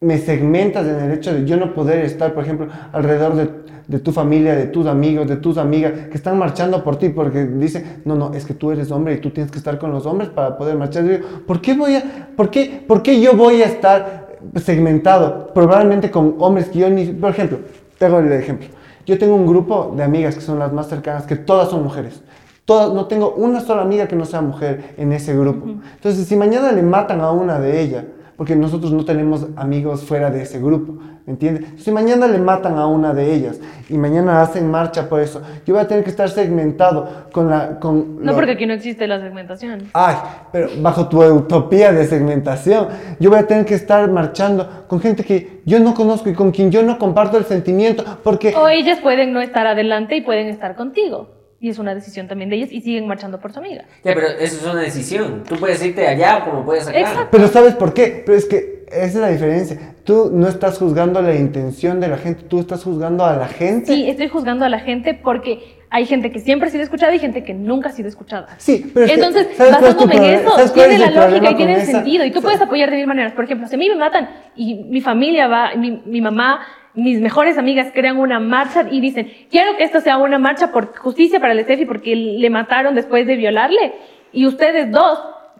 me 0.00 0.18
segmentas 0.18 0.86
en 0.86 1.00
el 1.00 1.12
hecho 1.12 1.34
de 1.34 1.44
yo 1.44 1.56
no 1.56 1.74
poder 1.74 2.04
estar, 2.04 2.32
por 2.32 2.44
ejemplo, 2.44 2.68
alrededor 2.92 3.34
de, 3.34 3.50
de 3.88 3.98
tu 3.98 4.12
familia, 4.12 4.54
de 4.54 4.66
tus 4.66 4.86
amigos, 4.86 5.26
de 5.26 5.36
tus 5.36 5.56
amigas 5.56 5.92
que 6.10 6.16
están 6.18 6.38
marchando 6.38 6.84
por 6.84 6.96
ti 6.96 7.08
porque 7.08 7.46
dicen, 7.46 8.02
no, 8.04 8.14
no, 8.14 8.34
es 8.34 8.44
que 8.44 8.52
tú 8.52 8.70
eres 8.70 8.90
hombre 8.90 9.14
y 9.14 9.18
tú 9.18 9.30
tienes 9.30 9.50
que 9.50 9.56
estar 9.56 9.78
con 9.78 9.90
los 9.90 10.04
hombres 10.04 10.28
para 10.28 10.58
poder 10.58 10.76
marchar. 10.76 11.04
Yo 11.04 11.12
digo, 11.12 11.26
¿por 11.46 11.62
qué 11.62 11.74
voy 11.74 11.94
a, 11.96 12.28
por 12.36 12.50
qué, 12.50 12.84
por 12.86 13.02
qué 13.02 13.18
yo 13.18 13.34
voy 13.34 13.62
a 13.62 13.64
estar 13.64 14.36
segmentado? 14.56 15.52
Probablemente 15.54 16.10
con 16.10 16.36
hombres 16.38 16.68
que 16.68 16.80
yo 16.80 16.90
ni, 16.90 17.06
por 17.06 17.30
ejemplo, 17.30 17.60
te 17.98 18.04
hago 18.04 18.18
el 18.18 18.30
ejemplo. 18.30 18.68
Yo 19.06 19.18
tengo 19.18 19.34
un 19.34 19.46
grupo 19.46 19.94
de 19.96 20.02
amigas 20.02 20.34
que 20.34 20.42
son 20.42 20.58
las 20.58 20.70
más 20.70 20.88
cercanas, 20.88 21.24
que 21.24 21.36
todas 21.36 21.70
son 21.70 21.82
mujeres. 21.82 22.22
Todas, 22.66 22.92
no 22.92 23.06
tengo 23.06 23.32
una 23.36 23.60
sola 23.60 23.80
amiga 23.80 24.06
que 24.06 24.16
no 24.16 24.26
sea 24.26 24.42
mujer 24.42 24.94
en 24.98 25.12
ese 25.14 25.34
grupo. 25.34 25.66
Entonces, 25.66 26.26
si 26.26 26.36
mañana 26.36 26.72
le 26.72 26.82
matan 26.82 27.22
a 27.22 27.30
una 27.30 27.58
de 27.58 27.80
ellas, 27.80 28.04
porque 28.36 28.54
nosotros 28.54 28.92
no 28.92 29.06
tenemos 29.06 29.46
amigos 29.56 30.02
fuera 30.02 30.30
de 30.30 30.42
ese 30.42 30.60
grupo, 30.60 30.92
¿me 30.92 31.17
entiendes? 31.30 31.82
Si 31.82 31.90
mañana 31.90 32.26
le 32.26 32.38
matan 32.38 32.78
a 32.78 32.86
una 32.86 33.12
de 33.14 33.32
ellas 33.34 33.60
y 33.88 33.98
mañana 33.98 34.40
hacen 34.42 34.70
marcha 34.70 35.08
por 35.08 35.20
eso, 35.20 35.42
yo 35.66 35.74
voy 35.74 35.82
a 35.82 35.88
tener 35.88 36.04
que 36.04 36.10
estar 36.10 36.28
segmentado 36.28 37.26
con 37.32 37.48
la... 37.50 37.78
Con 37.78 38.16
No 38.24 38.32
lo- 38.32 38.34
porque 38.36 38.52
aquí 38.52 38.66
no 38.66 38.74
existe 38.74 39.06
la 39.06 39.20
segmentación. 39.20 39.84
Ay, 39.92 40.16
pero 40.52 40.68
bajo 40.80 41.08
tu 41.08 41.22
utopía 41.22 41.92
de 41.92 42.04
segmentación, 42.06 42.88
yo 43.20 43.30
voy 43.30 43.38
a 43.38 43.46
tener 43.46 43.64
que 43.64 43.74
estar 43.74 44.10
marchando 44.10 44.84
con 44.88 45.00
gente 45.00 45.24
que 45.24 45.60
yo 45.64 45.78
no 45.80 45.94
conozco 45.94 46.28
y 46.30 46.34
con 46.34 46.50
quien 46.50 46.70
yo 46.70 46.82
no 46.82 46.98
comparto 46.98 47.36
el 47.38 47.44
sentimiento, 47.44 48.04
porque... 48.22 48.54
O 48.56 48.68
ellas 48.68 48.98
pueden 49.00 49.32
no 49.32 49.40
estar 49.40 49.66
adelante 49.66 50.16
y 50.16 50.20
pueden 50.22 50.48
estar 50.48 50.76
contigo. 50.76 51.30
Y 51.60 51.68
es 51.70 51.80
una 51.80 51.92
decisión 51.92 52.28
también 52.28 52.50
de 52.50 52.56
ellas 52.56 52.70
y 52.70 52.80
siguen 52.80 53.08
marchando 53.08 53.40
por 53.40 53.52
su 53.52 53.58
amiga. 53.58 53.84
ya, 54.04 54.14
pero 54.14 54.28
eso 54.28 54.58
es 54.58 54.64
una 54.64 54.80
decisión. 54.80 55.42
Tú 55.42 55.56
puedes 55.56 55.84
irte 55.84 56.06
allá 56.06 56.44
como 56.44 56.64
puedes 56.64 56.86
acá. 56.86 57.00
Exacto. 57.00 57.28
Pero 57.32 57.48
¿sabes 57.48 57.74
por 57.74 57.92
qué? 57.92 58.22
Pero 58.24 58.38
es 58.38 58.44
que 58.44 58.77
esa 58.90 59.06
es 59.06 59.14
la 59.14 59.28
diferencia. 59.28 59.94
Tú 60.04 60.30
no 60.32 60.48
estás 60.48 60.78
juzgando 60.78 61.20
la 61.22 61.34
intención 61.34 62.00
de 62.00 62.08
la 62.08 62.18
gente, 62.18 62.44
tú 62.44 62.60
estás 62.60 62.84
juzgando 62.84 63.24
a 63.24 63.36
la 63.36 63.46
gente. 63.46 63.92
Sí, 63.92 64.08
estoy 64.08 64.28
juzgando 64.28 64.64
a 64.64 64.68
la 64.68 64.80
gente 64.80 65.14
porque 65.14 65.78
hay 65.90 66.06
gente 66.06 66.30
que 66.30 66.40
siempre 66.40 66.68
ha 66.68 66.70
sido 66.70 66.84
escuchada 66.84 67.14
y 67.14 67.18
gente 67.18 67.44
que 67.44 67.54
nunca 67.54 67.88
ha 67.88 67.92
sido 67.92 68.08
escuchada. 68.08 68.48
Sí, 68.58 68.90
pero 68.92 69.06
es 69.06 69.12
que, 69.12 69.16
Entonces, 69.16 69.48
¿sabes 69.56 69.76
cuál 69.76 69.90
es 69.90 69.96
tu 69.96 70.04
basándome 70.06 70.34
en 70.34 70.40
eso, 70.40 70.50
¿Sabes 70.50 70.72
cuál 70.72 70.88
tiene 70.88 71.04
es 71.04 71.14
la 71.14 71.28
lógica 71.28 71.50
y 71.50 71.54
tiene 71.54 71.74
el 71.74 71.86
sentido. 71.86 72.24
Y 72.24 72.30
tú 72.30 72.42
puedes 72.42 72.60
apoyar 72.60 72.90
de 72.90 72.96
mil 72.96 73.06
maneras. 73.06 73.32
Por 73.32 73.44
ejemplo, 73.44 73.66
si 73.68 73.74
a 73.74 73.78
mí 73.78 73.88
me 73.88 73.96
matan 73.96 74.28
y 74.56 74.74
mi 74.74 75.00
familia 75.00 75.48
va, 75.48 75.74
mi, 75.76 76.02
mi 76.04 76.20
mamá, 76.20 76.60
mis 76.94 77.20
mejores 77.20 77.58
amigas 77.58 77.88
crean 77.94 78.18
una 78.18 78.40
marcha 78.40 78.86
y 78.90 79.00
dicen, 79.00 79.30
quiero 79.50 79.76
que 79.76 79.84
esto 79.84 80.00
sea 80.00 80.18
una 80.18 80.38
marcha 80.38 80.72
por 80.72 80.96
justicia 80.96 81.40
para 81.40 81.52
el 81.52 81.60
Steffi 81.60 81.86
porque 81.86 82.14
le 82.16 82.50
mataron 82.50 82.94
después 82.94 83.26
de 83.26 83.36
violarle. 83.36 83.94
Y 84.32 84.46
ustedes 84.46 84.90
dos, 84.90 85.18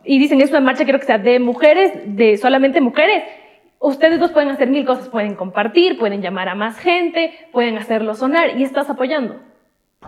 y 0.08 0.18
dicen, 0.18 0.40
es 0.40 0.50
una 0.50 0.60
marcha, 0.60 0.84
quiero 0.84 0.98
que 0.98 1.06
sea 1.06 1.18
de 1.18 1.38
mujeres, 1.38 1.92
de 2.06 2.36
solamente 2.38 2.80
mujeres. 2.80 3.22
Ustedes 3.80 4.18
dos 4.18 4.32
pueden 4.32 4.48
hacer 4.48 4.68
mil 4.68 4.84
cosas, 4.84 5.08
pueden 5.08 5.34
compartir, 5.36 5.98
pueden 5.98 6.20
llamar 6.20 6.48
a 6.48 6.54
más 6.56 6.78
gente, 6.78 7.30
pueden 7.52 7.78
hacerlo 7.78 8.14
sonar 8.14 8.58
y 8.58 8.64
estás 8.64 8.90
apoyando. 8.90 9.36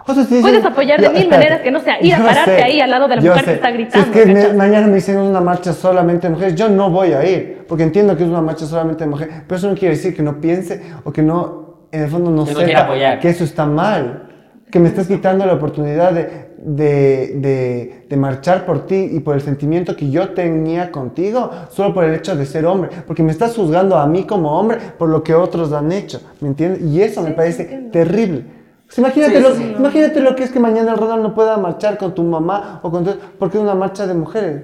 O 0.06 0.14
sea, 0.14 0.24
si 0.24 0.40
Puedes 0.40 0.64
apoyar 0.64 1.00
de 1.00 1.08
mil 1.10 1.28
maneras 1.28 1.60
que 1.60 1.70
no 1.70 1.80
sea 1.80 2.00
ir 2.00 2.14
a 2.14 2.18
yo 2.18 2.24
pararte 2.24 2.62
ahí 2.62 2.80
al 2.80 2.90
lado 2.90 3.08
de 3.08 3.16
la 3.16 3.22
yo 3.22 3.30
mujer 3.30 3.44
que 3.44 3.50
sé. 3.50 3.54
está 3.56 3.68
Si 3.68 3.74
gritando, 3.74 4.06
es 4.06 4.12
que 4.24 4.26
me- 4.32 4.52
mañana 4.54 4.86
me 4.86 4.94
dicen 4.94 5.18
una 5.18 5.40
marcha 5.40 5.72
solamente 5.72 6.28
de 6.28 6.32
mujeres, 6.34 6.54
yo 6.54 6.68
no 6.68 6.90
voy 6.90 7.12
a 7.12 7.28
ir, 7.28 7.64
porque 7.68 7.82
entiendo 7.84 8.16
que 8.16 8.22
es 8.22 8.28
una 8.28 8.40
marcha 8.40 8.66
solamente 8.66 9.04
de 9.04 9.10
mujeres, 9.10 9.42
pero 9.46 9.56
eso 9.58 9.68
no 9.68 9.74
quiere 9.74 9.94
decir 9.96 10.14
que 10.16 10.22
no 10.22 10.40
piense 10.40 10.80
o 11.04 11.12
que 11.12 11.22
no, 11.22 11.86
en 11.92 12.02
el 12.04 12.08
fondo 12.08 12.30
no 12.30 12.44
Que 12.44 12.52
sepa 12.52 12.64
quiera 12.64 12.80
apoyar. 12.84 13.18
que 13.20 13.28
eso 13.28 13.44
está 13.44 13.66
mal, 13.66 14.28
que 14.70 14.78
me 14.78 14.88
estás 14.88 15.08
quitando 15.08 15.44
la 15.44 15.54
oportunidad 15.54 16.12
de, 16.12 16.49
de, 16.62 17.34
de, 17.36 18.06
de 18.08 18.16
marchar 18.16 18.66
por 18.66 18.86
ti 18.86 19.08
y 19.12 19.20
por 19.20 19.34
el 19.34 19.40
sentimiento 19.40 19.96
que 19.96 20.10
yo 20.10 20.30
tenía 20.30 20.90
contigo, 20.92 21.50
solo 21.70 21.94
por 21.94 22.04
el 22.04 22.14
hecho 22.14 22.36
de 22.36 22.44
ser 22.46 22.66
hombre, 22.66 22.90
porque 23.06 23.22
me 23.22 23.32
estás 23.32 23.56
juzgando 23.56 23.96
a 23.96 24.06
mí 24.06 24.24
como 24.24 24.58
hombre 24.58 24.78
por 24.98 25.08
lo 25.08 25.22
que 25.22 25.34
otros 25.34 25.72
han 25.72 25.90
hecho, 25.92 26.20
¿me 26.40 26.48
entiendes? 26.48 26.82
Y 26.82 27.02
eso 27.02 27.22
me 27.22 27.28
Sí, 27.28 27.34
parece 27.34 27.62
entiendo. 27.62 27.90
terrible. 27.90 28.44
Pues 28.86 28.98
imagínate, 28.98 29.36
Sí, 29.36 29.42
lo, 29.42 29.54
sí, 29.54 29.74
imagínate 29.78 30.20
lo 30.20 30.34
que 30.34 30.42
es 30.44 30.50
que 30.50 30.60
mañana 30.60 30.92
el 30.92 30.98
Ronald 30.98 31.22
no 31.22 31.34
pueda 31.34 31.56
marchar 31.56 31.96
con 31.96 32.14
tu 32.14 32.22
mamá 32.24 32.80
o 32.82 32.90
con 32.90 33.04
tu, 33.04 33.12
porque 33.38 33.56
es 33.58 33.62
una 33.62 33.74
marcha 33.74 34.06
de 34.06 34.14
mujeres. 34.14 34.62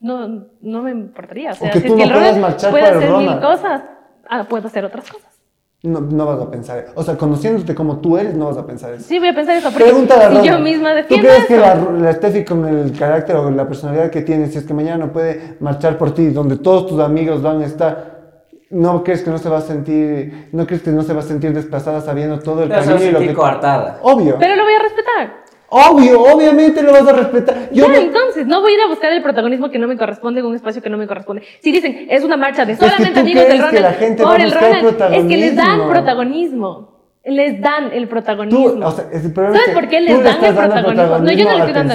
No, 0.00 0.46
no 0.60 0.82
me 0.82 0.90
importaría. 0.90 1.52
O 1.52 1.54
sea, 1.54 1.70
que 1.70 1.80
si 1.80 1.86
tú 1.86 1.94
es 1.94 2.00
que 2.00 2.04
no 2.04 2.04
el 2.04 2.10
puedas 2.12 2.36
Ronald 2.36 2.40
marchar 2.42 2.70
puede 2.70 2.88
el 2.88 2.94
hacer 2.96 3.10
mil 3.16 3.40
cosas, 3.40 3.82
ah, 4.28 4.44
puedo 4.48 4.66
hacer 4.66 4.84
otras 4.84 5.10
cosas. 5.10 5.25
No, 5.86 6.00
no 6.00 6.26
vas 6.26 6.40
a 6.40 6.50
pensar. 6.50 6.86
O 6.96 7.02
sea, 7.04 7.16
conociéndote 7.16 7.74
como 7.74 7.98
tú 7.98 8.18
eres, 8.18 8.34
no 8.34 8.46
vas 8.46 8.56
a 8.56 8.66
pensar 8.66 8.92
eso. 8.94 9.04
Sí, 9.06 9.20
voy 9.20 9.28
a 9.28 9.34
pensar 9.34 9.56
eso. 9.56 9.70
Porque 9.70 9.84
Pregúntale 9.84 10.24
a 10.24 10.40
si 10.42 10.48
yo 10.48 10.58
misma 10.58 10.90
¿Tú 11.08 11.14
crees 11.16 11.38
eso. 11.38 11.46
que 11.46 11.56
la, 11.58 11.74
la 11.76 12.12
Steffi 12.12 12.44
con 12.44 12.66
el 12.66 12.92
carácter 12.92 13.36
o 13.36 13.50
la 13.50 13.68
personalidad 13.68 14.10
que 14.10 14.22
tiene, 14.22 14.48
si 14.48 14.58
es 14.58 14.64
que 14.64 14.74
mañana 14.74 15.06
no 15.06 15.12
puede 15.12 15.56
marchar 15.60 15.96
por 15.96 16.12
ti, 16.12 16.30
donde 16.30 16.56
todos 16.56 16.88
tus 16.88 17.00
amigos 17.00 17.40
van 17.40 17.62
a 17.62 17.66
estar, 17.66 18.16
¿No 18.68 19.04
crees 19.04 19.22
que 19.22 19.30
no 19.30 19.38
se 19.38 19.48
va 19.48 19.58
a 19.58 19.60
sentir, 19.60 20.48
no 20.50 20.66
crees 20.66 20.82
que 20.82 20.90
no 20.90 21.02
se 21.02 21.12
va 21.12 21.20
a 21.20 21.22
sentir 21.22 21.52
desplazada 21.54 22.00
sabiendo 22.00 22.40
todo 22.40 22.64
el 22.64 22.68
Pero 22.68 22.82
camino 22.82 23.04
y 23.04 23.12
lo 23.12 23.18
que... 23.20 23.32
coartada. 23.32 24.00
Obvio. 24.02 24.36
Pero 24.40 24.56
lo 24.56 24.64
voy 24.64 24.72
a 24.74 24.82
respetar. 24.82 25.45
Obvio, 25.68 26.22
obviamente 26.22 26.82
lo 26.82 26.92
vas 26.92 27.06
a 27.08 27.12
respetar. 27.12 27.70
Yo 27.72 27.86
ya, 27.86 27.92
no- 27.92 27.98
entonces, 27.98 28.46
no 28.46 28.60
voy 28.60 28.72
a 28.72 28.74
ir 28.76 28.80
a 28.82 28.86
buscar 28.86 29.12
el 29.12 29.22
protagonismo 29.22 29.70
que 29.70 29.78
no 29.78 29.88
me 29.88 29.96
corresponde 29.96 30.40
en 30.40 30.46
un 30.46 30.54
espacio 30.54 30.80
que 30.82 30.90
no 30.90 30.96
me 30.96 31.06
corresponde. 31.06 31.42
Si 31.60 31.72
dicen, 31.72 32.06
es 32.08 32.22
una 32.24 32.36
marcha 32.36 32.64
de 32.64 32.74
que 32.74 32.78
solamente 32.78 33.12
tú 33.14 33.20
amigos 33.20 33.42
del 33.48 33.58
crees 33.58 33.64
que 33.64 33.76
Ronald, 33.78 33.84
la 33.84 33.92
gente 34.06 34.22
por 34.22 34.32
va 34.32 34.44
el 34.44 34.50
Ronald, 34.52 35.14
es 35.14 35.24
que 35.24 35.36
les 35.36 35.56
dan 35.56 35.66
protagonismo. 35.88 35.90
protagonismo. 35.90 36.96
Les 37.28 37.60
dan 37.60 37.90
el 37.92 38.06
protagonismo. 38.06 38.70
Tú, 38.70 38.84
o 38.84 38.90
sea, 38.92 39.06
es 39.12 39.24
el 39.24 39.32
problema 39.32 39.56
es 39.56 39.62
¿Sabes 39.64 39.74
que 39.74 39.80
por 39.82 39.90
qué 39.90 40.00
les 40.00 40.16
le 40.16 40.22
dan 40.22 40.36
el 40.36 40.54
dando 40.54 40.60
protagonismo? 40.62 41.18
No, 41.18 41.32
yo 41.32 41.44
no 41.44 41.50
le 41.50 41.56
al 41.62 41.68
estoy 41.68 41.72
dando. 41.72 41.94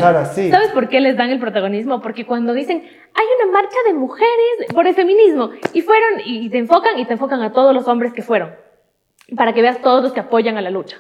¿Sabes 0.52 0.68
por 0.74 0.90
qué 0.90 1.00
les 1.00 1.16
dan 1.16 1.30
el 1.30 1.40
protagonismo? 1.40 2.02
Porque 2.02 2.26
cuando 2.26 2.54
dicen, 2.54 2.80
hay 2.84 3.26
una 3.42 3.54
marcha 3.54 3.78
de 3.88 3.94
mujeres 3.94 4.28
por 4.74 4.88
el 4.88 4.94
feminismo, 4.94 5.52
y 5.72 5.82
fueron, 5.84 6.20
y 6.26 6.50
te 6.50 6.58
enfocan, 6.58 7.00
y 7.00 7.06
te 7.06 7.14
enfocan 7.14 7.42
a 7.44 7.54
todos 7.54 7.74
los 7.74 7.88
hombres 7.88 8.12
que 8.12 8.22
fueron, 8.24 8.52
para 9.38 9.54
que 9.54 9.62
veas 9.62 9.82
todos 9.82 10.04
los 10.04 10.12
que 10.12 10.20
apoyan 10.20 10.58
a 10.58 10.62
la 10.62 10.70
lucha. 10.70 10.98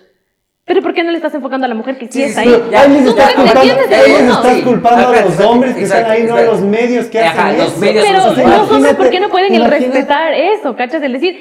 Pero 0.65 0.81
¿por 0.81 0.93
qué 0.93 1.03
no 1.03 1.09
le 1.11 1.17
estás 1.17 1.33
enfocando 1.33 1.65
a 1.65 1.69
la 1.69 1.75
mujer 1.75 1.97
que 1.97 2.05
sí, 2.05 2.11
Sí, 2.13 2.23
está 2.23 2.43
sí, 2.43 2.49
ahí? 2.49 2.55
Pero 2.55 2.71
Ya, 2.71 2.81
ahí 2.81 2.89
les 2.91 3.05
estás 3.07 3.29
no 3.29 3.35
culpando, 3.43 3.61
entiendes 3.61 3.99
ahí 3.99 4.11
les 4.11 4.21
eso. 4.21 4.33
estás 4.33 4.55
Sí. 4.55 4.61
culpando 4.61 5.07
a 5.09 5.21
los 5.21 5.39
hombres 5.39 5.73
que 5.75 5.81
exacto, 5.81 6.01
están 6.11 6.17
ahí, 6.17 6.23
no 6.27 6.35
a 6.35 6.41
los 6.43 6.61
medios 6.61 7.05
que 7.07 7.19
Ajá, 7.19 7.47
hacen 7.47 7.57
los 7.57 7.67
eso. 7.71 7.79
medios 7.79 8.05
Pero 8.05 8.17
los 8.57 8.71
hombres, 8.71 8.95
¿por 8.95 9.09
qué 9.09 9.19
no 9.19 9.29
pueden 9.29 9.55
el 9.55 9.65
respetar 9.65 10.33
eso? 10.33 10.75
¿Cachas? 10.75 11.01
Es 11.01 11.11
decir, 11.11 11.35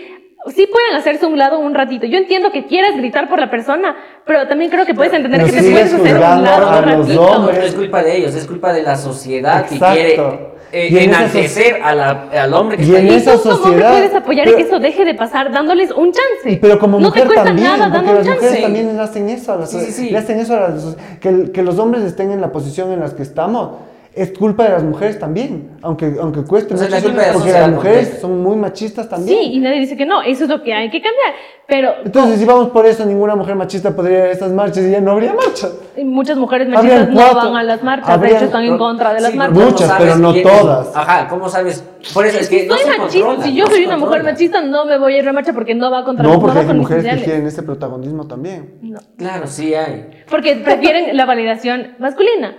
sí 0.47 0.67
pueden 0.73 0.95
hacerse 0.97 1.27
a 1.27 1.29
un 1.29 1.37
lado 1.39 1.59
un 1.59 1.75
ratito. 1.75 2.07
Yo 2.07 2.17
entiendo 2.17 2.51
que 2.51 2.65
quieras 2.67 2.97
gritar 2.97 3.29
por 3.29 3.39
la 3.39 3.51
persona, 3.51 3.95
pero 4.27 4.49
también 4.49 4.71
creo 4.71 4.87
que 4.87 4.95
puedes 4.95 5.13
entender 5.13 5.43
pero 5.43 5.53
que 5.53 5.61
te 5.63 5.71
puedes 5.71 5.93
hacer 5.93 6.15
un 6.15 6.21
lado 6.21 6.79
un 6.79 6.85
ratito. 6.85 7.15
No, 7.15 7.23
hombres. 7.31 7.59
no 7.59 7.65
es 7.67 7.75
culpa 7.75 8.03
de 8.03 8.17
ellos, 8.17 8.35
es 8.35 8.47
culpa 8.47 8.73
de 8.73 8.83
la 8.83 8.97
sociedad 8.97 9.67
que 9.67 9.75
Exacto. 9.75 9.95
quiere 10.01 10.50
eh, 10.73 11.05
enaltecer 11.05 11.81
a 11.83 11.95
la- 11.95 12.29
al 12.33 12.55
hombre 12.55 12.77
que 12.77 12.85
y 12.85 12.87
está 12.87 12.99
en 13.01 13.07
ahí. 13.09 13.13
Y 13.13 13.17
esa 13.17 13.37
sociedad- 13.39 13.91
puedes 13.93 14.15
apoyar 14.15 14.45
pero- 14.45 14.57
que 14.57 14.63
eso 14.65 14.79
deje 14.79 15.05
de 15.05 15.15
pasar 15.15 15.53
dándoles 15.53 15.91
un 15.91 16.13
chance. 16.13 16.59
Pero 16.61 16.79
como 16.79 16.99
no 17.01 17.09
mujer 17.09 17.23
te 17.23 17.27
cuesta 17.29 17.45
también, 17.45 17.67
nada 17.69 17.89
dando 17.89 17.99
un 18.11 18.17
las 18.17 18.27
mujeres 18.27 18.41
chance. 18.49 18.63
también 18.63 18.97
le 18.97 19.03
hacen 19.03 19.29
eso 19.29 19.53
a 19.53 19.57
la 19.57 19.67
Sí, 19.67 19.73
sociedad. 19.75 19.95
sí, 19.97 20.03
sí. 20.07 20.11
Le 20.11 20.19
hacen 20.19 20.39
eso 20.41 20.55
a 20.57 20.61
la 20.71 20.79
sociedad. 20.81 21.05
Que, 21.21 21.51
que 21.53 21.63
los 21.63 21.79
hombres 21.79 22.05
estén 22.05 22.31
en 22.31 22.41
la 22.41 22.53
posición 22.53 22.93
en 22.93 23.01
la 23.01 23.11
que 23.15 23.23
estamos. 23.23 23.71
Es 24.13 24.37
culpa 24.37 24.65
de 24.65 24.71
las 24.71 24.83
mujeres 24.83 25.21
también, 25.21 25.71
aunque, 25.83 26.17
aunque 26.21 26.43
cueste 26.43 26.75
O 26.75 26.77
sea, 26.77 26.89
mucho, 26.89 27.13
la 27.13 27.23
de 27.29 27.33
porque 27.33 27.53
las 27.53 27.71
mujeres 27.71 27.99
completa. 28.09 28.21
son 28.21 28.43
muy 28.43 28.57
machistas 28.57 29.09
también. 29.09 29.39
Sí, 29.39 29.53
y 29.53 29.59
nadie 29.61 29.79
dice 29.79 29.97
que 29.97 30.05
no, 30.05 30.21
eso 30.23 30.45
es 30.45 30.51
lo 30.51 30.63
que 30.65 30.75
hay 30.75 30.91
que 30.91 31.01
cambiar. 31.01 31.33
Pero 31.69 31.93
Entonces, 32.05 32.41
si 32.41 32.45
vamos 32.45 32.71
por 32.71 32.85
eso, 32.87 33.07
ninguna 33.07 33.37
mujer 33.37 33.55
machista 33.55 33.95
podría 33.95 34.19
ir 34.19 34.25
a 34.25 34.31
estas 34.33 34.51
marchas 34.51 34.83
y 34.85 34.91
ya 34.91 35.01
no 35.01 35.13
habría 35.13 35.33
marchas. 35.33 35.73
muchas 36.05 36.37
mujeres 36.37 36.69
machistas 36.69 37.09
no 37.11 37.35
van 37.35 37.57
a 37.57 37.63
las 37.63 37.85
marchas, 37.85 38.09
de 38.09 38.13
habrían- 38.15 38.37
hecho 38.39 38.45
están 38.47 38.65
en 38.65 38.79
contra 38.79 39.15
de 39.15 39.21
las 39.21 39.31
Sí, 39.31 39.37
marchas. 39.39 39.57
¿cómo 39.57 39.71
Muchas, 39.71 39.87
sabes 39.89 40.03
pero 40.09 40.19
no 40.19 40.35
es? 40.35 40.43
todas. 40.43 40.97
Ajá, 40.97 41.29
¿cómo 41.29 41.49
sabes? 41.49 41.85
Por 42.13 42.27
eso 42.27 42.41
es 42.41 42.47
Si 42.49 42.57
que 42.63 42.67
no 42.67 42.75
soy 42.75 42.83
se 42.93 42.99
machista, 42.99 43.27
controla. 43.27 43.45
si 43.45 43.55
yo 43.55 43.65
no 43.67 43.71
soy 43.71 43.85
una 43.87 43.97
mujer 43.99 44.25
machista, 44.25 44.61
no 44.61 44.85
me 44.87 44.99
voy 44.99 45.15
a 45.15 45.17
ir 45.19 45.23
a 45.23 45.27
la 45.27 45.33
marcha 45.35 45.53
porque 45.53 45.77
no 45.77 45.89
va 45.89 46.05
contra 46.05 46.25
No, 46.27 46.33
no 46.35 46.41
porque 46.41 46.59
va 46.65 46.69
hay 46.73 46.77
mujeres 46.77 47.05
que 47.07 47.23
quieren 47.25 47.47
ese 47.47 47.63
protagonismo 47.63 48.27
también. 48.27 48.75
No. 48.83 48.99
Claro, 49.17 49.47
sí 49.47 49.73
hay. 49.73 50.11
Porque 50.29 50.57
prefieren 50.57 51.17
la 51.17 51.25
validación 51.27 51.95
masculina. 52.01 52.57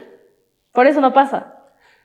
Por 0.72 0.88
eso 0.88 1.02
no 1.02 1.14
pasa. 1.14 1.56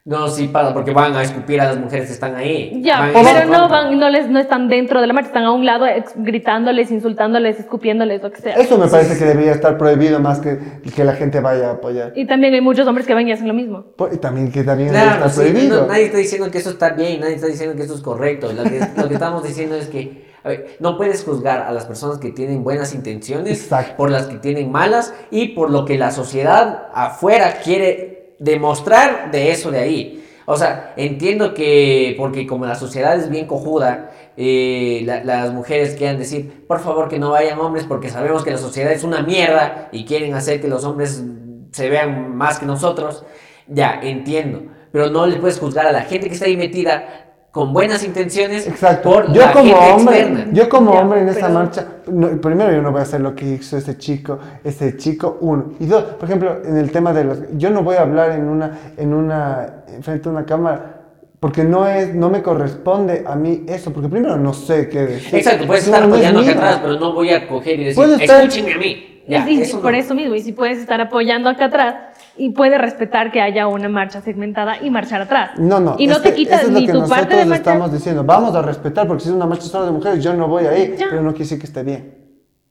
No, 0.05 0.29
sí 0.29 0.47
pasa, 0.47 0.73
porque 0.73 0.93
van 0.93 1.17
a 1.17 1.23
escupir 1.25 1.61
a 1.61 1.65
las 1.65 1.79
mujeres 1.79 2.07
que 2.07 2.13
están 2.13 2.37
ahí. 2.37 2.81
Ya, 2.81 3.11
pero 3.13 3.45
no 3.51 3.69
van, 3.69 3.99
no 3.99 4.09
les, 4.09 4.29
no 4.29 4.39
están 4.39 4.69
dentro 4.69 5.01
de 5.01 5.09
la 5.09 5.13
marcha, 5.13 5.31
están 5.31 5.43
a 5.43 5.51
un 5.51 5.67
lado 5.67 5.85
ex- 5.85 6.13
gritándoles, 6.15 6.93
insultándoles, 6.93 7.59
escupiéndoles, 7.59 8.23
lo 8.23 8.31
que 8.31 8.41
sea. 8.41 8.55
Eso 8.55 8.79
me 8.79 8.87
parece 8.87 9.19
que 9.19 9.25
debería 9.25 9.51
estar 9.51 9.77
prohibido 9.77 10.21
más 10.21 10.39
que 10.39 10.59
que 10.95 11.03
la 11.03 11.15
gente 11.15 11.41
vaya 11.41 11.71
a 11.71 11.73
apoyar. 11.73 12.13
Y 12.15 12.25
también 12.25 12.55
hay 12.55 12.61
muchos 12.61 12.87
hombres 12.87 13.05
que 13.05 13.15
van 13.15 13.27
y 13.27 13.33
hacen 13.33 13.49
lo 13.49 13.55
mismo. 13.55 13.83
Por- 13.97 14.15
Y 14.15 14.19
también 14.19 14.53
que 14.53 14.63
también 14.63 14.91
debería 14.93 15.15
Claro, 15.17 15.27
estar 15.27 15.45
sí, 15.45 15.51
prohibido. 15.51 15.81
no, 15.81 15.87
nadie 15.89 16.05
está 16.05 16.19
diciendo 16.19 16.51
que 16.53 16.59
eso 16.59 16.71
está 16.71 16.91
bien, 16.91 17.19
nadie 17.21 17.35
está 17.35 17.49
diciendo 17.49 17.75
que 17.75 17.83
eso 17.83 17.95
es 17.97 18.01
correcto. 18.01 18.53
Lo 18.53 18.63
que, 18.63 18.81
lo 18.97 19.09
que 19.09 19.15
estamos 19.15 19.43
diciendo 19.43 19.75
es 19.75 19.89
que 19.89 20.25
a 20.45 20.49
ver, 20.51 20.77
no 20.79 20.97
puedes 20.97 21.25
juzgar 21.25 21.63
a 21.63 21.73
las 21.73 21.85
personas 21.85 22.19
que 22.19 22.31
tienen 22.31 22.63
buenas 22.63 22.95
intenciones 22.95 23.61
Exacto. 23.61 23.95
por 23.97 24.13
las 24.13 24.27
que 24.27 24.37
tienen 24.37 24.71
malas 24.71 25.13
y 25.33 25.49
por 25.49 25.73
lo 25.73 25.85
que 25.85 25.99
la 25.99 26.13
sociedad 26.13 26.87
afuera 26.95 27.55
quiere 27.65 28.16
demostrar 28.39 29.31
de 29.31 29.51
eso 29.51 29.71
de 29.71 29.79
ahí. 29.79 30.23
O 30.49 30.57
sea, 30.57 30.93
entiendo 30.97 31.55
que, 31.55 32.15
porque 32.17 32.47
como 32.47 32.67
la 32.67 32.77
sociedad 32.77 33.17
es 33.17 33.29
bien 33.31 33.47
cojuda, 33.47 34.13
eh, 34.37 35.03
la- 35.05 35.25
las 35.25 35.53
mujeres 35.53 35.95
quieran 35.97 36.19
decir, 36.19 36.65
por 36.69 36.79
favor 36.81 37.09
que 37.09 37.19
no 37.19 37.31
vayan 37.31 37.59
hombres 37.59 37.85
porque 37.85 38.11
sabemos 38.11 38.45
que 38.45 38.53
la 38.53 38.59
sociedad 38.59 38.93
es 38.93 39.03
una 39.03 39.23
mierda 39.23 39.89
y 39.91 40.05
quieren 40.05 40.35
hacer 40.35 40.61
que 40.61 40.69
los 40.69 40.85
hombres 40.85 41.25
se 41.73 41.91
vean 41.91 42.37
más 42.37 42.59
que 42.61 42.67
nosotros. 42.67 43.25
Ya, 43.67 43.99
entiendo. 44.03 44.63
Pero 44.93 45.11
no 45.11 45.27
le 45.27 45.37
puedes 45.37 45.59
juzgar 45.59 45.87
a 45.87 45.93
la 45.93 46.03
gente 46.03 46.29
que 46.29 46.35
está 46.35 46.47
ahí 46.47 46.57
metida 46.57 47.26
con 47.57 47.73
buenas 47.73 48.05
intenciones 48.05 48.67
Exacto. 48.67 49.11
por 49.11 49.33
yo 49.33 49.41
la 49.41 49.51
como 49.53 49.75
gente 49.77 49.93
hombre, 49.95 50.21
externa. 50.21 50.53
yo 50.53 50.69
como 50.69 50.93
Ya, 50.93 51.01
hombre 51.01 51.21
en 51.23 51.29
esta 51.31 51.49
marcha, 51.49 51.87
no, 52.07 52.29
primero 52.39 52.71
yo 52.71 52.83
no 52.83 52.91
voy 52.93 53.01
a 53.01 53.05
hacer 53.05 53.23
lo 53.23 53.35
que 53.35 53.47
hizo 53.47 53.79
ese 53.79 53.97
chico, 53.97 54.39
ese 54.63 54.99
chico 54.99 55.39
uno 55.41 55.73
y 55.81 55.87
dos, 55.87 56.03
por 56.05 56.29
ejemplo, 56.29 56.59
en 56.67 56.77
el 56.77 56.91
tema 56.93 57.15
de 57.15 57.25
los, 57.25 57.39
yo 57.57 57.71
no 57.71 57.83
voy 57.83 57.97
a 57.97 58.03
hablar 58.03 58.33
en 58.33 58.47
una, 58.47 58.79
en 58.99 59.15
una, 59.15 59.85
frente 60.03 60.29
a 60.29 60.33
una 60.33 60.45
cámara. 60.45 60.93
Porque 61.41 61.65
no 61.65 61.87
es, 61.87 62.15
no 62.15 62.29
me 62.29 62.43
corresponde 62.43 63.25
a 63.27 63.35
mí 63.37 63.65
eso, 63.69 63.91
porque 63.91 64.09
primero 64.11 64.37
no 64.37 64.53
sé 64.53 64.89
qué 64.91 65.07
decir. 65.07 65.37
Exacto, 65.37 65.67
puedes 65.67 65.87
estar 65.87 66.01
no 66.07 66.15
es 66.15 66.27
apoyando 66.27 66.41
acá 66.41 66.51
atrás, 66.53 66.79
pero 66.83 67.01
no 67.01 67.13
voy 67.15 67.31
a 67.31 67.49
coger 67.49 67.81
y 67.81 67.85
decir, 67.85 68.05
estar- 68.05 68.43
escúchenme 68.45 68.75
a 68.75 68.79
mí. 68.79 69.23
Ya, 69.29 69.45
no. 69.47 69.81
por 69.81 69.95
eso 69.95 70.15
mismo, 70.15 70.35
y 70.35 70.41
si 70.41 70.53
puedes 70.53 70.79
estar 70.79 71.01
apoyando 71.01 71.49
acá 71.49 71.67
atrás 71.67 71.95
y 72.39 72.51
puedes 72.51 72.81
respetar 72.81 73.33
que 73.33 73.41
haya 73.41 73.67
una 73.67 73.89
marcha 73.89 74.21
segmentada 74.21 74.77
y 74.83 74.91
marchar 74.91 75.23
atrás. 75.23 75.51
No, 75.59 75.81
no. 75.81 75.97
Y 75.99 76.07
no 76.07 76.21
te 76.21 76.31
que 76.31 76.35
quitas 76.37 76.63
es 76.65 76.71
ni 76.71 76.87
que 76.87 76.93
tu 76.93 76.99
nosotros 77.01 77.19
parte 77.19 77.37
de 77.37 77.45
marchar. 77.47 77.67
estamos 77.75 77.93
diciendo. 77.93 78.25
Vamos 78.25 78.55
a 78.55 78.63
respetar, 78.63 79.07
porque 79.07 79.23
si 79.25 79.29
es 79.31 79.35
una 79.35 79.47
marcha 79.47 79.67
solo 79.67 79.87
de 79.87 79.93
mujeres, 79.93 80.23
yo 80.23 80.35
no 80.35 80.49
voy 80.49 80.67
a 80.67 80.77
ir, 80.79 80.97
Ya. 80.97 81.07
pero 81.11 81.23
no 81.23 81.31
quiere 81.31 81.45
decir 81.45 81.59
que 81.59 81.67
esté 81.67 81.83
bien. 81.83 82.15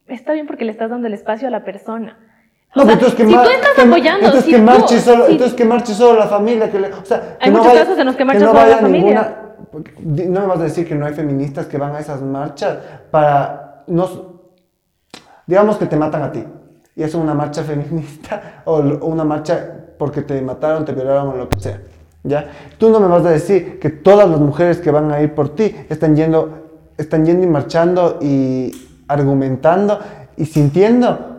Está 0.08 0.34
bien 0.34 0.46
porque 0.48 0.66
le 0.66 0.72
estás 0.72 0.90
dando 0.90 1.08
el 1.08 1.14
espacio 1.14 1.48
a 1.48 1.52
la 1.52 1.64
persona. 1.64 2.18
No, 2.76 2.84
O 2.84 2.86
sea, 2.86 2.96
pero 2.98 3.08
entonces 3.08 3.16
que 3.16 3.26
si 3.26 3.34
tú 3.34 3.50
estás 3.50 3.72
que- 3.76 3.82
apoyando, 3.82 4.26
entonces 4.26 4.44
si 4.46 4.52
que 4.52 4.58
tú- 4.58 4.64
marche 4.64 5.00
solo, 5.00 5.26
si- 5.28 5.32
entonces 5.32 5.56
que 5.56 5.66
marche 5.66 5.94
solo 5.94 6.20
la 6.20 6.28
familia, 6.28 6.70
que 6.70 6.80
le- 6.80 6.94
o 6.94 7.06
sea, 7.06 7.38
que 7.40 7.46
Hay 7.46 7.52
no 7.52 7.58
muchos 7.60 7.72
vaya- 7.74 7.84
casos 7.86 8.00
en 8.00 8.06
los 8.06 8.16
que 8.16 8.18
que 8.20 8.26
marcha 8.26 8.40
no 8.46 8.52
solo 8.54 8.66
la 8.70 8.78
familia. 8.78 9.46
ninguna- 9.74 10.34
no 10.34 10.42
me 10.42 10.48
vas 10.48 10.60
a 10.60 10.64
decir 10.64 10.88
que 10.88 10.94
no 10.96 11.06
hay 11.06 11.14
feministas 11.14 11.66
que 11.68 11.78
van 11.78 11.96
a 11.96 12.00
esas 12.00 12.22
marchas 12.22 12.78
para 13.12 13.84
no 13.88 14.36
digamos 15.48 15.78
que 15.78 15.86
te 15.86 15.96
matan 15.96 16.24
a 16.24 16.32
ti 16.32 16.44
y 16.96 17.04
es 17.04 17.14
una 17.14 17.34
marcha 17.34 17.64
feminista 17.64 18.62
o 18.66 18.80
una 18.80 19.24
marcha 19.24 19.72
porque 19.98 20.22
te 20.22 20.42
mataron, 20.42 20.86
te 20.86 20.94
violaron 20.94 21.30
o 21.30 21.36
lo 21.36 21.50
que 21.50 21.60
sea. 21.60 21.82
¿Ya? 22.24 22.48
Tú 22.78 22.90
no 22.90 23.00
me 23.00 23.08
vas 23.08 23.26
a 23.26 23.30
decir 23.30 23.80
que 23.80 23.90
todas 23.90 24.28
las 24.28 24.40
mujeres 24.40 24.80
que 24.80 24.90
van 24.90 25.12
a 25.12 25.22
ir 25.22 25.34
por 25.34 25.56
ti 25.56 25.76
están 25.90 26.16
yendo, 26.16 26.90
están 26.98 27.26
yendo 27.26 27.44
y 27.44 27.48
marchando 27.48 28.18
y 28.22 28.72
argumentando 29.08 30.00
y 30.36 30.46
sintiendo 30.46 31.34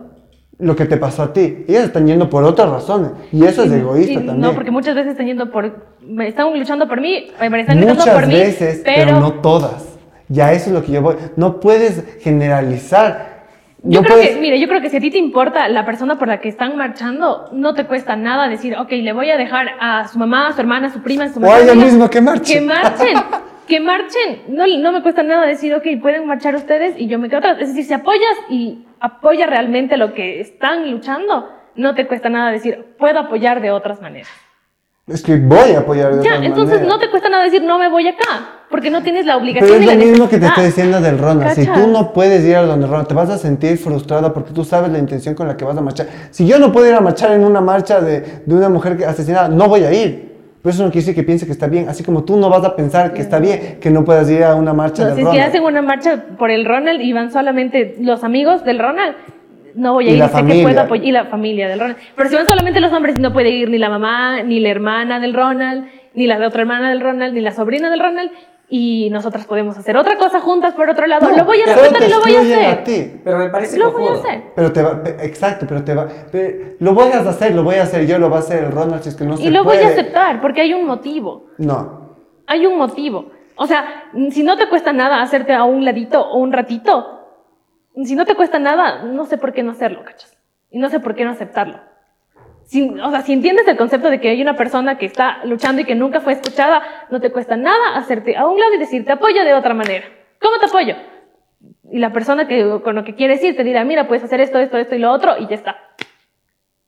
lo 0.59 0.75
que 0.75 0.85
te 0.85 0.95
pasó 0.97 1.23
a 1.23 1.33
ti. 1.33 1.65
Ellas 1.67 1.83
están 1.85 2.07
yendo 2.07 2.29
por 2.29 2.43
otras 2.45 2.69
razones 2.69 3.11
y 3.33 3.43
eso 3.43 3.63
es 3.63 3.71
egoísta 3.71 4.13
y- 4.13 4.15
también. 4.25 4.39
No, 4.39 4.53
porque 4.53 4.71
muchas 4.71 4.95
veces 4.95 5.11
están 5.11 5.27
yendo 5.27 5.51
por. 5.51 5.71
me 6.01 6.29
Están 6.29 6.57
luchando 6.57 6.87
por 6.87 7.01
mí, 7.01 7.27
me 7.39 7.45
están 7.61 7.77
gritando 7.77 7.93
Muchas 7.95 8.15
por 8.15 8.27
mí. 8.27 8.33
veces, 8.33 8.81
pero... 8.85 9.19
no 9.19 9.33
todas. 9.33 9.97
Ya 10.29 10.53
eso 10.53 10.69
es 10.69 10.73
lo 10.73 10.83
que 10.83 10.93
yo 10.93 11.01
voy. 11.01 11.15
No 11.35 11.59
puedes 11.59 12.03
generalizar. 12.21 13.36
Yo 13.83 14.01
no 14.01 14.05
creo 14.05 14.17
puedes- 14.17 14.35
que, 14.35 14.41
mire, 14.41 14.59
yo 14.59 14.67
creo 14.67 14.81
que 14.81 14.89
si 14.89 14.97
a 14.97 14.99
ti 14.99 15.11
te 15.11 15.17
importa 15.19 15.69
la 15.69 15.85
persona 15.85 16.17
por 16.17 16.27
la 16.27 16.39
que 16.39 16.49
están 16.49 16.75
marchando, 16.77 17.47
no 17.51 17.73
te 17.75 17.85
cuesta 17.85 18.15
nada 18.15 18.47
decir, 18.49 18.75
ok, 18.75 18.91
le 18.91 19.13
voy 19.13 19.29
a 19.29 19.37
dejar 19.37 19.67
a 19.79 20.07
su 20.07 20.17
mamá, 20.17 20.47
a 20.47 20.53
su 20.53 20.61
hermana, 20.61 20.87
a 20.87 20.89
su 20.89 21.01
prima, 21.03 21.25
a 21.25 21.29
su 21.29 21.39
O 21.39 21.51
a 21.53 21.59
ella 21.59 21.75
misma 21.75 22.09
que 22.09 22.19
marche. 22.19 22.53
Que 22.53 22.61
marchen, 22.61 23.17
que 23.67 23.79
marchen. 23.79 24.41
No, 24.49 24.65
no 24.79 24.91
me 24.91 25.01
cuesta 25.03 25.21
nada 25.23 25.45
decir, 25.45 25.73
ok, 25.75 25.85
pueden 26.01 26.25
marchar 26.25 26.55
ustedes 26.55 26.95
y 26.97 27.07
yo 27.07 27.19
me 27.19 27.29
quedo 27.29 27.39
atrás. 27.39 27.57
Es 27.61 27.69
decir, 27.69 27.85
si 27.85 27.93
apoyas 27.93 28.35
y 28.49 28.85
apoyas 28.99 29.49
realmente 29.49 29.95
lo 29.97 30.13
que 30.13 30.39
están 30.41 30.89
luchando, 30.89 31.49
no 31.75 31.93
te 31.93 32.07
cuesta 32.07 32.29
nada 32.29 32.49
decir, 32.51 32.83
puedo 32.97 33.19
apoyar 33.19 33.61
de 33.61 33.69
otras 33.71 34.01
maneras. 34.01 34.29
Es 35.07 35.23
que 35.23 35.37
voy 35.37 35.71
a 35.71 35.79
apoyar 35.79 36.15
de 36.15 36.23
Ya, 36.23 36.33
otra 36.35 36.45
entonces 36.45 36.75
manera. 36.81 36.93
no 36.95 36.99
te 36.99 37.09
cuesta 37.09 37.29
nada 37.29 37.45
decir, 37.45 37.63
no 37.63 37.79
me 37.79 37.87
voy 37.87 38.07
acá, 38.09 38.63
porque 38.69 38.89
no 38.89 39.01
tienes 39.01 39.25
la 39.25 39.37
obligación 39.37 39.69
Pero 39.69 39.79
es 39.79 39.85
lo 39.85 39.91
la 39.93 39.97
mismo 39.97 40.25
que 40.27 40.35
te 40.37 40.41
necesidad. 40.41 40.49
estoy 40.49 40.65
diciendo 40.65 40.99
del 40.99 41.17
Ronald. 41.17 41.51
Si 41.55 41.65
¿Cachas? 41.65 41.81
tú 41.81 41.87
no 41.89 42.11
puedes 42.11 42.43
ir 42.43 42.57
a 42.57 42.63
donde 42.63 42.87
Ronald, 42.87 43.07
te 43.07 43.13
vas 43.13 43.29
a 43.29 43.37
sentir 43.37 43.77
frustrada 43.77 44.33
porque 44.33 44.51
tú 44.51 44.65
sabes 44.65 44.91
la 44.91 44.97
intención 44.99 45.33
con 45.33 45.47
la 45.47 45.55
que 45.55 45.63
vas 45.63 45.77
a 45.77 45.81
marchar. 45.81 46.07
Si 46.31 46.45
yo 46.45 46.59
no 46.59 46.73
puedo 46.73 46.87
ir 46.89 46.93
a 46.93 46.99
marchar 46.99 47.31
en 47.31 47.45
una 47.45 47.61
marcha 47.61 48.01
de, 48.01 48.41
de 48.45 48.53
una 48.55 48.67
mujer 48.67 48.97
que 48.97 49.05
asesinada, 49.05 49.47
no 49.47 49.69
voy 49.69 49.85
a 49.85 49.93
ir. 49.93 50.27
Pero 50.61 50.73
eso 50.73 50.83
no 50.83 50.89
quiere 50.89 51.01
decir 51.05 51.15
que 51.15 51.23
piense 51.23 51.45
que 51.45 51.53
está 51.53 51.67
bien. 51.67 51.87
Así 51.87 52.03
como 52.03 52.25
tú 52.25 52.35
no 52.35 52.49
vas 52.49 52.65
a 52.65 52.75
pensar 52.75 53.13
que 53.13 53.21
está 53.21 53.39
bien 53.39 53.77
que 53.79 53.89
no 53.89 54.03
puedas 54.03 54.29
ir 54.29 54.43
a 54.43 54.55
una 54.55 54.73
marcha 54.73 55.03
No, 55.03 55.07
del 55.09 55.15
si 55.15 55.21
es 55.21 55.27
que 55.27 55.31
Ronald. 55.31 55.49
hacen 55.49 55.63
una 55.63 55.81
marcha 55.81 56.23
por 56.37 56.51
el 56.51 56.65
Ronald 56.65 56.99
y 56.99 57.13
van 57.13 57.31
solamente 57.31 57.95
los 58.01 58.25
amigos 58.25 58.65
del 58.65 58.79
Ronald, 58.79 59.15
no 59.77 59.93
voy 59.93 60.07
a 60.07 60.09
Y 60.09 60.13
ir, 60.13 60.19
la 60.19 60.27
sé 60.27 60.33
que 60.33 60.39
familia. 60.39 60.63
puedo 60.63 60.81
apoyar, 60.81 61.05
y 61.05 61.11
la 61.11 61.25
familia 61.25 61.67
del 61.69 61.79
Ronald. 61.79 61.97
Pero 62.15 62.29
si 62.29 62.35
van 62.35 62.47
solamente 62.47 62.79
los 62.81 62.91
hombres, 62.91 63.19
no 63.19 63.31
puede 63.31 63.49
ir 63.49 63.69
ni 63.69 63.77
la 63.77 63.89
mamá, 63.89 64.43
ni 64.43 64.59
la 64.59 64.69
hermana 64.69 65.19
del 65.19 65.33
Ronald, 65.33 65.85
ni 66.13 66.27
la 66.27 66.39
de 66.39 66.45
otra 66.47 66.61
hermana 66.61 66.89
del 66.89 66.99
Ronald, 67.01 67.33
ni 67.33 67.41
la 67.41 67.51
sobrina 67.51 67.89
del 67.89 67.99
Ronald, 67.99 68.31
y 68.69 69.09
nosotras 69.11 69.45
podemos 69.45 69.77
hacer 69.77 69.95
otra 69.95 70.17
cosa 70.17 70.41
juntas 70.41 70.73
por 70.73 70.89
otro 70.89 71.07
lado. 71.07 71.29
No, 71.29 71.37
lo 71.37 71.45
voy 71.45 71.61
a 71.61 71.65
respetar 71.67 72.03
y 72.05 72.11
lo 72.11 72.19
voy 72.19 72.35
a 72.35 72.39
hacer. 72.41 72.65
a 72.65 72.83
ti. 72.83 73.11
Pero 73.23 73.37
me 73.37 73.49
parece 73.49 73.77
Lo 73.77 73.91
voy 73.93 74.07
a 74.07 74.11
hacer. 74.19 74.41
Pero 74.57 74.73
te 74.73 74.81
va, 74.81 75.01
exacto, 75.21 75.65
pero 75.69 75.83
te 75.85 75.93
va, 75.95 76.07
lo 76.79 76.93
voy 76.93 77.11
a 77.13 77.19
hacer, 77.19 77.55
lo 77.55 77.63
voy 77.63 77.75
a 77.75 77.83
hacer 77.83 78.05
yo, 78.05 78.19
lo 78.19 78.29
va 78.29 78.37
a 78.37 78.39
hacer 78.39 78.65
el 78.65 78.71
Ronald 78.73 79.01
si 79.03 79.09
es 79.09 79.15
que 79.15 79.23
no 79.23 79.37
se 79.37 79.43
Y 79.43 79.51
lo 79.51 79.63
puede. 79.63 79.77
voy 79.77 79.87
a 79.87 79.89
aceptar, 79.93 80.41
porque 80.41 80.61
hay 80.61 80.73
un 80.73 80.85
motivo. 80.85 81.45
No, 81.59 82.17
Hay 82.47 82.65
un 82.65 82.77
motivo. 82.77 83.31
O 83.55 83.65
sea, 83.67 84.03
si 84.31 84.43
no 84.43 84.55
te 84.57 84.67
cuesta 84.69 84.91
nada 84.93 85.21
hacerte 85.21 85.53
a 85.53 85.63
un 85.63 85.83
ladito 85.85 86.21
o 86.21 86.37
un 86.39 86.51
ratito, 86.51 87.16
si 88.05 88.15
no 88.15 88.25
te 88.25 88.35
cuesta 88.35 88.59
nada, 88.59 89.03
no 89.03 89.25
sé 89.25 89.37
por 89.37 89.53
qué 89.53 89.63
no 89.63 89.71
hacerlo, 89.71 90.03
¿cachas? 90.03 90.37
Y 90.69 90.79
no 90.79 90.89
sé 90.89 90.99
por 90.99 91.15
qué 91.15 91.25
no 91.25 91.31
aceptarlo. 91.31 91.79
Si, 92.65 92.89
o 92.89 93.09
sea, 93.11 93.21
si 93.21 93.31
entiendes 93.33 93.67
el 93.67 93.77
concepto 93.77 94.09
de 94.09 94.19
que 94.19 94.29
hay 94.29 94.41
una 94.41 94.55
persona 94.57 94.97
que 94.97 95.05
está 95.05 95.43
luchando 95.45 95.81
y 95.81 95.85
que 95.85 95.95
nunca 95.95 96.19
fue 96.19 96.33
escuchada, 96.33 96.83
no 97.09 97.21
te 97.21 97.31
cuesta 97.31 97.55
nada 97.55 97.95
hacerte 97.95 98.35
a 98.35 98.45
un 98.45 98.59
lado 98.59 98.73
y 98.73 98.77
decir, 98.77 99.05
te 99.05 99.13
apoyo 99.13 99.43
de 99.45 99.53
otra 99.53 99.73
manera. 99.73 100.05
¿Cómo 100.41 100.57
te 100.59 100.65
apoyo? 100.65 100.95
Y 101.89 101.99
la 101.99 102.11
persona 102.11 102.45
que, 102.47 102.81
con 102.83 102.93
lo 102.95 103.05
que 103.05 103.15
quieres 103.15 103.41
ir 103.43 103.55
te 103.55 103.63
dirá, 103.63 103.85
mira, 103.85 104.07
puedes 104.07 104.23
hacer 104.25 104.41
esto, 104.41 104.59
esto, 104.59 104.77
esto 104.77 104.95
y 104.95 104.99
lo 104.99 105.11
otro, 105.11 105.37
y 105.37 105.47
ya 105.47 105.55
está. 105.55 105.77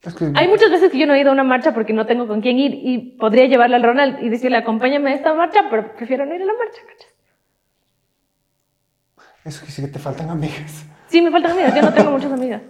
Es 0.04 0.14
que- 0.14 0.32
Hay 0.36 0.48
muchas 0.50 0.70
veces 0.70 0.92
que 0.92 0.98
yo 0.98 1.08
no 1.08 1.14
he 1.14 1.20
ido 1.22 1.30
a 1.30 1.34
una 1.34 1.44
marcha 1.46 1.74
porque 1.74 1.94
no 1.94 2.06
tengo 2.06 2.28
con 2.28 2.42
quién 2.42 2.60
ir 2.60 2.74
y 2.76 3.18
podría 3.18 3.46
llevarle 3.46 3.78
al 3.78 3.84
Ronald 3.84 4.22
y 4.22 4.30
decirle, 4.30 4.58
acompáñame 4.58 5.12
a 5.12 5.16
esta 5.16 5.34
marcha, 5.34 5.66
pero 5.70 5.96
prefiero 5.96 6.26
no 6.26 6.36
ir 6.36 6.42
a 6.42 6.46
la 6.46 6.54
marcha, 6.54 6.82
¿cachas? 6.88 7.14
Eso 9.46 9.66
que 9.66 9.72
sí 9.72 9.82
que 9.82 9.88
te 9.88 10.00
faltan 10.00 10.30
amigas. 10.30 10.86
Sí, 11.10 11.22
me 11.22 11.32
faltan 11.32 11.52
amigas, 11.52 11.76
yo 11.76 11.82
no 11.82 11.94
tengo 11.94 12.12
muchas 12.12 12.32
amigas. 12.32 12.62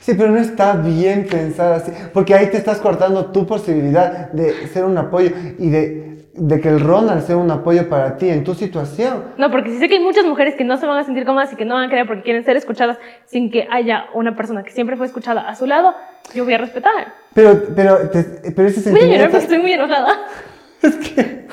Sí, 0.00 0.14
pero 0.14 0.30
no 0.30 0.38
está 0.38 0.72
bien 0.76 1.26
pensar 1.30 1.72
así, 1.74 1.92
porque 2.14 2.34
ahí 2.34 2.46
te 2.50 2.56
estás 2.56 2.78
cortando 2.78 3.26
tu 3.26 3.46
posibilidad 3.46 4.30
de 4.32 4.66
ser 4.68 4.84
un 4.86 4.96
apoyo 4.96 5.30
y 5.58 5.68
de, 5.68 6.30
de 6.34 6.60
que 6.60 6.68
el 6.70 6.80
Ronald 6.80 7.22
sea 7.26 7.36
un 7.36 7.50
apoyo 7.50 7.86
para 7.88 8.16
ti 8.16 8.30
en 8.30 8.42
tu 8.42 8.54
situación. 8.54 9.24
No, 9.36 9.50
porque 9.50 9.70
sí 9.70 9.78
sé 9.78 9.88
que 9.88 9.96
hay 9.96 10.02
muchas 10.02 10.24
mujeres 10.24 10.54
que 10.54 10.64
no 10.64 10.78
se 10.78 10.86
van 10.86 10.98
a 10.98 11.04
sentir 11.04 11.26
cómodas 11.26 11.52
y 11.52 11.56
que 11.56 11.66
no 11.66 11.74
van 11.74 11.84
a 11.84 11.90
querer 11.90 12.06
porque 12.06 12.22
quieren 12.22 12.44
ser 12.44 12.56
escuchadas 12.56 12.96
sin 13.26 13.50
que 13.50 13.68
haya 13.70 14.06
una 14.14 14.34
persona 14.36 14.62
que 14.62 14.70
siempre 14.70 14.96
fue 14.96 15.04
escuchada 15.06 15.46
a 15.46 15.54
su 15.54 15.66
lado, 15.66 15.94
yo 16.34 16.44
voy 16.44 16.54
a 16.54 16.58
respetar. 16.58 17.12
Pero, 17.34 17.60
pero, 17.76 18.08
te- 18.08 18.52
pero 18.56 18.68
ese 18.68 18.90
Voy 18.90 19.00
a 19.00 19.04
llorar 19.04 19.30
sentimiento... 19.30 19.30
porque 19.32 19.44
estoy 19.44 19.58
muy 19.58 19.72
enojada. 19.72 20.08
Es 20.82 20.96
que... 20.96 21.46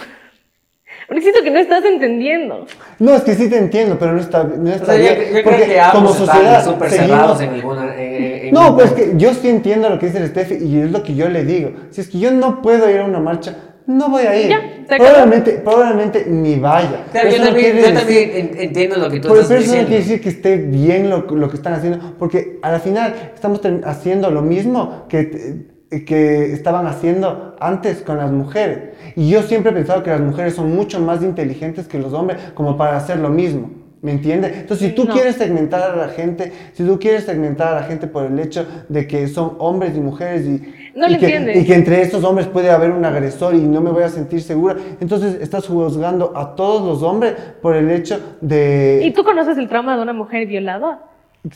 Porque 1.08 1.22
siento 1.22 1.42
que 1.42 1.52
no 1.52 1.60
estás 1.60 1.86
entendiendo. 1.86 2.66
No, 3.00 3.16
es 3.16 3.22
que 3.24 3.34
sí 3.36 3.50
te 3.50 3.58
entiendo, 3.58 3.98
pero 3.98 4.12
no 4.14 4.20
está, 4.20 4.44
no 4.44 4.70
O 4.70 4.74
está 4.74 4.88
sea, 4.88 4.96
bien. 4.98 5.16
yo 5.16 5.24
creo 5.32 5.44
porque 5.46 5.64
que 5.66 5.80
como 5.94 6.10
sociedad 6.14 6.66
súper 6.66 6.90
seguimos- 6.90 7.10
cerrados 7.10 7.42
en 7.42 7.54
ninguna... 7.54 7.96
en- 7.96 8.14
en- 8.14 8.24
en 8.48 8.54
No, 8.54 8.62
ningún- 8.64 8.76
pues 8.78 8.92
que 8.92 9.14
yo 9.16 9.34
sí 9.34 9.48
entiendo 9.50 9.90
lo 9.90 10.00
que 10.00 10.08
dice 10.08 10.18
el 10.18 10.28
Steffi 10.28 10.56
y 10.56 10.80
es 10.82 10.92
lo 10.92 11.04
que 11.04 11.16
yo 11.16 11.30
le 11.30 11.46
digo. 11.46 11.72
Si 11.92 12.02
es 12.02 12.10
que 12.10 12.20
yo 12.20 12.32
no 12.32 12.62
puedo 12.62 12.90
ir 12.90 12.98
a 13.00 13.06
una 13.06 13.20
marcha, 13.20 13.56
no 13.86 14.10
voy 14.10 14.24
a 14.24 14.38
ir. 14.38 14.50
Ya, 14.50 14.62
probablemente, 14.98 15.52
probablemente 15.64 16.26
ni 16.28 16.56
vaya. 16.60 17.06
Pero 17.14 17.30
yo 17.30 17.42
también, 17.42 17.78
yo 17.78 18.62
entiendo 18.62 18.98
lo 18.98 19.10
que 19.10 19.22
tú 19.22 19.30
Pero, 19.30 19.36
estás 19.42 19.48
pero 19.48 19.60
eso 19.62 19.68
no 19.72 19.78
diciendo. 19.78 19.88
quiere 19.88 20.04
decir 20.04 20.22
que 20.22 20.28
esté 20.30 20.58
bien 20.58 21.10
lo, 21.10 21.20
lo 21.22 21.50
que 21.50 21.56
están 21.56 21.72
haciendo, 21.74 22.16
porque 22.20 22.60
a 22.62 22.70
la 22.70 22.80
final 22.82 23.16
estamos 23.34 23.62
haciendo 23.86 24.30
lo 24.30 24.42
mismo 24.42 25.06
que, 25.08 25.20
eh, 25.22 25.68
que 25.90 26.52
estaban 26.54 26.86
haciendo 26.86 27.56
antes 27.60 28.02
con 28.02 28.18
las 28.18 28.32
mujeres. 28.32 28.96
Y 29.16 29.30
yo 29.30 29.42
siempre 29.42 29.72
he 29.72 29.76
pensado 29.76 30.04
que 30.04 30.10
las 30.10 30.20
mujeres 30.22 30.54
son 30.56 30.76
mucho 30.76 31.00
más 31.00 31.24
inteligentes 31.24 31.88
que 31.88 31.98
los 32.00 32.14
hombres 32.14 32.38
como 32.54 32.78
para 32.78 32.98
hacer 32.98 33.20
lo 33.20 33.30
mismo. 33.30 33.70
¿Me 34.00 34.12
entiendes? 34.12 34.56
Entonces, 34.58 34.90
si 34.90 34.94
tú 34.96 35.06
No. 35.06 35.14
quieres 35.14 35.38
segmentar 35.38 35.82
a 35.92 35.96
la 35.96 36.10
gente, 36.10 36.52
si 36.74 36.84
tú 36.86 37.00
quieres 37.00 37.24
segmentar 37.24 37.70
a 37.70 37.80
la 37.82 37.84
gente 37.84 38.06
por 38.06 38.26
el 38.26 38.38
hecho 38.38 38.66
de 38.90 39.08
que 39.08 39.28
son 39.28 39.54
hombres 39.58 39.98
y 39.98 40.00
mujeres 40.00 40.46
y, 40.46 40.62
No 40.96 41.10
y 41.10 41.18
que, 41.18 41.54
y 41.56 41.66
que 41.66 41.74
entre 41.74 42.02
estos 42.04 42.24
hombres 42.24 42.46
puede 42.48 42.70
haber 42.70 42.92
un 42.92 43.04
agresor 43.06 43.56
y 43.56 43.62
no 43.62 43.82
me 43.82 43.90
voy 43.90 44.04
a 44.04 44.10
sentir 44.10 44.42
segura, 44.42 44.76
entonces 45.02 45.40
estás 45.42 45.68
juzgando 45.68 46.32
a 46.36 46.56
todos 46.56 46.86
los 46.88 47.02
hombres 47.02 47.34
por 47.60 47.76
el 47.76 47.90
hecho 47.90 48.20
de... 48.40 49.02
¿Y 49.04 49.12
tú 49.14 49.24
conoces 49.24 49.58
el 49.58 49.68
trauma 49.68 49.96
de 49.96 50.04
una 50.04 50.14
mujer 50.14 50.46
violada? 50.48 51.00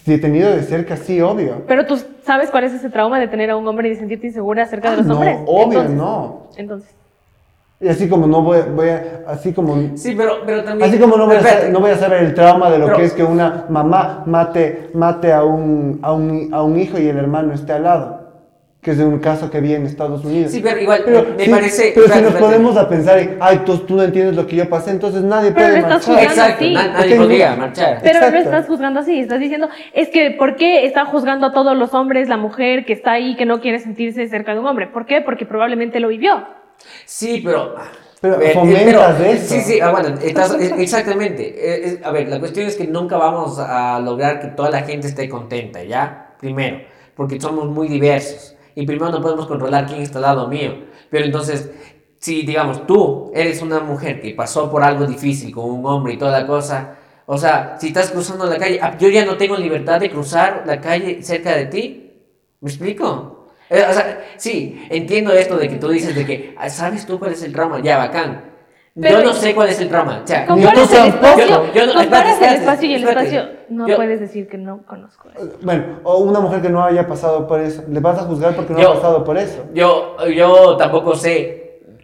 Si 0.03 0.13
he 0.13 0.17
tenido 0.17 0.49
de 0.51 0.61
cerca, 0.63 0.95
sí, 0.95 1.19
obvio. 1.21 1.63
Pero 1.67 1.85
tú 1.85 1.99
sabes 2.23 2.49
cuál 2.49 2.63
es 2.63 2.73
ese 2.73 2.89
trauma 2.89 3.19
de 3.19 3.27
tener 3.27 3.49
a 3.49 3.57
un 3.57 3.67
hombre 3.67 3.87
y 3.89 3.91
de 3.91 3.97
sentirte 3.97 4.27
insegura 4.27 4.63
acerca 4.63 4.91
de 4.91 4.97
los 4.97 5.05
no, 5.05 5.15
hombres. 5.15 5.37
obvio, 5.45 5.79
Entonces- 5.81 5.97
no. 5.97 6.41
Entonces, 6.57 6.95
Y 7.81 7.87
así 7.89 8.07
como 8.07 8.27
no 8.27 8.41
voy, 8.43 8.59
voy 8.75 8.89
a, 8.89 9.23
así 9.27 9.51
como, 9.53 9.75
Sí, 9.97 10.13
pero, 10.15 10.43
pero 10.45 10.63
también... 10.63 10.87
así 10.89 10.99
como 10.99 11.17
no 11.17 11.25
voy, 11.25 11.35
a 11.35 11.39
Espérate. 11.39 11.69
no 11.71 11.79
voy 11.79 11.89
a 11.91 11.97
saber 11.97 12.23
el 12.23 12.33
trauma 12.35 12.69
de 12.69 12.77
lo 12.77 12.85
Pero- 12.85 12.97
que 12.99 13.03
es 13.05 13.13
que 13.13 13.23
una 13.23 13.65
mamá 13.69 14.21
mate, 14.27 14.91
mate 14.93 15.33
a 15.33 15.43
un, 15.43 15.99
a 16.03 16.13
un, 16.13 16.49
a 16.53 16.61
un 16.63 16.79
hijo 16.79 16.99
y 16.99 17.07
el 17.07 17.17
hermano 17.17 17.53
esté 17.53 17.73
al 17.73 17.83
lado. 17.83 18.20
Que 18.81 18.91
es 18.91 18.97
un 18.97 19.19
caso 19.19 19.51
que 19.51 19.61
vi 19.61 19.75
en 19.75 19.85
Estados 19.85 20.25
Unidos. 20.25 20.51
Sí, 20.51 20.59
pero 20.59 20.79
igual, 20.81 21.03
Pero, 21.05 21.23
me 21.37 21.45
sí, 21.45 21.51
parece... 21.51 21.91
pero 21.93 22.07
si 22.07 22.13
espérate, 22.13 22.33
nos 22.33 22.41
ponemos 22.41 22.77
a 22.77 22.89
pensar, 22.89 23.19
en, 23.19 23.37
ay, 23.39 23.61
tú, 23.63 23.77
tú 23.77 23.95
no 23.95 24.01
entiendes 24.01 24.35
lo 24.35 24.47
que 24.47 24.55
yo 24.55 24.67
pasé, 24.67 24.89
entonces 24.89 25.21
nadie 25.21 25.51
Pero 25.51 25.67
puede 25.67 25.81
marchar. 25.81 25.99
juzgando. 26.01 26.23
Exacto, 26.31 26.65
nadie 26.65 27.15
podría 27.15 27.55
marchar. 27.55 27.99
pero 28.01 28.31
no 28.31 28.37
estás 28.39 28.65
juzgando 28.65 28.99
así, 29.01 29.19
estás 29.19 29.39
diciendo, 29.39 29.69
es 29.93 30.09
que, 30.09 30.31
¿por 30.31 30.55
qué 30.55 30.85
están 30.87 31.05
juzgando 31.05 31.45
a 31.45 31.51
todos 31.53 31.77
los 31.77 31.93
hombres 31.93 32.27
la 32.27 32.37
mujer 32.37 32.83
que 32.85 32.93
está 32.93 33.11
ahí, 33.11 33.35
que 33.35 33.45
no 33.45 33.61
quiere 33.61 33.77
sentirse 33.77 34.27
cerca 34.27 34.55
de 34.55 34.59
un 34.59 34.65
hombre? 34.65 34.87
¿Por 34.87 35.05
qué? 35.05 35.21
Porque 35.21 35.45
probablemente 35.45 35.99
lo 35.99 36.07
vivió. 36.07 36.43
Sí, 37.05 37.41
pero... 37.45 37.75
Pero 38.19 38.39
eh, 38.41 38.49
eh, 38.49 38.53
fomentas 38.53 39.15
pero- 39.17 39.29
eso. 39.31 39.53
Sí, 39.55 39.61
sí, 39.61 39.79
aguanta. 39.79 40.13
estás- 40.25 40.59
eh, 40.59 40.73
exactamente. 40.79 41.43
Eh, 41.49 41.87
eh, 41.87 42.01
a 42.03 42.11
ver, 42.11 42.27
la 42.29 42.39
cuestión 42.39 42.65
es 42.67 42.75
que 42.75 42.87
nunca 42.87 43.17
vamos 43.17 43.59
a 43.59 43.99
lograr 43.99 44.39
que 44.39 44.47
toda 44.47 44.71
la 44.71 44.81
gente 44.81 45.07
esté 45.07 45.27
contenta, 45.29 45.83
¿ya? 45.83 46.33
Primero, 46.39 46.79
porque 47.15 47.39
somos 47.39 47.67
muy 47.67 47.87
diversos. 47.87 48.55
Y 48.75 48.85
primero 48.85 49.11
no 49.11 49.21
podemos 49.21 49.47
controlar 49.47 49.85
quién 49.85 50.01
está 50.01 50.19
al 50.19 50.23
lado 50.23 50.47
mío. 50.47 50.75
Pero 51.09 51.25
entonces, 51.25 51.71
si 52.19 52.43
digamos, 52.43 52.85
tú 52.87 53.31
eres 53.33 53.61
una 53.61 53.79
mujer 53.79 54.21
que 54.21 54.33
pasó 54.33 54.69
por 54.69 54.83
algo 54.83 55.05
difícil 55.05 55.53
con 55.53 55.65
un 55.65 55.85
hombre 55.85 56.13
y 56.13 56.17
toda 56.17 56.39
la 56.39 56.47
cosa, 56.47 56.97
o 57.25 57.37
sea, 57.37 57.77
si 57.79 57.87
estás 57.87 58.11
cruzando 58.11 58.45
la 58.45 58.57
calle, 58.57 58.79
ah, 58.81 58.97
yo 58.97 59.09
ya 59.09 59.25
no 59.25 59.37
tengo 59.37 59.55
libertad 59.55 59.99
de 59.99 60.09
cruzar 60.09 60.63
la 60.65 60.81
calle 60.81 61.23
cerca 61.23 61.55
de 61.55 61.65
ti. 61.65 62.11
¿Me 62.59 62.69
explico? 62.69 63.47
Eh, 63.69 63.85
o 63.89 63.93
sea, 63.93 64.33
sí, 64.37 64.85
entiendo 64.89 65.31
esto 65.31 65.57
de 65.57 65.69
que 65.69 65.77
tú 65.77 65.87
dices 65.87 66.13
de 66.13 66.25
que, 66.25 66.55
ah, 66.57 66.69
¿sabes 66.69 67.05
tú 67.05 67.17
cuál 67.17 67.31
es 67.31 67.41
el 67.43 67.53
trauma? 67.53 67.81
Ya, 67.81 67.97
bacán. 67.97 68.50
Pero- 68.99 69.19
yo 69.19 69.25
no 69.25 69.33
sé 69.33 69.55
cuál 69.55 69.69
es 69.69 69.79
el 69.79 69.87
trauma. 69.87 70.21
O 70.23 70.27
sea, 70.27 70.45
Comparas 70.45 70.89
tú 70.89 70.95
el 70.97 71.05
espacio, 71.07 71.45
Yo- 71.47 71.73
yo 71.73 71.85
no- 71.87 71.93
comparas 71.93 72.33
espérate, 72.33 72.55
el 72.55 72.61
espacio 72.61 72.89
y 72.89 72.93
el 72.93 73.03
espérate. 73.03 73.27
espacio. 73.35 73.55
No 73.69 73.87
Yo- 73.87 73.95
puedes 73.95 74.19
decir 74.19 74.49
que 74.49 74.57
no 74.57 74.81
conozco 74.85 75.29
eso. 75.33 75.49
Bueno, 75.61 75.83
o 76.03 76.17
una 76.17 76.41
mujer 76.41 76.61
que 76.61 76.69
no 76.69 76.83
haya 76.83 77.07
pasado 77.07 77.47
por 77.47 77.61
eso. 77.61 77.83
Le 77.87 77.99
vas 78.01 78.19
a 78.19 78.23
juzgar 78.23 78.53
porque 78.55 78.73
no 78.73 78.79
Yo- 78.81 78.91
ha 78.91 78.95
pasado 78.95 79.23
por 79.23 79.37
eso. 79.37 79.63
Yo, 79.73 80.17
yo 80.27 80.75
tampoco 80.77 81.15
sé. 81.15 81.59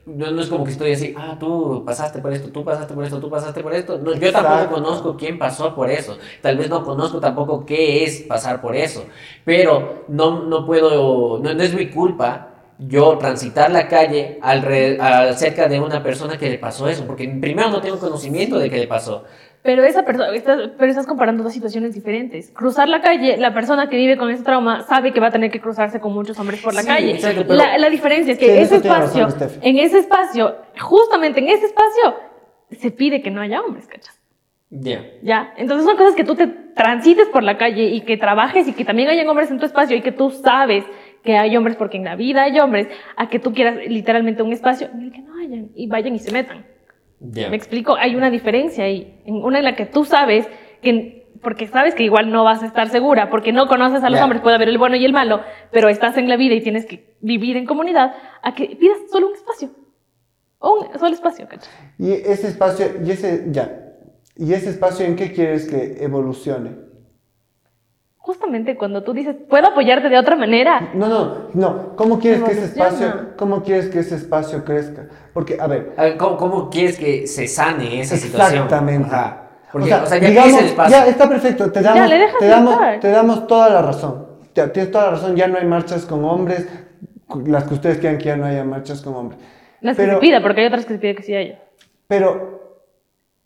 No, 0.06 0.32
no 0.32 0.42
es 0.42 0.48
como 0.48 0.64
que 0.64 0.72
estoy 0.72 0.94
así, 0.94 1.14
ah, 1.18 1.36
tú 1.38 1.84
pasaste 1.86 2.20
por 2.20 2.32
esto, 2.32 2.48
tú 2.50 2.64
pasaste 2.64 2.94
por 2.94 3.04
esto, 3.04 3.20
tú 3.20 3.30
pasaste 3.30 3.62
por 3.62 3.74
esto. 3.74 3.98
No, 3.98 4.14
yo 4.16 4.32
tampoco 4.32 4.76
conozco 4.76 5.18
quién 5.18 5.38
pasó 5.38 5.76
por 5.76 5.90
eso. 5.92 6.18
Tal 6.42 6.56
vez 6.58 6.70
no 6.70 6.86
conozco 6.86 7.20
tampoco 7.20 7.66
qué 7.66 8.06
es 8.06 8.22
pasar 8.22 8.62
por 8.62 8.74
eso. 8.74 9.04
Pero 9.44 10.06
no, 10.08 10.44
no 10.44 10.66
puedo, 10.66 11.40
no, 11.40 11.54
no 11.54 11.62
es 11.62 11.74
mi 11.74 11.90
culpa 11.90 12.52
yo 12.80 13.18
transitar 13.18 13.72
la 13.72 13.88
calle 13.88 14.40
alre- 14.42 14.98
a- 15.00 15.34
cerca 15.34 15.68
de 15.68 15.80
una 15.80 16.04
persona 16.04 16.38
que 16.38 16.50
le 16.50 16.58
pasó 16.58 16.88
eso. 16.88 17.06
Porque 17.08 17.28
primero 17.28 17.70
no 17.70 17.82
tengo 17.82 18.00
conocimiento 18.00 18.58
de 18.60 18.70
qué 18.70 18.78
le 18.78 18.88
pasó. 18.88 19.24
Pero 19.64 19.84
esa 19.84 20.06
persona, 20.06 20.30
estás, 20.34 20.70
pero 20.78 20.90
estás 20.90 21.08
comparando 21.08 21.44
dos 21.44 21.52
situaciones 21.52 21.94
diferentes. 21.94 22.52
Cruzar 22.52 22.88
la 22.88 23.02
calle, 23.02 23.36
la 23.38 23.54
persona 23.54 23.90
que 23.90 23.98
vive 23.98 24.16
con 24.16 24.30
ese 24.30 24.44
trauma 24.44 24.84
sabe 24.84 25.12
que 25.12 25.20
va 25.20 25.28
a 25.28 25.32
tener 25.32 25.52
que 25.52 25.60
cruzarse 25.60 26.00
con 26.00 26.14
muchos 26.14 26.40
hombres 26.40 26.62
por 26.62 26.74
la 26.74 26.82
Sí, 26.82 26.88
calle. 26.88 27.12
exacto, 27.12 27.42
pero- 27.46 27.56
la, 27.56 27.78
la 27.78 27.90
diferencia 27.90 28.34
es 28.34 28.40
que 28.40 28.46
Sí, 28.46 28.52
ese 28.60 28.76
espacio, 28.78 29.26
razón, 29.26 29.50
en 29.62 29.78
ese 29.80 30.00
espacio, 30.00 30.56
justamente 30.80 31.40
en 31.40 31.50
ese 31.50 31.66
espacio, 31.66 32.16
se 32.72 32.92
pide 32.92 33.22
que 33.22 33.32
no 33.32 33.42
haya 33.42 33.62
hombres, 33.62 33.88
¿cachas? 33.88 34.18
Ya. 34.70 35.02
Ya, 35.24 35.54
entonces 35.58 35.86
son 35.86 35.98
cosas 35.98 36.14
que 36.16 36.26
tú 36.26 36.36
te 36.36 36.48
transites 36.48 37.28
por 37.30 37.42
la 37.42 37.58
calle 37.58 37.86
y 37.86 38.02
que 38.02 38.18
trabajes 38.18 38.68
y 38.68 38.74
que 38.74 38.84
también 38.86 39.10
hayan 39.10 39.28
hombres 39.30 39.50
en 39.50 39.60
tu 39.60 39.66
espacio 39.66 39.96
y 39.98 40.02
que 40.02 40.12
tú 40.12 40.30
sabes 40.30 40.84
que 41.24 41.38
hay 41.38 41.56
hombres 41.58 41.76
porque 41.76 41.98
en 41.98 42.06
la 42.06 42.16
vida 42.16 42.44
hay 42.44 42.60
hombres, 42.60 42.88
a 43.16 43.30
que 43.30 43.40
tú 43.40 43.54
quieras 43.54 43.78
literalmente 43.88 44.44
un 44.44 44.54
espacio 44.54 44.90
en 44.94 45.02
el 45.02 45.12
que 45.12 45.22
no 45.22 45.38
hayan 45.38 45.70
y 45.76 45.88
vayan 45.88 46.16
y 46.16 46.20
se 46.20 46.32
metan. 46.32 46.66
Ya. 47.20 47.50
Me 47.50 47.56
explico, 47.56 47.96
hay 47.96 48.16
una 48.16 48.30
diferencia 48.30 48.84
ahí, 48.84 49.22
una 49.26 49.58
en 49.58 49.64
la 49.64 49.76
que 49.76 49.86
tú 49.86 50.06
sabes 50.06 50.48
que 50.82 51.18
porque 51.42 51.68
sabes 51.68 51.96
que 51.96 52.04
igual 52.04 52.32
no 52.32 52.44
vas 52.44 52.64
a 52.64 52.66
estar 52.66 52.90
segura, 52.90 53.30
porque 53.30 53.52
no 53.52 53.68
conoces 53.68 54.04
a 54.04 54.10
los 54.10 54.20
hombres, 54.20 54.42
puede 54.42 54.56
haber 54.56 54.70
el 54.70 54.78
bueno 54.78 54.96
y 54.96 55.06
el 55.06 55.14
malo, 55.14 55.42
pero 55.72 55.90
estás 55.90 56.18
en 56.18 56.30
la 56.30 56.38
vida 56.38 56.56
y 56.56 56.62
tienes 56.62 56.86
que 56.86 57.16
vivir 57.22 57.58
en 57.58 57.66
comunidad, 57.66 58.16
a 58.42 58.56
que 58.56 58.76
pidas 58.76 58.98
solo 59.12 59.28
un 59.28 59.34
espacio. 59.34 59.70
Un 60.60 61.00
solo 61.00 61.14
espacio, 61.14 61.48
¿cachai? 61.48 61.72
Y 62.00 62.12
ese 62.12 62.48
espacio, 62.48 62.88
y 63.06 63.12
ese, 63.12 63.46
ya. 63.50 63.84
¿Y 64.36 64.54
ese 64.54 64.70
espacio 64.70 65.06
en 65.06 65.16
qué 65.16 65.32
quieres 65.32 65.68
que 65.68 66.04
evolucione? 66.04 66.87
Justamente 68.28 68.76
cuando 68.76 69.04
tú 69.04 69.14
dices, 69.14 69.38
puedo 69.50 69.68
apoyarte 69.68 70.10
de 70.10 70.18
otra 70.18 70.36
manera, 70.36 70.92
No, 70.94 71.08
no, 71.08 71.34
no. 71.54 71.96
¿Cómo 71.96 72.20
quieres 72.20 72.44
que 72.44 72.52
ese 72.52 72.66
espacio, 72.66 73.30
cómo 73.38 73.64
quieres 73.64 73.88
que 73.88 74.00
ese 74.00 74.16
espacio 74.16 74.66
crezca? 74.66 75.08
Porque, 75.34 75.58
a 75.58 75.66
ver, 75.66 75.94
A 75.96 76.04
ver, 76.04 76.18
¿cómo, 76.18 76.36
cómo 76.36 76.70
quieres 76.70 76.98
que 76.98 77.26
se 77.26 77.48
sane 77.48 78.02
esa 78.02 78.18
situación? 78.18 78.64
Exactamente. 78.66 79.08
Ajá. 79.16 79.44
Porque, 79.72 79.86
o 79.86 79.88
sea, 79.88 80.04
o 80.04 80.06
sea, 80.08 80.18
ya 80.18 80.28
digamos, 80.28 80.52
es 80.56 80.60
el 80.60 80.66
espacio. 80.66 80.98
ya 80.98 81.08
está 81.08 81.30
perfecto, 81.30 81.72
te 81.72 81.82
damos, 81.82 82.10
le 82.10 82.18
dejas 82.18 82.38
te 82.38 82.48
damos, 82.48 83.00
te 83.00 83.08
damos 83.12 83.48
toda 83.48 83.70
la 83.70 83.82
razón. 83.82 84.28
Ya, 84.54 84.74
tienes 84.74 84.92
toda 84.92 85.06
la 85.06 85.12
razón, 85.12 85.36
ya 85.38 85.48
no 85.48 85.58
hay 85.58 85.66
marchas 85.66 86.06
con 86.06 86.26
hombres, 86.26 86.68
las 87.46 87.64
que 87.64 87.76
ustedes 87.76 87.98
quieran 88.00 88.18
que 88.18 88.26
ya 88.26 88.36
no 88.36 88.46
haya 88.46 88.66
marchas 88.66 89.02
con 89.02 89.16
hombres. 89.16 89.40
las 89.80 89.96
que 89.96 90.04
Pero- 90.04 90.16
se 90.16 90.20
pida, 90.20 90.42
porque 90.42 90.60
hay 90.60 90.68
otras 90.68 90.86
que 90.86 90.96
se 90.96 91.00
pide 91.00 91.16
que 91.16 91.24
sí 91.24 91.34
haya. 91.34 91.62
Pero, 92.10 92.76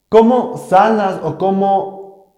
¿cómo 0.09 0.57
sanas 0.57 1.19
o 1.21 1.37
cómo 1.37 2.33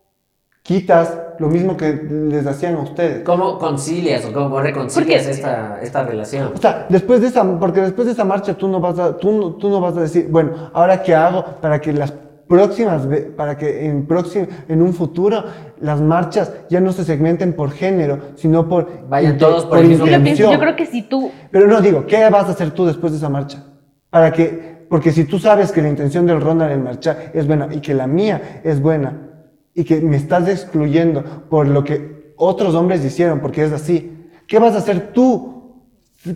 quitas 0.62 1.20
lo 1.40 1.48
mismo 1.48 1.76
que 1.78 1.94
les 1.94 2.46
hacían 2.46 2.76
a 2.76 2.80
ustedes. 2.82 3.24
¿Cómo 3.24 3.58
concilias 3.58 4.26
o 4.26 4.34
cómo 4.34 4.60
reconcilias 4.62 5.26
esta, 5.28 5.80
esta 5.82 6.04
relación? 6.04 6.52
O 6.54 6.58
sea, 6.58 6.86
después 6.90 7.22
de 7.22 7.28
esa, 7.28 7.44
porque 7.60 7.82
después 7.82 8.06
de 8.08 8.14
esa 8.14 8.24
marcha 8.26 8.54
tú 8.56 8.68
no 8.68 8.80
vas 8.80 9.00
a, 9.00 9.18
tú, 9.18 9.32
no- 9.32 9.52
tú 9.56 9.70
no 9.70 9.82
vas 9.82 9.98
a 9.98 10.02
decir, 10.02 10.28
bueno, 10.30 10.52
ahora 10.74 11.02
qué 11.02 11.16
hago 11.16 11.44
para 11.62 11.80
que 11.80 11.94
las 11.94 12.14
próximas, 12.48 13.08
para 13.36 13.58
que 13.58 13.86
en 13.86 14.06
próximo, 14.06 14.48
en 14.68 14.82
un 14.82 14.94
futuro 14.94 15.44
las 15.80 16.02
marchas 16.02 16.52
ya 16.70 16.80
no 16.80 16.92
se 16.92 17.04
segmenten 17.04 17.54
por 17.54 17.72
género, 17.72 18.20
sino 18.36 18.68
por 18.68 18.88
Vayan 19.10 19.38
todos 19.38 19.66
por 19.66 19.80
el 19.80 19.88
mismo 19.88 20.06
Yo, 20.06 20.52
yo 20.52 20.60
creo 20.60 20.76
que 20.76 20.86
si 20.86 21.02
tú 21.04 21.32
Pero 21.52 21.68
no 21.68 21.82
digo, 21.82 22.06
¿qué 22.06 22.30
vas 22.30 22.46
a 22.48 22.52
hacer 22.52 22.72
tú 22.72 22.86
después 22.86 23.12
de 23.14 23.18
esa 23.18 23.30
marcha? 23.30 23.64
Para 24.10 24.32
que, 24.32 24.86
porque 24.90 25.12
si 25.12 25.24
tú 25.24 25.40
sabes 25.40 25.72
que 25.72 25.82
la 25.82 25.90
intención 25.90 26.28
del 26.28 26.42
Ronald 26.42 26.72
en 26.74 26.84
marchar 26.84 27.32
es 27.34 27.48
buena 27.48 27.68
y 27.72 27.80
que 27.80 27.94
la 27.96 28.06
mía 28.06 28.62
es 28.64 28.80
buena 28.80 29.30
y 29.76 29.84
que 29.84 30.02
me 30.02 30.18
estás 30.18 30.48
excluyendo 30.48 31.24
por 31.50 31.68
lo 31.68 31.84
que 31.84 32.34
otros 32.36 32.76
hombres 32.76 33.04
hicieron, 33.04 33.40
porque 33.40 33.64
es 33.64 33.72
así, 33.72 34.12
¿qué 34.48 34.60
vas 34.60 34.76
a 34.76 34.80
hacer 34.80 35.12
tú? 35.14 35.52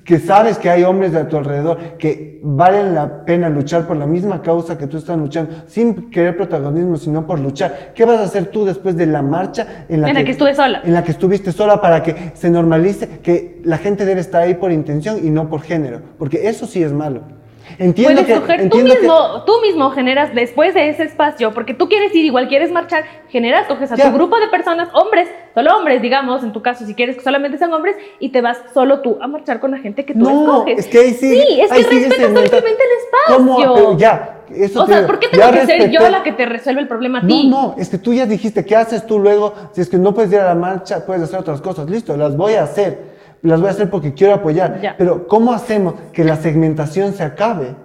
Que 0.03 0.19
sabes 0.19 0.57
que 0.57 0.69
hay 0.69 0.83
hombres 0.83 1.15
a 1.15 1.29
tu 1.29 1.37
alrededor 1.37 1.77
que 1.97 2.41
valen 2.43 2.93
la 2.93 3.23
pena 3.23 3.47
luchar 3.47 3.87
por 3.87 3.95
la 3.95 4.05
misma 4.05 4.41
causa 4.41 4.77
que 4.77 4.85
tú 4.85 4.97
estás 4.97 5.17
luchando, 5.17 5.51
sin 5.67 6.09
querer 6.09 6.35
protagonismo, 6.35 6.97
sino 6.97 7.25
por 7.25 7.39
luchar. 7.39 7.93
¿Qué 7.95 8.03
vas 8.03 8.19
a 8.19 8.23
hacer 8.23 8.47
tú 8.47 8.65
después 8.65 8.97
de 8.97 9.05
la 9.05 9.21
marcha 9.21 9.85
en 9.87 10.01
la, 10.01 10.09
En 10.09 10.15
la 10.15 10.23
que 10.25 10.31
estuve 10.31 10.53
sola. 10.53 10.81
en 10.83 10.93
la 10.93 11.03
que 11.03 11.11
estuviste 11.11 11.53
sola 11.53 11.79
para 11.79 12.03
que 12.03 12.31
se 12.33 12.49
normalice 12.49 13.19
que 13.23 13.61
la 13.63 13.77
gente 13.77 14.05
debe 14.05 14.19
estar 14.19 14.41
ahí 14.41 14.55
por 14.55 14.73
intención 14.73 15.25
y 15.25 15.29
no 15.29 15.49
por 15.49 15.61
género, 15.61 16.01
porque 16.17 16.49
eso 16.49 16.65
sí 16.65 16.83
es 16.83 16.91
malo. 16.91 17.36
Entiendo 17.79 18.21
puedes 18.21 18.33
que 18.35 18.39
coger 18.41 18.69
tú 18.69 18.77
que- 18.77 18.83
mismo, 18.83 19.43
tú 19.45 19.53
mismo 19.61 19.91
generas 19.91 20.33
después 20.33 20.73
de 20.73 20.89
ese 20.89 21.03
espacio, 21.03 21.53
porque 21.53 21.73
tú 21.73 21.87
quieres 21.89 22.13
ir 22.15 22.25
igual, 22.25 22.47
quieres 22.47 22.71
marchar, 22.71 23.03
generas, 23.29 23.67
coges 23.67 23.91
a 23.91 23.95
Ya. 23.95 24.09
tu 24.09 24.15
grupo 24.15 24.39
de 24.39 24.47
personas, 24.47 24.89
hombres, 24.93 25.27
solo 25.53 25.77
hombres, 25.77 26.01
digamos, 26.01 26.43
en 26.43 26.53
tu 26.53 26.61
caso, 26.61 26.85
si 26.85 26.93
quieres 26.95 27.15
que 27.17 27.23
solamente 27.23 27.57
sean 27.57 27.73
hombres, 27.73 27.95
y 28.19 28.29
te 28.29 28.41
vas 28.41 28.57
solo 28.73 29.01
tú 29.01 29.17
a 29.21 29.27
marchar 29.27 29.59
con 29.59 29.71
la 29.71 29.77
gente 29.79 30.05
que 30.05 30.13
tú 30.13 30.19
no, 30.19 30.29
escoges. 30.65 30.79
es 30.79 30.87
que 30.87 30.97
ahí 30.99 31.13
sigue, 31.13 31.45
Sí, 31.45 31.61
es 31.61 31.71
ahí 31.71 31.83
que 31.83 31.89
respetas 31.89 32.17
simplemente 32.27 32.61
el 32.61 33.03
espacio. 33.03 33.35
¿Cómo? 33.35 33.57
Pero 33.57 33.97
ya, 33.97 34.39
eso 34.55 34.83
o 34.83 34.87
sea, 34.87 35.05
¿por 35.05 35.19
qué 35.19 35.27
tengo 35.27 35.51
que 35.51 35.65
ser 35.65 35.89
yo 35.91 36.09
la 36.09 36.23
que 36.23 36.31
te 36.31 36.45
resuelve 36.45 36.81
el 36.81 36.87
problema 36.87 37.19
a 37.19 37.21
No, 37.21 37.27
ti? 37.27 37.47
no, 37.49 37.75
es 37.77 37.89
que 37.89 37.97
tú 37.97 38.13
ya 38.13 38.25
dijiste, 38.25 38.65
¿qué 38.65 38.75
haces 38.75 39.05
tú 39.05 39.19
luego? 39.19 39.53
Si 39.73 39.81
es 39.81 39.89
que 39.89 39.97
no 39.97 40.13
puedes 40.13 40.31
ir 40.31 40.39
a 40.39 40.45
la 40.45 40.55
marcha, 40.55 41.05
puedes 41.05 41.23
hacer 41.23 41.39
otras 41.39 41.59
cosas. 41.61 41.89
Listo, 41.89 42.15
las 42.15 42.35
voy 42.37 42.53
a 42.53 42.63
hacer. 42.63 43.16
Las 43.41 43.59
voy 43.59 43.69
a 43.69 43.71
hacer 43.71 43.89
porque 43.89 44.13
quiero 44.13 44.33
apoyar. 44.33 44.81
Ya. 44.81 44.95
Pero 44.97 45.27
¿cómo 45.27 45.53
hacemos 45.53 45.93
que 46.13 46.23
la 46.23 46.35
segmentación 46.37 47.13
se 47.13 47.23
acabe? 47.23 47.75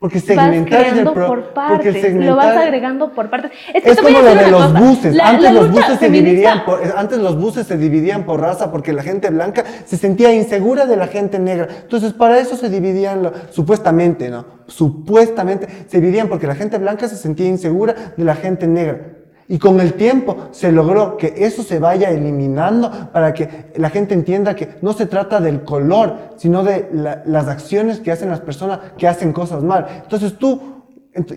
Porque 0.00 0.18
Vas 0.18 0.26
segmentar 0.26 0.82
es 0.86 0.92
el 0.92 1.10
pro- 1.10 1.26
por 1.26 1.42
porque 1.52 1.90
partes, 1.90 2.14
lo 2.14 2.36
vas 2.36 2.46
segmentar- 2.46 2.58
agregando 2.58 3.12
por 3.14 3.30
partes. 3.30 3.50
Es, 3.74 3.82
que 3.82 3.96
como 3.96 4.20
lo 4.20 4.32
de 4.32 4.48
los 4.48 4.66
cosa. 4.66 4.78
buses. 4.80 5.14
La- 5.16 5.28
antes 5.30 5.42
la 5.44 5.52
los 5.52 5.70
buses 5.72 5.98
se 5.98 6.08
dividían 6.08 6.64
por, 6.64 6.80
antes 6.96 7.18
los 7.18 7.36
buses 7.36 7.66
se 7.66 7.76
dividían 7.76 8.22
por 8.24 8.40
raza 8.40 8.70
porque 8.70 8.92
la 8.92 9.02
gente 9.02 9.28
blanca 9.30 9.64
se 9.86 9.96
sentía 9.96 10.32
insegura 10.32 10.86
de 10.86 10.96
la 10.96 11.08
gente 11.08 11.40
negra. 11.40 11.66
Entonces 11.82 12.12
para 12.12 12.38
eso 12.38 12.56
se 12.56 12.70
dividían 12.70 13.24
lo- 13.24 13.32
supuestamente, 13.50 14.30
¿no? 14.30 14.44
Supuestamente 14.68 15.66
se 15.88 16.00
dividían 16.00 16.28
porque 16.28 16.46
la 16.46 16.54
gente 16.54 16.78
blanca 16.78 17.08
se 17.08 17.16
sentía 17.16 17.48
insegura 17.48 17.94
de 18.16 18.24
la 18.24 18.36
gente 18.36 18.68
negra. 18.68 19.00
Y 19.50 19.58
con 19.58 19.80
el 19.80 19.94
tiempo 19.94 20.48
se 20.50 20.70
logró 20.70 21.16
que 21.16 21.32
eso 21.38 21.62
se 21.62 21.78
vaya 21.78 22.10
eliminando 22.10 22.90
para 23.12 23.32
que 23.32 23.72
la 23.76 23.88
gente 23.88 24.12
entienda 24.12 24.54
que 24.54 24.76
no 24.82 24.92
se 24.92 25.06
trata 25.06 25.40
del 25.40 25.62
color, 25.64 26.16
sino 26.36 26.62
de 26.62 26.90
la- 26.92 27.22
las 27.24 27.48
acciones 27.48 28.00
que 28.00 28.12
hacen 28.12 28.28
las 28.28 28.40
personas 28.40 28.80
que 28.98 29.08
hacen 29.08 29.32
cosas 29.32 29.62
mal. 29.62 29.86
Entonces 30.02 30.36
tú, 30.38 30.60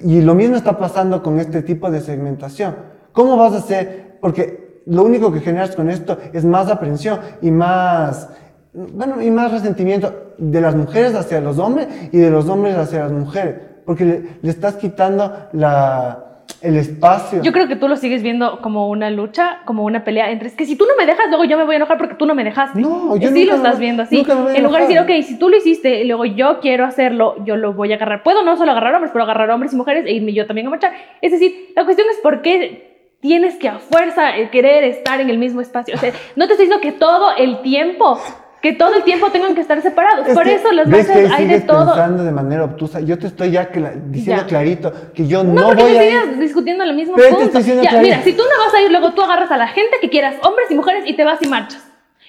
y 0.03 0.21
lo 0.21 0.35
mismo 0.35 0.57
está 0.57 0.77
pasando 0.77 1.23
con 1.23 1.39
este 1.39 1.61
tipo 1.61 1.89
de 1.89 2.01
segmentación. 2.01 2.75
¿Cómo 3.13 3.37
vas 3.37 3.53
a 3.53 3.57
hacer? 3.59 4.17
Porque 4.19 4.81
lo 4.87 5.03
único 5.03 5.31
que 5.31 5.39
generas 5.39 5.73
con 5.75 5.89
esto 5.89 6.17
es 6.33 6.43
más 6.43 6.67
aprensión 6.69 7.19
y 7.41 7.49
más, 7.49 8.27
bueno, 8.73 9.21
y 9.21 9.31
más 9.31 9.51
resentimiento 9.53 10.13
de 10.37 10.59
las 10.59 10.75
mujeres 10.75 11.15
hacia 11.15 11.39
los 11.39 11.57
hombres 11.59 11.87
y 12.11 12.17
de 12.17 12.29
los 12.29 12.49
hombres 12.49 12.75
hacia 12.75 13.03
las 13.03 13.11
mujeres. 13.13 13.55
Porque 13.85 14.03
le, 14.05 14.23
le 14.41 14.49
estás 14.49 14.75
quitando 14.75 15.33
la, 15.53 16.25
el 16.61 16.77
espacio. 16.77 17.41
Yo 17.41 17.51
creo 17.51 17.67
que 17.67 17.75
tú 17.75 17.87
lo 17.87 17.95
sigues 17.95 18.21
viendo 18.21 18.61
como 18.61 18.89
una 18.89 19.09
lucha, 19.09 19.61
como 19.65 19.83
una 19.83 20.03
pelea 20.03 20.31
entre. 20.31 20.47
Es 20.47 20.55
que 20.55 20.65
si 20.65 20.75
tú 20.75 20.85
no 20.85 20.95
me 20.97 21.05
dejas, 21.05 21.27
luego 21.29 21.43
yo 21.43 21.57
me 21.57 21.63
voy 21.63 21.73
a 21.73 21.77
enojar 21.77 21.97
porque 21.97 22.15
tú 22.15 22.25
no 22.25 22.35
me 22.35 22.43
dejaste. 22.43 22.79
No, 22.79 23.15
yo 23.15 23.29
sí 23.29 23.39
nunca 23.39 23.51
lo 23.51 23.57
estás 23.57 23.79
viendo 23.79 24.03
así. 24.03 24.23
En 24.55 24.63
lugar 24.63 24.83
de 24.83 24.87
decir, 24.87 24.99
ok, 24.99 25.25
si 25.25 25.39
tú 25.39 25.49
lo 25.49 25.57
hiciste 25.57 26.01
y 26.01 26.05
luego 26.05 26.25
yo 26.25 26.59
quiero 26.59 26.85
hacerlo, 26.85 27.43
yo 27.45 27.55
lo 27.55 27.73
voy 27.73 27.91
a 27.91 27.95
agarrar. 27.95 28.21
Puedo 28.23 28.43
no 28.43 28.57
solo 28.57 28.71
agarrar 28.71 28.93
hombres, 28.93 29.11
pero 29.11 29.23
agarrar 29.23 29.49
hombres 29.49 29.73
y 29.73 29.75
mujeres 29.75 30.05
e 30.05 30.11
irme 30.11 30.33
yo 30.33 30.45
también 30.45 30.67
a 30.67 30.69
marchar. 30.69 30.93
Es 31.21 31.31
decir, 31.31 31.71
la 31.75 31.83
cuestión 31.83 32.07
es 32.11 32.17
por 32.17 32.41
qué 32.41 32.91
tienes 33.21 33.55
que 33.55 33.69
a 33.69 33.79
fuerza 33.79 34.37
eh, 34.37 34.49
querer 34.49 34.83
estar 34.83 35.19
en 35.19 35.29
el 35.29 35.37
mismo 35.37 35.61
espacio. 35.61 35.95
O 35.95 35.97
sea, 35.97 36.11
no 36.35 36.47
te 36.47 36.53
estoy 36.53 36.67
diciendo 36.67 36.81
que 36.81 36.91
todo 36.91 37.35
el 37.37 37.61
tiempo, 37.61 38.19
que 38.61 38.73
todo 38.73 38.93
el 38.93 39.03
tiempo 39.03 39.31
tengan 39.31 39.55
que 39.55 39.61
estar 39.61 39.81
separados. 39.81 40.27
Es 40.27 40.33
por 40.35 40.43
que 40.43 40.53
eso 40.53 40.69
marchas 40.85 41.09
ahí 41.09 41.29
hay 41.31 41.47
de 41.47 41.61
todo. 41.61 41.87
pensando 41.87 42.23
de 42.23 42.31
manera 42.31 42.63
obtusa. 42.65 42.99
Yo 42.99 43.17
te 43.17 43.27
estoy 43.27 43.51
ya 43.51 43.71
cla- 43.71 43.93
diciendo 44.05 44.43
Ya. 44.43 44.47
clarito 44.47 44.93
que 45.15 45.27
yo 45.27 45.43
No, 45.43 45.53
no, 45.53 45.67
porque 45.69 45.83
voy 45.83 45.97
a 45.97 46.03
ir. 46.09 46.21
sigues 46.21 46.39
discutiendo 46.39 46.85
lo 46.85 46.93
mismo 46.93 47.15
Pero 47.15 47.29
te 47.37 47.43
punto. 47.43 47.57
diciendo 47.57 47.83
Ya, 47.83 47.99
mira, 47.99 48.21
si 48.21 48.33
tú 48.33 48.43
no 48.43 48.63
vas 48.65 48.73
a 48.75 48.81
ir, 48.81 48.91
luego 48.91 49.13
tú 49.13 49.21
agarras 49.23 49.49
a 49.51 49.57
la 49.57 49.67
gente 49.67 49.97
que 49.99 50.09
quieras, 50.09 50.35
hombres 50.43 50.69
y 50.69 50.75
mujeres, 50.75 51.03
y 51.07 51.15
te 51.15 51.23
vas 51.23 51.41
y 51.41 51.47
marchas. 51.47 51.83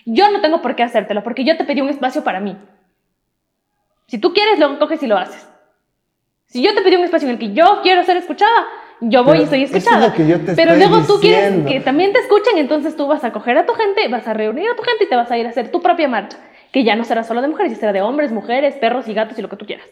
Yo 0.07 0.31
no 0.31 0.41
tengo 0.41 0.63
por 0.63 0.75
qué 0.75 0.83
hacértelo, 0.83 1.23
porque 1.23 1.45
yo 1.45 1.57
te 1.57 1.65
pedí 1.65 1.81
un 1.83 1.91
espacio 1.91 2.25
para 2.25 2.41
mí. 2.41 2.57
Si 4.07 4.19
tú 4.19 4.33
quieres, 4.33 4.59
luego 4.59 4.79
coges 4.79 5.03
y 5.03 5.07
lo 5.07 5.17
haces. 5.19 5.47
Si 6.47 6.63
yo 6.63 6.75
te 6.75 6.83
pedí 6.83 6.97
un 6.97 7.05
espacio 7.05 7.29
en 7.29 7.35
el 7.35 7.39
que 7.39 7.53
yo 7.53 7.81
quiero 7.83 8.03
ser 8.05 8.17
escuchada, 8.17 8.67
yo 9.03 9.25
voy 9.25 9.33
Pero 9.39 9.45
y 9.45 9.47
soy 9.49 9.63
eso 9.65 9.77
es 9.77 9.83
escuchada. 9.85 10.09
lo 10.09 10.15
que 10.15 10.27
yo 10.27 10.39
te 10.41 10.55
Pero 10.55 10.73
estoy 10.73 10.89
luego 10.89 11.07
tú 11.07 11.21
quieres 11.21 11.45
diciendo. 11.51 11.71
que 11.71 11.81
también 11.81 12.13
te 12.13 12.21
escuchen, 12.21 12.57
entonces 12.59 12.97
tú 12.97 13.07
vas 13.07 13.23
a 13.25 13.33
coger 13.33 13.59
a 13.59 13.67
tu 13.67 13.75
gente, 13.75 14.07
vas 14.09 14.27
a 14.29 14.33
reunir 14.35 14.69
a 14.71 14.77
tu 14.77 14.83
gente 14.83 15.05
y 15.05 15.09
te 15.09 15.17
vas 15.17 15.31
a 15.31 15.37
ir 15.39 15.47
a 15.47 15.51
hacer 15.51 15.71
tu 15.71 15.83
propia 15.83 16.09
marcha. 16.09 16.39
Que 16.73 16.85
ya 16.85 16.97
no 16.97 17.05
será 17.05 17.23
solo 17.25 17.43
de 17.43 17.49
mujeres, 17.49 17.73
ya 17.73 17.79
será 17.79 17.93
de 17.93 18.01
hombres, 18.01 18.33
mujeres, 18.33 18.75
perros 18.77 19.07
y 19.09 19.15
gatos 19.15 19.39
y 19.39 19.43
lo 19.43 19.49
que 19.49 19.57
tú 19.57 19.67
quieras. 19.67 19.87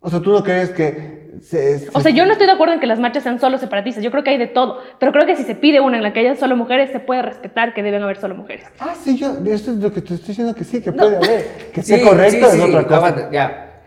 O 0.00 0.10
sea, 0.10 0.20
tú 0.20 0.30
no 0.32 0.42
crees 0.42 0.70
que. 0.70 1.22
Se, 1.40 1.78
se- 1.78 1.88
O 1.94 2.00
sea, 2.00 2.12
yo 2.12 2.26
no 2.26 2.32
estoy 2.32 2.46
de 2.46 2.52
acuerdo 2.52 2.74
en 2.74 2.80
que 2.80 2.86
las 2.86 2.98
marchas 3.00 3.22
sean 3.22 3.40
solo 3.40 3.56
separatistas. 3.56 4.04
Yo 4.04 4.10
creo 4.10 4.22
que 4.22 4.30
hay 4.30 4.38
de 4.38 4.46
todo. 4.48 4.80
Pero 5.00 5.12
creo 5.12 5.26
que 5.26 5.34
si 5.36 5.44
se 5.44 5.54
pide 5.54 5.80
una 5.80 5.96
en 5.96 6.02
la 6.02 6.12
que 6.12 6.20
haya 6.20 6.34
solo 6.36 6.56
mujeres, 6.56 6.90
se 6.90 7.00
puede 7.00 7.22
respetar 7.22 7.72
que 7.72 7.82
deben 7.82 8.02
haber 8.02 8.18
solo 8.18 8.34
mujeres. 8.34 8.64
Ah, 8.78 8.94
sí, 9.00 9.16
yo. 9.16 9.32
Eso 9.46 9.70
es 9.72 9.78
lo 9.78 9.92
que 9.92 10.02
te 10.02 10.14
estoy 10.14 10.28
diciendo 10.28 10.54
que 10.54 10.64
sí, 10.64 10.82
que 10.82 10.90
No. 10.90 10.96
puede 11.04 11.16
haber. 11.16 11.70
Que 11.72 11.82
Sí, 11.82 11.94
esté 11.94 12.06
correcto 12.06 12.50
sí, 12.50 12.58
es 12.58 12.62
sí, 12.64 12.68
otra 12.70 12.86
cosa. 12.86 13.30
ya. 13.32 13.80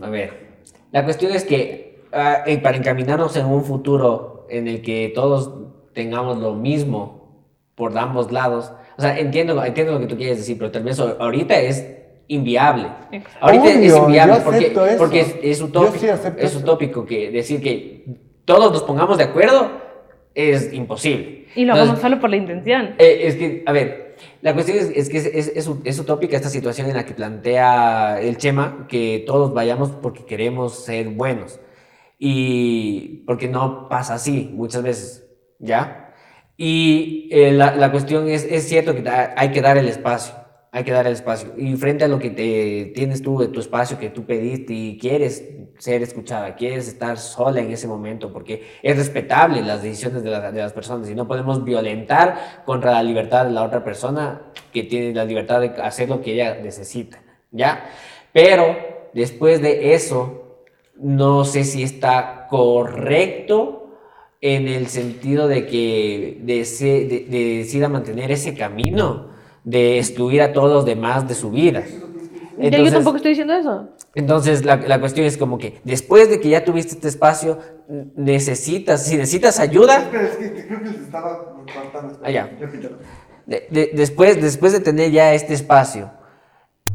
A 0.00 0.08
ver, 0.08 0.32
la 0.92 1.04
cuestión 1.04 1.32
es 1.32 1.44
que 1.44 1.89
eh, 2.12 2.58
para 2.58 2.76
encaminarnos 2.76 3.36
en 3.36 3.46
un 3.46 3.64
futuro 3.64 4.46
en 4.50 4.68
el 4.68 4.82
que 4.82 5.12
todos 5.14 5.52
tengamos 5.92 6.38
lo 6.38 6.54
mismo 6.54 7.46
por 7.74 7.96
ambos 7.98 8.30
lados, 8.32 8.72
o 8.98 9.00
sea, 9.02 9.18
entiendo, 9.18 9.62
entiendo 9.64 9.92
lo 9.92 10.00
que 10.00 10.06
tú 10.06 10.16
quieres 10.16 10.38
decir, 10.38 10.58
pero 10.58 10.70
tal 10.70 10.82
vez 10.84 10.98
a- 11.00 11.16
ahorita 11.18 11.58
es 11.58 11.86
inviable. 12.28 12.88
Exacto. 13.12 13.38
Ahorita 13.40 13.68
es 13.70 13.76
Obvio, 13.92 14.04
inviable 14.06 14.34
yo 14.36 14.44
porque, 14.44 14.96
porque 14.98 15.20
es, 15.20 15.36
es 15.42 15.62
utópico, 15.62 15.98
sí 15.98 16.06
es 16.38 16.56
utópico 16.56 17.04
que 17.06 17.30
decir 17.30 17.60
que 17.62 18.04
todos 18.44 18.72
nos 18.72 18.82
pongamos 18.82 19.18
de 19.18 19.24
acuerdo 19.24 19.70
es 20.34 20.72
imposible. 20.72 21.46
Y 21.56 21.64
lo 21.64 21.74
hagamos 21.74 21.98
solo 22.00 22.20
por 22.20 22.30
la 22.30 22.36
intención. 22.36 22.94
eh, 22.98 23.20
es 23.24 23.34
que, 23.36 23.62
a 23.66 23.72
ver, 23.72 24.14
la 24.42 24.52
cuestión 24.54 24.78
es, 24.78 24.90
es 24.94 25.08
que 25.08 25.16
es, 25.18 25.26
es- 25.26 25.52
es 25.56 25.70
es 25.84 25.98
utópica 25.98 26.36
esta 26.36 26.48
situación 26.50 26.88
en 26.88 26.96
la 26.96 27.04
que 27.04 27.14
plantea 27.14 28.20
el 28.20 28.36
Chema, 28.36 28.86
que 28.88 29.24
todos 29.26 29.52
vayamos 29.54 29.90
porque 29.90 30.24
queremos 30.24 30.84
ser 30.84 31.08
buenos. 31.08 31.58
Y 32.22 33.24
porque 33.26 33.48
no 33.48 33.88
pasa 33.88 34.12
así 34.14 34.50
muchas 34.52 34.82
veces, 34.82 35.26
¿ya? 35.58 36.12
Y 36.58 37.30
eh, 37.32 37.50
la, 37.52 37.74
la 37.74 37.90
cuestión 37.90 38.28
es, 38.28 38.44
es 38.44 38.68
cierto 38.68 38.94
que 38.94 39.02
hay 39.08 39.50
que 39.50 39.62
dar 39.62 39.78
el 39.78 39.88
espacio, 39.88 40.34
hay 40.70 40.84
que 40.84 40.92
dar 40.92 41.06
el 41.06 41.14
espacio. 41.14 41.54
Y 41.56 41.74
frente 41.76 42.04
a 42.04 42.08
lo 42.08 42.18
que 42.18 42.28
te 42.28 42.92
tienes 42.94 43.22
tú 43.22 43.38
de 43.38 43.48
tu 43.48 43.58
espacio 43.60 43.98
que 43.98 44.10
tú 44.10 44.26
pediste 44.26 44.74
y 44.74 44.98
quieres 44.98 45.42
ser 45.78 46.02
escuchada, 46.02 46.56
quieres 46.56 46.88
estar 46.88 47.16
sola 47.16 47.60
en 47.62 47.72
ese 47.72 47.88
momento, 47.88 48.30
porque 48.34 48.64
es 48.82 48.98
respetable 48.98 49.62
las 49.62 49.82
decisiones 49.82 50.22
de, 50.22 50.28
la- 50.28 50.52
de 50.52 50.60
las 50.60 50.74
personas 50.74 51.08
y 51.08 51.14
no 51.14 51.26
podemos 51.26 51.64
violentar 51.64 52.62
contra 52.66 52.90
la 52.92 53.02
libertad 53.02 53.46
de 53.46 53.52
la 53.52 53.62
otra 53.64 53.82
persona 53.82 54.42
que 54.74 54.82
tiene 54.82 55.14
la 55.14 55.24
libertad 55.24 55.62
de 55.62 55.68
hacer 55.82 56.10
lo 56.10 56.20
que 56.20 56.34
ella 56.34 56.58
necesita, 56.62 57.22
¿ya? 57.50 57.82
Pero 58.34 58.76
después 59.14 59.62
de 59.62 59.94
eso, 59.94 60.39
no 61.02 61.44
sé 61.44 61.64
si 61.64 61.82
está 61.82 62.46
correcto 62.48 63.76
en 64.40 64.68
el 64.68 64.86
sentido 64.88 65.48
de 65.48 65.66
que 65.66 66.40
dese- 66.44 67.06
de- 67.06 67.26
de 67.28 67.56
decida 67.58 67.88
mantener 67.88 68.30
ese 68.30 68.54
camino 68.54 69.28
de 69.64 69.98
excluir 69.98 70.40
a 70.42 70.52
todos 70.52 70.70
los 70.72 70.84
demás 70.86 71.28
de 71.28 71.34
su 71.34 71.50
vida. 71.50 71.82
Ya, 71.86 71.96
yo 71.96 72.66
Entonces- 72.66 72.92
tampoco 72.94 73.16
estoy 73.16 73.30
diciendo 73.32 73.54
eso. 73.54 73.88
entonces, 74.14 74.64
la, 74.64 74.76
la 74.76 75.00
cuestión 75.00 75.26
es 75.26 75.36
como 75.36 75.56
que 75.58 75.80
después 75.84 76.28
de 76.30 76.40
que 76.40 76.48
ya 76.50 76.64
tuviste 76.64 76.94
este 76.94 77.08
espacio, 77.08 77.58
necesitas, 78.16 79.06
si 79.06 79.16
necesitas 79.16 79.58
ayuda, 79.60 79.98
Espera, 80.04 80.24
es 80.24 80.36
que 80.36 80.66
creo 80.66 80.78
que 80.82 80.90
les 80.90 81.00
estaba. 81.00 81.56
Ah, 82.24 82.48
de- 83.46 83.66
de- 83.70 83.90
después, 83.94 84.40
después 84.40 84.72
de 84.72 84.80
tener 84.80 85.10
ya 85.10 85.32
este 85.34 85.54
espacio, 85.54 86.10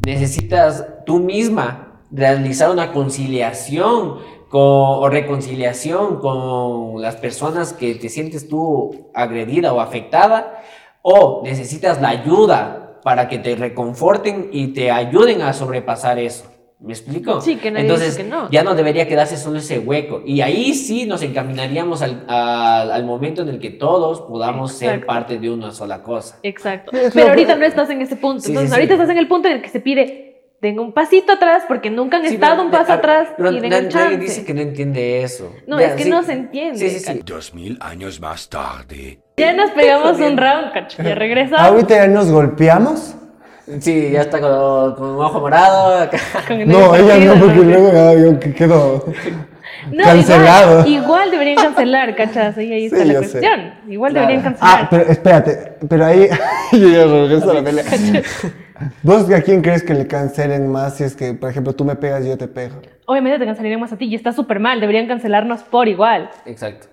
necesitas 0.06 0.86
tú 1.06 1.20
misma 1.20 1.95
realizar 2.12 2.70
una 2.72 2.92
conciliación 2.92 4.20
con, 4.50 4.62
o 4.64 5.10
reconciliación 5.10 6.20
con 6.20 7.02
las 7.02 7.16
personas 7.16 7.74
que 7.74 7.96
te 7.96 8.10
sientes 8.10 8.48
tú 8.48 9.10
agredida 9.14 9.74
o 9.74 9.80
afectada, 9.82 10.62
o 11.02 11.42
necesitas 11.44 12.02
la 12.02 12.10
ayuda 12.10 13.00
para 13.04 13.28
que 13.28 13.38
te 13.40 13.56
reconforten 13.56 14.50
y 14.52 14.68
te 14.70 14.90
ayuden 14.92 15.42
a 15.42 15.54
sobrepasar 15.54 16.18
eso. 16.20 16.46
¿Me 16.80 16.92
explico? 16.94 17.40
Sí, 17.42 17.56
que 17.56 17.72
nadie 17.72 17.86
Entonces, 17.86 18.18
dice 18.18 18.24
que 18.24 18.30
no. 18.30 18.50
ya 18.52 18.64
no 18.64 18.76
debería 18.76 19.08
quedarse 19.08 19.38
solo 19.38 19.58
ese 19.60 19.80
hueco. 19.80 20.22
Y 20.26 20.42
ahí 20.42 20.74
sí 20.74 21.06
nos 21.06 21.22
encaminaríamos 21.24 22.02
al, 22.02 22.26
al- 22.28 22.92
al 22.92 23.06
momento 23.06 23.44
en 23.44 23.50
el 23.50 23.60
que 23.60 23.70
todos 23.72 24.22
podamos 24.22 24.74
ser 24.74 25.06
parte 25.06 25.40
de 25.40 25.50
una 25.50 25.72
sola 25.72 26.04
cosa. 26.04 26.38
Exacto. 26.44 26.92
Pero 27.14 27.30
ahorita 27.30 27.56
no 27.56 27.66
estás 27.66 27.90
en 27.90 28.02
ese 28.02 28.16
punto. 28.18 28.42
Sí, 28.42 28.50
Entonces, 28.50 28.72
sí, 28.72 28.76
ahorita 28.76 28.96
sí. 28.96 29.02
estás 29.02 29.10
en 29.10 29.18
el 29.18 29.28
punto 29.28 29.48
en 29.48 29.56
el 29.56 29.62
que 29.62 29.70
se 29.70 29.80
pide, 29.80 30.35
den 30.66 30.80
un 30.80 30.92
pasito 30.92 31.34
atrás 31.34 31.64
porque 31.68 31.90
nunca 31.90 32.18
han 32.18 32.28
Sí, 32.28 32.36
estado 32.36 32.56
pero- 32.56 32.66
un 32.66 32.72
paso 32.72 32.94
atrás 32.94 33.30
pero 33.38 33.52
y 33.52 33.60
den 33.60 33.70
na- 33.70 33.78
un 33.78 33.84
nadie 33.84 33.92
chance. 33.92 34.18
dice 34.18 34.46
que 34.46 34.54
no 34.54 34.62
entiende 34.62 35.24
eso. 35.24 35.54
No, 35.68 35.80
Ya, 35.80 35.88
es 35.88 35.94
que 35.94 36.04
sí. 36.04 36.10
no 36.10 36.24
se 36.24 36.34
entiende. 36.34 36.78
Sí, 36.80 36.90
sí, 36.90 37.00
sí. 37.00 37.22
Dos 37.26 37.54
mil 37.54 37.78
años 37.82 38.20
más 38.20 38.50
tarde. 38.50 39.20
Ya 39.38 39.54
nos 39.54 39.72
pegamos 39.72 40.20
un 40.20 40.38
round, 40.38 40.74
cacho. 40.74 41.02
Ya 41.04 41.16
regresamos 41.16 41.62
Ahorita 41.62 41.96
ya 41.96 42.08
nos 42.08 42.32
golpeamos. 42.32 43.16
Sí, 43.80 44.12
ya 44.12 44.22
está 44.22 44.40
con, 44.40 44.96
con 44.96 45.08
un 45.16 45.24
ojo 45.24 45.40
morado. 45.40 46.02
acá. 46.04 46.18
con 46.48 46.60
el 46.62 46.68
No, 46.70 46.96
ella 46.96 47.18
no, 47.18 47.40
porque 47.40 47.56
¿no? 47.56 47.64
luego 47.64 48.20
yo 48.20 48.40
que 48.40 48.54
quedo 48.54 49.06
No, 49.92 50.04
cancelado. 50.04 50.80
Igual, 50.88 51.04
igual 51.04 51.32
deberían 51.32 51.56
cancelar, 51.58 52.16
cachas. 52.16 52.58
Ahí, 52.58 52.72
ahí 52.72 52.86
está 52.86 52.98
Sí, 53.00 53.06
la 53.06 53.14
cuestión. 53.16 53.74
Igual 53.88 54.12
Claro. 54.14 54.28
deberían 54.28 54.44
cancelar. 54.54 54.80
Ah, 54.84 54.88
pero 54.90 55.04
espérate, 55.10 55.74
pero 55.90 56.06
ahí 56.06 56.28
yo 56.74 56.88
ya 56.90 57.06
regreso 57.06 57.50
a 57.52 57.54
la 57.56 57.64
pelea. 57.64 57.84
¿Vos 59.04 59.30
a 59.32 59.42
quién 59.42 59.62
crees 59.62 59.84
que 59.84 59.94
le 59.94 60.08
cancelen 60.08 60.70
más 60.70 60.98
si 60.98 61.04
es 61.04 61.16
que, 61.16 61.34
por 61.34 61.50
ejemplo, 61.50 61.74
tú 61.74 61.86
me 61.86 61.96
pegas 61.96 62.26
y 62.26 62.30
yo 62.30 62.38
te 62.38 62.48
pego? 62.48 62.76
Obviamente 63.06 63.40
te 63.40 63.46
cancelarían 63.46 63.80
más 63.80 63.94
a 63.94 63.98
ti 63.98 64.06
y 64.06 64.16
está 64.16 64.32
súper 64.32 64.60
mal. 64.60 64.80
Deberían 64.80 65.08
cancelarnos 65.08 65.64
por 65.64 65.88
igual. 65.88 66.30
Exacto. 66.46 66.88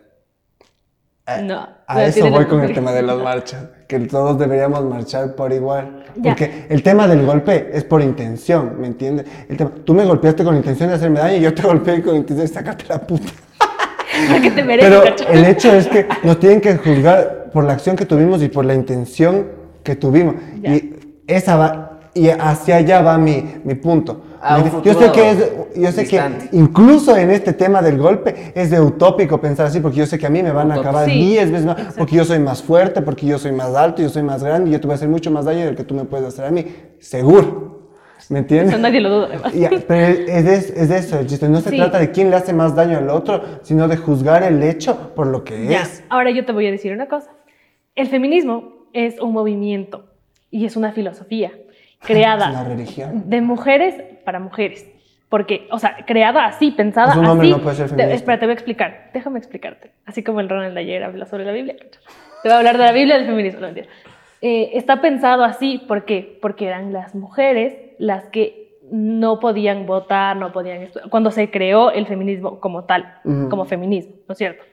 No. 1.44 1.68
A 1.86 2.04
eso 2.04 2.28
voy 2.30 2.46
con 2.46 2.62
el 2.62 2.72
tema 2.74 2.92
de 2.92 3.02
las 3.02 3.16
marchas, 3.16 3.66
que 3.86 3.98
todos 4.00 4.38
deberíamos 4.38 4.84
marchar 4.84 5.34
por 5.36 5.52
igual. 5.52 6.04
Ya. 6.16 6.32
Porque 6.32 6.66
el 6.68 6.82
tema 6.82 7.06
del 7.06 7.24
golpe 7.24 7.70
es 7.72 7.84
por 7.84 8.02
intención, 8.02 8.80
¿me 8.80 8.88
entiendes? 8.88 9.26
El 9.48 9.56
tema, 9.56 9.70
tú 9.84 9.94
me 9.94 10.04
golpeaste 10.04 10.42
con 10.42 10.56
intención 10.56 10.88
de 10.88 10.96
hacerme 10.96 11.20
daño 11.20 11.36
y 11.36 11.40
yo 11.40 11.54
te 11.54 11.62
golpeé 11.62 12.02
con 12.02 12.16
intención 12.16 12.46
de 12.46 12.52
sacarte 12.52 12.86
la 12.88 12.98
puta. 13.00 13.32
Porque 14.32 14.50
te 14.50 14.64
mereces, 14.64 14.90
Pero 14.90 15.04
cacho. 15.04 15.28
el 15.28 15.44
hecho 15.44 15.72
es 15.72 15.86
que 15.86 16.06
nos 16.24 16.38
tienen 16.40 16.60
que 16.60 16.76
juzgar 16.76 17.50
por 17.52 17.64
la 17.64 17.74
acción 17.74 17.96
que 17.96 18.04
tuvimos 18.04 18.42
y 18.42 18.48
por 18.48 18.64
la 18.64 18.74
intención 18.74 19.46
que 19.84 19.94
tuvimos. 19.94 20.34
Ya. 20.60 20.74
Y 20.74 20.96
esa 21.36 21.56
va, 21.56 22.00
y 22.14 22.28
hacia 22.28 22.76
allá 22.76 23.00
va 23.02 23.18
mi, 23.18 23.44
mi 23.64 23.74
punto. 23.74 24.24
A 24.44 24.58
un 24.58 24.82
yo 24.82 24.94
sé 24.94 25.12
que 25.12 25.30
es, 25.30 25.52
yo 25.76 25.92
sé 25.92 26.04
que 26.04 26.20
incluso 26.50 27.16
en 27.16 27.30
este 27.30 27.52
tema 27.52 27.80
del 27.80 27.96
golpe 27.96 28.52
es 28.56 28.70
de 28.70 28.80
utópico 28.80 29.40
pensar 29.40 29.66
así, 29.66 29.78
porque 29.78 29.98
yo 29.98 30.06
sé 30.06 30.18
que 30.18 30.26
a 30.26 30.30
mí 30.30 30.42
me 30.42 30.50
van 30.50 30.70
a 30.72 30.74
Utópico. 30.74 30.88
acabar 30.90 31.08
Sí, 31.08 31.12
10 31.30 31.50
veces 31.52 31.66
más, 31.66 31.76
porque 31.96 32.16
yo 32.16 32.24
soy 32.24 32.40
más 32.40 32.60
fuerte, 32.62 33.02
porque 33.02 33.24
yo 33.24 33.38
soy 33.38 33.52
más 33.52 33.72
alto, 33.74 34.02
yo 34.02 34.08
soy 34.08 34.24
más 34.24 34.42
grande, 34.42 34.70
y 34.70 34.72
yo 34.72 34.80
te 34.80 34.86
voy 34.88 34.94
a 34.94 34.96
hacer 34.96 35.08
mucho 35.08 35.30
más 35.30 35.44
daño 35.44 35.64
del 35.64 35.76
que 35.76 35.84
tú 35.84 35.94
me 35.94 36.04
puedes 36.04 36.26
hacer 36.26 36.44
a 36.44 36.50
mí. 36.50 36.66
Seguro. 36.98 37.70
¿Me 38.28 38.38
entiendes? 38.40 38.70
Eso 38.74 38.82
nadie 38.82 39.00
lo 39.00 39.10
duda, 39.10 39.26
además. 39.30 39.52
Ya, 39.52 39.70
pero 39.86 40.06
es 40.06 40.44
de, 40.44 40.54
es 40.82 40.88
de 40.88 40.96
eso 40.98 41.18
el 41.18 41.26
chiste. 41.26 41.48
No 41.48 41.60
se 41.60 41.70
Sí. 41.70 41.76
trata 41.76 41.98
de 41.98 42.10
quién 42.12 42.30
le 42.30 42.36
hace 42.36 42.52
más 42.52 42.74
daño 42.74 42.98
al 42.98 43.10
otro, 43.10 43.42
sino 43.62 43.88
de 43.88 43.96
juzgar 43.96 44.42
el 44.42 44.62
hecho 44.62 45.12
por 45.14 45.26
lo 45.28 45.44
que 45.44 45.66
Ya, 45.66 45.82
es. 45.82 46.02
ahora 46.08 46.30
yo 46.30 46.44
te 46.44 46.52
voy 46.52 46.66
a 46.66 46.70
decir 46.70 46.92
una 46.92 47.06
cosa. 47.08 47.30
El 47.94 48.08
feminismo 48.08 48.86
es 48.92 49.20
un 49.20 49.32
movimiento 49.32 50.04
y 50.52 50.64
es 50.66 50.76
una 50.76 50.92
filosofía 50.92 51.48
Es 51.50 51.56
una 51.56 52.06
creada 52.06 52.64
religión. 52.64 53.24
de 53.28 53.40
mujeres 53.40 54.00
para 54.24 54.38
mujeres. 54.38 54.88
Porque, 55.28 55.66
o 55.70 55.78
sea, 55.78 55.96
creada 56.06 56.44
así, 56.46 56.70
pensada 56.72 57.14
Pues 57.14 57.18
un 57.18 57.26
hombre 57.26 57.48
así. 57.48 57.56
no 57.56 57.62
puede 57.62 57.76
ser 57.76 57.88
feminista. 57.88 58.14
espera, 58.14 58.38
te 58.38 58.44
voy 58.46 58.50
a 58.50 58.54
explicar. 58.54 59.10
Déjame 59.14 59.38
explicarte. 59.38 59.90
Así 60.04 60.22
como 60.22 60.40
el 60.40 60.48
Ronald 60.48 60.74
de 60.74 60.80
ayer 60.80 61.02
habla 61.02 61.24
sobre 61.26 61.44
la 61.46 61.52
Biblia. 61.52 61.74
Te 61.76 62.48
voy 62.48 62.52
a 62.52 62.58
hablar 62.58 62.76
de 62.76 62.84
la 62.84 62.92
Biblia 62.92 63.16
del 63.16 63.26
feminismo. 63.26 63.60
No, 63.60 63.66
mentira. 63.68 63.88
Eh, 64.42 64.72
está 64.74 65.00
pensado 65.00 65.42
así, 65.44 65.78
¿por 65.88 66.04
qué? 66.04 66.38
Porque 66.42 66.66
eran 66.66 66.92
las 66.92 67.14
mujeres 67.14 67.74
las 67.98 68.24
que 68.26 68.76
no 68.90 69.38
podían 69.40 69.86
votar, 69.86 70.36
no 70.36 70.52
podían 70.52 70.82
estudiar. 70.82 71.08
Cuando 71.08 71.30
se 71.30 71.50
creó 71.50 71.90
el 71.92 72.06
feminismo 72.06 72.60
como 72.60 72.84
tal, 72.84 73.14
Ujú. 73.24 73.48
como 73.48 73.64
feminismo, 73.64 74.16
¿no 74.28 74.32
es 74.32 74.38
cierto? 74.38 74.64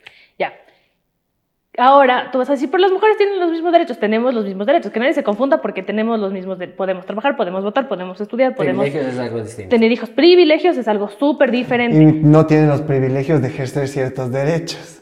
Ahora, 1.79 2.29
tú 2.31 2.39
vas 2.39 2.49
a 2.49 2.53
decir, 2.53 2.69
pero 2.69 2.81
las 2.81 2.91
mujeres 2.91 3.15
tienen 3.15 3.39
los 3.39 3.51
mismos 3.51 3.71
derechos, 3.71 3.97
tenemos 3.97 4.33
los 4.33 4.43
mismos 4.43 4.67
derechos, 4.67 4.91
que 4.91 4.99
nadie 4.99 5.13
se 5.13 5.23
confunda 5.23 5.61
porque 5.61 5.81
tenemos 5.81 6.19
los 6.19 6.33
mismos 6.33 6.59
derechos, 6.59 6.77
podemos 6.77 7.05
trabajar, 7.05 7.37
podemos 7.37 7.63
votar, 7.63 7.87
podemos 7.87 8.19
estudiar, 8.19 8.53
podemos 8.53 8.83
Privilegios 8.83 9.13
es 9.13 9.19
algo 9.19 9.41
distinto. 9.41 9.69
tener 9.69 9.91
hijos. 9.91 10.09
Privilegios 10.09 10.77
es 10.77 10.87
algo 10.89 11.07
súper 11.07 11.51
diferente. 11.51 11.97
Y 11.97 12.05
no 12.05 12.45
tienen 12.45 12.67
los 12.67 12.81
privilegios 12.81 13.41
de 13.41 13.47
ejercer 13.47 13.87
ciertos 13.87 14.29
derechos. 14.29 15.01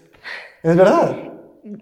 Es 0.61 0.75
verdad. 0.75 1.15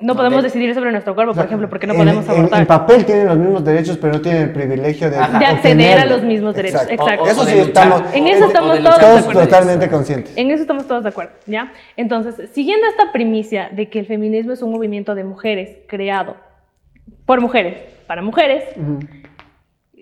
No 0.01 0.15
podemos 0.15 0.41
de- 0.41 0.47
decidir 0.49 0.73
sobre 0.73 0.91
nuestro 0.91 1.13
cuerpo, 1.15 1.31
O 1.31 1.33
sea, 1.33 1.43
por 1.43 1.47
ejemplo, 1.47 1.69
porque 1.69 1.87
no 1.87 1.93
en- 1.93 1.99
podemos 1.99 2.25
en, 2.25 2.31
abortar. 2.31 2.59
En 2.61 2.65
papel 2.67 3.05
tienen 3.05 3.27
los 3.27 3.37
mismos 3.37 3.63
derechos, 3.65 3.97
pero 3.97 4.13
no 4.13 4.21
tienen 4.21 4.41
el 4.43 4.51
privilegio 4.51 5.09
de, 5.09 5.17
acceder 5.17 5.99
a 5.99 6.05
los 6.05 6.23
mismos 6.23 6.55
derechos, 6.55 6.81
exacto. 6.89 7.23
O- 7.23 7.27
o 7.27 7.29
Eso 7.29 7.45
de 7.45 7.51
sí 7.51 7.57
estamos. 7.59 8.01
En 8.13 8.27
eso 8.27 8.45
estamos 8.45 8.79
todos 8.79 8.95
de 8.97 9.05
Todos 9.05 9.21
acuerdo. 9.21 9.41
totalmente 9.41 9.89
conscientes. 9.89 10.33
En 10.37 10.51
eso 10.51 10.61
estamos 10.61 10.87
todos 10.87 11.03
de 11.03 11.09
acuerdo, 11.09 11.33
¿ya? 11.45 11.71
Entonces, 11.97 12.49
siguiendo 12.51 12.87
esta 12.87 13.11
primicia 13.11 13.69
de 13.71 13.89
que 13.89 13.99
el 13.99 14.05
feminismo 14.05 14.53
es 14.53 14.61
un 14.61 14.71
movimiento 14.71 15.15
de 15.15 15.23
mujeres 15.23 15.77
creado 15.87 16.35
por 17.25 17.41
mujeres, 17.41 17.77
para 18.07 18.21
mujeres, 18.21 18.63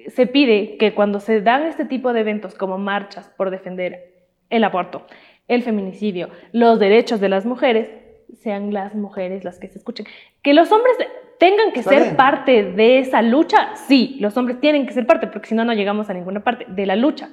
se 0.08 0.28
pide 0.28 0.78
que 0.78 0.94
cuando 0.94 1.20
se 1.20 1.42
dan 1.42 1.64
este 1.64 1.86
tipo 1.86 2.14
de 2.14 2.22
eventos 2.22 2.56
como 2.56 2.78
marchas 2.78 3.30
por 3.38 3.52
defender 3.52 4.14
el 4.50 4.64
aborto, 4.64 5.06
el 5.48 5.64
feminicidio, 5.64 6.30
los 6.52 6.80
derechos 6.80 7.20
de 7.20 7.30
las 7.30 7.46
mujeres, 7.46 7.88
sean 8.36 8.74
las 8.74 8.96
mujeres 8.96 9.44
las 9.44 9.60
que 9.60 9.68
se 9.68 9.78
escuchen. 9.78 10.06
Que 10.42 10.54
los 10.54 10.72
hombres 10.72 10.96
tengan 11.40 11.72
que 11.72 11.80
Está 11.80 11.92
ser 11.92 12.04
bien. 12.04 12.16
parte 12.16 12.64
de 12.64 13.00
esa 13.00 13.22
lucha, 13.22 13.76
sí, 13.76 14.18
los 14.20 14.38
hombres 14.38 14.60
tienen 14.60 14.86
que 14.86 14.94
ser 14.94 15.06
parte, 15.06 15.28
porque 15.28 15.48
si 15.48 15.56
no, 15.56 15.66
no 15.66 15.74
llegamos 15.74 16.10
a 16.10 16.14
ninguna 16.14 16.44
parte 16.44 16.66
de 16.68 16.86
la 16.86 16.96
lucha. 16.96 17.30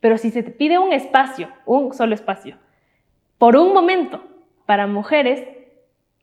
Pero 0.00 0.18
si 0.18 0.30
se 0.30 0.42
te 0.42 0.50
pide 0.50 0.78
un 0.78 0.92
espacio, 0.92 1.48
un 1.64 1.92
solo 1.94 2.14
espacio, 2.14 2.56
por 3.38 3.56
un 3.56 3.72
momento, 3.72 4.22
para 4.66 4.86
mujeres, 4.86 5.44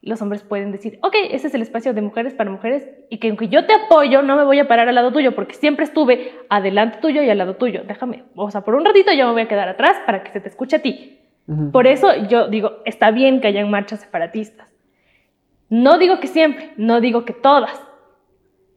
los 0.02 0.22
hombres 0.22 0.44
pueden 0.44 0.72
decir, 0.72 0.98
ok, 1.02 1.14
ese 1.32 1.48
es 1.48 1.54
el 1.54 1.62
espacio 1.62 1.94
de 1.94 2.02
mujeres 2.02 2.34
para 2.34 2.50
mujeres 2.50 2.88
y 3.10 3.18
que 3.18 3.28
aunque 3.28 3.50
yo 3.50 3.66
te 3.66 3.74
apoyo, 3.74 4.22
no 4.22 4.38
me 4.38 4.46
voy 4.46 4.60
a 4.60 4.68
parar 4.68 4.88
al 4.88 4.96
lado 4.96 5.12
tuyo 5.12 5.36
porque 5.36 5.54
siempre 5.56 5.84
estuve 5.84 6.32
adelante 6.50 7.00
tuyo 7.02 7.22
y 7.22 7.30
al 7.30 7.38
lado 7.38 7.56
tuyo. 7.58 7.84
Déjame, 7.86 8.24
o 8.36 8.50
sea, 8.50 8.62
por 8.62 8.76
un 8.76 8.86
ratito 8.86 9.12
yo 9.12 9.28
me 9.28 9.34
voy 9.34 9.42
a 9.42 9.48
quedar 9.50 9.68
atrás 9.68 9.98
para 10.06 10.24
que 10.24 10.32
se 10.32 10.40
te 10.40 10.48
escuche 10.48 10.78
a 10.78 10.82
ti. 10.82 11.19
Por 11.72 11.88
eso 11.88 12.08
yo 12.30 12.48
digo, 12.48 12.74
está 12.86 13.10
bien 13.12 13.42
que 13.42 13.48
hayan 13.48 13.72
marchas 13.72 14.02
separatistas. 14.02 14.70
No 15.70 15.98
digo 15.98 16.20
que 16.20 16.28
siempre, 16.28 16.74
no 16.78 17.02
digo 17.02 17.26
que 17.26 17.34
todas, 17.34 17.74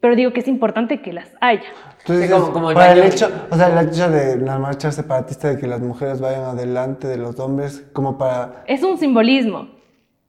pero 0.01 0.17
digo 0.17 0.33
que 0.33 0.41
es 0.41 0.49
importante 0.49 1.01
que 1.03 1.13
las 1.13 1.31
haya. 1.41 1.63
Entonces, 2.01 2.27
Sí, 2.29 2.33
como- 2.33 2.53
como 2.53 2.71
el 2.71 2.75
para 2.75 2.93
el 2.93 3.01
baño. 3.01 3.11
hecho, 3.13 3.31
o 3.51 3.57
sea, 3.57 3.69
el 3.81 3.89
hecho 3.89 4.11
de 4.11 4.37
la 4.39 4.59
marcha 4.59 4.91
separatista 4.91 5.49
de 5.49 5.59
que 5.61 5.67
las 5.67 5.81
mujeres 5.81 6.21
vayan 6.21 6.43
adelante 6.45 7.07
de 7.09 7.17
los 7.19 7.39
hombres, 7.41 7.89
como 7.93 8.17
para 8.19 8.65
Es 8.67 8.83
un 8.83 8.97
simbolismo 8.99 9.69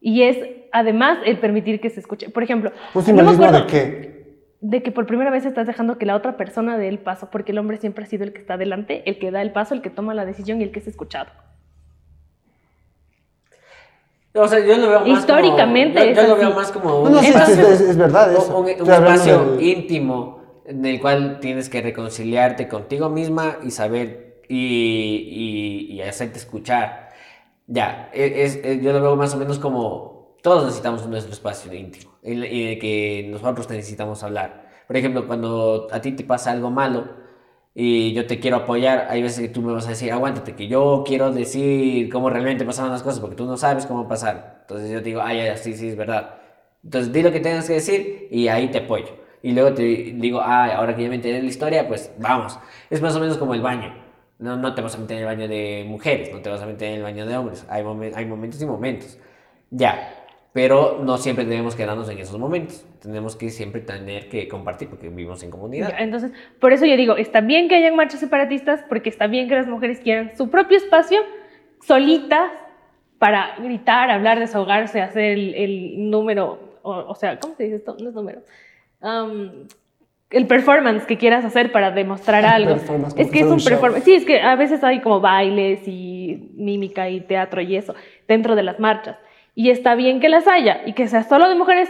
y 0.02 0.24
es 0.24 0.38
además 0.74 1.20
el 1.26 1.40
permitir 1.40 1.80
que 1.80 1.90
se 1.90 1.99
escuche. 2.02 2.30
Por 2.30 2.44
ejemplo, 2.44 2.72
un 2.94 3.03
simbolismo 3.03 3.52
de 3.52 3.65
qué. 3.68 4.14
de 4.60 4.82
que 4.84 4.91
por 4.91 5.06
primera 5.06 5.30
vez 5.32 5.45
estás 5.45 5.68
dejando 5.68 5.98
que 5.98 6.06
la 6.06 6.15
otra 6.15 6.38
persona 6.38 6.78
dé 6.78 6.88
el 6.88 6.99
paso, 6.99 7.30
porque 7.32 7.52
el 7.52 7.57
hombre 7.57 7.78
siempre 7.78 8.03
ha 8.06 8.07
sido 8.07 8.24
el 8.24 8.32
que 8.34 8.40
está 8.40 8.53
adelante, 8.56 9.03
el 9.10 9.18
que 9.20 9.30
da 9.32 9.41
el 9.41 9.52
paso, 9.52 9.74
el 9.74 9.82
que 9.82 9.90
toma 9.90 10.14
la 10.14 10.26
decisión 10.26 10.61
y 10.61 10.64
el 10.64 10.72
que 10.72 10.80
es 10.80 10.88
escuchado. 10.88 11.30
O 14.36 14.48
sea, 14.48 14.60
yo 14.60 14.78
lo 14.78 14.90
veo 14.90 15.00
más 15.02 15.20
Históricamente 15.20 16.00
como, 16.00 16.16
yo, 16.16 16.28
lo 16.28 16.36
veo 16.38 16.52
más 16.56 16.72
como 16.72 16.90
No, 16.90 17.02
un 17.02 17.12
no, 17.12 17.20
sí, 17.20 17.28
espacio, 17.28 17.68
es, 17.68 17.82
es 17.82 17.98
verdad 17.98 18.34
eso. 18.34 18.58
un, 18.58 18.68
espacio 18.68 19.60
íntimo 19.60 20.42
en 20.66 20.86
el 20.86 21.00
cual 21.00 21.40
tienes 21.40 21.70
que 21.70 21.82
reconciliarte 21.82 22.68
contigo 22.68 23.10
misma 23.10 23.58
y 23.64 23.70
saber 23.72 24.42
y, 24.50 25.88
y, 25.92 25.94
y 25.94 26.02
hacerte 26.02 26.40
escuchar. 26.40 27.10
Ya, 27.68 28.10
es, 28.14 28.56
es- 28.56 28.82
yo 28.82 28.92
lo 28.94 29.02
veo 29.02 29.16
más 29.16 29.34
o 29.36 29.38
menos 29.38 29.60
como 29.60 30.36
todos 30.42 30.66
necesitamos 30.66 31.08
nuestro 31.08 31.32
espacio 31.32 31.72
íntimo 31.74 32.12
y, 32.24 32.80
que 32.80 33.28
nosotros 33.30 33.70
necesitamos 33.70 34.24
hablar. 34.24 34.68
Por 34.88 34.98
ejemplo, 34.98 35.28
cuando 35.28 35.88
a 35.92 36.02
ti 36.02 36.12
te 36.14 36.24
pasa 36.24 36.52
algo 36.52 36.70
malo 36.72 37.23
y 37.76 38.14
yo 38.14 38.28
te 38.28 38.40
quiero 38.40 38.58
apoyar, 38.58 39.08
hay 39.10 39.22
veces 39.24 39.40
que 39.41 39.50
tú 39.50 39.62
me 39.62 39.74
vas 39.74 39.86
a 39.88 39.90
decir, 39.90 40.12
aguántate, 40.12 40.56
que 40.56 40.68
yo 40.68 41.04
quiero 41.06 41.32
decir 41.32 42.10
cómo 42.12 42.30
realmente 42.30 42.66
pasaron 42.66 42.91
las 42.91 43.02
cosas 43.04 43.20
porque 43.20 43.36
tú 43.36 43.45
no 43.45 43.58
sabes 43.58 43.86
cómo 43.86 44.08
pasar. 44.08 44.60
Entonces 44.62 44.91
yo 44.91 45.00
te 45.00 45.06
digo, 45.06 45.22
ay, 45.22 45.45
ya, 45.45 45.58
sí, 45.58 45.74
sí, 45.74 45.90
es 45.90 45.95
verdad. 45.98 46.36
Entonces 46.84 47.12
di 47.14 47.22
lo 47.22 47.32
que 47.32 47.40
tengas 47.40 47.66
que 47.68 47.74
decir 47.74 48.28
y 48.32 48.48
ahí 48.48 48.70
te 48.70 48.80
apoyo. 48.80 49.08
Y 49.41 49.52
luego 49.54 49.74
te 49.74 49.84
digo, 49.84 50.40
ah, 50.41 50.66
ahora 50.76 50.95
que 50.95 51.04
ya 51.04 51.10
me 51.10 51.16
enteré 51.16 51.36
de 51.38 51.41
la 51.44 51.50
historia, 51.50 51.88
pues 51.88 52.12
vamos. 52.20 52.60
Es 52.90 53.02
más 53.02 53.16
o 53.16 53.20
menos 53.20 53.38
como 53.38 53.54
el 53.54 53.62
baño. 53.62 53.94
No, 54.40 54.56
no 54.58 54.74
te 54.76 54.82
vas 54.82 54.95
a 54.95 54.98
meter 54.98 55.18
en 55.18 55.24
el 55.24 55.26
baño 55.28 55.48
de 55.48 55.86
mujeres, 55.88 56.32
no 56.34 56.41
te 56.41 56.50
vas 56.50 56.62
a 56.62 56.66
meter 56.66 56.90
en 56.90 56.95
el 56.98 57.04
baño 57.04 57.26
de 57.26 57.38
hombres. 57.38 57.66
Hay, 57.70 57.84
momen- 57.84 58.14
hay 58.16 58.26
momentos 58.26 58.62
y 58.62 58.66
momentos. 58.66 59.18
Ya. 59.70 60.23
Pero 60.54 61.02
no 61.04 61.18
siempre 61.18 61.46
debemos 61.46 61.76
quedarnos 61.76 62.08
en 62.10 62.20
esos 62.20 62.38
momentos. 62.38 62.86
Tenemos 63.02 63.36
que 63.36 63.50
siempre 63.50 63.82
tener 63.82 64.30
que 64.30 64.48
compartir 64.48 64.88
porque 64.88 65.10
vivimos 65.10 65.42
en 65.42 65.50
comunidad. 65.50 65.96
Entonces, 65.98 66.32
por 66.60 66.74
eso 66.74 66.86
yo 66.86 66.96
digo, 66.96 67.18
está 67.18 67.42
bien 67.42 67.68
que 67.68 67.76
hayan 67.76 67.96
marchas 67.96 68.20
separatistas, 68.20 68.84
porque 68.88 69.10
está 69.10 69.26
bien 69.26 69.50
que 69.50 69.56
las 69.56 69.68
mujeres 69.68 70.00
quieran 70.00 70.38
su 70.38 70.52
propio 70.52 70.78
espacio, 70.78 71.20
solitas, 71.82 72.52
para 73.18 73.56
gritar, 73.58 74.12
hablar, 74.12 74.40
desahogarse, 74.40 75.02
hacer 75.02 75.32
el, 75.32 75.56
el 75.56 76.12
número, 76.12 76.78
o, 76.82 76.92
o 76.92 77.16
sea, 77.16 77.40
¿cómo 77.40 77.56
se 77.56 77.64
dice 77.64 77.78
esto? 77.78 77.96
No 78.00 78.10
es 78.10 78.16
número. 78.16 78.42
Am, 79.02 79.66
el 80.30 80.48
performance 80.48 81.06
que 81.06 81.18
quieras 81.18 81.46
hacer 81.46 81.72
para 81.72 81.92
demostrar 81.92 82.44
algo. 82.46 82.76
Es 83.16 83.30
que 83.30 83.40
es 83.40 83.46
un 83.46 83.64
performance. 83.64 84.04
Sí, 84.04 84.16
es 84.16 84.26
que 84.26 84.42
a 84.42 84.56
veces 84.56 84.84
hay 84.84 85.00
como 85.00 85.22
bailes 85.22 85.88
y 85.88 86.52
mímica 86.56 87.10
y 87.10 87.22
teatro 87.22 87.62
y 87.62 87.76
eso 87.76 87.96
dentro 88.28 88.56
de 88.56 88.64
las 88.64 88.80
marchas. 88.80 89.18
Y 89.56 89.70
está 89.70 89.96
bien 89.96 90.20
que 90.20 90.30
las 90.30 90.48
haya 90.48 90.82
y 90.86 90.94
que 90.94 91.08
sea 91.08 91.24
solo 91.24 91.48
de 91.50 91.56
mujeres, 91.56 91.90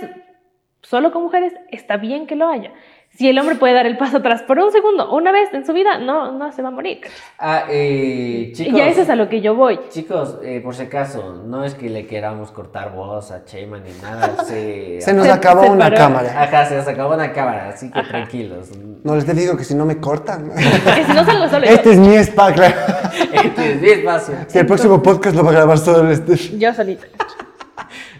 solo 0.82 1.12
con 1.12 1.24
mujeres, 1.24 1.54
está 1.72 1.98
bien 1.98 2.28
que 2.28 2.36
lo 2.36 2.48
haya. 2.48 2.72
Si 3.16 3.30
el 3.30 3.38
hombre 3.38 3.54
puede 3.56 3.76
dar 3.76 3.86
el 3.86 3.96
paso 3.96 4.18
atrás 4.18 4.42
por 4.42 4.58
un 4.58 4.72
segundo 4.72 5.08
o 5.12 5.16
una 5.18 5.32
vez 5.32 5.54
en 5.54 5.68
su 5.68 5.72
vida, 5.72 6.00
no, 6.00 6.32
no 6.32 6.52
se 6.52 6.64
va 6.64 6.70
a 6.70 6.72
morir. 6.72 7.00
Ah, 7.38 7.66
eh, 7.70 8.52
chicos. 8.56 8.74
y 8.76 8.82
a 8.82 8.88
eso 8.88 9.04
es 9.04 9.10
a 9.12 9.16
lo 9.16 9.30
que 9.30 9.40
yo 9.40 9.54
voy. 9.54 9.80
Chicos, 9.90 10.40
eh, 10.44 10.62
por 10.64 10.74
si 10.74 10.82
acaso, 10.82 11.44
no 11.46 11.64
es 11.64 11.76
que 11.76 11.90
le 11.92 12.08
queramos 12.08 12.52
cortar 12.52 12.92
voz 12.92 13.30
a 13.32 13.46
Cheyman 13.46 13.84
ni 13.84 13.92
nada. 14.02 14.44
Se, 14.46 15.00
Se 15.00 15.14
nos 15.14 15.28
Se- 15.28 15.32
acabó 15.32 15.62
se 15.66 15.70
una 15.70 15.86
paró. 15.86 15.96
cámara. 15.98 16.42
Ajá, 16.42 16.66
se 16.66 16.76
nos 16.76 16.88
acabó 16.88 17.14
una 17.14 17.32
cámara, 17.32 17.70
así 17.70 17.92
que 17.92 18.02
tranquilos. 18.02 18.72
No 19.04 19.14
les 19.16 19.36
digo 19.36 19.56
que 19.56 19.64
si 19.64 19.76
no 19.76 19.86
me 19.86 20.00
cortan. 20.00 20.50
Que 20.96 21.04
si 21.06 21.14
no 21.14 21.24
salgo 21.24 21.48
solo. 21.50 21.68
Este 21.68 21.92
es 21.92 22.00
mi 22.00 22.16
spa, 22.16 22.52
claro. 22.52 22.74
Este 23.32 23.74
es 23.74 23.80
mi 23.82 23.90
espacio. 23.90 24.36
Si 24.48 24.58
el 24.58 24.66
próximo 24.66 25.04
podcast 25.04 25.36
lo 25.36 25.44
va 25.44 25.52
a 25.52 25.54
grabar 25.54 25.78
solo 25.78 26.10
el 26.10 26.16
Steffi. 26.18 26.58
Yo 26.58 26.74
solita. 26.74 27.06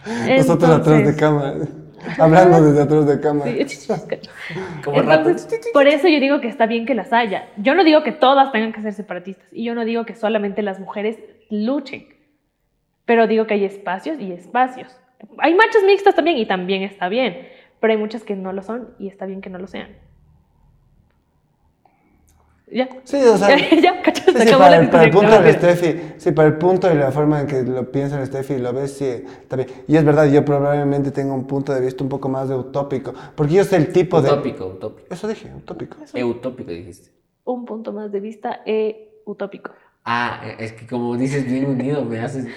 Nosotros 0.06 0.70
atrás 0.70 1.06
de 1.06 1.16
cámara. 1.16 1.56
Hablando 2.20 2.62
desde 2.62 2.82
atrás 2.82 3.08
de 3.08 3.20
cámara. 3.20 3.52
Sí. 3.68 3.88
Como 4.84 5.02
rato. 5.02 5.30
Entonces, 5.30 5.70
por 5.72 5.88
eso 5.88 6.08
yo 6.08 6.20
digo 6.20 6.42
que 6.42 6.48
está 6.48 6.66
bien 6.66 6.86
que 6.86 6.96
las 6.96 7.14
haya. 7.14 7.48
Yo 7.58 7.76
no 7.76 7.84
digo 7.84 8.04
que 8.04 8.12
todas 8.12 8.52
tengan 8.52 8.74
que 8.74 8.82
ser 8.82 8.94
separatistas 8.94 9.48
y 9.52 9.64
yo 9.64 9.76
no 9.76 9.86
digo 9.86 10.06
que 10.06 10.16
solamente 10.16 10.62
las 10.62 10.80
mujeres 10.80 11.18
luchen, 11.50 12.08
pero 13.06 13.28
digo 13.28 13.48
que 13.48 13.54
hay 13.56 13.66
espacios 13.66 14.20
y 14.20 14.32
espacios. 14.32 15.00
Hay 15.38 15.56
marchas 15.56 15.84
mixtas 15.86 16.16
también 16.16 16.38
y 16.38 16.46
también 16.46 16.84
está 16.84 17.08
bien, 17.08 17.48
pero 17.80 17.94
hay 17.94 18.00
muchas 18.00 18.24
que 18.24 18.36
no 18.36 18.52
lo 18.52 18.62
son 18.62 18.96
y 19.00 19.08
está 19.08 19.26
bien 19.26 19.42
que 19.42 19.50
no 19.50 19.58
lo 19.58 19.68
sean. 19.68 19.96
Ya. 22.74 22.90
Sí, 23.04 23.18
o 23.18 23.38
sea. 23.38 23.56
ya, 23.82 24.02
cachas, 24.02 24.26
Sí, 24.26 24.32
se 24.34 24.40
sí, 24.40 24.48
acabó 24.48 24.64
para, 24.64 24.76
la 24.78 24.82
el- 24.84 24.90
para 24.90 25.04
el 25.04 25.12
discusión. 25.12 25.32
punto 25.32 25.46
del. 25.46 25.56
Steffi, 25.78 26.02
sí, 26.18 26.32
para 26.32 26.48
el 26.48 26.58
punto 26.58 26.92
y 26.92 26.96
la 26.96 27.12
forma 27.12 27.42
en 27.42 27.48
que 27.48 27.62
lo 27.64 27.92
piensa 27.92 28.20
el 28.20 28.26
Steffi 28.26 28.54
y 28.56 28.58
lo 28.60 28.74
ves, 28.74 28.94
sí, 28.98 29.06
está 29.06 29.56
bien. 29.56 29.70
Y 29.88 29.96
es 29.96 30.04
verdad, 30.04 30.26
yo 30.26 30.44
probablemente 30.44 31.12
tengo 31.12 31.34
un 31.36 31.46
punto 31.46 31.74
de 31.74 31.82
vista 31.82 32.04
un 32.04 32.10
poco 32.10 32.30
más 32.30 32.50
de 32.50 32.56
utópico, 32.56 33.14
porque 33.36 33.54
yo 33.54 33.64
sé 33.64 33.76
el 33.76 33.92
tipo 33.94 34.22
de... 34.22 34.30
Utópico, 34.32 34.66
utópico. 34.66 35.14
Eso 35.14 35.28
dije, 35.28 35.52
utópico. 35.56 35.98
Eh, 36.14 36.24
utópico 36.24 36.72
dijiste. 36.72 37.12
Un 37.46 37.66
punto 37.66 37.92
más 37.94 38.12
de 38.12 38.20
vista 38.20 38.62
eh, 38.66 39.22
utópico. 39.26 39.72
Ah, 40.06 40.42
es 40.58 40.72
que 40.74 40.88
como 40.88 41.16
dices 41.16 41.46
bien 41.46 41.66
unido, 41.66 42.04
me 42.04 42.20
haces. 42.22 42.48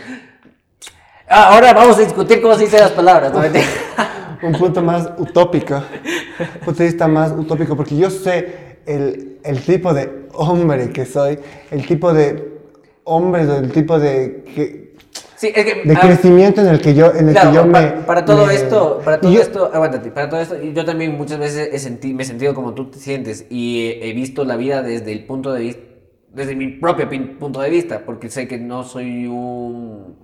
Ah, 1.29 1.55
ahora 1.55 1.73
vamos 1.73 1.99
a 1.99 2.01
discutir 2.01 2.41
cómo 2.41 2.55
se 2.55 2.65
dicen 2.65 2.81
las 2.81 2.93
palabras. 2.93 3.33
¿no? 3.33 3.41
Un 4.43 4.53
punto 4.53 4.83
más 4.83 5.11
utópico, 5.19 5.77
un 5.77 6.61
punto 6.67 6.79
de 6.83 6.85
vista 6.91 7.09
más 7.09 7.33
utópico, 7.33 7.75
porque 7.75 7.97
yo 7.97 8.11
sé 8.11 8.66
el, 8.87 9.39
el 9.45 9.61
tipo 9.61 9.93
de 9.95 10.27
hombre 10.33 10.91
que 10.91 11.05
soy, 11.05 11.39
el 11.71 11.87
tipo 11.87 12.13
de 12.13 12.53
hombre, 13.05 13.43
el 13.43 13.73
tipo 13.73 13.99
de... 13.99 14.45
que- 14.55 14.87
Sí, 15.37 15.53
es 15.55 15.65
que. 15.67 15.83
de 15.85 15.95
ah, 15.95 16.01
crecimiento 16.01 16.63
en 16.63 16.69
el 16.69 16.81
que 16.81 16.95
yo, 16.95 17.13
en 17.15 17.29
el 17.29 17.35
Claro, 17.35 17.51
que 17.51 17.57
yo 17.57 17.71
pa- 17.71 17.81
me... 17.83 17.89
para 18.07 18.25
todo 18.25 18.47
me- 18.47 18.55
esto, 18.55 19.03
para 19.05 19.21
todo 19.21 19.31
yo- 19.33 19.43
esto, 19.43 19.71
aguántate, 19.71 20.11
para 20.11 20.31
todo 20.31 20.41
esto, 20.41 20.57
yo 20.63 20.85
también 20.87 21.15
muchas 21.19 21.39
veces 21.39 21.69
he 21.73 21.79
senti- 21.79 22.15
me 22.15 22.23
he 22.23 22.27
sentido 22.27 22.55
como 22.55 22.73
tú 22.73 22.87
te 22.91 22.99
sientes 22.99 23.45
y 23.51 23.87
he, 23.87 24.09
he 24.09 24.13
visto 24.15 24.45
la 24.47 24.57
vida 24.57 24.83
desde 24.83 25.13
el 25.13 25.27
punto 25.27 25.53
de 25.53 25.61
vista, 25.61 25.83
desde 26.33 26.55
mi 26.57 26.69
propio 26.69 27.07
punto 27.39 27.61
de 27.61 27.69
vista, 27.69 28.03
porque 28.07 28.31
sé 28.31 28.49
que 28.49 28.57
no 28.57 28.83
soy 28.83 29.27
un, 29.27 30.17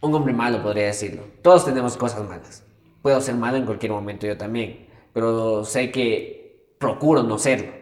un 0.00 0.14
hombre 0.14 0.32
malo, 0.32 0.62
podría 0.62 0.86
decirlo. 0.86 1.22
Todos 1.42 1.64
tenemos 1.64 1.96
cosas 1.96 2.26
malas. 2.28 2.64
Puedo 3.02 3.20
ser 3.20 3.34
malo 3.36 3.56
en 3.56 3.66
cualquier 3.66 3.92
momento 3.92 4.26
yo 4.26 4.36
también, 4.36 4.86
pero 5.12 5.64
sé 5.64 5.90
que 5.92 6.39
procuro 6.80 7.22
no 7.22 7.38
serlo, 7.38 7.72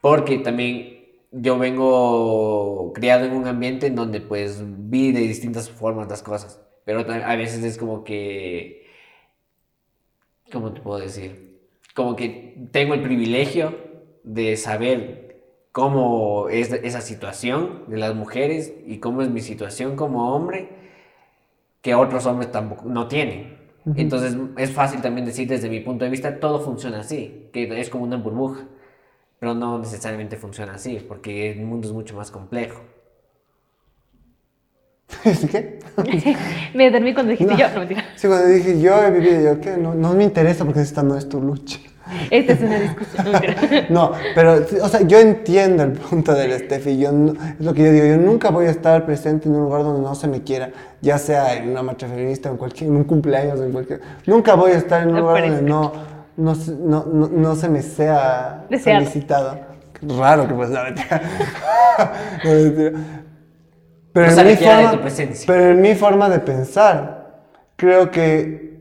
porque 0.00 0.38
también 0.38 1.06
yo 1.32 1.58
vengo 1.58 2.92
criado 2.94 3.24
en 3.26 3.32
un 3.32 3.48
ambiente 3.48 3.88
en 3.88 3.96
donde 3.96 4.20
pues 4.20 4.62
vi 4.64 5.10
de 5.10 5.20
distintas 5.20 5.68
formas 5.68 6.08
las 6.08 6.22
cosas, 6.22 6.62
pero 6.84 7.00
a 7.00 7.36
veces 7.36 7.64
es 7.64 7.76
como 7.76 8.04
que, 8.04 8.86
¿cómo 10.52 10.72
te 10.72 10.80
puedo 10.80 11.00
decir? 11.00 11.68
Como 11.94 12.14
que 12.14 12.68
tengo 12.70 12.94
el 12.94 13.02
privilegio 13.02 13.74
de 14.22 14.56
saber 14.56 15.42
cómo 15.72 16.48
es 16.48 16.72
esa 16.72 17.00
situación 17.00 17.84
de 17.88 17.96
las 17.96 18.14
mujeres 18.14 18.72
y 18.86 18.98
cómo 18.98 19.22
es 19.22 19.30
mi 19.30 19.40
situación 19.40 19.96
como 19.96 20.32
hombre 20.32 20.68
que 21.80 21.96
otros 21.96 22.24
hombres 22.26 22.52
tampoco 22.52 22.84
no 22.88 23.08
tienen. 23.08 23.61
Entonces 23.96 24.36
es 24.56 24.70
fácil 24.70 25.00
también 25.02 25.26
decir 25.26 25.48
desde 25.48 25.68
mi 25.68 25.80
punto 25.80 26.04
de 26.04 26.10
vista 26.10 26.38
todo 26.38 26.60
funciona 26.60 27.00
así, 27.00 27.48
que 27.52 27.80
es 27.80 27.90
como 27.90 28.04
una 28.04 28.16
burbuja, 28.16 28.64
pero 29.40 29.54
no 29.54 29.78
necesariamente 29.78 30.36
funciona 30.36 30.74
así, 30.74 31.04
porque 31.06 31.50
el 31.52 31.62
mundo 31.62 31.88
es 31.88 31.92
mucho 31.92 32.16
más 32.16 32.30
complejo. 32.30 32.80
¿Sí 35.24 35.46
qué? 35.50 35.78
Me 36.74 36.90
dormí 36.90 37.12
cuando 37.12 37.32
dijiste 37.32 37.52
No. 37.52 37.58
yo. 37.58 37.68
No, 37.70 37.78
mentira. 37.80 38.04
Sí, 38.16 38.28
cuando 38.28 38.46
dije 38.48 38.80
yo 38.80 39.02
he 39.02 39.10
vivido, 39.10 39.40
yo, 39.54 39.60
¿qué? 39.60 39.76
No, 39.76 39.94
no 39.94 40.14
me 40.14 40.24
interesa 40.24 40.64
porque 40.64 40.80
esta 40.80 41.02
no 41.02 41.16
es 41.16 41.28
tu 41.28 41.40
lucha. 41.40 41.78
Esta 42.30 42.52
es 42.54 42.60
una 42.60 42.78
discusión. 42.80 43.26
No, 43.90 44.12
pero, 44.34 44.64
o 44.82 44.88
sea, 44.88 45.00
yo 45.02 45.18
entiendo 45.18 45.82
el 45.84 45.92
punto 45.92 46.34
del 46.34 46.52
Steffi. 46.58 46.98
Yo 46.98 47.12
no- 47.12 47.32
es 47.32 47.60
lo 47.64 47.72
que 47.74 47.84
yo 47.84 47.92
digo. 47.92 48.06
Yo 48.06 48.16
nunca 48.16 48.50
voy 48.50 48.66
a 48.66 48.70
estar 48.70 49.04
presente 49.06 49.48
en 49.48 49.54
un 49.54 49.62
lugar 49.62 49.82
donde 49.82 50.02
no 50.02 50.14
se 50.14 50.28
me 50.28 50.42
quiera, 50.42 50.70
ya 51.00 51.18
sea 51.18 51.54
en 51.54 51.70
una 51.70 51.82
marcha 51.82 52.06
feminista, 52.08 52.48
en, 52.48 52.56
cualquier, 52.56 52.90
en 52.90 52.96
un 52.96 53.04
cumpleaños, 53.04 53.60
en 53.60 53.72
cualquier. 53.72 54.00
Nunca 54.26 54.54
voy 54.54 54.72
a 54.72 54.78
estar 54.78 55.02
en 55.02 55.10
un 55.10 55.20
lugar 55.20 55.42
donde 55.42 55.62
no, 55.62 55.92
no, 56.36 56.54
se- 56.54 56.72
no, 56.74 57.04
no, 57.12 57.28
no 57.28 57.56
se 57.56 57.68
me 57.68 57.82
sea 57.82 58.64
Deseado. 58.68 59.00
felicitado. 59.00 59.58
Qué 59.92 60.06
Raro 60.18 60.48
que 60.48 60.54
pues, 60.54 60.70
no, 60.70 60.82
mentira. 60.84 61.22
No, 62.44 62.50
mentira. 62.50 62.92
Pero, 64.12 64.30
No 64.30 64.40
en 64.42 64.46
mi 64.46 64.56
forma, 64.56 65.00
pero 65.46 65.70
en 65.70 65.80
mi 65.80 65.94
forma 65.94 66.28
de 66.28 66.38
pensar, 66.40 67.40
creo 67.76 68.10
que 68.10 68.71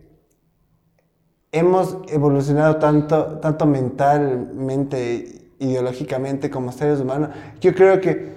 hemos 1.51 1.97
evolucionado 2.07 2.77
tanto, 2.77 3.39
tanto 3.39 3.65
mentalmente, 3.65 5.53
ideológicamente 5.59 6.49
como 6.49 6.71
seres 6.71 6.99
humanos. 6.99 7.29
Yo 7.59 7.75
creo 7.75 7.99
que 7.99 8.35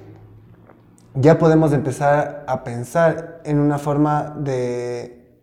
ya 1.15 1.39
podemos 1.39 1.73
empezar 1.73 2.45
a 2.47 2.65
pensar 2.65 3.41
en 3.45 3.59
una 3.59 3.79
forma 3.79 4.35
de, 4.39 5.39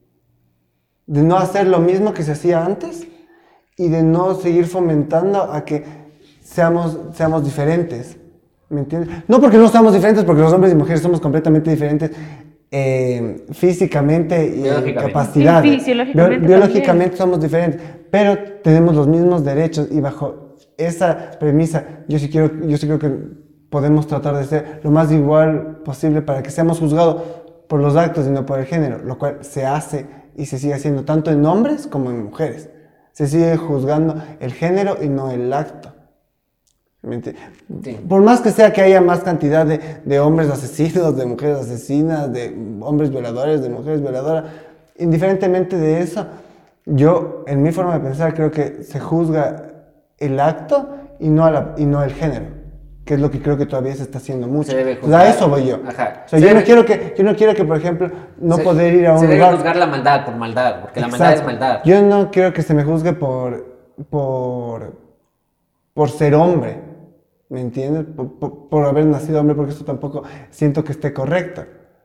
de 1.07 1.23
no 1.23 1.37
hacer 1.37 1.67
lo 1.67 1.79
mismo 1.79 2.13
que 2.13 2.23
se 2.23 2.33
hacía 2.33 2.65
antes 2.65 3.07
y 3.77 3.87
de 3.87 4.03
no 4.03 4.35
seguir 4.35 4.67
fomentando 4.67 5.41
a 5.41 5.63
que 5.63 5.83
seamos, 6.43 6.97
seamos 7.13 7.43
diferentes. 7.45 8.17
¿Me 8.69 8.81
entiendes? 8.81 9.23
No 9.27 9.41
porque 9.41 9.57
no 9.57 9.67
seamos 9.67 9.93
diferentes, 9.93 10.23
porque 10.23 10.41
los 10.41 10.53
hombres 10.53 10.71
y 10.71 10.75
mujeres 10.75 11.01
somos 11.01 11.19
completamente 11.19 11.71
diferentes 11.71 12.11
eh, 12.71 13.45
físicamente 13.51 14.45
y 14.47 14.53
en 14.59 14.63
Biológicamente. 14.63 15.13
capacidades. 15.13 15.71
Sí, 15.71 15.77
fisiológicamente 15.79 16.37
Bio- 16.39 16.47
biológicamente 16.47 17.17
somos 17.17 17.41
diferentes, 17.41 17.81
pero 18.09 18.37
tenemos 18.63 18.95
los 18.95 19.07
mismos 19.07 19.43
derechos 19.43 19.87
y 19.91 19.99
bajo 19.99 20.55
esa 20.77 21.31
premisa 21.39 21.83
yo 22.07 22.17
sí, 22.17 22.29
quiero, 22.29 22.49
yo 22.65 22.77
sí 22.77 22.87
creo 22.87 22.97
que 22.99 23.11
podemos 23.69 24.07
tratar 24.07 24.35
de 24.37 24.45
ser 24.45 24.79
lo 24.83 24.91
más 24.91 25.11
igual 25.11 25.81
posible 25.83 26.21
para 26.21 26.41
que 26.41 26.49
seamos 26.49 26.79
juzgados 26.79 27.21
por 27.67 27.79
los 27.79 27.95
actos 27.95 28.25
y 28.27 28.29
no 28.31 28.45
por 28.45 28.59
el 28.59 28.65
género, 28.65 28.99
lo 29.03 29.17
cual 29.17 29.39
se 29.41 29.65
hace 29.65 30.05
y 30.35 30.45
se 30.45 30.57
sigue 30.57 30.73
haciendo 30.73 31.03
tanto 31.03 31.29
en 31.31 31.45
hombres 31.45 31.87
como 31.87 32.09
en 32.09 32.23
mujeres. 32.25 32.69
Se 33.13 33.27
sigue 33.27 33.55
juzgando 33.57 34.15
el 34.39 34.53
género 34.53 34.97
y 35.01 35.09
no 35.09 35.29
el 35.31 35.51
acto. 35.53 35.93
¿Me 37.03 37.19
enti- 37.19 37.33
Sí. 37.83 37.99
Por 38.07 38.21
más 38.21 38.41
que 38.41 38.51
sea 38.51 38.71
que 38.71 38.81
haya 38.81 39.01
más 39.01 39.21
cantidad 39.21 39.65
de, 39.65 39.79
de 40.05 40.19
hombres 40.19 40.49
asesinos, 40.51 41.17
de 41.17 41.25
mujeres 41.25 41.57
asesinas, 41.57 42.31
de 42.31 42.55
hombres 42.81 43.09
violadores, 43.09 43.61
de 43.63 43.69
mujeres 43.69 44.01
violadoras, 44.01 44.45
indiferentemente 44.97 45.77
de 45.77 46.01
eso, 46.01 46.27
yo, 46.85 47.43
en 47.47 47.63
mi 47.63 47.71
forma 47.71 47.93
de 47.95 48.01
pensar, 48.01 48.33
creo 48.35 48.51
que 48.51 48.83
se 48.83 48.99
juzga 48.99 49.65
el 50.19 50.39
acto 50.39 50.89
y 51.19 51.29
no, 51.29 51.45
a 51.45 51.51
la- 51.51 51.73
y 51.77 51.85
no 51.85 52.03
el 52.03 52.11
género, 52.13 52.45
que 53.03 53.15
es 53.15 53.19
lo 53.19 53.31
que 53.31 53.41
creo 53.41 53.57
que 53.57 53.65
todavía 53.65 53.95
se 53.95 54.03
está 54.03 54.19
haciendo 54.19 54.47
mucho. 54.47 54.69
Se 54.71 54.77
debe 54.77 54.91
O 54.91 54.93
sea, 54.93 55.01
a 55.01 55.01
juzgar. 55.21 55.27
eso 55.27 55.49
voy 55.49 55.65
yo. 55.65 55.79
Ajá. 55.87 56.23
O 56.25 56.29
sea, 56.29 56.39
Se 56.39 56.39
yo, 56.39 56.47
no 56.49 56.53
debe- 56.59 56.63
quiero 56.65 56.85
que, 56.85 57.15
yo 57.17 57.23
no 57.23 57.35
quiero 57.35 57.55
que, 57.55 57.63
por 57.65 57.77
ejemplo, 57.77 58.11
no 58.39 58.57
Se- 58.57 58.63
poder 58.63 58.93
ir 58.93 59.07
a 59.07 59.13
un 59.13 59.19
Se 59.19 59.25
debe 59.25 59.39
lugar. 59.39 59.55
juzgar 59.55 59.75
la 59.75 59.87
maldad 59.87 60.23
por 60.25 60.35
maldad, 60.35 60.81
porque 60.81 60.99
la 60.99 61.07
maldad 61.07 61.33
es 61.33 61.43
maldad. 61.43 61.79
Yo 61.83 61.99
no 62.03 62.29
quiero 62.29 62.53
que 62.53 62.61
se 62.61 62.75
me 62.75 62.83
juzgue 62.83 63.13
por, 63.13 63.65
por, 64.11 64.93
por 65.95 66.09
ser 66.09 66.35
hombre, 66.35 66.90
¿me 67.51 67.61
entiendes? 67.61 68.05
Por, 68.15 68.39
por- 68.39 68.69
por 68.69 68.85
haber 68.85 69.05
nacido 69.05 69.39
hombre, 69.39 69.55
porque 69.55 69.73
eso 69.73 69.85
tampoco 69.85 70.23
siento 70.49 70.83
que 70.83 70.93
esté 70.93 71.13
correcto. 71.13 71.63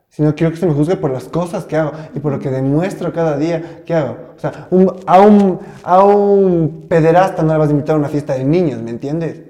Sino 0.09 0.35
quiero 0.35 0.53
que 0.53 0.59
se 0.59 0.67
me 0.67 0.73
juzgue 0.73 0.97
por 0.97 1.11
las 1.11 1.25
cosas 1.25 1.65
que 1.65 1.77
hago 1.77 1.93
y 2.15 2.21
por 2.21 2.33
lo 2.33 2.39
que 2.39 2.51
demuestro 2.51 3.13
cada 3.13 3.37
día 3.37 3.83
que 3.85 3.95
hago. 3.95 4.17
O 4.37 4.39
sea, 4.39 4.69
un- 4.71 4.95
a, 5.07 5.21
un, 5.21 5.59
a 5.83 6.05
un 6.05 6.87
pederasta 6.89 7.43
no 7.43 7.53
le 7.53 7.59
vas 7.59 7.69
a 7.69 7.73
invitar 7.73 7.97
a 7.97 7.99
una 7.99 8.09
fiesta 8.09 8.35
de 8.35 8.45
niños, 8.45 8.83
¿me 8.83 8.91
entiendes? 8.91 9.41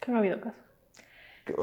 Que 0.00 0.10
no 0.12 0.18
ha 0.18 0.20
habido 0.20 0.40
caso. 0.40 0.56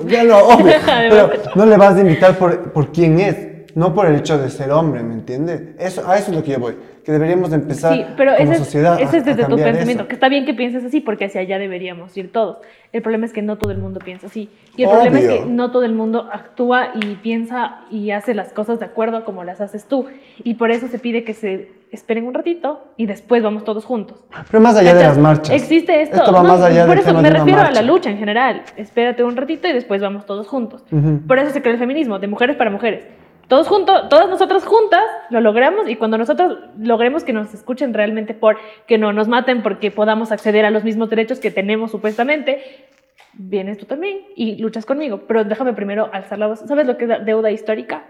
Ya 0.07 0.23
no, 0.23 0.39
obvio, 0.39 0.73
pero 1.09 1.29
no 1.55 1.65
le 1.65 1.77
vas 1.77 1.95
a 1.95 2.01
invitar 2.01 2.37
por, 2.37 2.71
por 2.71 2.91
quién 2.91 3.19
es, 3.19 3.75
no 3.75 3.93
por 3.93 4.07
el 4.07 4.15
hecho 4.15 4.37
de 4.37 4.49
ser 4.49 4.71
hombre, 4.71 5.03
¿me 5.03 5.13
entiendes? 5.13 5.61
Eso, 5.77 6.07
a 6.09 6.17
eso 6.17 6.31
es 6.31 6.37
lo 6.37 6.43
que 6.43 6.51
yo 6.53 6.59
voy, 6.59 6.75
que 7.05 7.11
deberíamos 7.11 7.51
de 7.51 7.57
empezar 7.57 7.93
Sí, 7.93 8.03
pero 8.17 8.31
como 8.35 8.43
ese, 8.43 8.53
es- 8.53 8.57
sociedad 8.65 8.99
ese 8.99 9.15
a- 9.15 9.19
es 9.19 9.25
desde 9.25 9.43
a 9.43 9.47
tu 9.47 9.55
pensamiento, 9.57 10.01
eso. 10.03 10.07
que 10.07 10.15
está 10.15 10.27
bien 10.27 10.43
que 10.45 10.55
pienses 10.55 10.83
así 10.83 11.01
porque 11.01 11.25
hacia 11.25 11.41
allá 11.41 11.59
deberíamos 11.59 12.17
ir 12.17 12.31
todos. 12.31 12.57
El 12.91 13.03
problema 13.03 13.25
es 13.25 13.33
que 13.33 13.43
no 13.43 13.57
todo 13.57 13.71
el 13.71 13.77
mundo 13.77 13.99
piensa 14.03 14.25
así. 14.27 14.49
Y 14.75 14.83
el 14.83 14.89
problema 14.89 15.19
es 15.19 15.27
que 15.27 15.45
no 15.45 15.69
todo 15.71 15.83
el 15.83 15.93
mundo 15.93 16.27
actúa 16.33 16.91
y 16.95 17.15
piensa 17.15 17.81
y 17.91 18.09
hace 18.11 18.33
las 18.33 18.51
cosas 18.53 18.79
de 18.79 18.85
acuerdo 18.85 19.17
a 19.17 19.23
como 19.25 19.43
las 19.43 19.61
haces 19.61 19.85
tú. 19.85 20.07
Y 20.43 20.55
por 20.55 20.71
eso 20.71 20.87
se 20.87 20.97
pide 20.97 21.23
que 21.23 21.33
se 21.35 21.71
esperen 21.91 22.25
un 22.25 22.33
ratito 22.33 22.83
y 22.97 23.05
después 23.05 23.43
vamos 23.43 23.63
todos 23.65 23.85
juntos. 23.85 24.25
Pero 24.49 24.61
más 24.61 24.75
allá 24.75 24.95
de 24.95 25.03
las 25.03 25.17
marchas. 25.17 25.53
Existe 25.53 26.01
esto. 26.01 26.17
Esto 26.17 26.33
va 26.33 26.41
no, 26.41 26.47
más 26.49 26.61
allá 26.61 26.87
por 26.87 26.97
eso 26.97 27.13
me 27.13 27.29
refiero 27.29 27.61
a 27.61 27.69
la 27.71 27.81
lucha 27.83 28.09
en 28.09 28.17
general. 28.17 28.63
Espérate 28.77 29.23
un 29.23 29.35
ratito 29.35 29.67
y 29.67 29.73
después 29.73 30.01
vamos 30.01 30.25
todos 30.25 30.47
juntos. 30.47 30.83
Por 31.27 31.37
eso 31.37 31.51
se 31.51 31.61
creó 31.61 31.73
el 31.73 31.79
feminismo, 31.79 32.17
de 32.17 32.27
mujeres 32.27 32.55
para 32.55 32.71
mujeres. 32.71 33.05
Todos 33.47 33.67
juntos, 33.67 34.09
todas 34.09 34.27
nosotras 34.29 34.65
juntas 34.65 35.03
lo 35.29 35.39
logramos 35.39 35.87
y 35.87 35.95
cuando 35.95 36.17
nosotros 36.17 36.57
logremos 36.79 37.23
que 37.23 37.33
nos 37.33 37.53
escuchen 37.53 37.93
realmente 37.93 38.33
por 38.33 38.57
que 38.87 38.97
no 38.97 39.13
nos 39.13 39.27
maten 39.27 39.61
porque 39.61 39.91
podamos 39.91 40.31
acceder 40.31 40.65
a 40.65 40.71
los 40.71 40.83
mismos 40.83 41.09
derechos 41.09 41.39
que 41.39 41.51
tenemos 41.51 41.91
supuestamente, 41.91 42.61
vienes 43.33 43.77
tú 43.77 43.85
también 43.85 44.19
y 44.35 44.55
luchas 44.57 44.85
conmigo. 44.85 45.21
Pero 45.27 45.43
déjame 45.43 45.73
primero 45.73 46.09
alzar 46.11 46.39
la 46.39 46.47
voz. 46.47 46.59
¿Sabes 46.59 46.87
lo 46.87 46.97
que 46.97 47.05
es 47.05 47.25
deuda 47.25 47.51
histórica? 47.51 48.05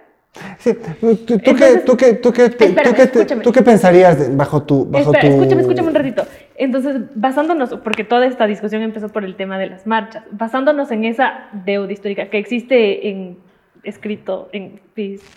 Sí, 0.60 0.74
¿tú, 0.74 1.40
qué, 1.40 1.50
Entonces- 1.52 1.86
tú, 1.86 1.96
qué, 1.98 2.14
tú, 2.16 2.34
qué, 2.34 2.50
te- 2.50 2.66
Espérame, 2.66 2.84
tú 2.92 2.96
qué 2.96 3.08
te- 3.08 3.20
escúchame. 3.20 3.42
tú 3.44 3.52
qué 3.54 3.62
pensarías 3.62 4.20
de- 4.20 4.36
bajo 4.36 4.64
tu... 4.64 4.86
Bajo 4.86 5.14
Espera, 5.14 5.22
tu... 5.22 5.28
escúchame, 5.42 5.62
escúchame 5.62 5.88
un 5.90 5.96
ratito. 5.96 6.24
Entonces, 6.56 6.98
basándonos, 7.16 7.74
porque 7.84 8.04
toda 8.04 8.26
esta 8.26 8.46
discusión 8.46 8.82
empezó 8.82 9.08
por 9.10 9.24
el 9.24 9.36
tema 9.36 9.58
de 9.58 9.68
las 9.68 9.88
marchas, 9.88 10.24
basándonos 10.32 10.92
en 10.92 11.06
esa 11.06 11.48
deuda 11.54 11.92
histórica 11.94 12.30
que 12.30 12.38
existe 12.38 13.08
en 13.10 13.38
escrito 13.86 14.50
en 14.52 14.80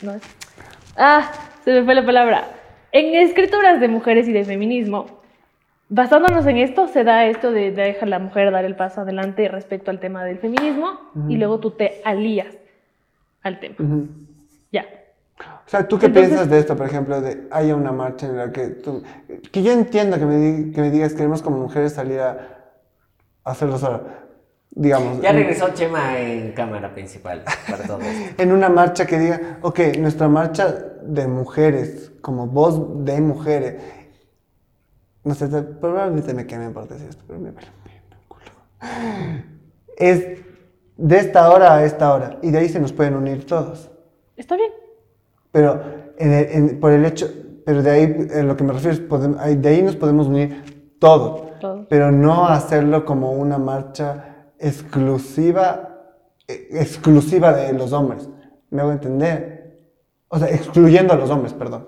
no 0.03 0.13
es- 0.15 0.23
ah, 0.97 1.31
se 1.65 1.73
me 1.73 1.85
fue 1.85 1.95
la 1.95 2.05
palabra. 2.05 2.45
En 2.93 3.15
escrituras 3.15 3.81
de 3.81 3.89
mujeres 3.89 4.27
y 4.29 4.33
de 4.33 4.45
feminismo, 4.45 5.07
basándonos 5.89 6.47
en 6.47 6.57
esto, 6.59 6.89
se 6.89 7.05
da 7.05 7.27
esto 7.27 7.51
de 7.53 7.71
deja 7.71 8.05
a 8.05 8.09
la 8.09 8.19
mujer 8.19 8.51
dar 8.51 8.65
el 8.65 8.77
paso 8.77 9.03
adelante 9.03 9.49
respecto 9.49 9.91
al 9.91 10.01
tema 10.01 10.25
del 10.25 10.39
feminismo 10.39 10.99
y 11.29 11.37
luego 11.37 11.61
tú 11.61 11.71
te 11.73 12.01
alías 12.05 12.57
al 13.43 13.61
tema. 13.61 13.77
Ujú. 13.79 14.07
Ya. 14.73 14.87
O 15.41 15.71
sea, 15.71 15.87
¿tú 15.87 15.99
qué 15.99 16.07
Entonces- 16.07 16.31
piensas 16.31 16.51
de 16.51 16.59
esto, 16.59 16.77
por 16.77 16.87
ejemplo, 16.87 17.21
de 17.21 17.47
haya 17.51 17.75
una 17.77 17.93
marcha 17.93 18.27
en 18.27 18.37
la 18.39 18.51
que 18.53 18.69
tú... 18.69 19.03
Que 19.53 19.63
yo 19.63 19.73
entiendo 19.73 20.19
que 20.19 20.25
me, 20.27 20.73
que 20.73 20.81
me 20.81 20.91
digas, 20.91 21.13
queremos 21.15 21.43
como 21.43 21.59
mujeres 21.59 21.93
salir 21.93 22.21
a, 22.21 22.31
a 23.45 23.51
hacerlo 23.51 23.79
sola. 23.79 24.01
Digamos, 24.71 25.21
Ya 25.23 25.31
en- 25.31 25.37
regresó 25.37 25.71
Chema 25.75 26.19
en 26.21 26.53
cámara 26.53 26.93
principal 26.95 27.43
para 27.69 27.85
todo 27.85 28.01
esto. 28.01 28.35
en 28.43 28.53
una 28.53 28.69
marcha 28.69 29.07
que 29.07 29.19
diga, 29.19 29.59
ok, 29.63 29.81
nuestra 29.99 30.29
marcha 30.29 30.73
de 31.03 31.27
mujeres, 31.27 32.13
como 32.21 32.47
voz 32.47 33.05
de 33.05 33.21
mujeres, 33.21 33.77
no 35.25 35.35
sé, 35.35 35.49
te- 35.49 35.63
probablemente 35.63 36.33
me 36.35 36.47
quemen 36.47 36.73
por 36.73 36.87
decir 36.87 37.09
esto, 37.09 37.25
pero 37.27 37.39
me 37.41 37.51
vale 37.51 37.67
culo. 38.29 38.43
Es 39.97 40.39
de 40.97 41.19
esta 41.19 41.51
hora 41.51 41.75
a 41.77 41.85
esta 41.85 42.13
hora, 42.13 42.39
y 42.43 42.51
de 42.51 42.59
ahí 42.59 42.69
se 42.69 42.79
nos 42.81 42.93
pueden 42.93 43.15
unir 43.17 43.47
todos. 43.47 43.91
Está 44.37 44.57
bien. 44.57 44.71
Pero 45.51 45.81
en 46.19 46.33
el- 46.33 46.51
en- 46.51 46.81
por 46.81 46.93
el 46.93 47.05
hecho, 47.05 47.29
pero 47.65 47.83
de 47.83 47.91
ahí, 47.91 48.03
en 48.31 48.47
lo 48.47 48.57
que 48.57 48.65
me 48.65 48.73
refiero, 48.73 48.95
es 48.97 49.09
podem- 49.09 49.37
ahí- 49.41 49.57
de 49.57 49.69
ahí 49.71 49.83
nos 49.83 49.97
podemos 49.97 50.27
unir 50.29 50.95
todos, 51.01 51.59
Todos. 51.59 51.87
pero 51.89 52.13
no 52.13 52.47
hacerlo 52.49 53.05
como 53.05 53.33
una 53.33 53.59
marcha 53.59 54.28
exclusiva, 54.59 56.05
eh, 56.47 56.69
exclusiva 56.73 57.53
de 57.53 57.73
los 57.73 57.93
hombres. 57.93 58.29
¿Me 58.71 58.83
hago 58.83 58.93
entender? 58.93 59.79
O 60.29 60.39
sea, 60.39 60.49
excluyendo 60.49 61.13
a 61.13 61.17
los 61.17 61.31
hombres, 61.31 61.53
perdón. 61.55 61.87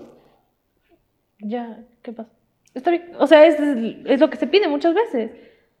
Ya, 1.39 1.79
¿qué 2.01 2.11
pasa? 2.11 2.31
Está 2.73 2.91
bien. 2.91 3.11
O 3.19 3.27
sea, 3.27 3.45
es, 3.45 3.59
es 3.59 4.19
lo 4.19 4.29
que 4.29 4.37
se 4.37 4.47
pide 4.47 4.67
muchas 4.67 4.93
veces. 4.93 5.31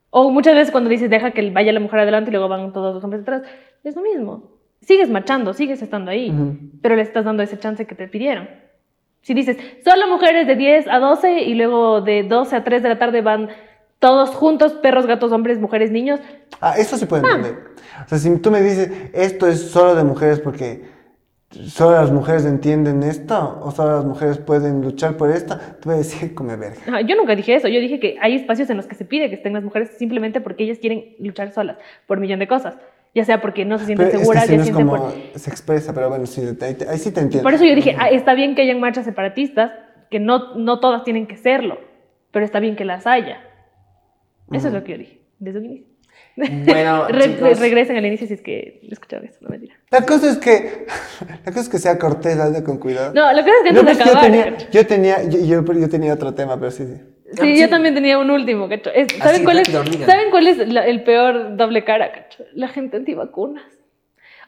O 0.09 0.29
muchas 0.29 0.55
veces 0.55 0.71
cuando 0.71 0.89
dices 0.89 1.09
deja 1.09 1.31
que 1.31 1.49
vaya 1.51 1.71
la 1.71 1.79
mujer 1.79 2.01
adelante 2.01 2.29
y 2.29 2.33
luego 2.33 2.49
van 2.49 2.73
todos 2.73 2.93
los 2.93 3.03
hombres 3.03 3.21
detrás. 3.21 3.43
Es 3.83 3.95
lo 3.95 4.01
mismo. 4.01 4.51
Sigues 4.81 5.09
marchando, 5.09 5.53
sigues 5.53 5.81
estando 5.81 6.11
ahí, 6.11 6.33
pero 6.81 6.95
le 6.95 7.03
estás 7.03 7.23
dando 7.23 7.43
ese 7.43 7.57
chance 7.59 7.85
que 7.85 7.93
te 7.95 8.07
pidieron. 8.07 8.49
Si 9.21 9.35
dices, 9.35 9.57
solo 9.85 10.07
mujeres 10.07 10.47
de 10.47 10.55
10 10.55 10.87
a 10.87 10.97
12 10.97 11.41
y 11.41 11.53
luego 11.53 12.01
de 12.01 12.23
12 12.23 12.55
a 12.55 12.63
3 12.63 12.81
de 12.81 12.89
la 12.89 12.97
tarde 12.97 13.21
van 13.21 13.49
todos 14.01 14.31
juntos, 14.31 14.73
perros, 14.73 15.05
gatos, 15.05 15.31
hombres, 15.31 15.59
mujeres, 15.59 15.91
niños, 15.91 16.19
Ah, 16.59 16.75
eso 16.77 16.97
se 16.97 17.05
puede 17.07 17.23
entender. 17.23 17.55
O 18.05 18.09
sea, 18.09 18.17
si 18.17 18.35
tú 18.39 18.51
me 18.51 18.61
dices, 18.61 18.89
esto 19.13 19.47
es 19.47 19.61
solo 19.69 19.95
de 19.95 20.03
mujeres 20.03 20.39
porque 20.39 20.83
solo 21.49 21.91
las 21.91 22.11
mujeres 22.11 22.45
entienden 22.45 23.03
esto, 23.03 23.59
o 23.63 23.71
solo 23.71 23.97
las 23.97 24.05
mujeres 24.05 24.37
pueden 24.39 24.81
luchar 24.81 25.17
por 25.17 25.29
esto, 25.29 25.57
te 25.57 25.85
voy 25.85 25.95
a 25.95 25.97
decir, 25.97 26.33
come 26.33 26.55
verga. 26.55 26.77
Ajá, 26.87 27.01
yo 27.01 27.15
nunca 27.15 27.35
dije 27.35 27.55
eso, 27.55 27.67
yo 27.67 27.79
dije 27.79 27.99
que 27.99 28.17
hay 28.21 28.35
espacios 28.35 28.69
en 28.69 28.77
los 28.77 28.87
que 28.87 28.95
se 28.95 29.05
pide 29.05 29.29
que 29.29 29.35
estén 29.35 29.53
las 29.53 29.63
mujeres 29.63 29.91
simplemente 29.97 30.41
porque 30.41 30.63
ellas 30.63 30.79
quieren 30.79 31.15
luchar 31.19 31.51
solas 31.51 31.77
por 32.07 32.17
un 32.17 32.23
millón 32.23 32.39
de 32.39 32.47
cosas. 32.47 32.75
Ya 33.13 33.25
sea 33.25 33.41
porque 33.41 33.65
no 33.65 33.77
se 33.77 33.85
sienten 33.85 34.07
Pero 34.07 34.17
es 34.17 34.19
que 34.19 34.25
seguras, 34.25 34.43
así 34.43 34.51
ya 34.51 34.57
no 34.57 34.61
es 34.61 34.67
sienten 34.67 34.87
como 34.87 35.03
por... 35.03 35.39
se 35.39 35.49
expresa, 35.49 35.93
pero 35.93 36.09
bueno, 36.09 36.25
sí, 36.25 36.41
ahí, 36.61 36.77
ahí 36.89 36.97
sí 36.97 37.11
te 37.11 37.19
entiendo. 37.19 37.43
Por 37.43 37.53
eso 37.53 37.65
yo 37.65 37.75
dije, 37.75 37.95
ah, 37.99 38.09
está 38.09 38.33
bien 38.33 38.55
que 38.55 38.61
hayan 38.61 38.79
marchas 38.79 39.03
separatistas, 39.03 39.73
que 40.09 40.19
no, 40.19 40.55
no 40.55 40.79
todas 40.79 41.03
tienen 41.03 41.27
que 41.27 41.35
serlo, 41.35 41.77
pero 42.31 42.45
está 42.45 42.59
bien 42.59 42.77
que 42.77 42.85
las 42.85 43.05
haya. 43.05 43.41
Eso 44.53 44.67
es 44.67 44.73
lo 44.73 44.83
que 44.83 44.91
yo 44.93 44.97
dije, 44.99 45.19
desde 45.39 45.59
un 45.59 45.65
inicio. 45.65 45.87
Bueno, 46.35 47.07
Re- 47.09 47.35
chicos, 47.35 47.59
regresen 47.59 47.97
al 47.97 48.05
inicio 48.05 48.27
si 48.27 48.33
es 48.35 48.41
que 48.41 48.79
escucharon 48.89 49.25
eso, 49.27 49.37
no 49.41 49.49
mentira. 49.49 49.75
La 49.91 50.05
cosa 50.05 50.29
es 50.31 50.37
que, 50.37 50.85
la 51.45 51.51
cosa 51.51 51.61
es 51.61 51.69
que 51.69 51.77
sea 51.79 51.97
cortés, 51.97 52.37
anda 52.39 52.63
con 52.63 52.77
cuidado. 52.77 53.13
No, 53.13 53.31
lo 53.33 53.43
que 53.43 53.49
es 53.49 53.55
que 53.63 53.73
No, 53.73 53.79
antes 53.81 53.97
de 53.97 54.03
pues, 54.03 54.05
yo 54.05 54.11
acabar... 54.19 54.31
tenía, 54.31 54.51
cacho. 54.51 54.67
yo 54.71 54.87
tenía, 54.87 55.23
yo, 55.23 55.39
yo, 55.63 55.73
yo 55.73 55.89
tenía 55.89 56.13
otro 56.13 56.33
tema, 56.33 56.57
pero 56.59 56.71
sí, 56.71 56.85
sí. 56.85 57.01
Sí, 57.39 57.57
yo 57.59 57.69
también 57.69 57.93
tenía 57.95 58.17
un 58.19 58.29
último, 58.29 58.67
cacho. 58.67 58.89
Es- 58.93 59.07
¿saben, 59.17 59.35
Así, 59.35 59.43
cuál 59.45 59.59
es. 59.59 59.67
¿Saben 59.69 60.31
cuál 60.31 60.47
es 60.47 60.57
la- 60.67 60.85
el 60.85 61.03
peor 61.03 61.55
doble 61.55 61.83
cara, 61.85 62.11
cacho? 62.11 62.43
La 62.53 62.67
gente 62.67 62.97
antivacunas. 62.97 63.63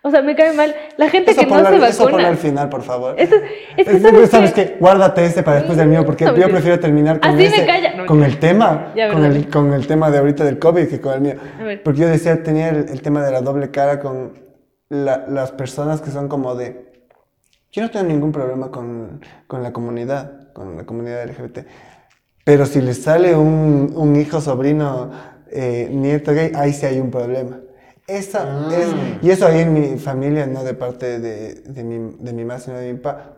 O 0.05 0.11
sea, 0.11 0.21
me 0.21 0.35
cae 0.35 0.51
mal. 0.53 0.75
La 0.97 1.09
gente 1.09 1.31
Eso 1.31 1.39
que 1.41 1.47
no 1.47 1.53
ponlo, 1.63 1.80
se 1.80 1.89
eso 1.89 2.05
vacuna. 2.05 2.27
al 2.27 2.35
final, 2.38 2.67
por 2.67 2.81
favor. 2.81 3.15
Esto 3.17 3.35
es- 3.77 3.88
que, 3.88 3.95
Es- 3.95 4.01
¿sabes 4.01 4.30
¿sabes 4.30 4.51
qué? 4.53 4.75
Guárdate 4.77 5.25
ese 5.25 5.43
para 5.43 5.57
después 5.57 5.77
del 5.77 5.88
mío, 5.88 6.05
porque 6.05 6.25
yo 6.25 6.49
prefiero 6.49 6.77
terminar 6.80 7.21
con, 7.21 7.30
Así 7.30 7.38
me 7.38 7.45
ese-. 7.47 7.95
No, 7.95 8.05
con 8.05 8.21
el 8.21 8.38
tema, 8.38 8.91
Ya, 8.95 9.11
con 9.13 9.23
el, 9.23 9.49
con 9.49 9.73
el 9.73 9.88
tema 9.88 10.11
de 10.11 10.17
ahorita 10.17 10.43
del 10.43 10.59
COVID 10.59 10.88
que 10.89 10.99
con 10.99 11.13
el 11.13 11.21
mío. 11.21 11.35
Porque 11.85 12.01
yo 12.01 12.07
decía, 12.09 12.43
tenía 12.43 12.69
el, 12.69 12.89
el 12.89 13.01
tema 13.01 13.23
de 13.23 13.31
la 13.31 13.39
doble 13.41 13.71
cara 13.71 14.01
con 14.01 14.34
la- 14.89 15.25
las 15.27 15.51
personas 15.51 16.01
que 16.01 16.11
son 16.11 16.27
como 16.27 16.53
de... 16.55 16.91
Yo 17.71 17.81
no 17.81 17.89
tengo 17.89 18.05
ningún 18.05 18.34
problema 18.34 18.69
con, 18.71 19.21
con 19.47 19.63
la 19.63 19.71
comunidad, 19.71 20.51
con 20.51 20.75
la 20.75 20.85
comunidad 20.85 21.23
LGBT. 21.23 21.59
Pero 22.43 22.65
si 22.65 22.81
les 22.81 23.01
sale 23.01 23.35
un, 23.38 23.93
un 23.95 24.15
hijo, 24.17 24.41
sobrino, 24.41 25.11
eh, 25.49 25.88
nieto 25.89 26.34
gay, 26.34 26.51
ahí 26.55 26.73
sí 26.73 26.85
hay 26.85 26.99
un 26.99 27.09
problema. 27.09 27.61
Esa 28.07 28.43
Ah. 28.43 28.69
es, 28.75 29.23
y 29.23 29.30
eso 29.31 29.45
ahí 29.47 29.59
en 29.61 29.73
mi 29.73 29.97
familia, 29.97 30.45
no 30.45 30.63
de 30.63 30.73
parte 30.73 31.19
de, 31.19 31.55
de, 31.55 31.84
mi, 31.84 32.15
de 32.19 32.34
mi 32.34 32.43
mamá, 32.43 32.59
sino 32.59 32.77
de 32.77 32.91
mi 32.93 32.99
papá, 32.99 33.34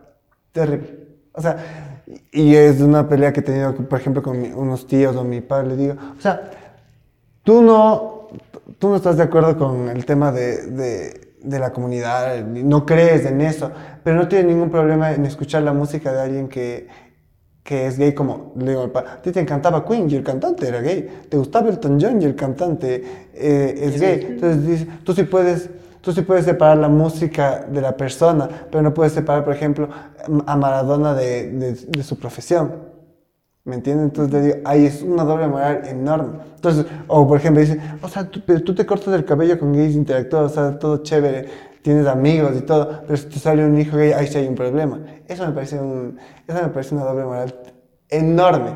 terrible. 0.52 1.06
O 1.32 1.40
sea, 1.40 2.02
y 2.32 2.54
es 2.56 2.80
una 2.80 3.08
pelea 3.08 3.32
que 3.32 3.40
he 3.40 3.42
tenido, 3.42 3.74
por 3.74 4.00
ejemplo, 4.00 4.22
con 4.22 4.40
mi- 4.40 4.52
unos 4.52 4.86
tíos 4.86 5.14
o 5.16 5.22
mi 5.24 5.40
padre, 5.40 5.68
le 5.68 5.76
digo, 5.76 5.94
o 6.16 6.20
sea, 6.20 6.50
tú 7.44 7.62
no, 7.62 8.28
tú 8.78 8.88
no 8.88 8.96
estás 8.96 9.16
de 9.18 9.22
acuerdo 9.24 9.56
con 9.58 9.88
el 9.88 10.04
tema 10.04 10.32
de, 10.32 10.66
de, 10.66 11.32
de 11.42 11.58
la 11.58 11.72
comunidad, 11.72 12.42
no 12.44 12.84
crees 12.86 13.24
en 13.26 13.40
eso, 13.42 13.70
pero 14.02 14.16
no 14.16 14.26
tienes 14.28 14.48
ningún 14.48 14.70
problema 14.70 15.12
en 15.12 15.26
escuchar 15.26 15.62
la 15.62 15.72
música 15.72 16.12
de 16.12 16.20
alguien 16.22 16.48
que, 16.48 16.88
que 17.66 17.86
es 17.86 17.98
gay, 17.98 18.14
como 18.14 18.52
le 18.56 18.70
digo 18.70 18.90
a 18.94 19.20
ti 19.22 19.32
te 19.32 19.40
encantaba 19.40 19.84
Queen 19.84 20.08
y 20.10 20.14
el 20.14 20.22
cantante 20.22 20.68
era 20.68 20.80
gay, 20.80 21.08
te 21.28 21.36
gustaba 21.36 21.68
Elton 21.68 21.98
John 22.00 22.22
y 22.22 22.24
el 22.24 22.34
cantante 22.36 23.02
eh, 23.34 23.74
es 23.82 24.00
gay, 24.00 24.20
entonces 24.30 24.66
dice, 24.66 24.86
tú 25.04 25.12
sí 25.14 25.24
puedes... 25.24 25.70
Tú 26.00 26.12
sí 26.12 26.22
puedes 26.22 26.44
separar 26.44 26.78
la 26.78 26.88
música 26.88 27.66
de 27.68 27.80
la 27.80 27.96
persona, 27.96 28.48
pero 28.70 28.80
no 28.80 28.94
puedes 28.94 29.12
separar, 29.12 29.44
por 29.44 29.52
ejemplo, 29.52 29.88
a 30.46 30.56
Maradona 30.56 31.14
de, 31.14 31.50
de- 31.50 31.72
de 31.74 32.02
su 32.04 32.16
profesión. 32.16 32.70
¿Me 33.64 33.74
entiendes? 33.74 34.04
Entonces 34.06 34.32
le 34.32 34.40
digo, 34.42 34.56
ahí 34.64 34.86
es 34.86 35.02
una 35.02 35.24
doble 35.24 35.48
moral 35.48 35.82
enorme. 35.88 36.38
Entonces, 36.54 36.86
o 37.08 37.26
por 37.26 37.38
ejemplo, 37.38 37.60
dice, 37.60 37.80
o 38.00 38.08
sea, 38.08 38.30
tú, 38.30 38.40
pero 38.46 38.62
tú 38.62 38.74
te 38.74 38.86
cortas 38.86 39.14
el 39.14 39.24
cabello 39.24 39.58
con 39.58 39.72
gays 39.72 39.96
interactúas, 39.96 40.52
o 40.52 40.54
sea, 40.54 40.78
todo 40.78 40.98
chévere, 41.02 41.46
tienes 41.82 42.06
amigos 42.06 42.52
y 42.56 42.60
todo, 42.62 43.02
pero 43.06 43.16
si 43.16 43.26
te 43.26 43.38
sale 43.40 43.64
un 43.66 43.76
hijo 43.80 43.96
gay, 43.96 44.12
ahí 44.12 44.28
sí 44.28 44.38
hay 44.38 44.46
un 44.46 44.54
problema. 44.54 45.00
Eso 45.28 45.46
me 45.46 45.52
parece, 45.52 45.78
un, 45.80 46.18
eso 46.46 46.62
me 46.62 46.68
parece 46.68 46.94
una 46.94 47.04
doble 47.04 47.24
moral 47.24 47.54
enorme. 48.08 48.70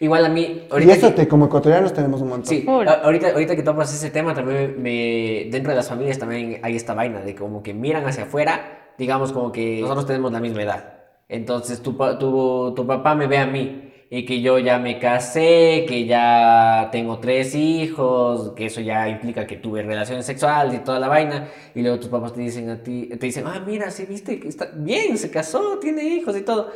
igual 0.00 0.24
a 0.24 0.28
mí, 0.28 0.40
Y 0.68 0.72
ahorita 0.72 0.92
eso 0.92 1.08
que- 1.08 1.14
te, 1.14 1.28
como 1.28 1.46
ecuatorianos 1.46 1.92
tenemos 1.92 2.20
un 2.20 2.28
montón. 2.28 2.48
Sí, 2.48 2.64
ahorita, 2.68 3.30
ahorita 3.32 3.56
que 3.56 3.62
topas 3.62 3.92
ese 3.92 4.10
tema, 4.10 4.34
también 4.34 4.80
me, 4.80 5.48
dentro 5.50 5.70
de 5.72 5.76
las 5.76 5.88
familias 5.88 6.18
también 6.18 6.60
hay 6.62 6.76
esta 6.76 6.94
vaina 6.94 7.20
de 7.20 7.34
como 7.34 7.62
que 7.62 7.74
miran 7.74 8.06
hacia 8.06 8.24
afuera, 8.24 8.92
digamos 8.96 9.32
como 9.32 9.50
que 9.52 9.80
nosotros 9.80 10.06
tenemos 10.06 10.30
la 10.32 10.40
misma 10.40 10.62
edad. 10.62 10.94
Entonces 11.28 11.82
tu, 11.82 11.96
pa- 11.96 12.18
tu, 12.18 12.72
tu 12.74 12.86
papá 12.86 13.14
me 13.14 13.26
ve 13.26 13.38
a 13.38 13.46
mí 13.46 13.87
y 14.10 14.24
que 14.24 14.40
yo 14.40 14.58
ya 14.58 14.78
me 14.78 14.98
casé, 14.98 15.84
que 15.86 16.06
ya 16.06 16.88
tengo 16.92 17.18
tres 17.20 17.54
hijos, 17.54 18.52
que 18.56 18.66
eso 18.66 18.80
ya 18.80 19.08
implica 19.08 19.46
que 19.46 19.56
tuve 19.56 19.82
relaciones 19.82 20.24
sexuales 20.26 20.74
y 20.74 20.78
toda 20.78 20.98
la 20.98 21.08
vaina, 21.08 21.48
y 21.74 21.82
luego 21.82 21.98
tus 21.98 22.08
papás 22.08 22.32
te 22.32 22.40
dicen 22.40 22.70
a 22.70 22.82
ti, 22.82 23.08
te 23.08 23.26
dicen, 23.26 23.44
ah, 23.46 23.60
mira, 23.66 23.90
sí, 23.90 24.06
viste 24.06 24.40
que 24.40 24.48
está 24.48 24.70
bien, 24.74 25.18
se 25.18 25.30
casó, 25.30 25.78
tiene 25.78 26.04
hijos 26.04 26.36
y 26.36 26.42
todo. 26.42 26.70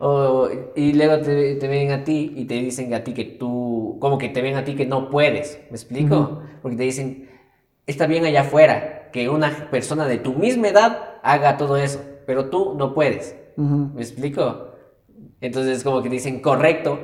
O- 0.00 0.48
y 0.76 0.92
luego 0.92 1.20
te, 1.20 1.56
te 1.56 1.68
ven 1.68 1.90
a 1.90 2.04
ti 2.04 2.32
y 2.36 2.44
te 2.44 2.54
dicen 2.54 2.94
a 2.94 3.02
ti 3.02 3.12
que 3.14 3.24
tú, 3.24 3.96
como 4.00 4.16
que 4.18 4.28
te 4.28 4.40
ven 4.42 4.54
a 4.56 4.64
ti 4.64 4.74
que 4.76 4.86
no 4.86 5.10
puedes, 5.10 5.58
¿me 5.70 5.76
explico? 5.76 6.40
Porque 6.62 6.76
te 6.76 6.84
dicen, 6.84 7.28
está 7.86 8.06
bien 8.06 8.24
allá 8.24 8.42
afuera 8.42 9.10
que 9.12 9.28
una 9.28 9.70
persona 9.70 10.06
de 10.06 10.18
tu 10.18 10.34
misma 10.34 10.68
edad 10.68 11.18
haga 11.22 11.56
todo 11.56 11.76
eso, 11.76 12.00
pero 12.26 12.48
tú 12.50 12.74
no 12.76 12.94
puedes, 12.94 13.34
Ujú. 13.56 13.90
¿me 13.94 14.02
explico? 14.02 14.67
Entonces 15.40 15.82
como 15.84 16.02
que 16.02 16.08
dicen 16.08 16.40
correcto, 16.40 16.98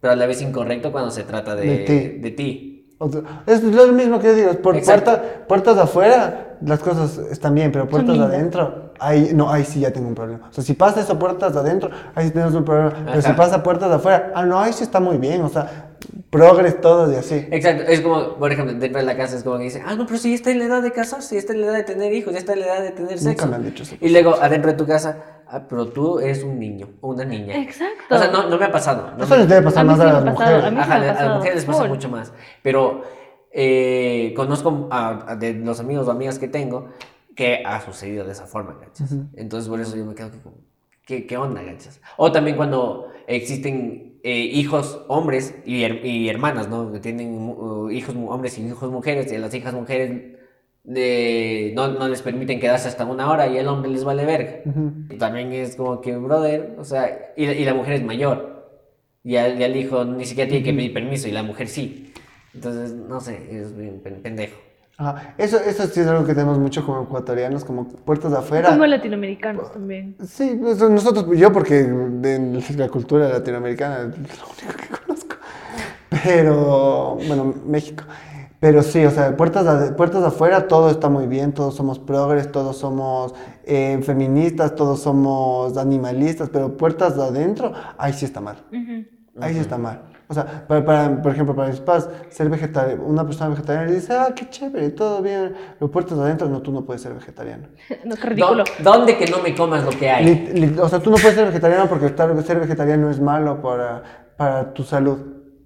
pero 0.00 0.12
a 0.12 0.16
la 0.16 0.26
vez 0.26 0.40
incorrecto 0.42 0.92
cuando 0.92 1.10
se 1.10 1.24
trata 1.24 1.54
de, 1.56 1.66
De 1.66 1.76
ti. 1.78 2.18
de 2.18 2.30
ti. 2.30 2.66
O 2.98 3.10
sea, 3.10 3.22
Es 3.46 3.62
lo 3.62 3.86
mismo 3.92 4.18
que 4.20 4.32
digo, 4.34 4.52
por 4.60 4.80
puerta- 4.82 5.22
puertas 5.48 5.78
afuera 5.78 6.58
las 6.62 6.80
cosas 6.80 7.16
están 7.30 7.54
bien, 7.54 7.72
pero 7.72 7.88
puertas 7.88 8.18
adentro, 8.18 8.92
ahí, 8.98 9.30
no, 9.34 9.50
ahí 9.50 9.64
sí 9.64 9.80
ya 9.80 9.90
tengo 9.90 10.08
un 10.08 10.14
problema. 10.14 10.48
O 10.50 10.52
sea, 10.52 10.62
si 10.62 10.74
pasa 10.74 11.00
eso 11.00 11.18
puertas 11.18 11.54
de 11.54 11.60
adentro, 11.60 11.90
ahí 12.14 12.26
sí 12.26 12.32
tenemos 12.32 12.54
un 12.54 12.64
problema. 12.66 12.90
Pero 12.94 13.10
Ajá. 13.18 13.22
si 13.22 13.32
pasa 13.32 13.62
puertas 13.62 13.90
afuera, 13.90 14.32
ah, 14.34 14.44
no, 14.44 14.60
ahí 14.60 14.74
sí 14.74 14.82
está 14.84 15.00
muy 15.00 15.16
bien, 15.16 15.40
o 15.40 15.48
sea, 15.48 15.92
progres 16.28 16.78
todos 16.82 17.10
y 17.12 17.16
así. 17.16 17.46
Exacto, 17.50 17.84
es 17.88 18.02
como, 18.02 18.34
por 18.36 18.52
ejemplo, 18.52 18.74
dentro 18.78 19.00
de 19.00 19.06
la 19.06 19.16
casa 19.16 19.36
es 19.38 19.42
como 19.42 19.56
que 19.56 19.64
dicen, 19.64 19.82
ah, 19.86 19.94
no, 19.94 20.04
pero 20.04 20.18
si 20.18 20.28
ya 20.28 20.34
está 20.34 20.50
en 20.50 20.58
la 20.58 20.66
edad 20.66 20.82
de 20.82 20.92
casarse, 20.92 21.34
ya 21.36 21.38
está 21.40 21.54
en 21.54 21.62
la 21.62 21.66
edad 21.68 21.74
de 21.76 21.84
tener 21.84 22.12
hijos, 22.12 22.34
ya 22.34 22.38
está 22.38 22.52
en 22.52 22.60
la 22.60 22.66
edad 22.66 22.82
de 22.82 22.90
tener 22.90 23.12
Nunca 23.12 23.22
sexo. 23.30 23.46
me 23.46 23.56
han 23.56 23.64
dicho 23.64 23.82
eso. 23.82 23.96
Y 23.98 24.10
luego 24.10 24.34
adentro 24.40 24.70
de 24.72 24.76
tu 24.76 24.86
casa, 24.86 25.16
ah, 25.50 25.66
pero 25.68 25.86
tú 25.88 26.18
eres 26.20 26.42
un 26.42 26.58
niño 26.58 26.88
o 27.00 27.08
una 27.10 27.24
niña. 27.24 27.56
Exacto. 27.60 28.14
O 28.14 28.18
sea, 28.18 28.30
no, 28.30 28.48
no 28.48 28.58
me 28.58 28.64
ha 28.66 28.72
pasado. 28.72 29.10
No 29.18 29.24
Eso 29.24 29.34
me- 29.34 29.38
les 29.40 29.48
debe 29.48 29.62
pasar 29.62 29.80
A 29.80 29.84
más 29.84 29.96
sí 29.96 30.02
a 30.02 30.04
las 30.06 30.14
pasado, 30.14 30.30
mujeres. 30.32 30.64
a 30.64 30.70
mí 30.70 30.76
sí 30.76 30.82
Ajá, 30.82 30.88
me 30.88 30.94
ha 30.94 30.98
le- 31.12 31.18
a 31.18 31.24
las 31.26 31.36
mujeres 31.36 31.56
les 31.56 31.64
pasa 31.64 31.84
mucho 31.84 32.08
más. 32.08 32.32
Pero 32.62 33.02
eh, 33.52 34.32
conozco 34.36 34.88
a, 34.90 35.32
a 35.32 35.36
de 35.36 35.54
los 35.54 35.80
amigos 35.80 36.06
o 36.08 36.10
amigas 36.10 36.38
que 36.38 36.48
tengo 36.48 36.88
que 37.34 37.62
ha 37.64 37.80
sucedido 37.80 38.24
de 38.24 38.32
esa 38.32 38.46
forma, 38.46 38.78
¿cachas? 38.78 39.14
Entonces 39.34 39.68
por 39.68 39.80
eso 39.80 39.96
yo 39.96 40.04
me 40.04 40.14
quedo 40.14 40.30
como, 40.42 40.56
¿qué, 41.06 41.26
qué 41.26 41.36
onda, 41.36 41.64
¿cachas? 41.64 42.00
O 42.16 42.30
también 42.32 42.56
cuando 42.56 43.08
existen 43.26 44.18
eh, 44.22 44.38
hijos 44.40 45.02
hombres 45.08 45.54
y, 45.64 45.82
her- 45.82 46.04
y 46.04 46.28
hermanas, 46.28 46.68
¿no? 46.68 46.92
Que 46.92 47.00
tienen 47.00 47.32
uh, 47.56 47.88
hijos 47.90 48.14
hombres 48.28 48.58
y 48.58 48.66
hijos 48.66 48.90
mujeres 48.90 49.32
y 49.32 49.38
las 49.38 49.54
hijas 49.54 49.72
mujeres 49.72 50.36
de, 50.84 51.72
no, 51.76 51.88
no 51.88 52.08
les 52.08 52.22
permiten 52.22 52.58
quedarse 52.60 52.88
hasta 52.88 53.04
una 53.04 53.30
hora 53.30 53.46
y 53.46 53.58
el 53.58 53.68
hombre 53.68 53.90
les 53.90 54.04
vale 54.04 54.24
verga. 54.24 54.52
Ujú. 54.64 55.16
También 55.18 55.52
es 55.52 55.76
como 55.76 56.00
que, 56.00 56.16
brother, 56.16 56.74
o 56.78 56.84
sea, 56.84 57.32
y, 57.36 57.46
la- 57.46 57.52
y 57.54 57.64
la 57.64 57.74
mujer 57.74 57.94
es 57.94 58.02
mayor. 58.04 58.60
Y 59.22 59.36
al, 59.36 59.60
y 59.60 59.64
al 59.64 59.76
hijo 59.76 60.04
ni 60.04 60.24
siquiera 60.24 60.48
tiene 60.48 60.64
que 60.64 60.72
pedir 60.72 60.94
permiso 60.94 61.28
y 61.28 61.32
la 61.32 61.42
mujer 61.42 61.68
sí. 61.68 62.12
Entonces, 62.54 62.92
no 62.94 63.20
sé, 63.20 63.38
es 63.50 63.76
bien 63.76 64.00
pen- 64.02 64.22
pendejo. 64.22 64.56
Ajá. 64.96 65.34
Eso, 65.38 65.58
eso 65.60 65.86
sí 65.86 66.00
es 66.00 66.06
algo 66.06 66.26
que 66.26 66.34
tenemos 66.34 66.58
mucho 66.58 66.84
como 66.84 67.04
ecuatorianos, 67.04 67.64
como 67.64 67.86
puertas 67.88 68.32
de 68.32 68.38
afuera. 68.38 68.68
Como 68.70 68.84
latinoamericanos 68.86 69.72
también. 69.72 70.16
Sí, 70.26 70.58
pues, 70.60 70.78
nosotros, 70.80 71.26
yo 71.38 71.52
porque 71.52 71.74
de 71.84 72.62
la 72.76 72.88
cultura 72.88 73.28
latinoamericana 73.28 74.12
es 74.12 74.38
lo 74.38 74.46
único 74.46 74.76
que 74.78 74.88
conozco. 75.06 75.36
Pero, 76.24 77.18
bueno, 77.26 77.54
México. 77.66 78.04
Pero 78.60 78.82
sí, 78.82 79.02
o 79.06 79.10
sea, 79.10 79.36
puertas, 79.36 79.80
de, 79.80 79.92
puertas 79.94 80.22
afuera 80.22 80.68
todo 80.68 80.90
está 80.90 81.08
muy 81.08 81.26
bien, 81.26 81.52
todos 81.52 81.74
somos 81.74 81.98
progres, 81.98 82.52
todos 82.52 82.76
somos 82.76 83.34
eh, 83.64 83.98
feministas, 84.02 84.74
todos 84.74 85.00
somos 85.00 85.78
animalistas, 85.78 86.50
pero 86.50 86.76
puertas 86.76 87.16
de 87.16 87.22
adentro, 87.24 87.72
ahí 87.96 88.12
sí 88.12 88.26
está 88.26 88.40
mal. 88.42 88.56
Ahí 89.40 89.54
sí 89.54 89.60
está 89.60 89.78
mal. 89.78 90.02
O 90.28 90.34
sea, 90.34 90.66
para, 90.68 90.84
para- 90.84 91.22
por 91.22 91.32
ejemplo, 91.32 91.56
para 91.56 91.68
mis 91.70 91.80
padres, 91.80 92.08
ser 92.28 92.50
vegetariano, 92.50 93.02
una 93.04 93.24
persona 93.24 93.48
vegetariana 93.50 93.90
dice, 93.90 94.12
ah, 94.12 94.28
qué 94.36 94.48
chévere, 94.50 94.90
todo 94.90 95.22
bien, 95.22 95.54
pero 95.78 95.90
puertas 95.90 96.18
de 96.18 96.24
adentro, 96.24 96.46
no, 96.48 96.60
tú 96.60 96.70
no 96.70 96.84
puedes 96.84 97.00
ser 97.02 97.14
vegetariano. 97.14 97.68
No, 98.04 98.14
qué 98.14 98.26
ridículo. 98.28 98.64
¿Dó- 98.82 98.92
¿Dónde 98.92 99.16
que 99.16 99.26
no 99.26 99.38
me 99.42 99.54
comas 99.56 99.82
lo 99.84 99.90
que 99.90 100.10
hay? 100.10 100.76
O 100.80 100.88
sea, 100.88 101.00
tú 101.00 101.10
no 101.10 101.16
puedes 101.16 101.34
ser 101.34 101.46
vegetariano 101.46 101.88
porque 101.88 102.06
estar, 102.06 102.42
ser 102.42 102.60
vegetariano 102.60 103.08
es 103.10 103.18
malo 103.20 103.62
para, 103.62 104.02
para 104.36 104.74
tu 104.74 104.82
salud. 104.82 105.18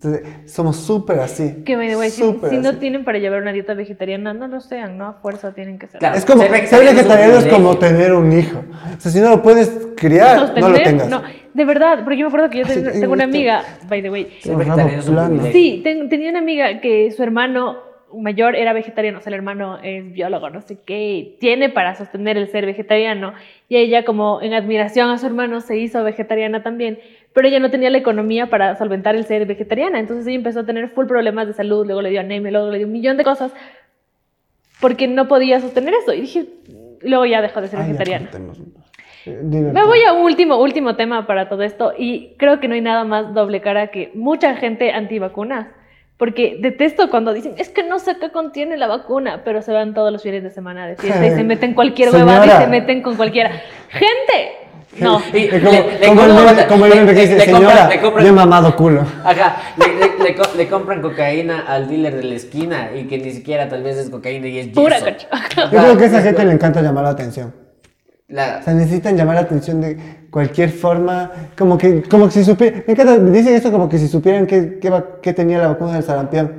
Entonces, 0.04 0.52
somos 0.52 0.76
súper 0.76 1.18
así. 1.20 1.62
Que 1.64 1.76
by 1.76 1.88
the 1.88 1.96
way, 1.96 2.10
si, 2.10 2.22
si 2.22 2.56
no 2.58 2.68
así. 2.70 2.78
tienen 2.78 3.04
para 3.04 3.18
llevar 3.18 3.40
una 3.42 3.52
dieta 3.52 3.74
vegetariana, 3.74 4.34
no 4.34 4.48
lo 4.48 4.60
sean, 4.60 4.98
no 4.98 5.06
a 5.06 5.12
fuerza 5.14 5.54
tienen 5.54 5.78
que 5.78 5.86
ser. 5.86 5.98
Claro. 6.00 6.16
Es 6.16 6.24
como 6.24 6.42
Ser 6.42 6.50
vegetariano 6.50 7.36
es 7.38 7.46
como 7.46 7.78
tener 7.78 8.12
un 8.12 8.32
hijo. 8.32 8.58
O 8.96 9.00
sea, 9.00 9.10
si 9.10 9.20
no 9.20 9.30
lo 9.30 9.42
puedes 9.42 9.70
criar, 9.96 10.36
no 10.36 10.42
lo 10.42 10.46
Sostener, 10.48 10.82
tengas. 10.82 11.08
no, 11.08 11.22
de 11.54 11.64
verdad, 11.64 12.00
porque 12.04 12.18
yo 12.18 12.26
me 12.26 12.28
acuerdo 12.28 12.50
que 12.50 12.58
yo 12.58 12.66
tengo, 12.92 13.12
una 13.12 13.24
amiga, 13.24 13.62
by 13.88 14.02
the 14.02 14.10
way, 14.10 14.28
Ser 14.40 14.56
vegetariano 14.56 14.98
es 15.00 15.08
un. 15.08 15.52
Sí, 15.52 15.80
ten- 15.82 16.08
tenía 16.08 16.30
una 16.30 16.40
amiga 16.40 16.80
que 16.80 17.10
su 17.12 17.22
hermano 17.22 17.78
mayor 18.16 18.54
era 18.54 18.72
vegetariano, 18.72 19.18
o 19.18 19.20
sea, 19.20 19.30
el 19.30 19.34
hermano 19.34 19.78
es 19.82 20.12
biólogo, 20.12 20.48
no 20.48 20.60
sé 20.60 20.78
qué, 20.86 21.36
tiene 21.40 21.68
para 21.68 21.96
sostener 21.96 22.36
el 22.36 22.48
ser 22.48 22.64
vegetariano. 22.64 23.32
Y 23.68 23.76
ella, 23.76 24.04
como 24.04 24.40
en 24.40 24.54
admiración 24.54 25.10
a 25.10 25.18
su 25.18 25.26
hermano, 25.26 25.60
se 25.60 25.78
hizo 25.78 26.04
vegetariana 26.04 26.62
también, 26.62 26.98
pero 27.34 27.48
ella 27.48 27.58
no 27.58 27.70
tenía 27.70 27.90
la 27.90 27.98
economía 27.98 28.48
para 28.48 28.76
solventar 28.76 29.16
el 29.16 29.24
ser 29.24 29.44
vegetariana. 29.44 29.98
Entonces 29.98 30.26
ella 30.26 30.36
empezó 30.36 30.60
a 30.60 30.64
tener 30.64 30.88
full 30.88 31.06
problemas 31.06 31.48
de 31.48 31.52
salud, 31.52 31.84
luego 31.84 32.00
le 32.00 32.10
dio 32.10 32.20
anemia, 32.20 32.52
luego 32.52 32.70
le 32.70 32.78
dio 32.78 32.86
un 32.86 32.92
millón 32.92 33.16
de 33.16 33.24
cosas, 33.24 33.52
porque 34.80 35.08
no 35.08 35.26
podía 35.26 35.60
sostener 35.60 35.94
eso. 35.94 36.14
Y 36.14 36.22
dije, 36.22 36.46
luego 37.02 37.26
ya 37.26 37.42
dejó 37.42 37.60
de 37.60 37.68
ser 37.68 37.80
Ay, 37.80 37.86
vegetariana. 37.86 38.30
Me 39.26 39.84
voy 39.84 40.02
a 40.06 40.12
un 40.12 40.22
último, 40.22 40.58
último 40.58 40.94
tema 40.94 41.26
para 41.26 41.48
todo 41.48 41.62
esto 41.62 41.92
y 41.96 42.34
creo 42.36 42.60
que 42.60 42.68
no 42.68 42.74
hay 42.74 42.82
nada 42.82 43.04
más 43.04 43.34
doble 43.34 43.60
cara 43.60 43.88
que 43.88 44.12
mucha 44.14 44.54
gente 44.54 44.92
antivacunas. 44.92 45.66
Porque 46.16 46.58
detesto 46.60 47.10
cuando 47.10 47.32
dicen, 47.32 47.54
es 47.58 47.68
que 47.70 47.82
no 47.82 47.98
sé 47.98 48.18
qué 48.20 48.30
contiene 48.30 48.76
la 48.76 48.86
vacuna, 48.86 49.42
pero 49.44 49.62
se 49.62 49.72
van 49.72 49.94
todos 49.94 50.12
los 50.12 50.22
fines 50.22 50.44
de 50.44 50.50
semana 50.50 50.86
de 50.86 50.94
fiesta 50.94 51.26
y 51.26 51.30
se 51.30 51.42
meten 51.44 51.74
cualquier 51.74 52.10
huevada 52.10 52.46
y 52.46 52.64
se 52.64 52.66
meten 52.68 53.02
con 53.02 53.16
cualquiera. 53.16 53.50
¡Gente! 53.88 54.63
No. 55.00 55.20
Y 55.32 55.48
como, 55.48 55.70
le- 55.72 55.98
le 55.98 56.06
como 56.06 56.24
el 56.24 56.30
compran- 56.30 56.44
meme- 56.56 56.66
como 56.68 56.86
el 56.86 57.06
le- 57.06 57.14
que 57.14 57.20
dice, 57.20 57.36
le 57.36 57.46
compran- 57.46 57.56
señora, 57.56 57.88
le 57.88 58.00
compran- 58.00 58.22
yo 58.22 58.28
he 58.28 58.32
mamado 58.32 58.76
culo. 58.76 59.00
Ajá, 59.24 59.56
le, 59.76 59.86
le- 59.94 60.24
le 60.24 60.34
co- 60.36 60.54
le 60.56 60.68
compran 60.68 61.02
cocaína 61.02 61.64
al 61.66 61.88
dealer 61.88 62.16
de 62.16 62.22
la 62.24 62.34
esquina 62.34 62.90
y 62.94 63.04
que 63.04 63.18
ni 63.18 63.30
siquiera 63.32 63.68
tal 63.68 63.82
vez 63.82 63.96
es 63.98 64.10
cocaína 64.10 64.46
y 64.48 64.58
es 64.58 64.66
Pura 64.68 64.98
yeso. 64.98 65.10
Yo 65.72 65.78
creo 65.78 65.96
que 65.96 66.04
a 66.04 66.06
esa 66.06 66.22
gente 66.22 66.44
le 66.44 66.52
encanta 66.52 66.80
llamar 66.82 67.04
la 67.04 67.10
atención. 67.10 67.52
La- 68.28 68.58
O 68.60 68.64
sea, 68.64 68.72
necesitan 68.74 69.16
llamar 69.16 69.34
la 69.36 69.42
atención 69.42 69.80
de 69.80 69.98
cualquier 70.30 70.70
forma, 70.70 71.30
como 71.58 71.76
que, 71.76 72.02
como 72.02 72.26
que 72.26 72.32
si 72.32 72.44
supieran, 72.44 72.82
me 72.86 72.92
encanta, 72.94 73.18
dicen 73.18 73.54
eso 73.54 73.70
como 73.70 73.88
que 73.88 73.98
si 73.98 74.08
supieran 74.08 74.46
qué, 74.46 74.78
qué, 74.80 74.90
va- 74.90 75.04
qué 75.22 75.32
tenía 75.32 75.58
la 75.58 75.68
vacuna 75.68 75.92
del 75.94 76.02
sarampión. 76.02 76.52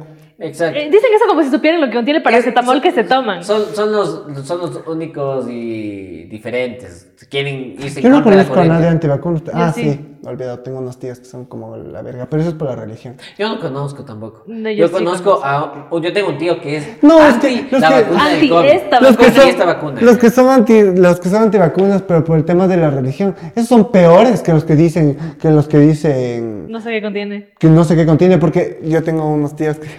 Exacto. 0.48 0.80
Eh, 0.80 0.86
Dicen 0.92 1.10
eso 1.16 1.26
como 1.28 1.44
si 1.44 1.50
supieran 1.50 1.82
lo 1.82 1.88
que 1.88 1.94
contiene 1.96 2.18
el 2.20 2.24
paracetamol 2.24 2.82
que 2.82 2.92
se 2.92 3.04
toman. 3.04 3.44
Son, 3.44 3.64
son, 3.76 3.92
los, 3.92 4.24
son 4.46 4.60
los 4.60 4.82
únicos 4.88 5.46
y 5.50 6.24
diferentes. 6.26 7.12
Quieren 7.30 7.76
irse 7.80 8.02
Yo 8.02 8.10
no 8.10 8.24
conozco 8.24 8.60
a 8.60 8.66
nadie 8.66 8.88
antivacunas. 8.88 9.42
Ah, 9.54 9.72
sí. 9.74 9.84
sí, 9.84 10.00
olvidado, 10.26 10.60
tengo 10.60 10.80
unos 10.80 11.00
tíos 11.00 11.20
que 11.20 11.26
son 11.26 11.46
como 11.46 11.76
la 11.78 12.02
verga, 12.02 12.28
pero 12.30 12.42
eso 12.42 12.50
es 12.52 12.56
por 12.56 12.68
la 12.70 12.76
religión. 12.76 13.16
Yo 13.38 13.48
no 13.48 13.60
conozco 13.60 14.04
tampoco. 14.04 14.44
No, 14.48 14.70
yo 14.70 14.76
yo 14.76 14.88
sí 14.90 14.94
conozco 14.94 15.40
a. 15.44 15.88
o 15.90 16.02
Yo 16.02 16.12
tengo 16.14 16.30
un 16.30 16.38
tío 16.38 16.60
que 16.62 16.78
es. 16.78 16.88
No, 17.04 17.18
es 17.26 17.36
anti 17.36 17.48
que- 17.64 17.72
los 17.72 17.82
la 17.82 17.88
que- 17.90 18.02
vacuna 18.04 18.26
Anti 18.26 18.52
esta 18.68 19.00
Los 19.02 19.18
que, 19.18 19.32
son, 19.32 19.48
esta 19.48 19.66
vacuna. 19.66 20.02
los, 20.02 20.18
que 20.18 20.30
son 20.30 20.50
anti, 20.50 20.82
los 20.96 21.20
que 21.20 21.30
son 21.30 21.44
antivacunas, 21.44 22.02
pero 22.02 22.24
por 22.24 22.38
el 22.38 22.46
tema 22.46 22.68
de 22.68 22.78
la 22.78 22.90
religión, 22.92 23.34
esos 23.56 23.70
son 23.70 23.92
peores 23.92 24.42
que 24.42 24.52
los 24.54 24.66
que 24.66 24.76
dicen, 24.76 25.18
que 25.42 25.50
los 25.50 25.68
que 25.68 25.80
dicen 25.80 26.68
No 26.70 26.82
sé 26.82 26.90
qué 26.92 27.02
contiene. 27.02 27.50
que 27.58 27.68
no 27.68 27.84
sé 27.86 27.96
qué 27.96 28.06
contiene, 28.06 28.38
porque 28.38 28.82
yo 28.84 29.02
tengo 29.04 29.28
unos 29.28 29.56
tíos 29.56 29.78
que... 29.78 29.88
Eh, 29.88 29.90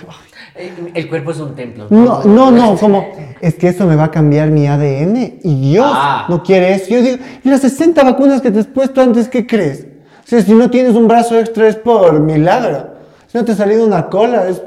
El 0.94 1.08
cuerpo 1.08 1.30
es 1.32 1.38
un 1.38 1.54
templo. 1.54 1.86
No, 1.90 2.22
no, 2.24 2.50
no, 2.50 2.76
como, 2.76 3.06
es 3.40 3.54
que 3.54 3.68
eso 3.68 3.86
me 3.86 3.96
va 3.96 4.04
a 4.04 4.10
cambiar 4.10 4.50
mi 4.50 4.66
ADN 4.66 5.40
y 5.42 5.70
Dios 5.70 5.86
Ah. 5.88 6.26
no 6.28 6.42
quiere 6.42 6.74
eso. 6.74 6.86
Yo 6.90 7.02
digo, 7.02 7.16
¿y 7.44 7.48
las 7.48 7.60
60 7.60 8.02
vacunas 8.02 8.40
que 8.40 8.50
te 8.50 8.60
has 8.60 8.66
puesto 8.66 9.00
antes, 9.00 9.28
qué 9.28 9.46
crees? 9.46 9.86
O 10.24 10.28
sea, 10.28 10.40
si 10.42 10.52
no 10.54 10.70
tienes 10.70 10.94
un 10.94 11.06
brazo 11.06 11.38
extra 11.38 11.68
es 11.68 11.76
por 11.76 12.18
milagro. 12.20 12.88
Si 13.26 13.38
no 13.38 13.44
te 13.44 13.52
ha 13.52 13.56
salido 13.56 13.86
una 13.86 14.06
cola, 14.08 14.48
es, 14.48 14.62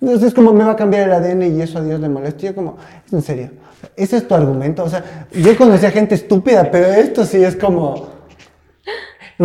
entonces 0.00 0.28
es 0.28 0.34
como 0.34 0.52
me 0.52 0.64
va 0.64 0.72
a 0.72 0.76
cambiar 0.76 1.08
el 1.08 1.12
ADN 1.12 1.42
y 1.56 1.60
eso 1.62 1.78
a 1.78 1.82
Dios 1.82 2.00
le 2.00 2.08
molesta. 2.08 2.40
Yo 2.46 2.54
como, 2.54 2.76
en 3.12 3.22
serio, 3.22 3.50
ese 3.96 4.16
es 4.16 4.26
tu 4.26 4.34
argumento. 4.34 4.82
O 4.84 4.88
sea, 4.88 5.26
yo 5.32 5.56
conocí 5.56 5.84
a 5.86 5.90
gente 5.90 6.14
estúpida, 6.14 6.70
pero 6.70 6.86
esto 6.88 7.24
sí 7.24 7.42
es 7.44 7.56
como, 7.56 8.08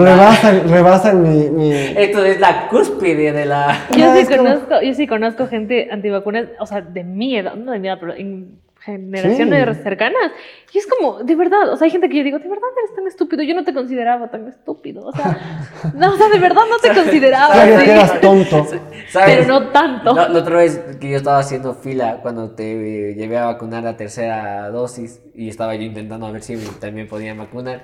rebasan, 0.04 0.70
rebasan 0.70 1.22
mi... 1.24 1.50
mi... 1.50 1.72
Esto 1.74 2.24
es 2.26 2.40
la 2.40 2.68
cúspide 2.68 3.32
de 3.32 3.46
la. 3.46 3.88
Yo 3.98 4.14
sí 4.16 4.26
como- 4.26 4.44
conozco, 4.44 4.82
yo 4.82 4.94
sí 4.94 5.08
conozco 5.08 5.48
gente 5.48 5.88
antivacunas, 5.92 6.48
o 6.60 6.66
sea, 6.66 6.82
de 6.82 7.04
mi 7.04 7.38
edad, 7.38 7.56
no 7.56 7.72
de 7.72 7.80
mi 7.80 7.88
edad, 7.88 7.98
pero 8.00 8.14
en 8.14 8.60
generaciones 8.82 9.78
Sí. 9.78 9.84
cercanas. 9.84 10.32
Y 10.72 10.78
es 10.78 10.86
como, 10.86 11.24
de 11.24 11.36
verdad, 11.36 11.70
o 11.72 11.76
sea, 11.78 11.86
hay 11.86 11.92
gente 11.92 12.08
que 12.08 12.18
yo 12.18 12.24
digo, 12.24 12.38
de 12.38 12.48
verdad 12.48 12.70
eres 12.84 12.96
tan 12.96 13.08
estúpido, 13.08 13.42
yo 13.42 13.56
no 13.56 13.64
te 13.64 13.74
consideraba 13.74 14.30
tan 14.30 14.48
estúpido, 14.48 15.08
o 15.08 15.12
sea, 15.12 15.40
no, 15.96 16.14
o 16.14 16.18
sea, 16.18 16.30
de 16.30 16.38
verdad 16.38 16.62
no 16.70 16.78
te 16.78 16.94
consideraba. 16.94 17.56
Sabía 17.56 17.80
sí. 17.80 17.86
que 17.86 17.92
eras 17.92 18.22
tonto. 18.22 18.68
¿Sabes? 19.10 19.38
Pero 19.38 19.48
no 19.48 19.68
tanto. 19.70 20.14
La, 20.14 20.30
la 20.30 20.40
otra 20.40 20.58
vez 20.58 20.78
que 21.00 21.10
yo 21.10 21.18
estaba 21.18 21.40
haciendo 21.40 21.74
fila 21.74 22.20
cuando 22.22 22.52
te 22.52 23.10
eh, 23.12 23.16
llevé 23.16 23.38
a 23.38 23.46
vacunar 23.46 23.82
la 23.84 23.98
tercera 23.98 24.70
dosis 24.70 25.22
y 25.34 25.50
estaba 25.50 25.74
yo 25.76 25.82
intentando 25.84 26.28
a 26.28 26.32
ver 26.32 26.44
si 26.44 26.56
también 26.80 27.08
podían 27.08 27.38
vacunar. 27.40 27.82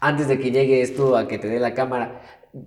Antes 0.00 0.28
de 0.28 0.38
que 0.38 0.50
llegues 0.50 0.94
tú 0.96 1.16
a 1.16 1.26
que 1.28 1.38
te 1.38 1.48
dé 1.48 1.58
la 1.58 1.74
cámara, 1.74 2.20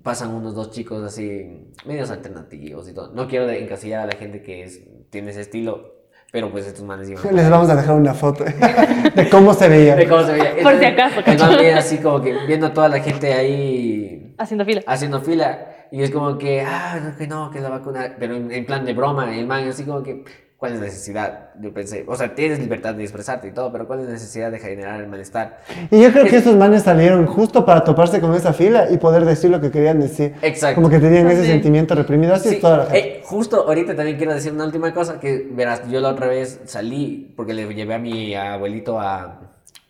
pasan 0.04 0.34
unos 0.34 0.54
dos 0.56 0.72
chicos 0.72 1.04
así, 1.04 1.68
medios 1.86 2.10
alternativos 2.12 2.88
y 2.90 2.94
todo. 2.94 3.12
No 3.14 3.28
quiero 3.28 3.50
encasillar 3.50 4.02
a 4.02 4.06
la 4.06 4.14
gente 4.18 4.42
que 4.42 4.64
es- 4.64 4.82
tiene 5.10 5.32
ese 5.32 5.42
estilo, 5.42 5.96
pero 6.32 6.52
pues 6.52 6.68
estos 6.68 6.84
manes 6.86 7.10
iban 7.10 7.36
Les 7.36 7.50
vamos 7.50 7.70
a 7.70 7.76
dejar 7.76 7.96
una 7.96 8.14
foto 8.14 8.44
de 9.16 9.30
cómo 9.30 9.54
se 9.54 9.68
veía. 9.68 9.96
de 9.96 10.08
cómo 10.08 10.24
se 10.24 10.34
veía. 10.34 10.56
Por 10.62 10.78
si 10.78 10.86
acaso, 10.86 11.20
El 11.26 11.38
man 11.40 11.66
así 11.78 11.98
como 11.98 12.22
que 12.22 12.36
viendo 12.46 12.68
a 12.68 12.74
toda 12.74 12.90
la 12.90 13.00
gente 13.00 13.34
ahí 13.34 14.36
Haciendo 14.38 14.64
fila. 14.66 14.82
haciendo 14.86 15.22
fila 15.22 15.66
y 15.92 16.04
es 16.04 16.12
como 16.12 16.38
que, 16.38 16.62
ah, 16.62 17.00
no, 17.04 17.18
que 17.18 17.26
no, 17.28 17.50
que 17.50 17.60
la 17.60 17.70
vacuna, 17.70 18.16
pero 18.20 18.36
en, 18.36 18.52
en 18.52 18.66
plan 18.66 18.86
de 18.86 18.94
broma, 18.94 19.36
el 19.36 19.48
man 19.48 19.68
así 19.68 19.84
como 19.84 20.04
que, 20.04 20.24
¿cuál 20.60 20.74
es 20.74 20.80
la 20.80 20.86
necesidad? 20.86 21.50
Yo 21.60 21.74
pensé, 21.74 22.04
o 22.06 22.16
sea, 22.16 22.36
tienes 22.36 22.60
libertad 22.60 22.94
de 22.94 23.02
expresarte 23.04 23.48
y 23.48 23.52
todo, 23.52 23.72
pero 23.72 23.88
¿cuál 23.88 24.02
es 24.02 24.06
la 24.08 24.12
necesidad 24.12 24.52
de 24.52 24.60
generar 24.60 25.00
el 25.00 25.08
malestar? 25.08 25.62
Y 25.90 26.02
yo 26.04 26.12
creo 26.12 26.26
que 26.26 26.36
esos 26.36 26.56
manes 26.56 26.84
salieron 26.84 27.26
justo 27.26 27.66
para 27.66 27.84
toparse 27.84 28.20
con 28.20 28.36
esa 28.36 28.52
fila 28.54 28.92
y 28.92 28.98
poder 28.98 29.24
decir 29.26 29.50
lo 29.50 29.62
que 29.62 29.72
querían 29.72 30.00
decir. 30.02 30.36
Exacto. 30.42 30.76
Como 30.76 30.90
que 30.90 31.00
tenían 31.00 31.28
ese 31.30 31.44
Sí. 31.44 31.48
sentimiento 31.48 31.96
reprimido. 31.96 32.34
Así 32.36 32.50
Sí, 32.50 32.56
es 32.56 32.62
toda 32.62 32.78
la 32.78 32.86
gente. 32.88 33.00
eh, 33.00 33.22
justo 33.26 33.66
ahorita 33.68 33.96
también 33.96 34.18
quiero 34.18 34.34
decir 34.34 34.52
una 34.52 34.66
última 34.66 34.94
cosa, 34.94 35.20
que 35.20 35.48
verás, 35.52 35.82
yo 35.90 36.02
la 36.02 36.10
otra 36.10 36.28
vez 36.28 36.60
salí 36.66 37.34
porque 37.38 37.54
le 37.54 37.74
llevé 37.74 37.94
a 37.96 38.00
mi 38.00 38.36
abuelito 38.36 39.00
a, 39.00 39.40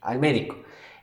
al 0.01 0.19
médico. 0.19 0.55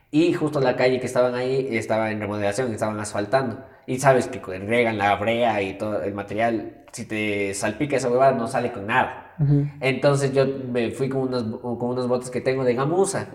Y 0.09 0.31
justo 0.33 0.61
la 0.61 0.77
calle 0.77 1.01
que 1.01 1.05
estaban 1.05 1.35
ahí 1.35 1.67
estaba 1.71 2.09
en 2.11 2.21
remodelación, 2.21 2.71
estaban 2.71 2.97
asfaltando. 3.01 3.57
Y 3.87 3.99
sabes 3.99 4.27
que 4.27 4.39
regan 4.59 4.97
la 4.97 5.15
brea 5.15 5.61
y 5.61 5.77
todo 5.77 6.03
el 6.03 6.13
material, 6.13 6.83
si 6.91 7.05
te 7.05 7.53
salpica 7.53 7.95
esa 7.97 8.09
huevada 8.09 8.33
no 8.33 8.47
sale 8.47 8.71
con 8.71 8.85
nada. 8.85 9.33
Entonces 9.79 10.33
yo 10.33 10.45
me 10.45 10.91
fui 10.91 11.09
con 11.09 11.21
unos, 11.21 11.43
con 11.61 11.89
unos 11.89 12.07
botes 12.07 12.29
que 12.29 12.41
tengo 12.41 12.63
de 12.65 12.75
gamuza. 12.75 13.27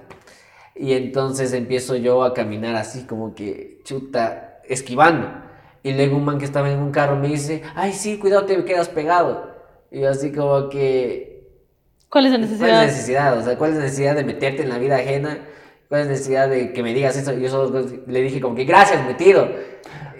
Y 0.74 0.92
entonces 0.92 1.52
empiezo 1.54 1.96
yo 1.96 2.22
a 2.22 2.34
caminar 2.34 2.76
así 2.76 3.06
como 3.06 3.34
que 3.34 3.80
chuta, 3.84 4.60
esquivando. 4.68 5.28
Y 5.82 5.92
luego 5.94 6.16
un 6.16 6.24
man 6.24 6.38
que 6.38 6.44
estaba 6.44 6.70
en 6.70 6.78
un 6.78 6.92
carro 6.92 7.16
me 7.16 7.28
dice, 7.28 7.62
ay 7.74 7.92
sí, 7.92 8.18
cuidado, 8.18 8.44
te 8.46 8.64
quedas 8.64 8.88
pegado. 8.88 9.50
Y 9.90 10.00
yo 10.00 10.10
así 10.10 10.32
como 10.32 10.68
que, 10.68 11.32
¿Cuál 12.10 12.26
es 12.26 12.32
la 12.32 12.38
¿cuál 12.38 12.42
es 12.44 12.50
necesidad? 12.50 12.68
la 12.80 12.86
necesidad? 12.86 13.38
O 13.38 13.42
sea, 13.42 13.56
¿cuál 13.58 13.70
es 13.70 13.76
la 13.78 13.84
necesidad 13.84 14.14
de 14.14 14.24
meterte 14.24 14.62
en 14.62 14.68
la 14.68 14.78
vida 14.78 14.96
ajena? 14.96 15.38
¿Cuál 15.88 16.02
es 16.02 16.06
la 16.06 16.12
necesidad 16.12 16.48
de 16.48 16.72
que 16.72 16.82
me 16.82 16.92
digas 16.94 17.16
eso? 17.16 17.32
Y 17.32 17.40
yo 17.42 17.48
solo 17.48 17.86
le 18.06 18.20
dije 18.22 18.40
como 18.40 18.54
que 18.54 18.64
gracias, 18.64 19.04
metido. 19.06 19.48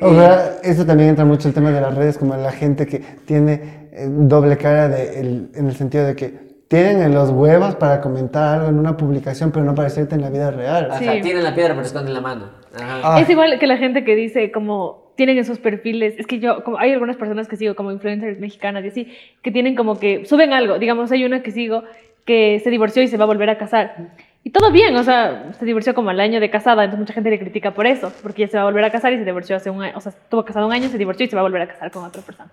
O 0.03 0.15
sea, 0.15 0.57
eso 0.63 0.85
también 0.87 1.11
entra 1.11 1.25
mucho 1.25 1.49
el 1.49 1.55
tema 1.55 1.71
de 1.71 1.81
las 1.81 1.95
redes, 1.95 2.19
como 2.19 2.37
la 2.37 2.53
gente 2.53 2.87
que 2.87 2.99
tiene 3.25 3.83
eh, 3.93 4.07
doble 4.09 4.57
cara 4.57 4.89
de 4.89 5.21
el- 5.21 5.51
en 5.55 5.67
el 5.69 5.75
sentido 5.77 6.07
de 6.07 6.17
que 6.17 6.53
tienen 6.69 7.13
los 7.13 7.29
huevos 7.31 7.75
para 7.77 8.01
comentar 8.01 8.55
algo 8.59 8.69
en 8.71 8.79
una 8.79 8.97
publicación, 8.97 9.51
pero 9.53 9.65
no 9.65 9.75
parecerte 9.75 10.15
en 10.15 10.23
la 10.23 10.31
vida 10.31 10.51
real. 10.51 10.91
Ajá, 10.91 10.99
Sí. 10.99 11.21
tienen 11.21 11.45
la 11.45 11.55
piedra 11.55 11.75
pero 11.75 11.85
esconden 11.87 12.15
la 12.15 12.21
mano. 12.23 12.47
Ajá. 12.75 13.01
Ah. 13.05 13.21
Es 13.21 13.29
igual 13.29 13.59
que 13.59 13.67
la 13.67 13.77
gente 13.77 14.05
que 14.05 14.17
dice 14.17 14.51
como 14.51 15.13
tienen 15.17 15.37
en 15.37 15.45
sus 15.45 15.59
perfiles, 15.59 16.15
es 16.19 16.27
que 16.27 16.39
yo, 16.39 16.65
como 16.65 16.79
hay 16.79 16.93
algunas 16.93 17.17
personas 17.17 17.47
que 17.47 17.57
sigo 17.57 17.75
como 17.75 17.93
influencers 17.93 18.41
mexicanas 18.41 18.83
y 18.85 18.89
así, 18.89 19.13
que 19.43 19.51
tienen 19.51 19.75
como 19.77 19.99
que 20.01 20.25
suben 20.25 20.55
algo, 20.55 20.79
digamos, 20.79 21.13
hay 21.13 21.25
una 21.27 21.43
que 21.43 21.51
sigo 21.51 21.83
que 22.25 22.61
se 22.65 22.71
divorció 22.71 23.03
y 23.03 23.09
se 23.09 23.19
va 23.19 23.25
a 23.25 23.27
volver 23.27 23.51
a 23.51 23.59
casar. 23.59 24.15
Y 24.45 24.51
todo 24.51 24.73
bien, 24.73 24.97
o 24.97 25.05
sea, 25.05 25.53
se 25.53 25.65
divorció 25.65 25.95
como 25.95 26.11
al 26.11 26.19
año 26.19 26.41
de 26.41 26.51
casada, 26.51 26.83
entonces 26.85 27.01
mucha 27.01 27.15
gente 27.15 27.31
le 27.31 27.39
critica 27.39 27.75
por 27.75 27.87
eso, 27.87 28.13
porque 28.23 28.43
ella 28.43 28.51
se 28.51 28.57
va 28.57 28.65
a 28.65 28.67
volver 28.67 28.85
a 28.85 28.91
casar 28.91 29.13
y 29.13 29.19
se 29.19 29.25
divorció 29.25 29.55
hace 29.55 29.71
un 29.71 29.83
año, 29.83 29.97
o 29.97 30.01
sea, 30.01 30.11
estuvo 30.11 30.45
casada 30.45 30.67
un 30.67 30.73
año, 30.73 30.89
se 30.89 30.99
divorció 30.99 31.27
y 31.27 31.29
se 31.29 31.37
va 31.37 31.41
a 31.41 31.45
volver 31.45 31.63
a 31.63 31.69
casar 31.69 31.93
con 31.93 32.05
otra 32.05 32.23
persona. 32.23 32.51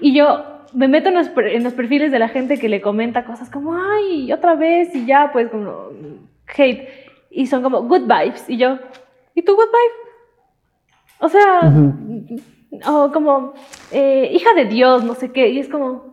Y 0.00 0.14
yo 0.14 0.60
me 0.72 0.88
meto 0.88 1.08
en 1.08 1.16
los, 1.16 1.30
en 1.36 1.62
los 1.62 1.74
perfiles 1.74 2.10
de 2.10 2.18
la 2.18 2.28
gente 2.28 2.58
que 2.58 2.68
le 2.68 2.80
comenta 2.80 3.24
cosas 3.24 3.50
como, 3.50 3.74
ay, 3.74 4.32
otra 4.32 4.54
vez, 4.54 4.94
y 4.94 5.04
ya, 5.04 5.30
pues, 5.32 5.48
como, 5.50 5.88
hate. 6.56 6.88
Y 7.30 7.46
son 7.46 7.62
como, 7.62 7.82
good 7.82 8.02
vibes. 8.02 8.48
Y 8.48 8.56
yo, 8.56 8.78
¿y 9.34 9.42
tú 9.42 9.54
good 9.54 9.66
vibe? 9.66 10.10
O 11.18 11.28
sea, 11.28 11.60
o 12.86 13.12
como, 13.12 13.52
eh, 13.92 14.30
hija 14.32 14.54
de 14.54 14.64
Dios, 14.64 15.04
no 15.04 15.14
sé 15.14 15.32
qué. 15.32 15.48
Y 15.50 15.58
es 15.58 15.68
como, 15.68 16.10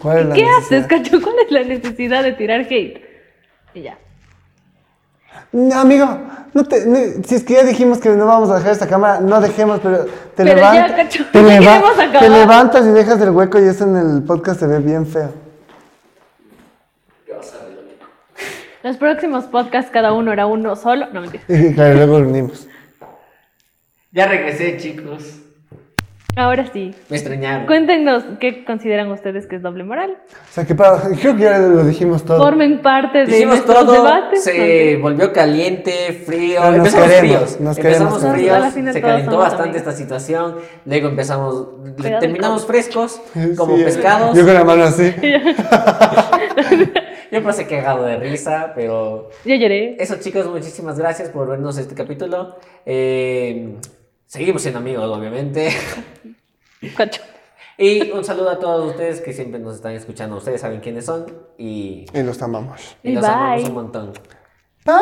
¿Cuál 0.00 0.18
es 0.18 0.26
la 0.26 0.34
¿qué 0.34 0.44
haces, 0.44 0.86
cacho? 0.86 1.20
¿Cuál 1.22 1.36
es 1.44 1.50
la 1.50 1.62
necesidad 1.62 2.22
de 2.22 2.32
tirar 2.32 2.60
hate? 2.60 3.03
Y 3.74 3.82
ya. 3.82 3.98
No, 5.52 5.80
amigo, 5.80 6.06
no 6.52 6.64
te, 6.64 6.86
no- 6.86 7.24
si 7.24 7.34
es 7.34 7.42
que 7.44 7.54
ya 7.54 7.64
dijimos 7.64 7.98
que 7.98 8.08
no 8.10 8.24
vamos 8.26 8.50
a 8.50 8.56
dejar 8.56 8.72
esta 8.72 8.86
cámara, 8.88 9.20
no 9.20 9.40
dejemos, 9.40 9.80
pero 9.80 10.04
te, 10.04 10.10
Pero 10.44 10.48
ya, 10.50 10.54
levantas, 10.72 10.92
cacho, 10.92 11.24
te, 11.32 11.42
leva- 11.42 11.82
te 12.20 12.28
levantas 12.28 12.84
y 12.86 12.90
dejas 12.90 13.20
el 13.20 13.30
hueco 13.30 13.58
y 13.60 13.64
eso 13.64 13.84
en 13.84 13.96
el 13.96 14.22
podcast 14.22 14.60
se 14.60 14.66
ve 14.66 14.78
bien 14.78 15.06
feo. 15.06 15.32
Los 18.82 18.96
próximos 18.98 19.44
podcasts, 19.44 19.90
cada 19.90 20.12
uno 20.12 20.30
era 20.32 20.46
uno 20.46 20.76
solo. 20.76 21.06
No, 21.12 21.22
mentira. 21.22 21.42
Y 21.48 21.72
claro, 21.74 21.94
luego 21.94 22.16
unimos. 22.18 22.68
Ya 24.12 24.26
regresé, 24.26 24.76
chicos. 24.76 25.40
Ahora 26.36 26.66
sí. 26.72 26.92
Me 27.08 27.16
extrañaron. 27.16 27.66
Cuéntenos 27.66 28.24
qué 28.40 28.64
consideran 28.64 29.10
ustedes 29.12 29.46
que 29.46 29.56
es 29.56 29.62
doble 29.62 29.84
moral. 29.84 30.16
O 30.32 30.52
sea, 30.52 30.64
que 30.66 30.74
para, 30.74 31.00
creo 31.20 31.36
que 31.36 31.42
ya 31.42 31.58
lo 31.58 31.84
dijimos 31.84 32.24
todo. 32.24 32.38
Formen 32.38 32.82
parte 32.82 33.18
de 33.18 33.26
Dijimos 33.26 33.54
nuestros 33.56 33.78
todo, 33.84 33.92
debates. 33.92 34.42
se 34.42 34.96
volvió 35.00 35.32
caliente, 35.32 35.92
frío, 36.26 36.60
nos 36.60 36.74
empezamos 36.76 37.06
queremos, 37.08 37.20
fríos, 37.20 37.60
nos 37.60 37.78
empezamos 37.78 38.18
queremos. 38.18 38.72
fríos, 38.72 38.92
se 38.94 39.00
calentó 39.00 39.38
bastante 39.38 39.62
amigos. 39.62 39.76
esta 39.82 39.92
situación, 39.92 40.56
luego 40.84 41.08
empezamos, 41.08 41.68
Cuidado 41.96 42.20
terminamos 42.20 42.64
con- 42.64 42.74
frescos, 42.74 43.20
como 43.56 43.76
Sí, 43.76 43.84
pescados, 43.84 44.36
Yo 44.36 44.44
con 44.44 44.54
la 44.54 44.64
mano 44.64 44.82
así. 44.84 45.14
yo 47.30 47.42
pasé 47.42 47.66
cagado 47.66 48.04
de 48.04 48.16
risa, 48.16 48.72
pero 48.74 49.30
Yo 49.44 49.54
lloré. 49.54 49.96
eso 50.02 50.16
chicos, 50.20 50.46
muchísimas 50.46 50.98
gracias 50.98 51.30
por 51.30 51.48
vernos 51.48 51.78
este 51.78 51.94
capítulo, 51.94 52.56
Eh, 52.86 53.76
seguimos 54.34 54.62
siendo 54.62 54.80
amigos 54.80 55.04
obviamente, 55.16 55.70
Cacho. 56.96 57.22
y 57.78 58.10
un 58.10 58.24
saludo 58.24 58.50
a 58.50 58.58
todos 58.58 58.90
ustedes 58.90 59.20
que 59.20 59.32
siempre 59.32 59.60
nos 59.60 59.76
están 59.76 59.92
escuchando, 59.92 60.36
ustedes 60.36 60.60
saben 60.60 60.80
quiénes 60.80 61.04
son, 61.04 61.26
y, 61.56 62.06
Y 62.12 62.22
los 62.24 62.42
amamos. 62.42 62.96
y 63.04 63.12
los 63.12 63.22
Bye. 63.22 63.30
amamos 63.32 63.68
un 63.68 63.74
montón. 63.74 64.12
Bye. 64.84 64.96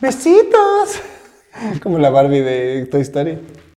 Besitos. 0.00 1.00
Como 1.80 1.98
la 2.00 2.10
Barbie 2.10 2.40
de 2.40 2.86
Toy 2.86 3.02
Story. 3.02 3.38